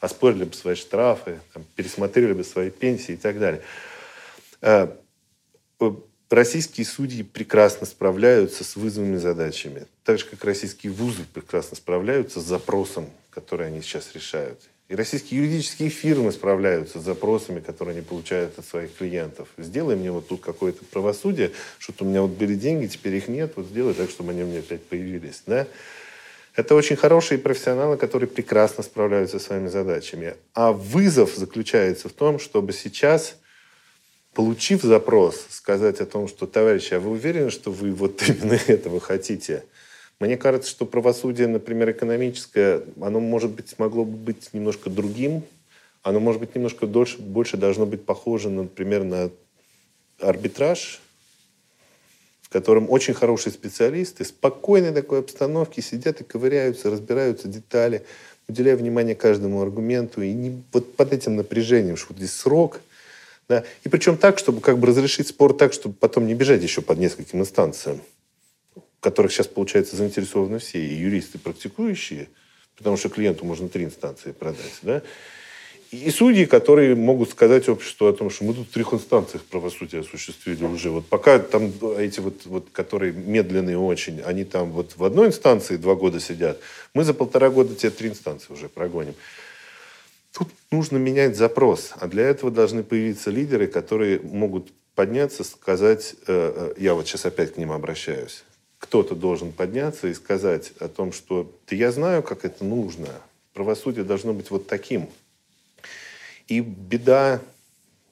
Оспорили 0.00 0.44
бы 0.44 0.54
свои 0.54 0.74
штрафы, 0.74 1.40
там, 1.52 1.64
пересмотрели 1.76 2.32
бы 2.32 2.44
свои 2.44 2.70
пенсии 2.70 3.12
и 3.12 3.16
так 3.16 3.38
далее. 3.38 3.62
А, 4.60 4.96
российские 6.30 6.86
судьи 6.86 7.22
прекрасно 7.22 7.86
справляются 7.86 8.64
с 8.64 8.76
вызовами 8.76 9.16
задачами. 9.16 9.86
Так 10.04 10.18
же, 10.18 10.26
как 10.26 10.44
российские 10.44 10.92
вузы 10.92 11.22
прекрасно 11.32 11.76
справляются 11.76 12.40
с 12.40 12.44
запросом, 12.44 13.10
который 13.30 13.68
они 13.68 13.82
сейчас 13.82 14.14
решают. 14.14 14.60
И 14.88 14.94
российские 14.94 15.40
юридические 15.40 15.90
фирмы 15.90 16.32
справляются 16.32 16.98
с 16.98 17.04
запросами, 17.04 17.60
которые 17.60 17.92
они 17.92 18.02
получают 18.02 18.58
от 18.58 18.64
своих 18.64 18.96
клиентов. 18.96 19.48
Сделай 19.58 19.96
мне 19.96 20.10
вот 20.10 20.28
тут 20.28 20.40
какое-то 20.40 20.82
правосудие, 20.86 21.52
что-то 21.78 22.04
у 22.04 22.08
меня 22.08 22.22
вот 22.22 22.30
были 22.30 22.54
деньги, 22.54 22.86
теперь 22.86 23.16
их 23.16 23.28
нет, 23.28 23.52
вот 23.56 23.66
сделай 23.66 23.92
так, 23.92 24.08
чтобы 24.08 24.30
они 24.30 24.44
у 24.44 24.46
меня 24.46 24.60
опять 24.60 24.82
появились. 24.82 25.42
Да? 25.46 25.66
Это 26.56 26.74
очень 26.74 26.96
хорошие 26.96 27.38
профессионалы, 27.38 27.98
которые 27.98 28.28
прекрасно 28.28 28.82
справляются 28.82 29.38
со 29.38 29.44
своими 29.44 29.68
задачами. 29.68 30.34
А 30.54 30.72
вызов 30.72 31.36
заключается 31.36 32.08
в 32.08 32.12
том, 32.12 32.38
чтобы 32.38 32.72
сейчас, 32.72 33.36
получив 34.34 34.82
запрос, 34.82 35.46
сказать 35.50 36.00
о 36.00 36.06
том, 36.06 36.28
что, 36.28 36.46
товарищи, 36.46 36.94
а 36.94 37.00
вы 37.00 37.10
уверены, 37.10 37.50
что 37.50 37.70
вы 37.70 37.92
вот 37.92 38.22
именно 38.28 38.58
этого 38.66 39.00
хотите– 39.00 39.64
мне 40.20 40.36
кажется, 40.36 40.68
что 40.68 40.84
правосудие, 40.84 41.46
например, 41.46 41.92
экономическое, 41.92 42.82
оно, 43.00 43.20
может 43.20 43.52
быть, 43.52 43.78
могло 43.78 44.04
бы 44.04 44.16
быть 44.16 44.52
немножко 44.52 44.90
другим. 44.90 45.44
Оно, 46.02 46.18
может 46.18 46.40
быть, 46.40 46.54
немножко 46.56 46.86
дольше, 46.86 47.18
больше 47.18 47.56
должно 47.56 47.86
быть 47.86 48.04
похоже, 48.04 48.50
например, 48.50 49.04
на 49.04 49.30
арбитраж, 50.20 51.00
в 52.42 52.48
котором 52.48 52.90
очень 52.90 53.14
хорошие 53.14 53.52
специалисты, 53.52 54.24
спокойной 54.24 54.92
такой 54.92 55.20
обстановке 55.20 55.82
сидят 55.82 56.20
и 56.20 56.24
ковыряются, 56.24 56.90
разбираются 56.90 57.46
детали, 57.46 58.04
уделяя 58.48 58.74
внимание 58.74 59.14
каждому 59.14 59.62
аргументу. 59.62 60.20
И 60.22 60.32
не 60.32 60.62
вот 60.72 60.96
под 60.96 61.12
этим 61.12 61.36
напряжением, 61.36 61.96
что 61.96 62.08
вот 62.08 62.18
здесь 62.18 62.32
срок. 62.32 62.80
Да, 63.48 63.64
и 63.84 63.88
причем 63.88 64.16
так, 64.16 64.38
чтобы 64.38 64.60
как 64.60 64.78
бы 64.78 64.86
разрешить 64.86 65.28
спор 65.28 65.54
так, 65.54 65.72
чтобы 65.72 65.94
потом 65.94 66.26
не 66.26 66.34
бежать 66.34 66.62
еще 66.62 66.82
под 66.82 66.98
нескольким 66.98 67.40
инстанциям 67.40 68.00
которых 69.00 69.32
сейчас, 69.32 69.46
получается, 69.46 69.96
заинтересованы 69.96 70.58
все, 70.58 70.80
и 70.80 70.94
юристы 70.94 71.38
практикующие, 71.38 72.28
потому 72.76 72.96
что 72.96 73.08
клиенту 73.08 73.44
можно 73.44 73.68
три 73.68 73.84
инстанции 73.84 74.32
продать, 74.32 74.78
да, 74.82 75.02
и 75.90 76.10
судьи, 76.10 76.44
которые 76.44 76.94
могут 76.94 77.30
сказать 77.30 77.66
обществу 77.70 78.08
о 78.08 78.12
том, 78.12 78.28
что 78.28 78.44
мы 78.44 78.52
тут 78.52 78.68
в 78.68 78.72
трех 78.72 78.92
инстанциях 78.92 79.42
правосудия 79.44 80.00
осуществили 80.00 80.62
уже. 80.62 80.90
Вот 80.90 81.06
пока 81.06 81.38
там 81.38 81.72
эти 81.96 82.20
вот, 82.20 82.44
вот, 82.44 82.68
которые 82.72 83.14
медленные 83.14 83.78
очень, 83.78 84.20
они 84.20 84.44
там 84.44 84.70
вот 84.70 84.98
в 84.98 85.04
одной 85.04 85.28
инстанции 85.28 85.76
два 85.76 85.94
года 85.94 86.20
сидят, 86.20 86.60
мы 86.92 87.04
за 87.04 87.14
полтора 87.14 87.48
года 87.48 87.74
те 87.74 87.88
три 87.88 88.10
инстанции 88.10 88.52
уже 88.52 88.68
прогоним. 88.68 89.14
Тут 90.32 90.48
нужно 90.70 90.98
менять 90.98 91.36
запрос, 91.36 91.92
а 91.98 92.06
для 92.06 92.24
этого 92.24 92.50
должны 92.50 92.82
появиться 92.82 93.30
лидеры, 93.30 93.66
которые 93.66 94.20
могут 94.20 94.72
подняться, 94.94 95.44
сказать, 95.44 96.14
э, 96.26 96.72
э, 96.76 96.80
я 96.80 96.94
вот 96.94 97.06
сейчас 97.06 97.24
опять 97.24 97.54
к 97.54 97.56
ним 97.56 97.72
обращаюсь, 97.72 98.44
кто-то 98.78 99.14
должен 99.14 99.52
подняться 99.52 100.08
и 100.08 100.14
сказать 100.14 100.72
о 100.80 100.88
том, 100.88 101.12
что 101.12 101.52
да 101.68 101.76
я 101.76 101.92
знаю, 101.92 102.22
как 102.22 102.44
это 102.44 102.64
нужно. 102.64 103.08
Правосудие 103.54 104.04
должно 104.04 104.32
быть 104.32 104.50
вот 104.50 104.66
таким. 104.66 105.08
И 106.46 106.60
беда 106.60 107.40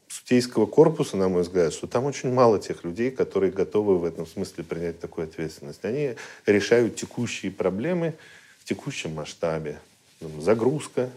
судейского 0.09 0.67
корпуса, 0.67 1.17
на 1.17 1.29
мой 1.29 1.43
взгляд, 1.43 1.73
что 1.73 1.87
там 1.87 2.05
очень 2.05 2.33
мало 2.33 2.59
тех 2.59 2.85
людей, 2.85 3.11
которые 3.11 3.53
готовы 3.53 3.99
в 3.99 4.05
этом 4.05 4.27
смысле 4.27 4.65
принять 4.65 4.99
такую 4.99 5.29
ответственность. 5.29 5.85
Они 5.85 6.17
решают 6.47 6.97
текущие 6.97 7.53
проблемы 7.53 8.15
в 8.61 8.65
текущем 8.65 9.15
масштабе. 9.15 9.79
Загрузка, 10.41 11.11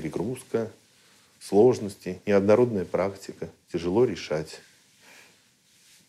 перегрузка, 0.00 0.70
сложности, 1.40 2.20
неоднородная 2.24 2.86
практика, 2.86 3.50
тяжело 3.70 4.06
решать 4.06 4.60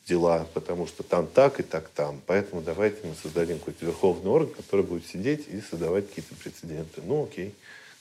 дела, 0.07 0.47
потому 0.53 0.87
что 0.87 1.03
там 1.03 1.27
так 1.27 1.59
и 1.59 1.63
так 1.63 1.89
там. 1.89 2.21
Поэтому 2.25 2.61
давайте 2.61 3.05
мы 3.05 3.15
создадим 3.21 3.59
какой-то 3.59 3.85
верховный 3.85 4.31
орган, 4.31 4.53
который 4.53 4.85
будет 4.85 5.05
сидеть 5.05 5.47
и 5.49 5.59
создавать 5.59 6.07
какие-то 6.07 6.35
прецеденты. 6.35 7.01
Ну, 7.03 7.25
окей, 7.25 7.53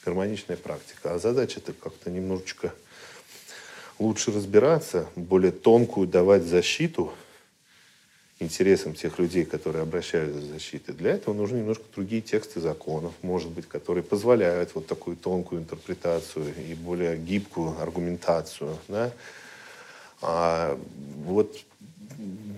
гармоничная 0.04 0.56
практика. 0.56 1.14
А 1.14 1.18
задача-то 1.18 1.72
как-то 1.72 2.10
немножечко 2.10 2.72
лучше 3.98 4.32
разбираться, 4.32 5.08
более 5.16 5.52
тонкую 5.52 6.06
давать 6.06 6.44
защиту 6.44 7.12
интересам 8.40 8.94
тех 8.94 9.18
людей, 9.18 9.44
которые 9.44 9.82
обращаются 9.82 10.40
за 10.40 10.46
защитой. 10.54 10.92
Для 10.92 11.12
этого 11.12 11.34
нужны 11.34 11.58
немножко 11.58 11.84
другие 11.94 12.22
тексты 12.22 12.60
законов, 12.60 13.12
может 13.22 13.50
быть, 13.50 13.68
которые 13.68 14.02
позволяют 14.02 14.74
вот 14.74 14.86
такую 14.86 15.16
тонкую 15.16 15.60
интерпретацию 15.62 16.46
и 16.68 16.74
более 16.74 17.16
гибкую 17.18 17.78
аргументацию. 17.80 18.76
Да? 18.88 19.12
А 20.22 20.78
вот 21.24 21.56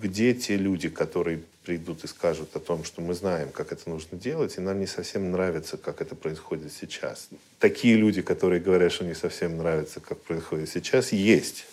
где 0.01 0.35
те 0.35 0.57
люди, 0.57 0.89
которые 0.89 1.43
придут 1.65 2.05
и 2.05 2.09
скажут 2.09 2.55
о 2.57 2.61
том, 2.61 2.85
что 2.85 3.01
мы 3.01 3.15
знаем, 3.15 3.51
как 3.51 3.73
это 3.73 3.89
нужно 3.89 4.19
делать, 4.19 4.57
и 4.57 4.61
нам 4.61 4.81
не 4.81 4.87
совсем 4.87 5.31
нравится, 5.31 5.77
как 5.77 6.01
это 6.01 6.17
происходит 6.17 6.73
сейчас. 6.73 7.29
Такие 7.59 7.97
люди, 7.97 8.23
которые 8.23 8.61
говорят, 8.61 8.93
что 8.93 9.05
не 9.05 9.15
совсем 9.15 9.57
нравится, 9.59 10.01
как 10.01 10.21
происходит 10.23 10.69
сейчас, 10.69 11.13
есть. 11.13 11.67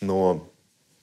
Но 0.00 0.46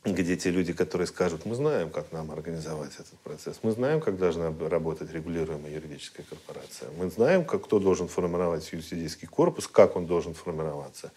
где 0.06 0.38
те 0.38 0.50
люди, 0.50 0.74
которые 0.74 1.08
скажут, 1.08 1.46
мы 1.46 1.56
знаем, 1.56 1.90
как 1.90 2.12
нам 2.12 2.32
организовать 2.32 2.94
этот 2.96 3.20
процесс, 3.20 3.60
мы 3.64 3.72
знаем, 3.72 4.00
как 4.00 4.18
должна 4.18 4.54
работать 4.70 5.12
регулируемая 5.12 5.74
юридическая 5.74 6.26
корпорация, 6.26 6.90
мы 6.98 7.10
знаем, 7.10 7.44
как, 7.44 7.66
кто 7.66 7.80
должен 7.80 8.08
формировать 8.08 8.72
юридический 8.72 9.28
корпус, 9.28 9.68
как 9.68 9.96
он 9.96 10.06
должен 10.06 10.34
формироваться. 10.34 11.12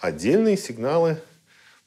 Отдельные 0.00 0.56
сигналы 0.56 1.18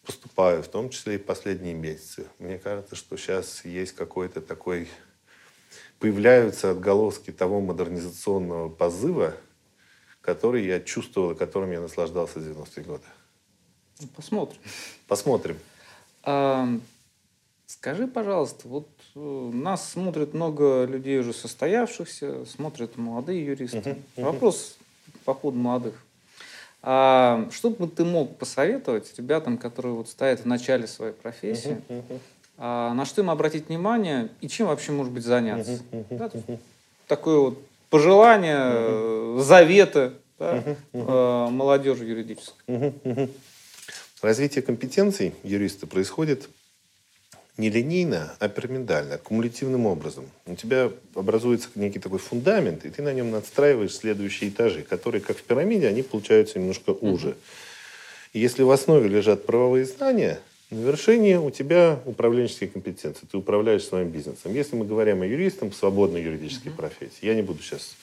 поступаю, 0.05 0.63
в 0.63 0.67
том 0.67 0.89
числе 0.89 1.15
и 1.15 1.17
последние 1.17 1.73
месяцы. 1.73 2.27
Мне 2.39 2.57
кажется, 2.57 2.95
что 2.95 3.17
сейчас 3.17 3.65
есть 3.65 3.93
какой-то 3.93 4.41
такой... 4.41 4.87
Появляются 5.99 6.69
отголоски 6.69 7.31
того 7.31 7.59
модернизационного 7.59 8.69
позыва, 8.69 9.35
который 10.21 10.63
я 10.63 10.79
чувствовал 10.79 11.31
и 11.31 11.35
которым 11.35 11.71
я 11.71 11.81
наслаждался 11.81 12.39
в 12.39 12.43
90-е 12.43 12.83
годы. 12.83 13.03
Ну, 13.99 14.07
посмотрим. 14.15 14.61
Посмотрим. 15.07 15.57
Скажи, 17.67 18.07
пожалуйста, 18.07 18.67
вот 18.69 18.87
э, 19.15 19.19
нас 19.53 19.91
смотрит 19.91 20.33
много 20.33 20.85
людей 20.85 21.19
уже 21.19 21.33
состоявшихся, 21.33 22.45
смотрят 22.45 22.97
молодые 22.97 23.45
юристы. 23.45 23.77
Uh-huh, 23.77 24.01
uh-huh. 24.15 24.23
Вопрос 24.23 24.77
по 25.25 25.33
ходу 25.33 25.57
молодых. 25.57 25.95
А 26.81 27.45
что 27.51 27.69
бы 27.69 27.89
ты 27.89 28.05
мог 28.05 28.37
посоветовать 28.37 29.13
ребятам, 29.17 29.57
которые 29.57 29.93
вот 29.93 30.07
стоят 30.07 30.39
в 30.39 30.45
начале 30.45 30.87
своей 30.87 31.11
профессии, 31.11 31.81
uh-huh, 31.89 32.03
uh-huh. 32.09 32.19
А, 32.59 32.93
на 32.93 33.05
что 33.05 33.21
им 33.21 33.29
обратить 33.29 33.67
внимание 33.67 34.29
и 34.41 34.47
чем 34.47 34.67
вообще, 34.67 34.91
может 34.93 35.11
быть, 35.11 35.23
заняться? 35.23 35.73
Uh-huh, 35.91 36.05
uh-huh. 36.09 36.17
Да, 36.47 36.57
такое 37.07 37.39
вот 37.39 37.61
пожелание, 37.89 38.57
uh-huh. 38.57 39.41
заветы 39.41 40.13
да, 40.39 40.57
uh-huh, 40.57 40.77
uh-huh. 40.93 41.49
молодежи 41.49 42.05
юридической. 42.05 42.63
Uh-huh, 42.67 42.93
uh-huh. 43.03 43.29
Развитие 44.21 44.63
компетенций 44.63 45.33
юриста 45.43 45.85
происходит 45.85 46.49
не 47.57 47.69
линейно, 47.69 48.35
а 48.39 48.49
пирамидально, 48.49 49.19
кумулятивным 49.19 49.85
образом. 49.85 50.29
У 50.47 50.55
тебя 50.55 50.91
образуется 51.13 51.69
некий 51.75 51.99
такой 51.99 52.17
фундамент, 52.17 52.85
и 52.85 52.89
ты 52.89 53.03
на 53.03 53.13
нем 53.13 53.29
надстраиваешь 53.29 53.95
следующие 53.95 54.49
этажи, 54.49 54.81
которые, 54.81 55.21
как 55.21 55.37
в 55.37 55.43
пирамиде, 55.43 55.87
они 55.87 56.01
получаются 56.01 56.57
немножко 56.57 56.91
уже. 56.91 57.35
И 58.33 58.39
если 58.39 58.63
в 58.63 58.71
основе 58.71 59.07
лежат 59.07 59.45
правовые 59.45 59.85
знания, 59.85 60.39
на 60.71 60.79
вершине 60.79 61.39
у 61.39 61.49
тебя 61.49 61.99
управленческие 62.05 62.69
компетенции. 62.69 63.25
Ты 63.31 63.37
управляешь 63.37 63.85
своим 63.85 64.09
бизнесом. 64.09 64.53
Если 64.53 64.75
мы 64.75 64.85
говорим 64.85 65.21
о 65.21 65.25
юристах, 65.25 65.73
свободной 65.73 66.23
юридической 66.23 66.71
профессии, 66.71 67.25
я 67.25 67.35
не 67.35 67.41
буду 67.41 67.63
сейчас 67.63 67.95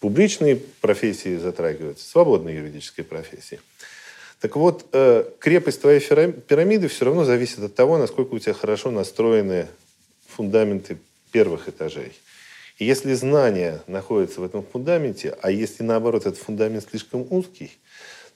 публичные 0.00 0.56
профессии 0.56 1.36
затрагивать, 1.36 2.00
свободной 2.00 2.56
юридической 2.56 3.02
профессии– 3.02 3.60
так 4.40 4.56
вот, 4.56 4.86
э, 4.92 5.24
крепость 5.38 5.80
твоей 5.80 6.00
пирамиды 6.00 6.88
все 6.88 7.06
равно 7.06 7.24
зависит 7.24 7.60
от 7.60 7.74
того, 7.74 7.96
насколько 7.96 8.34
у 8.34 8.38
тебя 8.38 8.52
хорошо 8.52 8.90
настроены 8.90 9.66
фундаменты 10.28 10.98
первых 11.32 11.68
этажей. 11.68 12.12
И 12.78 12.84
если 12.84 13.14
знания 13.14 13.82
находятся 13.86 14.42
в 14.42 14.44
этом 14.44 14.62
фундаменте, 14.62 15.36
а 15.40 15.50
если 15.50 15.82
наоборот 15.82 16.26
этот 16.26 16.38
фундамент 16.38 16.86
слишком 16.88 17.26
узкий, 17.30 17.78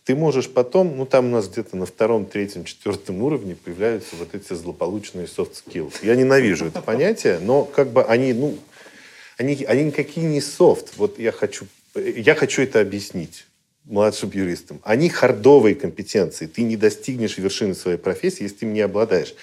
ты 0.05 0.15
можешь 0.15 0.49
потом, 0.49 0.97
ну 0.97 1.05
там 1.05 1.27
у 1.27 1.31
нас 1.31 1.49
где-то 1.49 1.77
на 1.77 1.85
втором, 1.85 2.25
третьем, 2.25 2.65
четвертом 2.65 3.23
уровне 3.23 3.55
появляются 3.55 4.17
вот 4.17 4.35
эти 4.35 4.55
злополучные 4.55 5.27
soft 5.27 5.53
skills. 5.63 5.97
Я 6.03 6.17
ненавижу 6.17 6.67
это 6.67 6.81
понятие, 6.81 7.39
но 7.41 7.65
как 7.65 7.91
бы 7.91 8.03
они, 8.03 8.33
ну, 8.33 8.59
они, 9.37 9.63
они 9.69 9.85
никакие 9.85 10.27
не 10.27 10.41
софт. 10.41 10.95
Вот 10.97 11.19
я 11.19 11.33
хочу, 11.33 11.67
я 11.95 12.35
хочу 12.35 12.63
это 12.63 12.81
объяснить 12.81 13.45
младшим 13.85 14.31
юристам. 14.33 14.81
Они 14.85 15.09
хардовые 15.09 15.75
компетенции. 15.75 16.47
Ты 16.47 16.63
не 16.63 16.77
достигнешь 16.77 17.39
вершины 17.39 17.75
своей 17.75 17.99
профессии, 17.99 18.45
если 18.45 18.57
ты 18.57 18.67
им 18.67 18.75
не 18.75 18.81
обладаешь. 18.81 19.35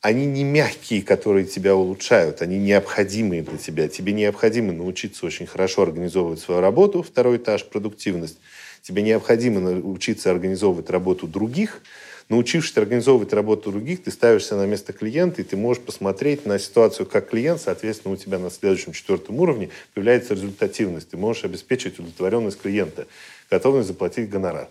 Они 0.00 0.24
не 0.24 0.44
мягкие, 0.44 1.02
которые 1.02 1.44
тебя 1.44 1.74
улучшают. 1.74 2.40
Они 2.40 2.58
необходимые 2.58 3.42
для 3.42 3.58
тебя. 3.58 3.88
Тебе 3.88 4.12
необходимо 4.12 4.72
научиться 4.72 5.26
очень 5.26 5.46
хорошо 5.46 5.82
организовывать 5.82 6.40
свою 6.40 6.60
работу, 6.60 7.02
второй 7.02 7.36
этаж, 7.36 7.64
продуктивность. 7.66 8.38
Тебе 8.82 9.02
необходимо 9.02 9.60
научиться 9.60 10.30
организовывать 10.30 10.88
работу 10.88 11.26
других. 11.26 11.82
Научившись 12.30 12.76
организовывать 12.76 13.32
работу 13.32 13.72
других, 13.72 14.04
ты 14.04 14.12
ставишься 14.12 14.54
на 14.54 14.64
место 14.64 14.92
клиента, 14.92 15.42
и 15.42 15.44
ты 15.44 15.56
можешь 15.56 15.82
посмотреть 15.82 16.46
на 16.46 16.60
ситуацию 16.60 17.04
как 17.04 17.28
клиент, 17.28 17.60
соответственно, 17.60 18.14
у 18.14 18.16
тебя 18.16 18.38
на 18.38 18.50
следующем 18.50 18.92
четвертом 18.92 19.40
уровне 19.40 19.70
появляется 19.94 20.34
результативность. 20.34 21.10
Ты 21.10 21.16
можешь 21.16 21.44
обеспечить 21.44 21.98
удовлетворенность 21.98 22.60
клиента 22.60 23.08
готовность 23.50 23.88
заплатить 23.88 24.30
гонорар. 24.30 24.68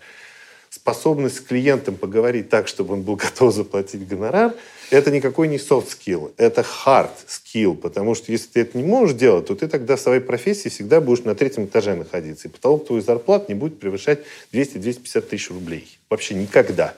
Способность 0.70 1.36
с 1.36 1.40
клиентом 1.40 1.96
поговорить 1.96 2.48
так, 2.48 2.68
чтобы 2.68 2.94
он 2.94 3.02
был 3.02 3.16
готов 3.16 3.54
заплатить 3.54 4.06
гонорар, 4.06 4.54
это 4.90 5.10
никакой 5.10 5.48
не 5.48 5.56
soft 5.56 5.88
skill, 5.88 6.32
это 6.36 6.64
hard 6.84 7.10
skill, 7.28 7.76
потому 7.76 8.14
что 8.14 8.32
если 8.32 8.48
ты 8.48 8.60
это 8.60 8.76
не 8.76 8.84
можешь 8.84 9.16
делать, 9.16 9.46
то 9.46 9.54
ты 9.54 9.68
тогда 9.68 9.96
в 9.96 10.00
своей 10.00 10.20
профессии 10.20 10.68
всегда 10.68 11.00
будешь 11.00 11.24
на 11.24 11.34
третьем 11.34 11.66
этаже 11.66 11.94
находиться, 11.94 12.48
и 12.48 12.50
потолок 12.50 12.86
твоей 12.86 13.02
зарплаты 13.02 13.46
не 13.48 13.54
будет 13.54 13.78
превышать 13.78 14.20
200-250 14.52 15.20
тысяч 15.22 15.50
рублей. 15.50 15.98
Вообще 16.08 16.34
никогда. 16.34 16.94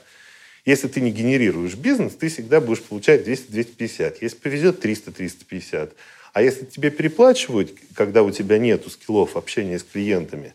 Если 0.65 0.87
ты 0.87 1.01
не 1.01 1.11
генерируешь 1.11 1.75
бизнес, 1.75 2.13
ты 2.13 2.29
всегда 2.29 2.61
будешь 2.61 2.81
получать 2.81 3.27
200-250. 3.27 4.17
Если 4.21 4.37
повезет, 4.37 4.83
300-350. 4.83 5.91
А 6.31 6.41
если 6.41 6.65
тебе 6.65 6.89
переплачивают, 6.89 7.73
когда 7.93 8.23
у 8.23 8.31
тебя 8.31 8.57
нет 8.57 8.83
скиллов 8.91 9.35
общения 9.35 9.77
с 9.77 9.83
клиентами, 9.83 10.53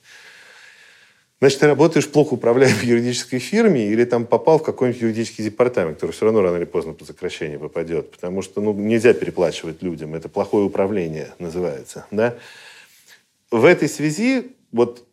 Значит, 1.40 1.60
ты 1.60 1.66
работаешь 1.66 2.08
плохо 2.08 2.34
управляя 2.34 2.72
в 2.72 2.82
юридической 2.82 3.38
фирме 3.38 3.86
или 3.86 4.04
там 4.04 4.26
попал 4.26 4.58
в 4.58 4.64
какой-нибудь 4.64 5.00
юридический 5.00 5.44
департамент, 5.44 5.96
который 5.96 6.10
все 6.10 6.24
равно 6.24 6.42
рано 6.42 6.56
или 6.56 6.64
поздно 6.64 6.94
по 6.94 7.04
сокращению 7.04 7.60
попадет. 7.60 8.10
Потому 8.10 8.42
что 8.42 8.60
ну, 8.60 8.72
нельзя 8.72 9.12
переплачивать 9.12 9.80
людям. 9.82 10.14
Это 10.14 10.28
плохое 10.28 10.64
управление 10.64 11.32
называется. 11.38 12.06
Да? 12.10 12.34
В 13.52 13.64
этой 13.64 13.88
связи 13.88 14.52
вот 14.72 15.04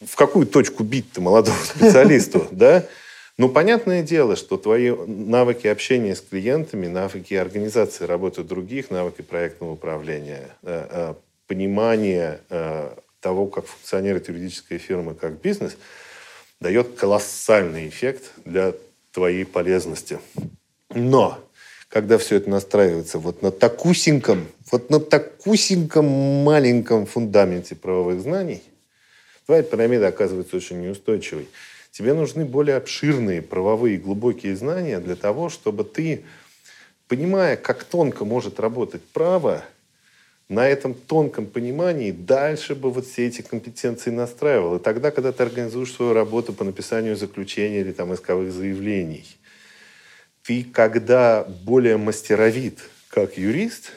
в 0.00 0.16
какую 0.16 0.46
точку 0.46 0.84
бить-то 0.84 1.20
молодому 1.20 1.58
специалисту, 1.64 2.46
да? 2.50 2.86
Ну, 3.38 3.48
понятное 3.48 4.02
дело, 4.02 4.36
что 4.36 4.56
твои 4.56 4.90
навыки 4.90 5.66
общения 5.66 6.14
с 6.14 6.20
клиентами, 6.20 6.86
навыки 6.86 7.34
организации 7.34 8.04
работы 8.04 8.42
других, 8.42 8.90
навыки 8.90 9.22
проектного 9.22 9.72
управления, 9.72 10.48
э, 10.62 10.86
э, 10.90 11.14
понимание 11.46 12.40
э, 12.50 12.94
того, 13.22 13.46
как 13.46 13.64
функционирует 13.66 14.28
юридическая 14.28 14.78
фирма 14.78 15.14
как 15.14 15.40
бизнес, 15.40 15.78
дает 16.60 16.94
колоссальный 16.96 17.88
эффект 17.88 18.32
для 18.44 18.74
твоей 19.12 19.46
полезности. 19.46 20.18
Но 20.90 21.38
когда 21.88 22.18
все 22.18 22.36
это 22.36 22.50
настраивается 22.50 23.18
вот 23.18 23.42
на 23.42 23.50
такусеньком, 23.50 24.46
вот 24.70 24.90
на 24.90 25.00
такусеньком 25.00 26.06
маленьком 26.06 27.06
фундаменте 27.06 27.74
правовых 27.74 28.20
знаний, 28.20 28.62
твоя 29.46 29.62
пирамида 29.62 30.08
оказывается 30.08 30.56
очень 30.56 30.80
неустойчивой. 30.80 31.48
Тебе 31.90 32.14
нужны 32.14 32.44
более 32.44 32.76
обширные 32.76 33.42
правовые 33.42 33.98
глубокие 33.98 34.56
знания 34.56 34.98
для 34.98 35.14
того, 35.14 35.50
чтобы 35.50 35.84
ты, 35.84 36.24
понимая, 37.06 37.56
как 37.56 37.84
тонко 37.84 38.24
может 38.24 38.58
работать 38.58 39.02
право, 39.12 39.62
на 40.52 40.68
этом 40.68 40.92
тонком 40.92 41.46
понимании 41.46 42.12
дальше 42.12 42.74
бы 42.74 42.90
вот 42.90 43.06
все 43.06 43.26
эти 43.26 43.40
компетенции 43.40 44.10
настраивал. 44.10 44.76
И 44.76 44.82
тогда, 44.82 45.10
когда 45.10 45.32
ты 45.32 45.42
организуешь 45.42 45.92
свою 45.92 46.12
работу 46.12 46.52
по 46.52 46.62
написанию 46.62 47.16
заключения 47.16 47.80
или 47.80 47.92
там 47.92 48.12
исковых 48.12 48.52
заявлений, 48.52 49.24
ты, 50.42 50.62
когда 50.62 51.44
более 51.64 51.96
мастеровит 51.96 52.80
как 53.08 53.38
юрист, 53.38 53.92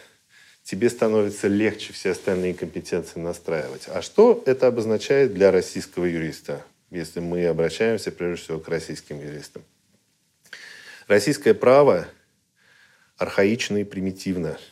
тебе 0.64 0.90
становится 0.90 1.50
легче 1.50 1.92
все 1.92 2.12
остальные 2.12 2.54
компетенции 2.54 3.20
настраивать. 3.20 3.88
А 3.88 4.02
что 4.02 4.42
это 4.46 4.68
обозначает 4.68 5.34
для 5.34 5.52
российского 5.52 6.06
юриста, 6.06 6.64
если 6.90 7.20
мы 7.20 7.46
обращаемся 7.48 8.14
прежде 8.14 8.44
всего 8.44 8.60
к 8.60 8.70
российским 8.70 9.20
юристам? 9.20 9.62
Российское 11.08 11.54
право 11.54 12.08
архаично 13.18 13.78
и 13.78 13.84
примитивно– 13.84 14.58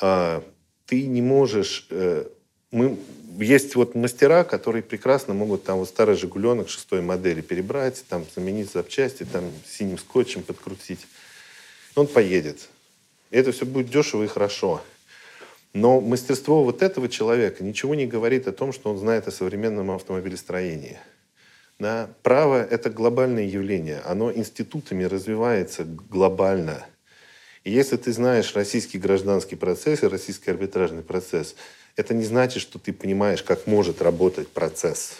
а, 0.00 0.42
ты 0.86 1.06
не 1.06 1.22
можешь... 1.22 1.86
Э, 1.90 2.26
мы, 2.72 2.98
есть 3.38 3.74
вот 3.76 3.94
мастера, 3.94 4.44
которые 4.44 4.82
прекрасно 4.82 5.34
могут 5.34 5.64
там 5.64 5.78
вот 5.78 5.88
старый 5.88 6.16
«Жигуленок» 6.16 6.68
шестой 6.68 7.00
модели 7.00 7.40
перебрать, 7.40 8.04
там 8.08 8.26
заменить 8.34 8.72
запчасти, 8.72 9.24
там 9.24 9.44
синим 9.66 9.98
скотчем 9.98 10.42
подкрутить. 10.42 11.06
Он 11.94 12.06
поедет. 12.06 12.68
Это 13.30 13.52
все 13.52 13.66
будет 13.66 13.88
дешево 13.88 14.24
и 14.24 14.26
хорошо. 14.26 14.82
Но 15.72 16.00
мастерство 16.00 16.64
вот 16.64 16.82
этого 16.82 17.08
человека 17.08 17.62
ничего 17.62 17.94
не 17.94 18.06
говорит 18.06 18.48
о 18.48 18.52
том, 18.52 18.72
что 18.72 18.90
он 18.90 18.98
знает 18.98 19.28
о 19.28 19.30
современном 19.30 19.92
автомобилестроении. 19.92 20.98
Да? 21.78 22.10
Право– 22.22 22.62
это 22.70 22.90
глобальное 22.90 23.44
явление. 23.44 24.00
Оно 24.04 24.32
институтами 24.32 25.04
развивается 25.04 25.84
глобально– 25.84 26.84
Если 27.64 27.96
ты 27.96 28.12
знаешь 28.12 28.54
российский 28.54 28.98
гражданский 28.98 29.56
процесс 29.56 30.02
и 30.02 30.06
российский 30.06 30.50
арбитражный 30.50 31.02
процесс, 31.02 31.54
это 31.94 32.14
не 32.14 32.24
значит, 32.24 32.62
что 32.62 32.78
ты 32.78 32.92
понимаешь, 32.92 33.42
как 33.42 33.66
может 33.66 34.00
работать 34.00 34.48
процесс. 34.48 35.16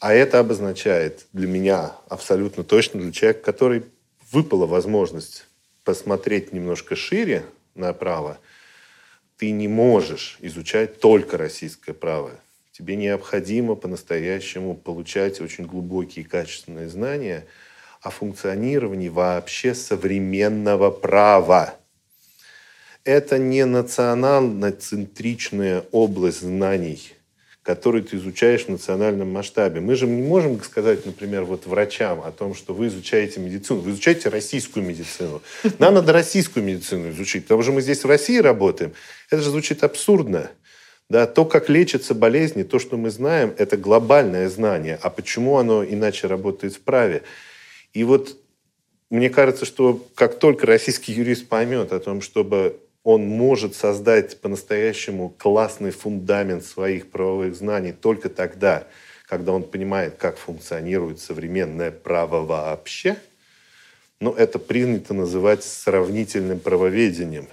А 0.00 0.12
это 0.12 0.40
обозначает 0.40 1.26
для 1.32 1.46
меня 1.46 1.96
абсолютно 2.08 2.64
точно, 2.64 3.00
для 3.00 3.12
человека, 3.12 3.42
который 3.42 3.84
выпала 4.32 4.66
возможность 4.66 5.46
посмотреть 5.84 6.52
немножко 6.52 6.96
шире 6.96 7.44
на 7.76 7.92
право, 7.92 8.38
ты 9.38 9.52
не 9.52 9.68
можешь 9.68 10.36
изучать 10.40 10.98
только 11.00 11.38
российское 11.38 11.92
право. 11.92 12.32
Тебе 12.72 12.96
необходимо 12.96 13.74
по-настоящему 13.74 14.74
получать 14.74 15.40
очень 15.40 15.64
глубокие 15.64 16.24
и 16.24 16.28
качественные 16.28 16.88
знания 16.88 17.46
о 18.06 18.10
функционировании 18.10 19.08
вообще 19.08 19.74
современного 19.74 20.90
права. 20.90 21.74
Это 23.04 23.38
не 23.38 23.64
национально-центричная 23.64 25.84
область 25.92 26.40
знаний– 26.40 27.12
который 27.66 28.02
ты 28.02 28.16
изучаешь 28.16 28.66
в 28.66 28.68
национальном 28.68 29.32
масштабе. 29.32 29.80
Мы 29.80 29.96
же 29.96 30.06
не 30.06 30.22
можем 30.22 30.62
сказать, 30.62 31.04
например, 31.04 31.42
вот 31.42 31.66
врачам 31.66 32.20
о 32.20 32.30
том, 32.30 32.54
что 32.54 32.72
вы 32.72 32.86
изучаете 32.86 33.40
медицину, 33.40 33.80
вы 33.80 33.90
изучаете 33.90 34.28
российскую 34.28 34.86
медицину. 34.86 35.42
Нам 35.80 35.94
надо 35.94 36.12
российскую 36.12 36.64
медицину 36.64 37.10
изучить, 37.10 37.42
потому 37.42 37.64
что 37.64 37.72
мы 37.72 37.80
здесь 37.80 38.04
в 38.04 38.06
России 38.06 38.38
работаем. 38.38 38.92
Это 39.30 39.42
же 39.42 39.50
звучит 39.50 39.82
абсурдно. 39.82 40.48
Да, 41.10 41.26
то, 41.26 41.44
как 41.44 41.68
лечатся 41.68 42.14
болезни, 42.14 42.62
то, 42.62 42.78
что 42.78 42.96
мы 42.96 43.10
знаем, 43.10 43.52
это 43.58 43.76
глобальное 43.76 44.48
знание. 44.48 44.96
А 45.02 45.10
почему 45.10 45.58
оно 45.58 45.84
иначе 45.84 46.28
работает 46.28 46.74
в 46.74 46.80
праве? 46.80 47.22
И 47.96 48.04
вот 48.04 48.36
мне 49.08 49.30
кажется, 49.30 49.64
что 49.64 50.06
как 50.14 50.38
только 50.38 50.66
российский 50.66 51.14
юрист 51.14 51.48
поймет 51.48 51.94
о 51.94 51.98
том, 51.98 52.20
чтобы 52.20 52.78
он 53.04 53.26
может 53.26 53.74
создать 53.74 54.38
по-настоящему 54.42 55.30
классный 55.38 55.92
фундамент 55.92 56.62
своих 56.62 57.10
правовых 57.10 57.56
знаний 57.56 57.92
только 57.92 58.28
тогда, 58.28 58.86
когда 59.26 59.52
он 59.52 59.62
понимает, 59.62 60.16
как 60.18 60.36
функционирует 60.36 61.20
современное 61.20 61.90
право 61.90 62.44
вообще. 62.44 63.16
Но 64.20 64.30
это 64.30 64.58
принято 64.58 65.14
называть 65.14 65.64
сравнительным 65.64 66.60
правоведением. 66.60 67.48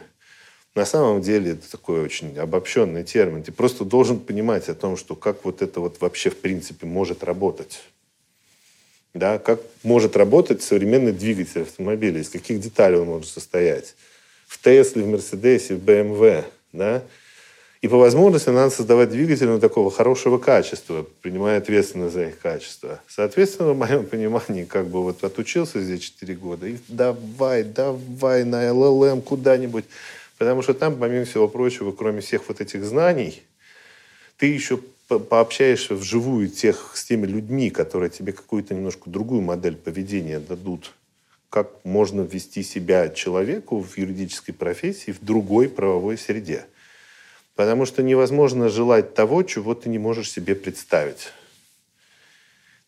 На 0.76 0.86
самом 0.86 1.22
деле 1.22 1.52
это 1.52 1.72
такой 1.72 2.02
очень 2.02 2.38
обобщенный 2.38 3.06
термин. 3.06 3.44
Ты 3.44 3.54
просто 3.54 3.86
должен 3.86 4.20
понимать 4.20 4.68
о 4.68 4.76
том, 4.76 4.98
что 4.98 5.16
как 5.16 5.46
вот 5.46 5.62
это 5.62 5.80
вот 5.80 6.02
вообще 6.02 6.32
в 6.32 6.36
принципе 6.36 6.86
может 6.86 7.24
работать. 7.24 7.82
Да, 9.14 9.38
как 9.38 9.62
может 9.84 10.18
работать 10.18 10.64
современный 10.64 11.12
двигатель 11.12 11.62
автомобиля, 11.62 12.20
из 12.20 12.30
каких 12.30 12.60
деталей 12.60 12.98
он 12.98 13.08
может 13.08 13.30
состоять 13.30 13.96
в 14.48 14.60
Тесле, 14.60 15.04
в 15.04 15.08
Мерседесе, 15.08 15.76
в 15.76 15.84
БМВ, 15.84 16.46
да, 16.72 17.04
и 17.84 17.90
по 17.90 17.98
возможности 17.98 18.48
надо 18.48 18.70
создавать 18.70 19.10
двигатели 19.10 19.48
ну, 19.48 19.60
такого 19.60 19.92
хорошего 19.92 20.38
качества, 20.38 21.06
принимая 21.22 21.58
ответственность 21.58 22.14
за 22.14 22.28
их 22.28 22.40
качество. 22.40 23.02
Соответственно, 23.10 23.74
в 23.74 23.78
моем 23.78 24.06
понимании, 24.06 24.64
как 24.64 24.88
бы 24.88 25.04
вот 25.04 25.22
отучился 25.24 25.82
здесь 25.82 26.00
4 26.00 26.34
года, 26.36 26.66
и 26.66 26.78
давай, 26.88 27.64
давай 27.64 28.46
на 28.46 28.74
ЛЛМ 28.74 29.22
куда-нибудь. 29.22 29.84
Потому 30.38 30.62
что 30.62 30.74
там, 30.74 30.96
помимо 30.96 31.26
всего 31.26 31.50
прочего, 31.50 31.92
кроме 31.92 32.22
всех 32.22 32.48
вот 32.48 32.62
этих 32.62 32.86
знаний, 32.86 33.44
ты 34.38 34.46
еще 34.46 34.80
пообщаешься 35.08 35.96
вживую 35.96 36.50
тех, 36.50 36.92
с 36.96 37.04
теми 37.04 37.28
людьми, 37.28 37.70
которые 37.70 38.10
тебе 38.10 38.34
какую-то 38.34 38.74
немножко 38.74 39.10
другую 39.10 39.42
модель 39.42 39.76
поведения 39.76 40.40
дадут 40.40 40.94
как 41.54 41.86
можно 41.86 42.22
вести 42.22 42.64
себя 42.64 43.10
человеку 43.10 43.80
в 43.80 43.96
юридической 43.96 44.54
профессии 44.54 45.12
в 45.12 45.24
другой 45.24 45.70
правовой 45.70 46.18
среде. 46.18 46.66
Потому 47.54 47.86
что 47.86 48.02
невозможно 48.02 48.70
желать 48.70 49.14
того, 49.14 49.44
чего 49.44 49.76
ты 49.76 49.88
не 49.88 50.00
можешь 50.00 50.32
себе 50.32 50.56
представить. 50.56 51.32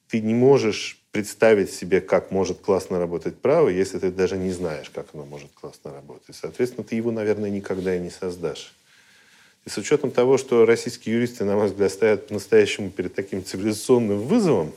Ты 0.07 0.19
не 0.19 0.33
можешь 0.33 0.99
представить 1.11 1.71
себе, 1.71 2.01
как 2.01 2.31
может 2.31 2.59
классно 2.59 2.97
работать 2.97 3.37
право, 3.37 3.69
если 3.69 3.99
ты 3.99 4.09
даже 4.09 4.35
не 4.35 4.49
знаешь, 4.49 4.89
как 4.89 5.09
оно 5.13 5.25
может 5.25 5.51
классно 5.53 5.93
работать. 5.93 6.35
Соответственно, 6.35 6.83
ты 6.83 6.95
его, 6.95 7.11
наверное, 7.11 7.51
никогда 7.51 7.95
и 7.95 7.99
не 7.99 8.09
создашь. 8.09 8.73
И 9.65 9.69
с 9.69 9.77
учетом 9.77 10.11
того, 10.11 10.37
что 10.37 10.65
российские 10.65 11.15
юристы, 11.15 11.43
на 11.43 11.55
мой 11.55 11.67
взгляд, 11.67 11.91
стоят 11.91 12.27
по-настоящему 12.27 12.91
перед 12.91 13.13
таким 13.15 13.43
цивилизационным 13.43 14.19
вызовом, 14.19 14.73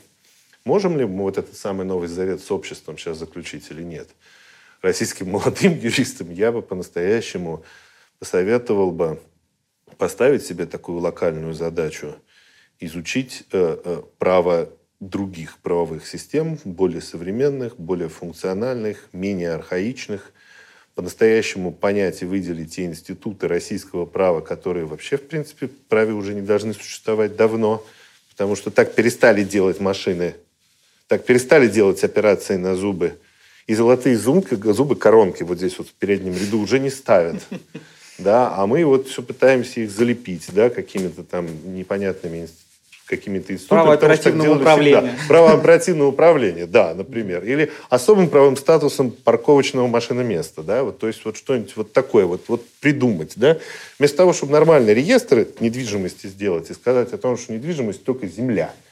Можем 0.65 0.97
ли 0.97 1.05
мы 1.05 1.23
вот 1.23 1.37
этот 1.37 1.55
самый 1.55 1.85
Новый 1.85 2.07
Завет 2.07 2.41
с 2.41 2.51
обществом 2.51 2.97
сейчас 2.97 3.17
заключить 3.17 3.71
или 3.71 3.81
нет? 3.81 4.07
Российским 4.81 5.29
молодым 5.31 5.77
юристам 5.77 6.31
я 6.31 6.51
бы 6.51 6.61
по-настоящему 6.61 7.63
посоветовал 8.19 8.91
бы 8.91 9.19
поставить 9.97 10.45
себе 10.45 10.65
такую 10.65 10.99
локальную 10.99 11.53
задачу, 11.53 12.15
изучить 12.79 13.45
э, 13.51 13.77
э, 13.83 14.03
право 14.17 14.69
других 14.99 15.57
правовых 15.57 16.05
систем, 16.05 16.59
более 16.63 17.01
современных, 17.01 17.79
более 17.79 18.09
функциональных, 18.09 19.07
менее 19.13 19.53
архаичных, 19.53 20.33
по-настоящему 20.95 21.71
понять 21.71 22.21
и 22.21 22.25
выделить 22.25 22.75
те 22.75 22.85
институты 22.85 23.47
российского 23.47 24.05
права, 24.05 24.41
которые 24.41 24.85
вообще, 24.85 25.17
в 25.17 25.27
принципе, 25.27 25.67
в 25.67 25.77
праве 25.87 26.13
уже 26.13 26.33
не 26.33 26.41
должны 26.41 26.73
существовать 26.73 27.35
давно, 27.35 27.85
потому 28.31 28.55
что 28.55 28.71
так 28.71 28.93
перестали 28.95 29.43
делать 29.43 29.79
машины 29.79 30.35
так 31.09 31.25
перестали 31.25 31.67
делать 31.67 32.03
операции 32.03 32.55
на 32.55 32.75
зубы. 32.75 33.17
И 33.65 33.73
золотые 33.73 34.15
зубы, 34.15 34.45
зубы 34.73 34.95
коронки 34.95 35.41
вот 35.43 35.57
здесь 35.57 35.77
вот 35.79 35.87
в 35.89 35.93
переднем 35.93 36.33
ряду 36.33 36.61
уже 36.61 36.79
не 36.79 36.89
ставят. 36.89 37.43
Да, 38.17 38.53
а 38.53 38.67
мы 38.67 38.83
вот 38.83 39.07
все 39.07 39.23
пытаемся 39.23 39.79
их 39.79 39.89
залепить, 39.91 40.49
да, 40.51 40.69
какими-то 40.69 41.23
там 41.23 41.47
непонятными 41.73 42.49
какими-то 43.09 43.53
институтами. 43.53 43.79
Право 43.79 43.93
оперативного 43.93 44.55
управления. 44.55 45.01
Всегда. 45.01 45.27
Право 45.27 45.51
оперативного 45.53 46.09
управления, 46.09 46.65
да, 46.65 46.93
например. 46.93 47.43
Или 47.43 47.71
особым 47.89 48.29
правовым 48.29 48.55
статусом 48.55 49.11
парковочного 49.11 49.87
машиноместа, 49.87 50.61
да, 50.63 50.83
вот, 50.83 50.99
то 50.99 51.07
есть 51.07 51.25
вот 51.25 51.35
что-нибудь 51.35 51.75
вот 51.75 51.91
такое 51.91 52.25
вот, 52.25 52.43
вот 52.47 52.65
придумать, 52.79 53.33
да. 53.35 53.57
Вместо 53.97 54.17
того, 54.17 54.33
чтобы 54.33 54.53
нормальный 54.53 54.93
реестр 54.93 55.47
недвижимости 55.59 56.27
сделать 56.27 56.69
и 56.69 56.73
сказать 56.73 57.11
о 57.11 57.17
том, 57.17 57.37
что 57.37 57.53
недвижимость 57.53 58.03
только 58.03 58.27
земля– 58.27 58.71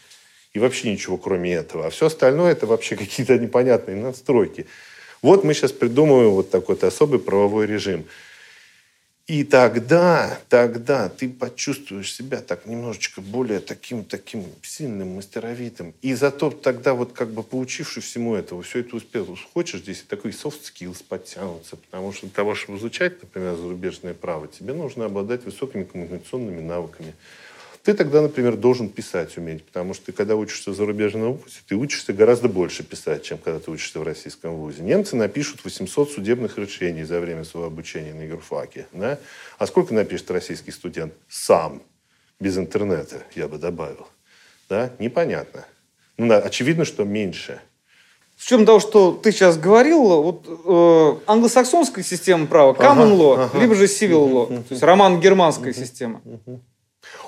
и 0.58 0.60
вообще 0.60 0.92
ничего 0.92 1.18
кроме 1.18 1.54
этого. 1.54 1.86
А 1.86 1.90
все 1.92 2.08
остальное 2.08 2.52
это 2.52 2.66
вообще 2.66 2.96
какие-то 2.96 3.38
непонятные 3.38 3.96
надстройки. 3.96 4.66
Вот 5.22 5.44
мы 5.44 5.54
сейчас 5.54 5.72
придумываем 5.72 6.32
вот 6.32 6.50
такой 6.50 6.76
вот 6.76 6.84
особый 6.84 7.20
правовой 7.20 7.68
режим. 7.68 8.06
И 9.28 9.44
тогда, 9.44 10.40
тогда 10.48 11.10
ты 11.10 11.28
почувствуешь 11.28 12.16
себя 12.16 12.40
так 12.40 12.66
немножечко 12.66 13.20
более 13.20 13.60
таким, 13.60 14.06
таким 14.06 14.46
сильным, 14.62 15.16
мастеровитым. 15.16 15.94
И 16.02 16.14
зато 16.14 16.50
тогда 16.50 16.94
вот 16.94 17.12
как 17.12 17.32
бы 17.32 17.44
поучившись 17.44 18.06
всему 18.06 18.36
этого, 18.36 18.64
все 18.64 18.80
это 18.80 18.96
успел, 18.96 19.38
хочешь 19.54 19.82
здесь 19.82 20.06
такой 20.08 20.32
soft 20.32 20.62
skills 20.64 21.04
подтянуться, 21.06 21.76
потому 21.76 22.14
что 22.14 22.28
для 22.28 22.36
того, 22.36 22.56
чтобы 22.56 22.78
изучать, 22.80 23.22
например, 23.22 23.58
зарубежное 23.58 24.14
право, 24.14 24.48
тебе 24.48 24.74
нужно 24.74 25.06
обладать 25.06 25.44
высокими 25.44 25.84
коммуникационными 25.84 26.62
навыками, 26.62 27.14
ты 27.88 27.94
тогда, 27.94 28.22
например, 28.22 28.58
должен 28.58 28.90
писать 28.90 29.38
уметь, 29.38 29.64
потому 29.64 29.94
что 29.94 30.08
ты, 30.08 30.12
когда 30.12 30.36
учишься 30.36 30.72
в 30.72 30.76
зарубежном 30.76 31.36
вузе, 31.36 31.60
ты 31.70 31.76
учишься 31.76 32.12
гораздо 32.12 32.50
больше 32.50 32.84
писать, 32.84 33.24
чем 33.24 33.38
когда 33.38 33.62
ты 33.62 33.72
учишься 33.72 34.02
в 34.02 34.04
российском 34.04 34.58
вузе. 34.58 34.84
Немцы 34.84 35.16
напишут 35.16 35.64
800 35.64 36.12
судебных 36.12 36.58
решений 36.58 37.06
за 37.06 37.22
время 37.22 37.46
своего 37.46 37.68
обучения 37.68 38.14
на 38.14 38.24
юрфаке. 38.24 38.88
Да? 38.92 39.20
А 39.58 39.68
сколько 39.68 39.94
напишет 39.94 40.30
российский 40.32 40.72
студент 40.72 41.14
сам, 41.30 41.82
без 42.42 42.58
интернета, 42.58 43.24
я 43.36 43.48
бы 43.48 43.58
добавил? 43.58 44.10
Да? 44.68 44.92
Непонятно. 45.00 45.66
Ну, 46.18 46.28
да, 46.28 46.40
очевидно, 46.40 46.84
что 46.84 47.06
меньше. 47.06 47.62
С 48.38 48.44
чем 48.44 48.66
того, 48.66 48.82
что 48.82 49.14
ты 49.14 49.32
сейчас 49.32 49.58
говорил, 49.58 50.24
вот 50.24 50.46
э, 50.46 51.20
англосаксонская 51.26 52.04
система 52.04 52.48
права, 52.48 52.74
common 52.74 53.14
ага, 53.14 53.14
law, 53.14 53.44
ага. 53.46 53.60
либо 53.62 53.76
же 53.76 53.86
civil 53.86 54.30
law, 54.30 54.48
то 54.48 54.72
есть 54.72 54.84
роман-германская 54.84 55.72
система. 55.72 56.22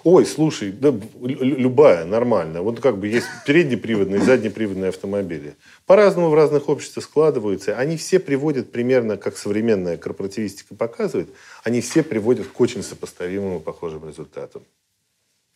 Ой, 0.03 0.26
слушай, 0.26 0.72
да, 0.72 0.93
любая, 1.19 2.06
нормальная. 2.06 2.61
Вот 2.61 2.80
как 2.80 2.97
бы 2.97 3.07
есть 3.07 3.27
переднеприводные 3.45 4.22
и 4.22 4.23
заднеприводные 4.23 4.89
автомобили. 4.89 5.56
По-разному 5.85 6.30
в 6.30 6.34
разных 6.34 6.69
обществах 6.69 7.03
складываются. 7.03 7.77
Они 7.77 7.97
все 7.97 8.19
приводят 8.19 8.72
примерно, 8.72 9.18
как 9.18 9.38
современная 9.38 9.97
корпоративистика 9.97 10.76
показывает, 10.76 11.30
они 11.64 11.81
все 11.81 12.03
приводят 12.03 12.47
к 12.47 12.60
очень 12.61 12.84
сопоставимым 12.84 13.57
и 13.57 13.60
похожим 13.60 14.07
результатам. 14.07 14.64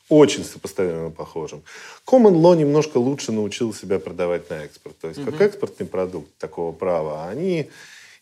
Очень 0.09 0.43
сопоставимым 0.43 1.11
и 1.11 1.15
похожим. 1.15 1.63
Common 2.05 2.33
Law 2.33 2.57
немножко 2.57 2.97
лучше 2.97 3.31
научил 3.31 3.73
себя 3.73 3.99
продавать 3.99 4.49
на 4.49 4.65
экспорт. 4.65 4.97
То 4.99 5.07
есть, 5.07 5.21
угу. 5.21 5.31
как 5.31 5.41
экспортный 5.41 5.87
продукт 5.87 6.29
такого 6.37 6.73
права, 6.73 7.29
они 7.29 7.69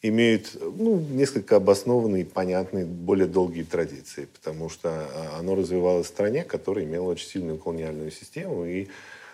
имеют 0.02 0.58
ну, 0.60 1.00
несколько 1.00 1.58
обоснованные, 1.58 2.26
понятные, 2.26 2.86
более 2.86 3.28
долгие 3.28 3.64
традиции, 3.64 4.28
потому 4.34 4.70
что 4.70 4.90
а, 4.90 5.38
оно 5.40 5.56
развивалось 5.56 6.08
в 6.08 6.10
стране, 6.10 6.44
которая 6.44 6.86
имела 6.86 7.04
очень 7.04 7.28
сильную 7.28 7.58
колониальную 7.58 8.12
систему 8.12 8.66
и 8.66 8.88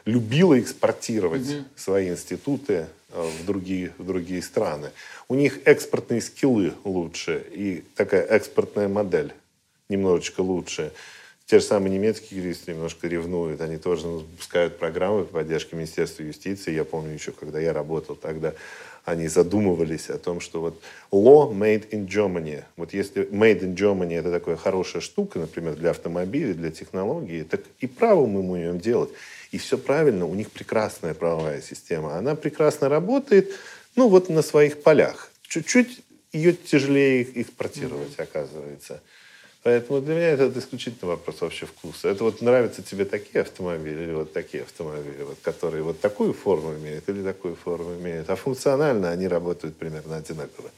любила 0.06 0.60
экспортировать 0.60 1.50
угу. 1.50 1.66
свои 1.76 2.10
институты 2.10 2.88
в 3.10 3.46
другие, 3.46 3.94
в 3.98 4.06
другие 4.06 4.42
страны. 4.42 4.92
У 5.28 5.36
них 5.36 5.60
экспортные 5.66 6.22
скиллы 6.22 6.74
лучше 6.84 7.44
и 7.52 7.84
такая 7.96 8.24
экспортная 8.24 8.88
модель 8.88 9.34
немножечко 9.90 10.42
лучше. 10.42 10.92
Те 11.46 11.60
же 11.60 11.66
самые 11.66 11.94
немецкие 11.94 12.42
юристы 12.42 12.74
немножко 12.74 13.08
ревнуют. 13.08 13.62
Они 13.62 13.78
тоже 13.78 14.02
запускают 14.02 14.78
программы 14.78 15.24
по 15.24 15.36
поддержке 15.36 15.78
Министерства 15.78 16.24
юстиции. 16.24 16.74
Я 16.74 16.84
помню 16.84 17.14
еще, 17.14 17.32
когда 17.32 17.60
я 17.60 17.72
работал 17.72 18.18
тогда, 18.18 18.54
они 19.08 19.30
задумывались 19.30 20.10
о 20.10 20.18
том, 20.18 20.42
что 20.42 20.60
вот 20.60 20.82
law 21.12 21.54
made 21.54 21.90
in 21.92 22.06
Germany. 22.08 22.66
Вот 22.76 22.94
если 22.94 23.24
made 23.30 23.62
in 23.62 23.74
Germany 23.74 24.20
это 24.20 24.32
такая 24.32 24.58
хорошая 24.58 25.02
штука, 25.02 25.40
например, 25.40 25.76
для 25.76 25.92
автомобилей, 25.92 26.54
для 26.54 26.72
технологий, 26.72 27.44
так 27.44 27.62
и 27.80 27.88
право 27.88 28.26
мы 28.26 28.42
умеем 28.42 28.80
делать. 28.80 29.10
И 29.52 29.60
все 29.60 29.78
правильно, 29.78 30.26
у 30.26 30.36
них 30.36 30.52
прекрасная 30.52 31.14
правовая 31.14 31.62
система. 31.62 32.18
Она 32.18 32.36
прекрасно 32.36 32.90
работает, 32.90 33.50
ну 33.96 34.10
вот 34.10 34.28
на 34.28 34.42
своих 34.42 34.84
полях. 34.84 35.32
Чуть-чуть 35.44 36.02
ее 36.34 36.52
тяжелее 36.52 37.26
экспортировать, 37.42 38.18
mm-hmm. 38.18 38.24
оказывается. 38.24 39.02
Поэтому 39.64 40.00
для 40.02 40.16
меня 40.16 40.30
это 40.30 40.52
исключительно 40.58 41.12
вопрос 41.12 41.42
вообще 41.42 41.66
вкуса. 41.66 42.08
Это 42.08 42.24
вот 42.24 42.42
нравятся 42.42 42.82
тебе 42.82 43.06
такие 43.06 43.42
автомобили 43.42 44.04
или 44.04 44.14
вот 44.14 44.32
такие 44.32 44.64
автомобили, 44.64 45.24
вот, 45.24 45.38
которые 45.42 45.84
вот 45.84 46.00
такую 46.00 46.34
форму 46.34 46.74
имеют 46.76 47.10
или 47.10 47.22
такую 47.22 47.56
форму 47.56 47.96
имеют. 47.96 48.30
А 48.30 48.36
функционально 48.36 49.10
они 49.12 49.28
работают 49.28 49.76
примерно 49.76 50.18
одинаково. 50.18 50.70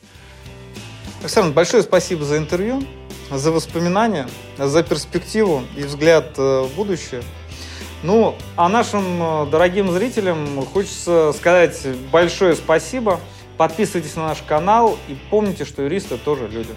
Александр, 1.22 1.54
большое 1.54 1.84
спасибо 1.84 2.24
за 2.24 2.38
интервью, 2.38 2.82
за 3.30 3.52
воспоминания, 3.52 4.28
за 4.58 4.84
перспективу 4.84 5.64
и 5.78 5.84
взгляд 5.84 6.34
э, 6.38 6.62
в 6.62 6.76
будущее. 6.76 7.22
Ну, 8.02 8.36
а 8.56 8.70
нашим 8.70 9.22
э, 9.22 9.52
дорогим 9.52 9.92
зрителям 9.92 10.66
хочется 10.66 11.34
сказать 11.34 11.86
большое 12.12 12.56
спасибо. 12.56 13.20
Подписывайтесь 13.58 14.16
на 14.16 14.28
наш 14.28 14.42
канал 14.42 14.98
и 15.10 15.18
помните, 15.30 15.66
что 15.66 15.82
юристы 15.82 16.18
тоже 16.18 16.48
люди. 16.48 16.74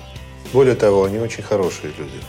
Более 0.52 0.74
того, 0.74 1.04
они 1.04 1.18
очень 1.18 1.42
хорошие 1.42 1.92
люди. 1.98 2.20